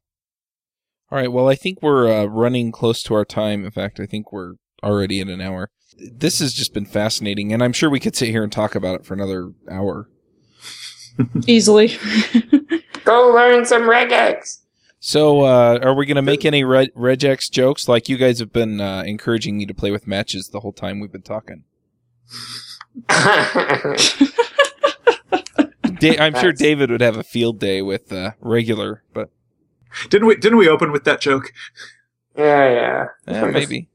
All 1.12 1.20
right. 1.20 1.32
Well, 1.32 1.50
I 1.50 1.56
think 1.56 1.82
we're 1.82 2.12
uh, 2.12 2.26
running 2.26 2.72
close 2.72 3.04
to 3.04 3.14
our 3.14 3.26
time. 3.26 3.66
In 3.66 3.72
fact, 3.72 4.00
I 4.00 4.06
think 4.06 4.32
we're 4.32 4.54
already 4.82 5.22
at 5.22 5.28
an 5.28 5.42
hour. 5.42 5.70
This 5.98 6.40
has 6.40 6.54
just 6.54 6.74
been 6.74 6.86
fascinating, 6.86 7.54
and 7.54 7.64
I'm 7.64 7.74
sure 7.74 7.90
we 7.90 8.00
could 8.00 8.16
sit 8.16 8.30
here 8.30 8.44
and 8.44 8.52
talk 8.52 8.76
about 8.76 8.96
it 8.96 9.06
for 9.06 9.14
another 9.14 9.52
hour. 9.70 10.10
Easily. 11.48 11.96
Go 13.04 13.32
learn 13.34 13.66
some 13.66 13.84
regex. 13.84 14.60
So, 15.00 15.42
uh, 15.42 15.80
are 15.82 15.94
we 15.94 16.06
going 16.06 16.16
to 16.16 16.22
make 16.22 16.46
any 16.46 16.64
re- 16.64 16.90
regex 16.96 17.52
jokes? 17.52 17.88
Like 17.88 18.08
you 18.10 18.18
guys 18.18 18.40
have 18.40 18.54
been 18.54 18.80
uh, 18.80 19.04
encouraging 19.06 19.58
me 19.58 19.66
to 19.66 19.74
play 19.74 19.92
with 19.92 20.08
matches 20.08 20.48
the 20.50 20.62
whole 20.62 20.72
time 20.72 21.00
we've 21.00 21.12
been 21.12 21.22
talking. 21.22 21.64
Da- 26.00 26.20
I'm 26.20 26.34
sure 26.36 26.52
David 26.52 26.90
would 26.92 27.02
have 27.02 27.18
a 27.18 27.24
field 27.24 27.60
day 27.60 27.82
with 27.82 28.12
uh, 28.12 28.32
regular, 28.42 29.04
but 29.14 29.30
Didn't 30.10 30.28
we? 30.28 30.36
Didn't 30.36 30.58
we 30.58 30.68
open 30.68 30.92
with 30.92 31.04
that 31.06 31.22
joke? 31.22 31.54
yeah, 32.36 33.06
yeah. 33.28 33.34
eh, 33.34 33.46
maybe. 33.52 33.90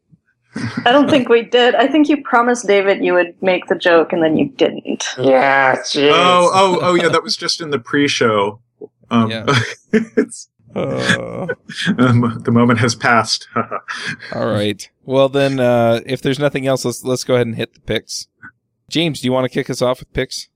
I 0.85 0.93
don't 0.93 1.09
think 1.09 1.29
we 1.29 1.43
did. 1.43 1.75
I 1.75 1.87
think 1.87 2.09
you 2.09 2.23
promised 2.23 2.67
David 2.67 3.05
you 3.05 3.15
would 3.15 3.35
make 3.43 3.67
the 3.67 3.75
joke 3.75 4.13
and 4.13 4.23
then 4.23 4.37
you 4.37 4.49
didn't. 4.51 5.05
Yeah, 5.19 5.77
jeez. 5.77 6.11
Oh, 6.13 6.51
oh, 6.53 6.79
oh, 6.83 6.95
yeah. 6.95 7.09
That 7.09 7.23
was 7.23 7.37
just 7.37 7.61
in 7.61 7.71
the 7.71 7.79
pre-show. 7.79 8.61
Um, 9.11 9.31
Yeah. 9.31 9.47
it's, 9.93 10.49
Uh, 10.77 11.47
um, 11.99 12.41
the 12.45 12.51
moment 12.53 12.79
has 12.79 12.95
passed. 12.95 13.49
all 14.35 14.47
right. 14.47 14.89
Well, 15.05 15.29
then, 15.29 15.59
uh, 15.59 16.01
if 16.07 16.21
there's 16.21 16.39
nothing 16.39 16.67
else, 16.67 16.85
let's 16.85 17.03
let's 17.03 17.25
go 17.25 17.35
ahead 17.35 17.47
and 17.47 17.57
hit 17.57 17.73
the 17.75 17.81
picks. 17.81 18.29
James, 18.91 19.21
do 19.21 19.27
you 19.27 19.33
want 19.33 19.45
to 19.45 19.49
kick 19.49 19.71
us 19.71 19.81
off 19.83 20.01
with 20.01 20.13
picks? 20.13 20.49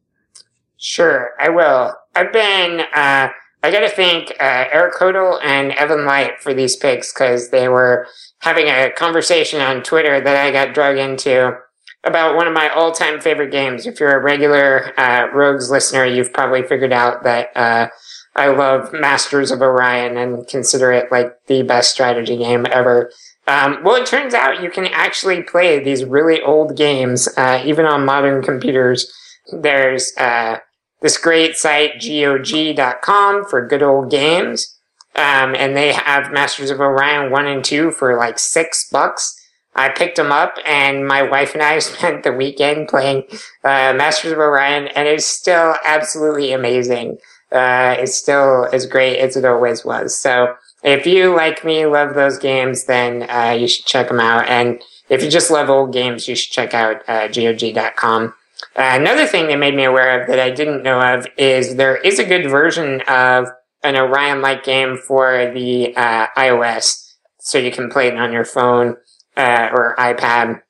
Sure, 0.77 1.31
I 1.41 1.49
will. 1.49 1.95
I've 2.15 2.33
been, 2.33 2.81
uh, 2.95 3.29
I 3.63 3.71
gotta 3.71 3.89
thank, 3.89 4.31
uh, 4.41 4.65
Eric 4.73 4.95
Hodel 4.95 5.39
and 5.43 5.73
Evan 5.73 6.05
Light 6.05 6.41
for 6.41 6.53
these 6.53 6.77
picks 6.77 7.13
because 7.13 7.51
they 7.51 7.69
were 7.69 8.07
having 8.43 8.67
a 8.67 8.91
conversation 8.91 9.61
on 9.61 9.83
Twitter 9.83 10.21
that 10.21 10.37
I 10.37 10.51
got 10.51 10.75
drug 10.75 10.99
into 10.99 11.57
about 12.05 12.35
one 12.35 12.49
of 12.49 12.53
my 12.53 12.69
all-time 12.69 13.21
favorite 13.21 13.53
games. 13.53 13.87
If 13.87 14.01
you're 14.01 14.19
a 14.19 14.23
regular, 14.23 14.93
uh, 14.99 15.29
Rogues 15.33 15.71
listener, 15.71 16.05
you've 16.05 16.33
probably 16.33 16.63
figured 16.63 16.93
out 16.93 17.23
that, 17.23 17.57
uh, 17.57 17.89
I 18.35 18.49
love 18.49 18.93
Masters 18.93 19.51
of 19.53 19.61
Orion 19.63 20.17
and 20.17 20.47
consider 20.49 20.91
it 20.91 21.13
like 21.13 21.33
the 21.47 21.63
best 21.63 21.93
strategy 21.93 22.37
game 22.37 22.67
ever. 22.71 23.13
Um, 23.47 23.83
well, 23.85 23.95
it 24.03 24.07
turns 24.07 24.35
out 24.35 24.63
you 24.63 24.71
can 24.71 24.87
actually 24.87 25.43
play 25.43 25.79
these 25.79 26.05
really 26.05 26.41
old 26.41 26.77
games, 26.77 27.29
uh, 27.37 27.63
even 27.65 27.87
on 27.87 28.05
modern 28.05 28.43
computers. 28.43 29.13
There's, 29.53 30.13
uh, 30.17 30.59
this 31.01 31.19
great 31.19 31.57
site, 31.57 32.01
GOG.com, 32.01 33.45
for 33.45 33.67
good 33.67 33.83
old 33.83 34.11
games. 34.11 34.81
Um, 35.15 35.55
and 35.55 35.77
they 35.77 35.93
have 35.93 36.33
Masters 36.33 36.71
of 36.71 36.81
Orion 36.81 37.31
1 37.31 37.47
and 37.47 37.65
2 37.65 37.91
for 37.91 38.17
like 38.17 38.39
six 38.39 38.89
bucks. 38.91 39.39
I 39.75 39.89
picked 39.89 40.17
them 40.17 40.33
up 40.33 40.57
and 40.67 41.07
my 41.07 41.23
wife 41.23 41.55
and 41.55 41.63
I 41.63 41.79
spent 41.81 42.23
the 42.23 42.33
weekend 42.33 42.89
playing, 42.89 43.25
uh, 43.65 43.93
Masters 43.95 44.33
of 44.33 44.39
Orion 44.39 44.89
and 44.89 45.09
it's 45.09 45.27
still 45.27 45.75
absolutely 45.85 46.53
amazing. 46.53 47.19
Uh, 47.51 47.97
it's 47.99 48.17
still 48.17 48.69
as 48.73 48.87
great 48.87 49.19
as 49.19 49.37
it 49.37 49.45
always 49.45 49.85
was. 49.85 50.17
So 50.17 50.55
if 50.83 51.07
you 51.07 51.35
like 51.35 51.65
me 51.65 51.85
love 51.85 52.15
those 52.15 52.39
games, 52.39 52.85
then 52.85 53.29
uh, 53.31 53.51
you 53.51 53.69
should 53.69 53.85
check 53.85 54.09
them 54.09 54.21
out. 54.21 54.49
And 54.49 54.83
if 55.11 55.23
you 55.23 55.31
just 55.31 55.51
love 55.51 55.69
old 55.69 55.93
games, 55.93 56.27
you 56.27 56.35
should 56.35 56.53
check 56.53 56.73
out 56.73 57.07
uh, 57.07 57.29
GOG.com. 57.29 58.35
Another 58.75 59.27
thing 59.27 59.47
they 59.47 59.57
made 59.57 59.75
me 59.75 59.85
aware 59.85 60.21
of 60.21 60.29
that 60.29 60.41
I 60.41 60.51
didn't 60.51 60.83
know 60.83 61.01
of 61.01 61.27
is 61.37 61.77
there 61.77 61.97
is 61.97 62.19
a 62.19 62.25
good 62.25 62.51
version 62.51 63.03
of 63.03 63.49
an 63.83 63.97
Orion-like 63.97 64.65
game 64.65 64.97
for 64.97 65.51
the 65.53 65.95
uh, 65.97 66.29
iOS, 66.37 67.15
so 67.39 67.59
you 67.59 67.73
can 67.73 67.91
play 67.91 68.09
it 68.09 68.17
on 68.17 68.33
your 68.33 68.45
phone 68.45 68.97
uh, 69.37 69.69
or 69.73 69.97
iPad. 69.99 70.61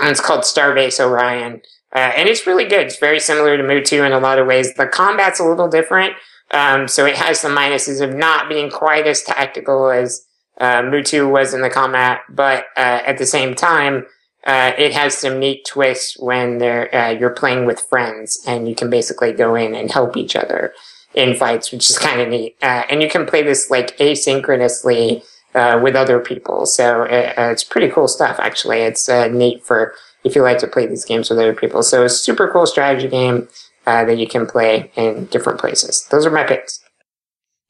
And 0.00 0.08
it's 0.08 0.20
called 0.20 0.42
Starbase 0.42 1.00
Orion, 1.00 1.60
uh, 1.94 2.12
and 2.16 2.28
it's 2.28 2.46
really 2.46 2.64
good. 2.64 2.86
It's 2.86 2.98
very 2.98 3.20
similar 3.20 3.56
to 3.56 3.62
MOO2 3.62 4.06
in 4.06 4.12
a 4.12 4.20
lot 4.20 4.38
of 4.38 4.46
ways. 4.46 4.74
The 4.74 4.86
combat's 4.86 5.40
a 5.40 5.44
little 5.44 5.68
different, 5.68 6.14
um, 6.52 6.88
so 6.88 7.04
it 7.06 7.16
has 7.16 7.40
some 7.40 7.56
minuses 7.56 8.00
of 8.00 8.14
not 8.14 8.48
being 8.48 8.70
quite 8.70 9.06
as 9.06 9.22
tactical 9.22 9.90
as 9.90 10.26
uh, 10.58 10.82
MOO2 10.82 11.30
was 11.30 11.54
in 11.54 11.62
the 11.62 11.70
combat, 11.70 12.20
but 12.28 12.66
uh, 12.76 13.00
at 13.06 13.18
the 13.18 13.26
same 13.26 13.54
time, 13.54 14.06
uh, 14.44 14.72
it 14.76 14.92
has 14.92 15.16
some 15.16 15.38
neat 15.38 15.64
twists 15.64 16.18
when 16.18 16.60
uh, 16.62 17.16
you're 17.18 17.30
playing 17.30 17.64
with 17.64 17.80
friends 17.80 18.42
and 18.46 18.68
you 18.68 18.74
can 18.74 18.90
basically 18.90 19.32
go 19.32 19.54
in 19.54 19.74
and 19.74 19.90
help 19.90 20.16
each 20.16 20.34
other 20.34 20.72
in 21.14 21.34
fights, 21.34 21.72
which 21.72 21.90
is 21.90 21.98
kind 21.98 22.20
of 22.20 22.28
neat. 22.28 22.56
Uh, 22.62 22.84
and 22.90 23.02
you 23.02 23.08
can 23.08 23.26
play 23.26 23.42
this 23.42 23.70
like 23.70 23.96
asynchronously 23.98 25.24
uh, 25.54 25.78
with 25.82 25.94
other 25.94 26.18
people, 26.18 26.66
so 26.66 27.02
it, 27.02 27.34
it's 27.36 27.64
pretty 27.64 27.88
cool 27.88 28.08
stuff. 28.08 28.36
Actually, 28.38 28.80
it's 28.80 29.08
neat 29.08 29.64
for 29.64 29.94
if 30.24 30.34
you 30.34 30.42
like 30.42 30.58
to 30.58 30.66
play 30.66 30.86
these 30.86 31.04
games 31.04 31.30
with 31.30 31.38
other 31.38 31.54
people. 31.54 31.82
So 31.82 32.04
it's 32.04 32.14
a 32.14 32.18
super 32.18 32.48
cool 32.48 32.66
strategy 32.66 33.08
game 33.08 33.48
uh, 33.86 34.04
that 34.04 34.18
you 34.18 34.26
can 34.26 34.46
play 34.46 34.90
in 34.96 35.26
different 35.26 35.60
places. 35.60 36.06
Those 36.10 36.26
are 36.26 36.30
my 36.30 36.44
picks. 36.44 36.80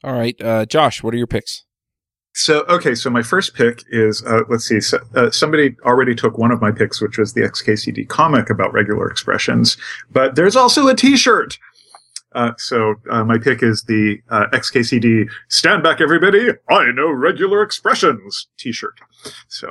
All 0.03 0.13
right, 0.13 0.39
uh, 0.41 0.65
Josh, 0.65 1.01
what 1.01 1.13
are 1.13 1.17
your 1.17 1.27
picks? 1.27 1.63
So 2.35 2.65
okay, 2.67 2.95
so 2.95 3.09
my 3.09 3.21
first 3.21 3.53
pick 3.53 3.83
is 3.89 4.23
uh, 4.25 4.41
let's 4.49 4.65
see. 4.65 4.81
So, 4.81 4.97
uh, 5.15 5.29
somebody 5.29 5.75
already 5.85 6.15
took 6.15 6.37
one 6.37 6.51
of 6.51 6.61
my 6.61 6.71
picks, 6.71 6.99
which 6.99 7.17
was 7.17 7.33
the 7.33 7.41
XKCD 7.41 8.07
comic 8.09 8.49
about 8.49 8.73
regular 8.73 9.09
expressions, 9.09 9.77
but 10.11 10.35
there's 10.35 10.55
also 10.55 10.87
a 10.87 10.95
T-shirt. 10.95 11.59
Uh, 12.35 12.51
so 12.57 12.95
uh, 13.09 13.23
my 13.23 13.37
pick 13.37 13.61
is 13.63 13.83
the 13.83 14.19
uh, 14.29 14.45
XKCD 14.53 15.27
"Stand 15.49 15.83
Back, 15.83 16.01
Everybody! 16.01 16.49
I 16.69 16.91
Know 16.91 17.09
Regular 17.11 17.61
Expressions" 17.61 18.47
T-shirt. 18.57 18.99
So, 19.47 19.69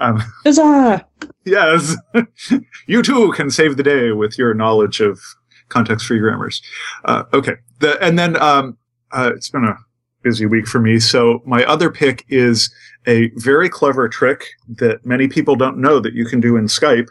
um, 0.00 0.22
Huzzah! 0.44 1.06
yes, 1.44 1.96
you 2.86 3.02
too 3.02 3.32
can 3.32 3.50
save 3.50 3.76
the 3.76 3.82
day 3.82 4.12
with 4.12 4.38
your 4.38 4.54
knowledge 4.54 5.00
of 5.00 5.20
context-free 5.68 6.20
grammars. 6.20 6.62
Uh, 7.04 7.24
okay, 7.32 7.56
the, 7.80 8.00
and 8.02 8.18
then 8.18 8.40
um, 8.40 8.76
uh, 9.12 9.32
it's 9.34 9.50
been 9.50 9.64
a 9.64 9.76
busy 10.22 10.46
week 10.46 10.66
for 10.66 10.80
me. 10.80 10.98
So 10.98 11.40
my 11.46 11.64
other 11.64 11.90
pick 11.90 12.24
is 12.28 12.74
a 13.06 13.30
very 13.36 13.68
clever 13.68 14.08
trick 14.08 14.44
that 14.68 15.06
many 15.06 15.28
people 15.28 15.54
don't 15.54 15.78
know 15.78 16.00
that 16.00 16.14
you 16.14 16.24
can 16.24 16.40
do 16.40 16.56
in 16.56 16.66
Skype. 16.66 17.08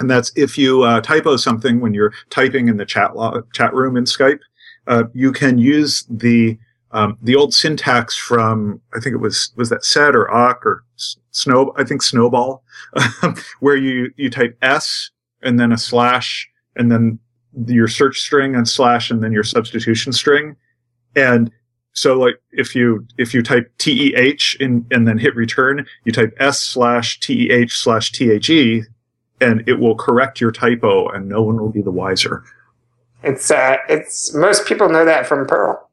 And 0.00 0.10
that's 0.10 0.32
if 0.36 0.58
you 0.58 0.82
uh, 0.82 1.00
typo 1.00 1.36
something 1.36 1.80
when 1.80 1.94
you're 1.94 2.12
typing 2.30 2.68
in 2.68 2.76
the 2.76 2.84
chat 2.84 3.12
chat 3.52 3.72
room 3.74 3.96
in 3.96 4.04
Skype, 4.04 4.40
uh, 4.86 5.04
you 5.12 5.32
can 5.32 5.58
use 5.58 6.04
the 6.10 6.58
um, 6.90 7.18
the 7.22 7.34
old 7.34 7.52
syntax 7.52 8.16
from 8.16 8.80
I 8.94 9.00
think 9.00 9.14
it 9.14 9.20
was 9.20 9.52
was 9.56 9.68
that 9.70 9.84
sed 9.84 10.14
or 10.14 10.30
awk 10.32 10.64
or 10.64 10.84
snow 11.30 11.72
I 11.76 11.84
think 11.84 12.02
SNOBOL, 12.02 12.60
where 13.60 13.76
you 13.76 14.12
you 14.16 14.30
type 14.30 14.56
s 14.62 15.10
and 15.42 15.58
then 15.58 15.72
a 15.72 15.78
slash 15.78 16.48
and 16.76 16.90
then 16.90 17.18
your 17.66 17.88
search 17.88 18.20
string 18.20 18.54
and 18.54 18.68
slash 18.68 19.10
and 19.10 19.22
then 19.22 19.32
your 19.32 19.44
substitution 19.44 20.12
string, 20.12 20.56
and 21.14 21.50
so 21.92 22.18
like 22.18 22.40
if 22.52 22.74
you 22.74 23.06
if 23.18 23.32
you 23.32 23.42
type 23.42 23.72
teh 23.78 24.36
in 24.60 24.86
and 24.90 25.06
then 25.06 25.18
hit 25.18 25.34
return, 25.34 25.86
you 26.04 26.12
type 26.12 26.34
s 26.38 26.60
slash 26.60 27.18
teh 27.20 27.66
slash 27.68 28.12
the, 28.12 28.84
and 29.44 29.68
it 29.68 29.74
will 29.74 29.94
correct 29.94 30.40
your 30.40 30.50
typo, 30.50 31.08
and 31.08 31.28
no 31.28 31.42
one 31.42 31.60
will 31.60 31.70
be 31.70 31.82
the 31.82 31.90
wiser. 31.90 32.42
It's 33.22 33.50
uh, 33.50 33.76
it's 33.88 34.34
most 34.34 34.66
people 34.66 34.88
know 34.88 35.04
that 35.04 35.26
from 35.26 35.46
Perl. 35.46 35.90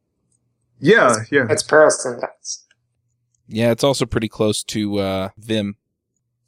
Yeah, 0.79 1.19
it's, 1.19 1.31
yeah, 1.31 1.47
it's 1.49 1.63
Perl 1.63 1.89
syntax. 1.91 2.65
Yeah, 3.47 3.71
it's 3.71 3.83
also 3.83 4.05
pretty 4.05 4.29
close 4.29 4.63
to 4.63 4.99
uh, 4.99 5.29
Vim. 5.37 5.75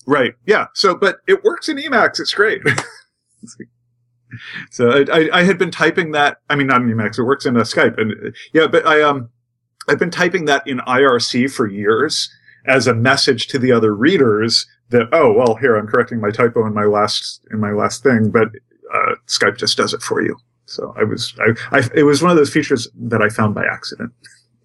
Right. 0.05 0.33
Yeah. 0.45 0.67
So, 0.73 0.95
but 0.95 1.17
it 1.27 1.43
works 1.43 1.69
in 1.69 1.77
Emacs. 1.77 2.19
It's 2.19 2.33
great. 2.33 2.61
so 4.71 4.89
I, 4.89 5.05
I, 5.11 5.29
I, 5.39 5.43
had 5.43 5.57
been 5.57 5.71
typing 5.71 6.11
that. 6.11 6.37
I 6.49 6.55
mean, 6.55 6.67
not 6.67 6.81
in 6.81 6.87
Emacs. 6.87 7.19
It 7.19 7.23
works 7.23 7.45
in 7.45 7.55
a 7.55 7.61
Skype, 7.61 7.99
and 7.99 8.35
yeah, 8.53 8.67
but 8.67 8.85
I 8.85 9.01
um 9.01 9.29
I've 9.87 9.99
been 9.99 10.11
typing 10.11 10.45
that 10.45 10.65
in 10.67 10.79
IRC 10.79 11.51
for 11.51 11.67
years 11.67 12.33
as 12.65 12.87
a 12.87 12.93
message 12.93 13.47
to 13.47 13.59
the 13.59 13.71
other 13.71 13.93
readers 13.93 14.65
that 14.93 15.09
oh 15.11 15.33
well 15.33 15.55
here 15.55 15.75
I'm 15.75 15.87
correcting 15.87 16.21
my 16.21 16.31
typo 16.31 16.65
in 16.65 16.73
my 16.73 16.85
last 16.85 17.41
in 17.51 17.59
my 17.59 17.71
last 17.71 18.03
thing, 18.03 18.31
but 18.31 18.47
uh, 18.93 19.15
Skype 19.27 19.57
just 19.57 19.77
does 19.77 19.93
it 19.93 20.01
for 20.01 20.21
you. 20.21 20.37
So 20.65 20.93
I 20.97 21.03
was 21.03 21.33
I, 21.39 21.77
I 21.77 21.89
it 21.95 22.03
was 22.03 22.21
one 22.21 22.31
of 22.31 22.37
those 22.37 22.51
features 22.51 22.87
that 22.95 23.21
I 23.21 23.29
found 23.29 23.53
by 23.53 23.65
accident. 23.65 24.13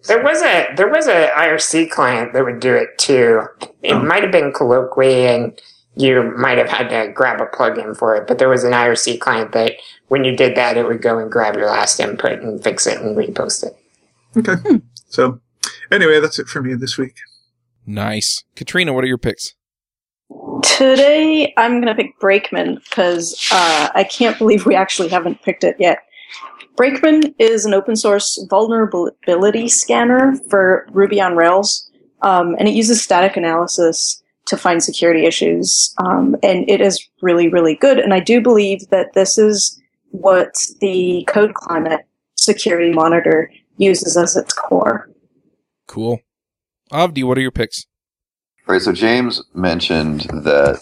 There 0.07 0.23
was 0.23 0.41
a 0.41 0.67
there 0.75 0.89
was 0.89 1.07
a 1.07 1.29
IRC 1.35 1.91
client 1.91 2.33
that 2.33 2.45
would 2.45 2.59
do 2.59 2.73
it 2.73 2.97
too. 2.97 3.43
It 3.83 3.93
oh. 3.93 4.03
might 4.03 4.23
have 4.23 4.31
been 4.31 4.53
Colloquy, 4.53 5.27
and 5.27 5.59
you 5.95 6.33
might 6.37 6.57
have 6.57 6.69
had 6.69 6.89
to 6.89 7.11
grab 7.11 7.41
a 7.41 7.45
plugin 7.45 7.97
for 7.97 8.15
it. 8.15 8.27
But 8.27 8.39
there 8.39 8.47
was 8.47 8.63
an 8.63 8.71
IRC 8.71 9.19
client 9.19 9.51
that 9.51 9.73
when 10.07 10.23
you 10.23 10.35
did 10.35 10.55
that, 10.55 10.77
it 10.77 10.87
would 10.87 11.01
go 11.01 11.19
and 11.19 11.29
grab 11.29 11.55
your 11.55 11.67
last 11.67 11.99
input 11.99 12.39
and 12.39 12.63
fix 12.63 12.87
it 12.87 13.01
and 13.01 13.17
repost 13.17 13.65
it. 13.65 13.75
Okay. 14.37 14.55
Hmm. 14.55 14.77
So 15.09 15.41
anyway, 15.91 16.19
that's 16.19 16.39
it 16.39 16.47
for 16.47 16.61
me 16.61 16.75
this 16.75 16.97
week. 16.97 17.15
Nice. 17.85 18.43
Katrina, 18.55 18.93
what 18.93 19.03
are 19.03 19.07
your 19.07 19.17
picks? 19.17 19.55
Today, 20.63 21.53
I'm 21.57 21.81
going 21.81 21.87
to 21.87 21.95
pick 21.95 22.19
Brakeman 22.19 22.75
because 22.75 23.49
uh, 23.51 23.89
I 23.93 24.03
can't 24.03 24.37
believe 24.37 24.65
we 24.65 24.75
actually 24.75 25.09
haven't 25.09 25.41
picked 25.41 25.63
it 25.63 25.75
yet. 25.79 25.99
Brakeman 26.75 27.35
is 27.39 27.65
an 27.65 27.73
open 27.73 27.95
source 27.95 28.43
vulnerability 28.49 29.67
scanner 29.67 30.35
for 30.49 30.87
Ruby 30.91 31.19
on 31.19 31.35
Rails, 31.35 31.89
um, 32.21 32.55
and 32.57 32.67
it 32.67 32.73
uses 32.73 33.03
static 33.03 33.35
analysis 33.37 34.23
to 34.45 34.57
find 34.57 34.81
security 34.81 35.25
issues. 35.25 35.93
Um, 35.97 36.35
and 36.41 36.69
it 36.69 36.81
is 36.81 37.07
really, 37.21 37.49
really 37.49 37.75
good. 37.75 37.99
And 37.99 38.13
I 38.13 38.19
do 38.19 38.41
believe 38.41 38.87
that 38.89 39.13
this 39.13 39.37
is 39.37 39.79
what 40.11 40.55
the 40.79 41.23
Code 41.27 41.53
Climate 41.53 42.01
Security 42.35 42.91
Monitor 42.91 43.51
uses 43.77 44.17
as 44.17 44.35
its 44.35 44.53
core. 44.53 45.09
Cool. 45.87 46.19
Avdi, 46.91 47.23
what 47.23 47.37
are 47.37 47.41
your 47.41 47.51
picks? 47.51 47.85
Right, 48.69 48.79
so 48.79 48.91
James 48.91 49.41
mentioned 49.55 50.27
that 50.31 50.79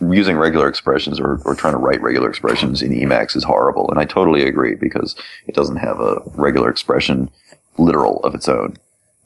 using 0.00 0.36
regular 0.36 0.66
expressions 0.68 1.20
or, 1.20 1.40
or 1.44 1.54
trying 1.54 1.74
to 1.74 1.78
write 1.78 2.02
regular 2.02 2.28
expressions 2.28 2.82
in 2.82 2.90
Emacs 2.90 3.36
is 3.36 3.44
horrible, 3.44 3.88
and 3.88 4.00
I 4.00 4.04
totally 4.04 4.42
agree 4.42 4.74
because 4.74 5.14
it 5.46 5.54
doesn't 5.54 5.76
have 5.76 6.00
a 6.00 6.16
regular 6.34 6.68
expression 6.68 7.30
literal 7.78 8.18
of 8.24 8.34
its 8.34 8.48
own. 8.48 8.74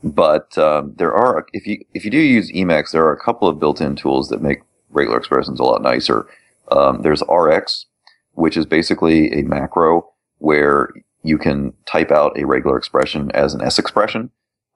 But 0.04 0.58
um, 0.58 0.92
there 0.98 1.14
are, 1.14 1.46
if 1.54 1.66
you 1.66 1.82
if 1.94 2.04
you 2.04 2.10
do 2.10 2.18
use 2.18 2.52
Emacs, 2.52 2.90
there 2.90 3.04
are 3.06 3.14
a 3.14 3.24
couple 3.24 3.48
of 3.48 3.58
built-in 3.58 3.96
tools 3.96 4.28
that 4.28 4.42
make 4.42 4.60
regular 4.90 5.16
expressions 5.16 5.58
a 5.58 5.64
lot 5.64 5.80
nicer. 5.80 6.26
Um, 6.70 7.00
there's 7.00 7.22
Rx, 7.22 7.86
which 8.32 8.58
is 8.58 8.66
basically 8.66 9.32
a 9.32 9.44
macro 9.44 10.12
where 10.40 10.90
you 11.22 11.38
can 11.38 11.72
type 11.86 12.10
out 12.10 12.38
a 12.38 12.44
regular 12.44 12.76
expression 12.76 13.30
as 13.32 13.54
an 13.54 13.62
S 13.62 13.78
expression. 13.78 14.30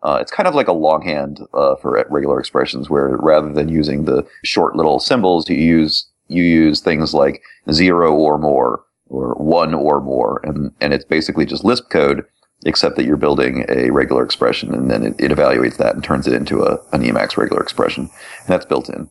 Uh, 0.06 0.18
it's 0.20 0.30
kind 0.30 0.46
of 0.46 0.54
like 0.54 0.68
a 0.68 0.72
longhand 0.72 1.40
uh, 1.52 1.74
for 1.76 2.06
regular 2.08 2.38
expressions, 2.38 2.88
where 2.88 3.16
rather 3.16 3.52
than 3.52 3.68
using 3.68 4.04
the 4.04 4.24
short 4.44 4.76
little 4.76 5.00
symbols, 5.00 5.50
you 5.50 5.56
use 5.56 6.06
you 6.28 6.44
use 6.44 6.80
things 6.80 7.12
like 7.12 7.42
zero 7.72 8.14
or 8.14 8.38
more 8.38 8.84
or 9.08 9.34
one 9.34 9.74
or 9.74 10.00
more, 10.00 10.40
and 10.44 10.70
and 10.80 10.94
it's 10.94 11.04
basically 11.04 11.44
just 11.44 11.64
Lisp 11.64 11.90
code, 11.90 12.24
except 12.64 12.94
that 12.94 13.04
you're 13.04 13.16
building 13.16 13.66
a 13.68 13.90
regular 13.90 14.24
expression, 14.24 14.72
and 14.72 14.88
then 14.88 15.02
it, 15.02 15.16
it 15.18 15.32
evaluates 15.32 15.76
that 15.78 15.96
and 15.96 16.04
turns 16.04 16.28
it 16.28 16.34
into 16.34 16.62
a 16.62 16.78
an 16.92 17.02
Emacs 17.02 17.36
regular 17.36 17.60
expression, 17.60 18.04
and 18.04 18.46
that's 18.46 18.64
built 18.64 18.88
in. 18.88 19.10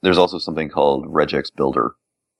There's 0.00 0.18
also 0.18 0.38
something 0.38 0.70
called 0.70 1.04
regex 1.04 1.54
builder 1.54 1.96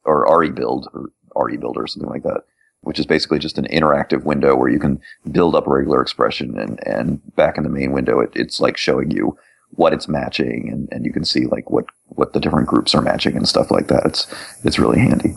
or 0.07 0.41
RE 0.41 0.51
build 0.53 0.89
or 0.95 1.11
RE 1.37 1.59
builder, 1.59 1.87
something 1.87 2.09
like 2.09 2.23
that 2.23 2.45
which 2.85 2.99
is 2.99 3.07
basically 3.07 3.39
just 3.39 3.59
an 3.59 3.67
interactive 3.67 4.25
window 4.25 4.55
where 4.55 4.69
you 4.69 4.79
can 4.79 5.01
build 5.31 5.55
up 5.55 5.67
a 5.67 5.71
regular 5.71 6.01
expression 6.01 6.59
and, 6.59 6.79
and 6.87 7.21
back 7.35 7.57
in 7.57 7.65
the 7.65 7.71
main 7.71 7.93
window, 7.93 8.21
it, 8.21 8.31
it's 8.35 8.61
like 8.61 8.77
showing 8.77 9.11
you 9.11 9.37
what 9.71 9.93
it's 9.93 10.07
matching 10.07 10.69
and, 10.71 10.89
and 10.93 11.05
you 11.05 11.13
can 11.13 11.25
see 11.25 11.47
like 11.47 11.71
what, 11.71 11.87
what 12.09 12.33
the 12.33 12.41
different 12.41 12.69
groups 12.69 12.95
are 12.95 13.03
matching 13.03 13.37
and 13.37 13.49
stuff 13.49 13.71
like 13.71 13.89
that. 13.89 14.05
It's, 14.05 14.27
it's 14.65 14.79
really 14.79 15.01
handy. 15.01 15.35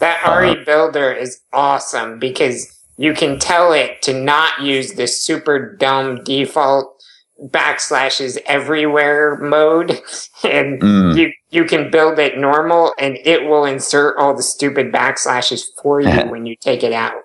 That 0.00 0.22
RE 0.24 0.50
uh, 0.50 0.64
builder 0.64 1.12
is 1.12 1.40
awesome 1.52 2.18
because 2.18 2.78
you 2.96 3.14
can 3.14 3.38
tell 3.38 3.72
it 3.72 4.02
to 4.02 4.12
not 4.12 4.60
use 4.60 4.92
the 4.92 5.06
super 5.06 5.76
dumb 5.76 6.22
default 6.24 7.01
backslashes 7.48 8.38
everywhere 8.46 9.36
mode 9.40 9.90
and 10.44 10.80
mm. 10.80 11.16
you 11.16 11.32
you 11.50 11.64
can 11.64 11.90
build 11.90 12.18
it 12.18 12.38
normal 12.38 12.94
and 12.98 13.18
it 13.24 13.44
will 13.44 13.64
insert 13.64 14.16
all 14.16 14.36
the 14.36 14.42
stupid 14.42 14.92
backslashes 14.92 15.64
for 15.82 16.00
you 16.00 16.10
when 16.30 16.46
you 16.46 16.56
take 16.56 16.82
it 16.82 16.92
out. 16.92 17.20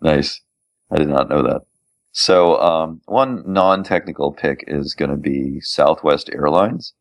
Nice. 0.00 0.40
I 0.90 0.96
did 0.98 1.08
not 1.08 1.28
know 1.28 1.42
that. 1.42 1.62
So, 2.12 2.60
um, 2.60 3.00
one 3.06 3.42
non-technical 3.44 4.32
pick 4.32 4.62
is 4.68 4.94
going 4.94 5.10
to 5.10 5.16
be 5.16 5.60
Southwest 5.60 6.30
Airlines. 6.32 6.92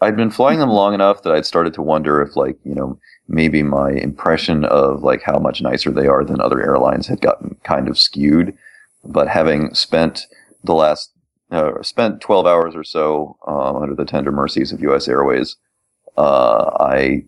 I'd 0.00 0.16
been 0.16 0.30
flying 0.30 0.58
them 0.58 0.70
long 0.70 0.94
enough 0.94 1.22
that 1.22 1.32
I'd 1.32 1.46
started 1.46 1.74
to 1.74 1.82
wonder 1.82 2.20
if, 2.20 2.34
like, 2.34 2.56
you 2.64 2.74
know, 2.74 2.98
maybe 3.28 3.62
my 3.62 3.90
impression 3.90 4.64
of 4.64 5.02
like 5.02 5.22
how 5.22 5.38
much 5.38 5.60
nicer 5.60 5.90
they 5.90 6.06
are 6.06 6.24
than 6.24 6.40
other 6.40 6.60
airlines 6.60 7.06
had 7.06 7.20
gotten 7.20 7.56
kind 7.62 7.88
of 7.88 7.98
skewed. 7.98 8.56
But 9.04 9.28
having 9.28 9.74
spent 9.74 10.26
the 10.64 10.74
last 10.74 11.12
uh, 11.50 11.82
spent 11.82 12.20
12 12.20 12.46
hours 12.46 12.74
or 12.74 12.84
so 12.84 13.36
um, 13.46 13.76
under 13.76 13.94
the 13.94 14.04
tender 14.04 14.32
mercies 14.32 14.72
of 14.72 14.80
U.S. 14.82 15.08
Airways, 15.08 15.56
uh, 16.16 16.76
I 16.80 17.24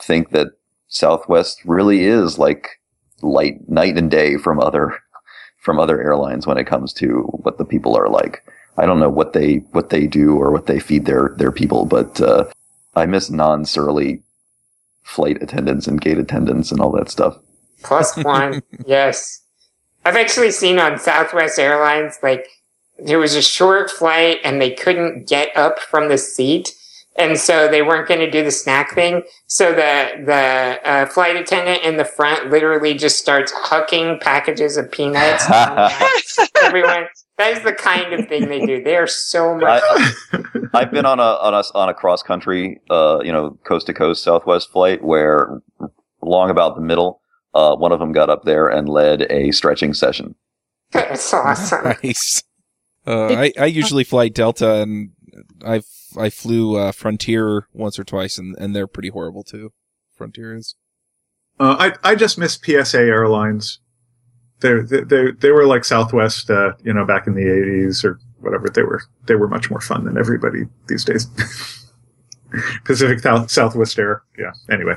think 0.00 0.30
that 0.30 0.48
Southwest 0.88 1.64
really 1.64 2.04
is 2.04 2.38
like 2.38 2.80
light 3.22 3.68
night 3.68 3.96
and 3.96 4.10
day 4.10 4.36
from 4.36 4.60
other 4.60 4.98
from 5.58 5.78
other 5.78 6.00
airlines 6.02 6.46
when 6.46 6.56
it 6.56 6.66
comes 6.66 6.92
to 6.94 7.22
what 7.42 7.58
the 7.58 7.64
people 7.64 7.96
are 7.96 8.08
like. 8.08 8.42
I 8.78 8.86
don't 8.86 9.00
know 9.00 9.10
what 9.10 9.34
they 9.34 9.56
what 9.72 9.90
they 9.90 10.06
do 10.06 10.36
or 10.36 10.50
what 10.50 10.66
they 10.66 10.80
feed 10.80 11.06
their 11.06 11.34
their 11.36 11.52
people, 11.52 11.84
but 11.84 12.20
uh, 12.20 12.44
I 12.96 13.06
miss 13.06 13.30
non 13.30 13.64
surly 13.64 14.22
flight 15.02 15.42
attendants 15.42 15.86
and 15.86 16.00
gate 16.00 16.18
attendants 16.18 16.72
and 16.72 16.80
all 16.80 16.90
that 16.92 17.10
stuff. 17.10 17.36
Plus 17.82 18.16
one, 18.16 18.62
yes. 18.86 19.42
I've 20.04 20.16
actually 20.16 20.50
seen 20.50 20.78
on 20.78 20.98
Southwest 20.98 21.58
Airlines 21.58 22.18
like 22.22 22.46
there 23.04 23.18
was 23.18 23.34
a 23.34 23.42
short 23.42 23.90
flight 23.90 24.38
and 24.44 24.60
they 24.60 24.70
couldn't 24.70 25.28
get 25.28 25.56
up 25.56 25.78
from 25.78 26.08
the 26.08 26.18
seat. 26.18 26.74
And 27.16 27.38
so 27.38 27.68
they 27.68 27.82
weren't 27.82 28.08
going 28.08 28.20
to 28.20 28.30
do 28.30 28.42
the 28.44 28.50
snack 28.50 28.94
thing. 28.94 29.22
So 29.46 29.72
the, 29.72 30.22
the 30.24 30.80
uh, 30.88 31.06
flight 31.06 31.36
attendant 31.36 31.82
in 31.82 31.96
the 31.96 32.04
front 32.04 32.50
literally 32.50 32.94
just 32.94 33.18
starts 33.18 33.52
hucking 33.52 34.20
packages 34.20 34.76
of 34.76 34.90
peanuts. 34.90 35.44
Everyone, 36.62 37.06
that 37.36 37.56
is 37.56 37.64
the 37.64 37.72
kind 37.72 38.12
of 38.12 38.28
thing 38.28 38.48
they 38.48 38.64
do. 38.64 38.82
They 38.82 38.96
are 38.96 39.08
so 39.08 39.56
much. 39.56 39.82
I, 39.84 40.14
I've 40.74 40.92
been 40.92 41.04
on 41.04 41.18
a, 41.18 41.22
on 41.22 41.52
a, 41.52 41.62
on 41.74 41.88
a 41.88 41.94
cross 41.94 42.22
country, 42.22 42.80
uh, 42.90 43.20
you 43.22 43.32
know, 43.32 43.58
coast 43.64 43.86
to 43.86 43.94
coast 43.94 44.22
Southwest 44.22 44.70
flight 44.70 45.02
where 45.02 45.60
long 46.22 46.48
about 46.48 46.76
the 46.76 46.80
middle, 46.80 47.20
uh, 47.54 47.74
one 47.76 47.92
of 47.92 47.98
them 47.98 48.12
got 48.12 48.30
up 48.30 48.44
there 48.44 48.68
and 48.68 48.88
led 48.88 49.22
a 49.30 49.50
stretching 49.50 49.94
session. 49.94 50.36
That's 50.92 51.34
awesome. 51.34 51.96
Nice. 52.02 52.42
Uh, 53.06 53.34
I, 53.34 53.52
I 53.58 53.66
usually 53.66 54.04
fly 54.04 54.28
Delta, 54.28 54.82
and 54.82 55.10
I 55.64 55.82
I 56.18 56.30
flew 56.30 56.76
uh, 56.76 56.92
Frontier 56.92 57.66
once 57.72 57.98
or 57.98 58.04
twice, 58.04 58.38
and, 58.38 58.56
and 58.58 58.74
they're 58.74 58.86
pretty 58.86 59.08
horrible 59.08 59.42
too. 59.42 59.72
Frontier 60.14 60.54
is. 60.54 60.74
Uh, 61.58 61.76
I 61.78 62.10
I 62.10 62.14
just 62.14 62.38
miss 62.38 62.58
PSA 62.62 62.98
Airlines. 62.98 63.80
They 64.60 64.80
they 64.80 65.30
they 65.38 65.50
were 65.50 65.66
like 65.66 65.84
Southwest, 65.84 66.50
uh, 66.50 66.72
you 66.84 66.92
know, 66.92 67.06
back 67.06 67.26
in 67.26 67.34
the 67.34 67.42
'80s 67.42 68.04
or 68.04 68.18
whatever. 68.40 68.68
They 68.68 68.82
were 68.82 69.02
they 69.26 69.34
were 69.34 69.48
much 69.48 69.70
more 69.70 69.80
fun 69.80 70.04
than 70.04 70.18
everybody 70.18 70.64
these 70.86 71.04
days. 71.04 71.26
Pacific 72.84 73.20
South, 73.20 73.50
Southwest 73.50 73.98
Air, 73.98 74.22
yeah. 74.38 74.50
Anyway, 74.68 74.96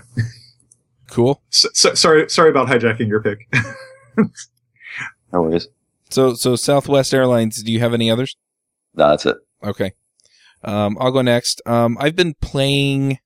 Cool. 1.10 1.42
so, 1.50 1.70
so, 1.74 1.94
sorry 1.94 2.30
sorry 2.30 2.50
about 2.50 2.68
hijacking 2.68 3.08
your 3.08 3.22
pick. 3.22 3.48
No 5.32 5.42
worries. 5.42 5.68
So 6.14 6.36
so 6.36 6.56
Southwest 6.56 7.12
Airlines. 7.12 7.64
Do 7.64 7.72
you 7.72 7.80
have 7.80 7.94
any 7.94 8.12
others? 8.12 8.36
No, 8.94 9.10
that's 9.10 9.26
it. 9.26 9.38
Okay. 9.64 9.94
Um, 10.64 10.96
I'll 11.00 11.12
go 11.12 11.24
next. 11.24 11.60
Um, 11.66 11.98
I've 12.00 12.16
been 12.16 12.36
playing. 12.40 13.18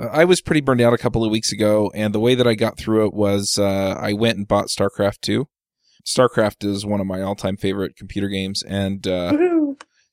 Uh, 0.00 0.06
I 0.06 0.24
was 0.24 0.40
pretty 0.40 0.62
burned 0.62 0.80
out 0.80 0.94
a 0.94 0.98
couple 0.98 1.22
of 1.22 1.30
weeks 1.30 1.52
ago, 1.52 1.92
and 1.94 2.14
the 2.14 2.20
way 2.20 2.34
that 2.34 2.46
I 2.46 2.54
got 2.54 2.78
through 2.78 3.06
it 3.06 3.12
was 3.12 3.58
uh, 3.58 3.96
I 4.00 4.14
went 4.14 4.38
and 4.38 4.48
bought 4.48 4.68
StarCraft 4.68 5.20
2. 5.20 5.46
StarCraft 6.06 6.64
is 6.64 6.86
one 6.86 7.00
of 7.00 7.06
my 7.06 7.20
all 7.20 7.34
time 7.34 7.58
favorite 7.58 7.94
computer 7.94 8.28
games, 8.28 8.62
and 8.62 9.06
uh, 9.06 9.36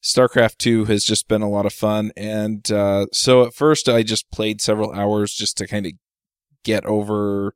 StarCraft 0.03 0.57
2 0.57 0.85
has 0.85 1.05
just 1.05 1.29
been 1.29 1.41
a 1.41 1.49
lot 1.49 1.65
of 1.65 1.71
fun. 1.71 2.11
And 2.17 2.69
uh, 2.69 3.05
so 3.13 3.45
at 3.45 3.53
first, 3.53 3.87
I 3.87 4.03
just 4.03 4.29
played 4.31 4.59
several 4.59 4.91
hours 4.91 5.33
just 5.33 5.55
to 5.59 5.67
kind 5.67 5.85
of 5.85 5.93
get 6.65 6.85
over 6.85 7.55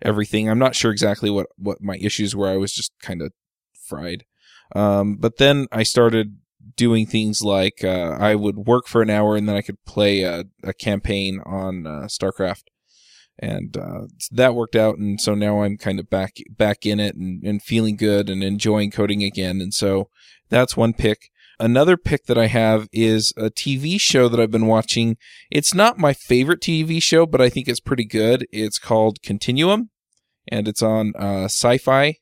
everything. 0.00 0.48
I'm 0.48 0.58
not 0.58 0.74
sure 0.74 0.90
exactly 0.90 1.28
what, 1.28 1.48
what 1.56 1.82
my 1.82 1.98
issues 2.00 2.34
were. 2.34 2.48
I 2.48 2.56
was 2.56 2.72
just 2.72 2.92
kind 3.02 3.20
of 3.20 3.32
fried. 3.92 4.24
Um, 4.74 5.16
but 5.16 5.36
then 5.36 5.66
I 5.70 5.82
started 5.82 6.38
doing 6.76 7.06
things 7.06 7.42
like 7.42 7.84
uh, 7.84 8.16
I 8.18 8.34
would 8.34 8.56
work 8.56 8.86
for 8.86 9.02
an 9.02 9.10
hour 9.10 9.36
and 9.36 9.48
then 9.48 9.56
I 9.56 9.62
could 9.62 9.84
play 9.84 10.22
a, 10.22 10.44
a 10.62 10.72
campaign 10.72 11.40
on 11.44 11.86
uh, 11.86 12.06
StarCraft. 12.06 12.64
And 13.38 13.76
uh, 13.76 14.02
that 14.30 14.54
worked 14.54 14.76
out, 14.76 14.98
and 14.98 15.20
so 15.20 15.34
now 15.34 15.62
I'm 15.62 15.76
kind 15.76 15.98
of 15.98 16.10
back 16.10 16.36
back 16.50 16.84
in 16.84 17.00
it 17.00 17.16
and, 17.16 17.42
and 17.42 17.62
feeling 17.62 17.96
good 17.96 18.28
and 18.28 18.44
enjoying 18.44 18.90
coding 18.90 19.24
again. 19.24 19.60
And 19.60 19.72
so 19.72 20.10
that's 20.50 20.76
one 20.76 20.92
pick. 20.92 21.30
Another 21.58 21.96
pick 21.96 22.26
that 22.26 22.38
I 22.38 22.46
have 22.48 22.88
is 22.92 23.32
a 23.36 23.50
TV 23.50 23.98
show 23.98 24.28
that 24.28 24.38
I've 24.38 24.50
been 24.50 24.66
watching. 24.66 25.16
It's 25.50 25.74
not 25.74 25.98
my 25.98 26.12
favorite 26.12 26.60
TV 26.60 27.02
show, 27.02 27.24
but 27.24 27.40
I 27.40 27.48
think 27.48 27.68
it's 27.68 27.80
pretty 27.80 28.04
good. 28.04 28.46
It's 28.52 28.78
called 28.78 29.22
Continuum, 29.22 29.90
and 30.46 30.68
it's 30.68 30.82
on 30.82 31.14
uh, 31.18 31.44
sci 31.44 31.78
fi 31.78 32.18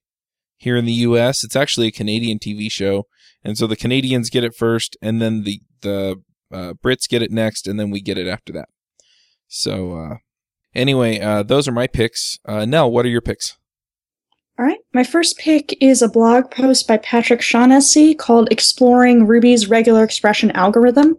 here 0.60 0.76
in 0.76 0.84
the 0.84 0.92
US. 0.92 1.42
It's 1.42 1.56
actually 1.56 1.88
a 1.88 1.92
Canadian 1.92 2.38
TV 2.38 2.70
show. 2.70 3.06
And 3.42 3.56
so 3.56 3.66
the 3.66 3.76
Canadians 3.76 4.28
get 4.28 4.44
it 4.44 4.54
first, 4.54 4.96
and 5.00 5.20
then 5.20 5.44
the, 5.44 5.62
the 5.80 6.20
uh, 6.52 6.74
Brits 6.84 7.08
get 7.08 7.22
it 7.22 7.30
next, 7.30 7.66
and 7.66 7.80
then 7.80 7.90
we 7.90 8.02
get 8.02 8.18
it 8.18 8.28
after 8.28 8.52
that. 8.52 8.68
So, 9.48 9.94
uh, 9.94 10.16
anyway, 10.74 11.18
uh, 11.18 11.42
those 11.42 11.66
are 11.66 11.72
my 11.72 11.86
picks. 11.86 12.38
Uh, 12.44 12.66
Nell, 12.66 12.90
what 12.90 13.06
are 13.06 13.08
your 13.08 13.22
picks? 13.22 13.56
All 14.58 14.66
right. 14.66 14.80
My 14.92 15.04
first 15.04 15.38
pick 15.38 15.74
is 15.80 16.02
a 16.02 16.08
blog 16.08 16.50
post 16.50 16.86
by 16.86 16.98
Patrick 16.98 17.40
Shaughnessy 17.40 18.14
called 18.14 18.52
Exploring 18.52 19.26
Ruby's 19.26 19.70
Regular 19.70 20.04
Expression 20.04 20.50
Algorithm. 20.50 21.16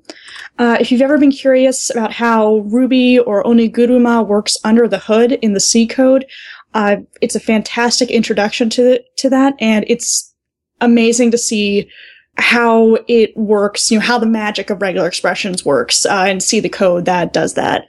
Uh, 0.59 0.77
if 0.79 0.91
you've 0.91 1.01
ever 1.01 1.17
been 1.17 1.31
curious 1.31 1.89
about 1.89 2.13
how 2.13 2.57
Ruby 2.57 3.17
or 3.17 3.43
Oniguruma 3.43 4.27
works 4.27 4.57
under 4.63 4.87
the 4.87 4.99
hood 4.99 5.31
in 5.41 5.53
the 5.53 5.59
C 5.59 5.87
code, 5.87 6.27
uh, 6.73 6.97
it's 7.21 7.35
a 7.35 7.39
fantastic 7.39 8.09
introduction 8.09 8.69
to, 8.71 9.01
to 9.17 9.29
that, 9.29 9.55
and 9.59 9.85
it's 9.87 10.33
amazing 10.79 11.31
to 11.31 11.37
see 11.37 11.89
how 12.37 12.97
it 13.07 13.35
works, 13.35 13.91
you 13.91 13.99
know, 13.99 14.05
how 14.05 14.17
the 14.17 14.25
magic 14.25 14.69
of 14.69 14.81
regular 14.81 15.07
expressions 15.07 15.65
works, 15.65 16.05
uh, 16.05 16.25
and 16.27 16.41
see 16.41 16.59
the 16.59 16.69
code 16.69 17.05
that 17.05 17.33
does 17.33 17.53
that. 17.55 17.85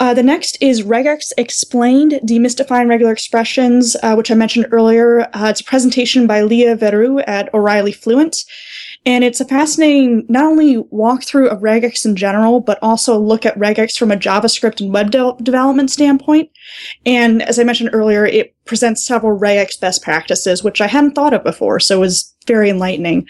Uh, 0.00 0.14
the 0.14 0.22
next 0.22 0.56
is 0.62 0.82
regex 0.82 1.30
explained, 1.36 2.12
demystifying 2.24 2.88
regular 2.88 3.12
expressions, 3.12 3.96
uh, 4.02 4.14
which 4.14 4.30
I 4.30 4.34
mentioned 4.34 4.66
earlier. 4.70 5.28
Uh, 5.34 5.48
it's 5.50 5.60
a 5.60 5.64
presentation 5.64 6.26
by 6.26 6.40
Lea 6.40 6.74
Verou 6.74 7.22
at 7.26 7.52
O'Reilly 7.52 7.92
Fluent. 7.92 8.44
And 9.06 9.24
it's 9.24 9.40
a 9.40 9.46
fascinating, 9.46 10.26
not 10.28 10.44
only 10.44 10.76
walkthrough 10.76 11.48
of 11.48 11.60
regex 11.60 12.04
in 12.04 12.16
general, 12.16 12.60
but 12.60 12.78
also 12.82 13.18
look 13.18 13.46
at 13.46 13.58
regex 13.58 13.98
from 13.98 14.10
a 14.10 14.16
JavaScript 14.16 14.80
and 14.80 14.92
web 14.92 15.10
de- 15.10 15.34
development 15.42 15.90
standpoint. 15.90 16.50
And 17.06 17.42
as 17.42 17.58
I 17.58 17.64
mentioned 17.64 17.90
earlier, 17.94 18.26
it 18.26 18.54
presents 18.66 19.04
several 19.04 19.38
regex 19.38 19.80
best 19.80 20.02
practices, 20.02 20.62
which 20.62 20.82
I 20.82 20.86
hadn't 20.86 21.12
thought 21.12 21.32
of 21.32 21.42
before, 21.42 21.80
so 21.80 21.96
it 21.96 22.00
was 22.00 22.34
very 22.46 22.68
enlightening. 22.68 23.26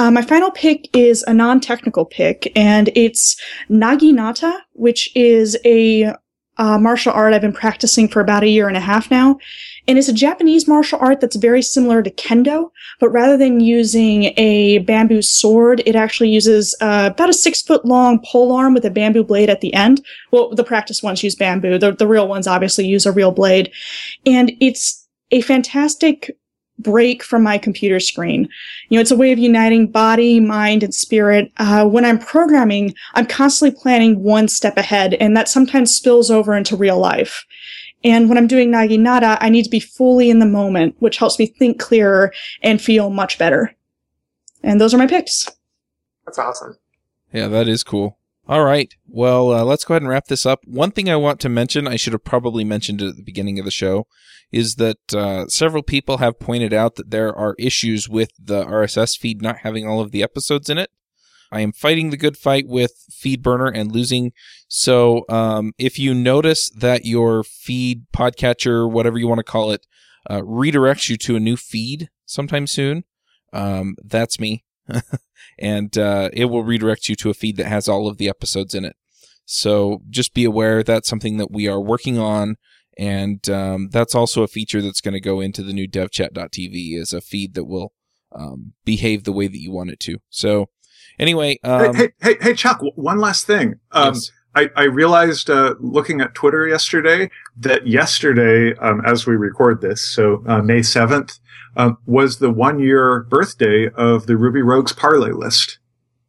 Uh, 0.00 0.10
my 0.10 0.22
final 0.22 0.50
pick 0.50 0.88
is 0.96 1.22
a 1.28 1.32
non-technical 1.32 2.06
pick, 2.06 2.50
and 2.56 2.90
it's 2.96 3.40
Naginata, 3.70 4.58
which 4.72 5.14
is 5.14 5.56
a 5.64 6.12
uh, 6.56 6.78
martial 6.78 7.12
art 7.12 7.34
I've 7.34 7.40
been 7.40 7.52
practicing 7.52 8.08
for 8.08 8.20
about 8.20 8.42
a 8.42 8.48
year 8.48 8.68
and 8.68 8.76
a 8.76 8.80
half 8.80 9.10
now. 9.10 9.38
And 9.86 9.98
it's 9.98 10.08
a 10.08 10.14
Japanese 10.14 10.66
martial 10.66 10.98
art 11.00 11.20
that's 11.20 11.36
very 11.36 11.60
similar 11.60 12.02
to 12.02 12.10
kendo, 12.10 12.70
but 13.00 13.10
rather 13.10 13.36
than 13.36 13.60
using 13.60 14.32
a 14.38 14.78
bamboo 14.78 15.20
sword, 15.20 15.82
it 15.84 15.94
actually 15.94 16.30
uses 16.30 16.74
uh, 16.80 17.10
about 17.12 17.28
a 17.28 17.34
six 17.34 17.60
foot 17.60 17.84
long 17.84 18.18
pole 18.24 18.52
arm 18.52 18.72
with 18.72 18.84
a 18.86 18.90
bamboo 18.90 19.24
blade 19.24 19.50
at 19.50 19.60
the 19.60 19.74
end. 19.74 20.02
Well, 20.30 20.54
the 20.54 20.64
practice 20.64 21.02
ones 21.02 21.22
use 21.22 21.34
bamboo. 21.34 21.78
The, 21.78 21.92
the 21.92 22.06
real 22.06 22.28
ones 22.28 22.46
obviously 22.46 22.86
use 22.86 23.04
a 23.04 23.12
real 23.12 23.30
blade. 23.30 23.70
And 24.24 24.52
it's 24.60 25.06
a 25.30 25.42
fantastic 25.42 26.34
break 26.78 27.22
from 27.22 27.42
my 27.42 27.58
computer 27.58 28.00
screen. 28.00 28.48
You 28.88 28.96
know, 28.96 29.00
it's 29.00 29.10
a 29.10 29.16
way 29.16 29.32
of 29.32 29.38
uniting 29.38 29.86
body, 29.86 30.40
mind, 30.40 30.82
and 30.82 30.94
spirit. 30.94 31.52
Uh, 31.58 31.86
when 31.86 32.04
I'm 32.04 32.18
programming, 32.18 32.94
I'm 33.14 33.26
constantly 33.26 33.78
planning 33.80 34.22
one 34.22 34.48
step 34.48 34.76
ahead, 34.76 35.14
and 35.14 35.36
that 35.36 35.48
sometimes 35.48 35.94
spills 35.94 36.30
over 36.30 36.54
into 36.54 36.76
real 36.76 36.98
life. 36.98 37.44
And 38.02 38.28
when 38.28 38.36
I'm 38.36 38.46
doing 38.46 38.70
Naginata, 38.70 39.38
I 39.40 39.48
need 39.48 39.62
to 39.64 39.70
be 39.70 39.80
fully 39.80 40.28
in 40.28 40.38
the 40.38 40.46
moment, 40.46 40.94
which 40.98 41.16
helps 41.16 41.38
me 41.38 41.46
think 41.46 41.80
clearer 41.80 42.32
and 42.62 42.80
feel 42.80 43.08
much 43.08 43.38
better. 43.38 43.74
And 44.62 44.80
those 44.80 44.92
are 44.92 44.98
my 44.98 45.06
picks. 45.06 45.50
That's 46.26 46.38
awesome. 46.38 46.76
Yeah, 47.32 47.48
that 47.48 47.66
is 47.68 47.82
cool. 47.82 48.18
All 48.46 48.62
right. 48.62 48.92
Well, 49.08 49.52
uh, 49.52 49.64
let's 49.64 49.84
go 49.84 49.94
ahead 49.94 50.02
and 50.02 50.08
wrap 50.08 50.26
this 50.26 50.44
up. 50.44 50.60
One 50.66 50.90
thing 50.90 51.08
I 51.08 51.16
want 51.16 51.40
to 51.40 51.48
mention, 51.48 51.88
I 51.88 51.96
should 51.96 52.12
have 52.12 52.24
probably 52.24 52.62
mentioned 52.62 53.00
it 53.00 53.08
at 53.08 53.16
the 53.16 53.22
beginning 53.22 53.58
of 53.58 53.64
the 53.64 53.70
show, 53.70 54.06
is 54.52 54.74
that 54.74 55.14
uh, 55.14 55.46
several 55.48 55.82
people 55.82 56.18
have 56.18 56.38
pointed 56.38 56.74
out 56.74 56.96
that 56.96 57.10
there 57.10 57.34
are 57.34 57.54
issues 57.58 58.06
with 58.06 58.32
the 58.38 58.64
RSS 58.66 59.18
feed 59.18 59.40
not 59.40 59.58
having 59.58 59.86
all 59.88 60.00
of 60.00 60.10
the 60.10 60.22
episodes 60.22 60.68
in 60.68 60.76
it. 60.76 60.90
I 61.50 61.60
am 61.60 61.72
fighting 61.72 62.10
the 62.10 62.18
good 62.18 62.36
fight 62.36 62.66
with 62.68 63.06
FeedBurner 63.10 63.70
and 63.74 63.92
losing. 63.92 64.32
So 64.68 65.24
um, 65.28 65.72
if 65.78 65.98
you 65.98 66.12
notice 66.12 66.68
that 66.70 67.06
your 67.06 67.44
feed, 67.44 68.06
podcatcher, 68.12 68.90
whatever 68.90 69.18
you 69.18 69.28
want 69.28 69.38
to 69.38 69.44
call 69.44 69.70
it, 69.70 69.86
uh, 70.28 70.40
redirects 70.40 71.08
you 71.08 71.16
to 71.18 71.36
a 71.36 71.40
new 71.40 71.56
feed 71.56 72.10
sometime 72.26 72.66
soon, 72.66 73.04
um, 73.52 73.96
that's 74.04 74.38
me. 74.38 74.64
and 75.58 75.96
uh, 75.96 76.30
it 76.32 76.46
will 76.46 76.64
redirect 76.64 77.08
you 77.08 77.16
to 77.16 77.30
a 77.30 77.34
feed 77.34 77.56
that 77.56 77.66
has 77.66 77.88
all 77.88 78.08
of 78.08 78.18
the 78.18 78.28
episodes 78.28 78.74
in 78.74 78.84
it. 78.84 78.96
So 79.46 80.02
just 80.08 80.34
be 80.34 80.44
aware 80.44 80.82
that's 80.82 81.08
something 81.08 81.36
that 81.36 81.50
we 81.50 81.68
are 81.68 81.80
working 81.80 82.18
on. 82.18 82.56
And 82.96 83.48
um, 83.50 83.88
that's 83.90 84.14
also 84.14 84.42
a 84.42 84.48
feature 84.48 84.80
that's 84.80 85.00
going 85.00 85.14
to 85.14 85.20
go 85.20 85.40
into 85.40 85.62
the 85.62 85.72
new 85.72 85.88
devchat.tv 85.88 86.96
is 86.96 87.12
a 87.12 87.20
feed 87.20 87.54
that 87.54 87.64
will 87.64 87.92
um, 88.32 88.72
behave 88.84 89.24
the 89.24 89.32
way 89.32 89.48
that 89.48 89.60
you 89.60 89.72
want 89.72 89.90
it 89.90 90.00
to. 90.00 90.18
So 90.30 90.70
anyway, 91.18 91.58
um, 91.64 91.94
hey, 91.94 92.02
hey, 92.02 92.12
hey, 92.20 92.36
hey, 92.40 92.54
Chuck, 92.54 92.80
one 92.94 93.18
last 93.18 93.46
thing. 93.46 93.80
Um, 93.92 94.14
yes. 94.14 94.30
I, 94.54 94.70
I 94.76 94.84
realized 94.84 95.50
uh, 95.50 95.74
looking 95.80 96.20
at 96.20 96.34
Twitter 96.34 96.68
yesterday 96.68 97.30
that 97.56 97.86
yesterday, 97.86 98.76
um, 98.78 99.02
as 99.04 99.26
we 99.26 99.34
record 99.34 99.80
this, 99.80 100.00
so 100.00 100.44
uh, 100.46 100.62
May 100.62 100.80
7th, 100.80 101.40
um, 101.76 101.98
was 102.06 102.38
the 102.38 102.50
one 102.50 102.78
year 102.78 103.24
birthday 103.24 103.88
of 103.94 104.26
the 104.26 104.36
Ruby 104.36 104.62
Rogues 104.62 104.92
Parley 104.92 105.32
list. 105.32 105.78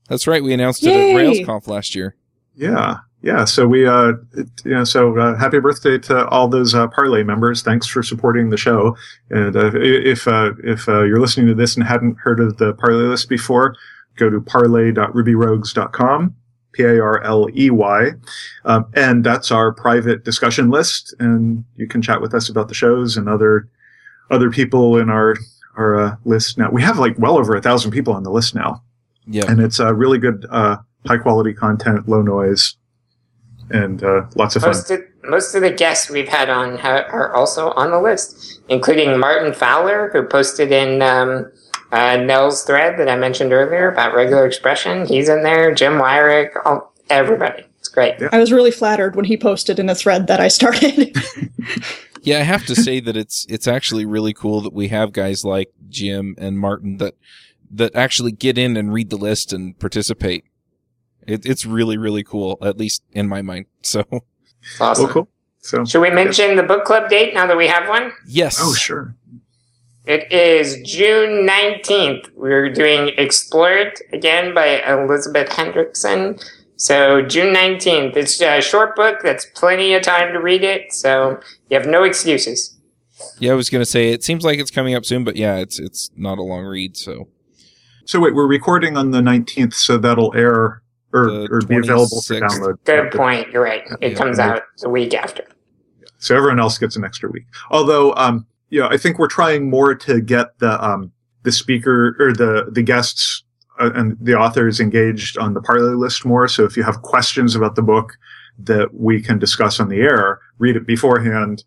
that's 0.09 0.27
right. 0.27 0.43
We 0.43 0.53
announced 0.53 0.83
it 0.83 0.89
at 0.89 1.15
RailsConf 1.15 1.67
last 1.67 1.95
year. 1.95 2.15
Yeah. 2.55 2.97
Yeah. 3.21 3.45
So 3.45 3.67
we, 3.67 3.87
uh, 3.87 4.13
it, 4.33 4.47
you 4.63 4.71
know, 4.71 4.83
so 4.83 5.17
uh, 5.17 5.35
happy 5.35 5.59
birthday 5.59 5.97
to 5.97 6.27
all 6.27 6.47
those 6.47 6.75
uh, 6.75 6.87
Parley 6.87 7.23
members. 7.23 7.63
Thanks 7.63 7.87
for 7.87 8.03
supporting 8.03 8.51
the 8.51 8.57
show. 8.57 8.95
And 9.31 9.55
uh, 9.55 9.71
if 9.73 10.27
uh, 10.27 10.51
if 10.63 10.87
uh, 10.87 11.03
you're 11.03 11.19
listening 11.19 11.47
to 11.47 11.55
this 11.55 11.75
and 11.75 11.83
hadn't 11.85 12.19
heard 12.19 12.39
of 12.39 12.57
the 12.57 12.73
Parley 12.73 13.05
list 13.05 13.27
before, 13.27 13.75
go 14.15 14.29
to 14.29 14.39
parley.rubyrogues.com. 14.41 16.35
P-A-R-L-E-Y. 16.75 18.11
Um, 18.65 18.85
and 18.95 19.23
that's 19.23 19.49
our 19.49 19.71
private 19.71 20.23
discussion 20.23 20.69
list. 20.69 21.15
And 21.19 21.63
you 21.77 21.87
can 21.87 22.01
chat 22.01 22.21
with 22.21 22.33
us 22.33 22.49
about 22.49 22.67
the 22.67 22.73
shows 22.73 23.15
and 23.17 23.29
other, 23.29 23.69
other 24.29 24.49
people 24.49 24.97
in 24.97 25.09
our, 25.09 25.35
our, 25.77 25.99
uh, 25.99 26.15
list 26.25 26.57
now. 26.57 26.69
We 26.71 26.81
have 26.81 26.99
like 26.99 27.17
well 27.17 27.37
over 27.37 27.55
a 27.55 27.61
thousand 27.61 27.91
people 27.91 28.13
on 28.13 28.23
the 28.23 28.31
list 28.31 28.55
now. 28.55 28.81
Yeah. 29.27 29.49
And 29.49 29.59
it's, 29.59 29.79
uh, 29.79 29.93
really 29.93 30.17
good, 30.17 30.45
uh, 30.49 30.77
high 31.07 31.17
quality 31.17 31.53
content, 31.53 32.07
low 32.07 32.21
noise, 32.21 32.75
and, 33.71 34.03
uh, 34.03 34.25
lots 34.35 34.55
of 34.55 34.61
fun. 34.61 34.71
Most 34.71 34.91
of, 34.91 35.01
most 35.23 35.55
of 35.55 35.61
the 35.61 35.71
guests 35.71 36.09
we've 36.09 36.27
had 36.27 36.49
on 36.49 36.77
ha- 36.77 37.05
are 37.09 37.33
also 37.33 37.71
on 37.71 37.91
the 37.91 37.99
list, 37.99 38.61
including 38.69 39.19
Martin 39.19 39.53
Fowler, 39.53 40.09
who 40.13 40.23
posted 40.23 40.71
in 40.71 41.01
um, 41.01 41.51
uh, 41.91 42.17
Nell's 42.17 42.63
thread 42.63 42.99
that 42.99 43.09
I 43.09 43.15
mentioned 43.15 43.53
earlier 43.53 43.91
about 43.91 44.13
regular 44.13 44.45
expression. 44.45 45.05
He's 45.05 45.29
in 45.29 45.43
there. 45.43 45.73
Jim 45.73 45.93
Weirich, 45.93 46.51
all, 46.65 46.93
everybody. 47.09 47.63
It's 47.79 47.87
great. 47.87 48.15
Yeah. 48.19 48.29
I 48.31 48.39
was 48.39 48.51
really 48.51 48.71
flattered 48.71 49.15
when 49.15 49.25
he 49.25 49.37
posted 49.37 49.79
in 49.79 49.89
a 49.89 49.95
thread 49.95 50.27
that 50.27 50.39
I 50.39 50.47
started. 50.47 51.15
Yeah, 52.25 52.39
I 52.39 52.43
have 52.43 52.65
to 52.65 52.75
say 52.75 52.99
that 52.99 53.15
it's 53.15 53.45
it's 53.49 53.67
actually 53.67 54.05
really 54.05 54.33
cool 54.33 54.61
that 54.61 54.73
we 54.73 54.87
have 54.89 55.13
guys 55.13 55.45
like 55.45 55.71
Jim 55.89 56.35
and 56.37 56.59
Martin 56.59 56.97
that 56.97 57.15
that 57.71 57.95
actually 57.95 58.31
get 58.31 58.57
in 58.57 58.75
and 58.77 58.93
read 58.93 59.09
the 59.09 59.17
list 59.17 59.53
and 59.53 59.77
participate. 59.79 60.45
It, 61.27 61.45
it's 61.45 61.65
really 61.65 61.97
really 61.97 62.23
cool, 62.23 62.57
at 62.61 62.77
least 62.77 63.03
in 63.11 63.27
my 63.27 63.41
mind. 63.41 63.65
So 63.83 64.03
awesome. 64.79 65.05
Oh, 65.05 65.07
cool. 65.09 65.27
So, 65.59 65.85
Should 65.85 66.01
we 66.01 66.09
mention 66.09 66.55
the 66.55 66.63
book 66.63 66.85
club 66.85 67.09
date 67.09 67.33
now 67.33 67.45
that 67.47 67.57
we 67.57 67.67
have 67.67 67.87
one? 67.87 68.11
yes, 68.27 68.57
oh, 68.59 68.73
sure. 68.73 69.15
It 70.05 70.31
is 70.31 70.77
June 70.87 71.47
19th. 71.47 72.29
We're 72.35 72.71
doing 72.71 73.09
Explore 73.17 73.71
It 73.71 74.01
again 74.13 74.53
by 74.53 74.81
Elisabeth 74.87 75.49
Hendrickson. 75.49 76.43
So 76.77 77.21
June 77.21 77.53
19th. 77.55 78.15
It's 78.17 78.41
a 78.41 78.61
short 78.61 78.95
book 78.95 79.19
that's 79.23 79.45
plenty 79.55 79.93
of 79.93 80.01
time 80.03 80.33
to 80.33 80.39
read 80.41 80.63
it. 80.63 80.91
So 80.93 81.39
you 81.69 81.77
have 81.77 81.87
no 81.87 82.03
excuses. 82.03 82.77
yeah. 83.39 83.51
I 83.51 83.55
was 83.55 83.69
gonna 83.69 83.85
say 83.85 84.09
it 84.11 84.23
seems 84.23 84.43
like 84.43 84.59
it's 84.59 84.71
coming 84.71 84.93
up 84.95 85.05
soon, 85.05 85.23
but 85.23 85.35
yeah, 85.35 85.55
it's 85.57 85.79
it's 85.79 86.11
not 86.17 86.37
a 86.37 86.43
long 86.43 86.65
read. 86.65 86.97
So 86.97 87.29
So 88.05 88.19
wait, 88.19 88.35
we're 88.35 88.45
recording 88.47 88.97
on 88.97 89.11
the 89.11 89.21
19th, 89.21 89.73
so 89.73 89.97
that'll 89.97 90.35
air 90.35 90.81
or, 91.13 91.47
or 91.49 91.61
be 91.61 91.77
available 91.77 92.21
for 92.21 92.33
download. 92.35 92.77
Good 92.83 93.09
point. 93.13 93.49
You're 93.51 93.63
right. 93.63 93.83
It 94.01 94.11
Yeah. 94.11 94.17
comes 94.17 94.37
out 94.37 94.63
the 94.79 94.89
week 94.89 95.13
after. 95.13 95.45
So 96.19 96.35
everyone 96.35 96.59
else 96.59 96.77
gets 96.77 96.97
an 96.97 97.05
extra 97.05 97.29
week. 97.31 97.45
Although, 97.71 98.13
um, 98.15 98.45
you 98.69 98.81
know, 98.81 98.89
I 98.89 98.97
think 98.97 99.17
we're 99.17 99.27
trying 99.29 99.69
more 99.69 99.95
to 99.95 100.19
get 100.19 100.59
the, 100.59 100.83
um, 100.83 101.13
the 101.43 101.53
speaker 101.53 102.17
or 102.19 102.33
the, 102.33 102.67
the 102.69 102.81
guests 102.81 103.44
uh, 103.79 103.91
and 103.93 104.17
the 104.21 104.35
author 104.35 104.67
is 104.67 104.79
engaged 104.79 105.37
on 105.37 105.53
the 105.53 105.61
Parley 105.61 105.95
list 105.95 106.25
more. 106.25 106.47
So 106.47 106.63
if 106.63 106.77
you 106.77 106.83
have 106.83 107.01
questions 107.01 107.55
about 107.55 107.75
the 107.75 107.81
book 107.81 108.17
that 108.59 108.93
we 108.93 109.21
can 109.21 109.37
discuss 109.37 109.79
on 109.79 109.89
the 109.89 109.99
air, 109.99 110.39
read 110.59 110.75
it 110.75 110.87
beforehand, 110.87 111.63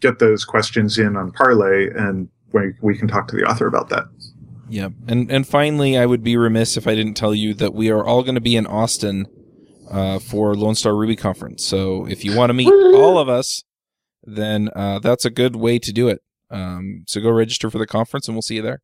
get 0.00 0.18
those 0.18 0.44
questions 0.44 0.98
in 0.98 1.16
on 1.16 1.32
Parley 1.32 1.88
and 1.88 2.28
we, 2.52 2.72
we 2.80 2.96
can 2.96 3.08
talk 3.08 3.28
to 3.28 3.36
the 3.36 3.42
author 3.44 3.66
about 3.66 3.88
that. 3.88 4.04
yeah, 4.68 4.88
and 5.08 5.30
and 5.30 5.46
finally, 5.46 5.98
I 5.98 6.06
would 6.06 6.22
be 6.22 6.36
remiss 6.36 6.76
if 6.76 6.86
I 6.86 6.94
didn't 6.94 7.14
tell 7.14 7.34
you 7.34 7.52
that 7.54 7.74
we 7.74 7.90
are 7.90 8.04
all 8.04 8.22
going 8.22 8.36
to 8.36 8.40
be 8.40 8.56
in 8.56 8.66
Austin 8.66 9.26
uh, 9.90 10.18
for 10.18 10.54
Lone 10.54 10.74
Star 10.74 10.94
Ruby 10.94 11.16
Conference. 11.16 11.64
So 11.66 12.06
if 12.06 12.24
you 12.24 12.36
want 12.36 12.50
to 12.50 12.54
meet 12.54 12.68
all 12.94 13.18
of 13.18 13.28
us, 13.28 13.64
then 14.22 14.70
uh, 14.74 15.00
that's 15.00 15.24
a 15.24 15.30
good 15.30 15.56
way 15.56 15.78
to 15.80 15.92
do 15.92 16.08
it. 16.08 16.22
Um, 16.50 17.04
so 17.06 17.20
go 17.20 17.30
register 17.30 17.70
for 17.70 17.78
the 17.78 17.86
conference, 17.86 18.28
and 18.28 18.34
we'll 18.36 18.42
see 18.42 18.56
you 18.56 18.62
there. 18.62 18.80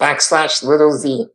Backslash 0.00 0.62
little 0.62 0.92
z. 0.96 1.26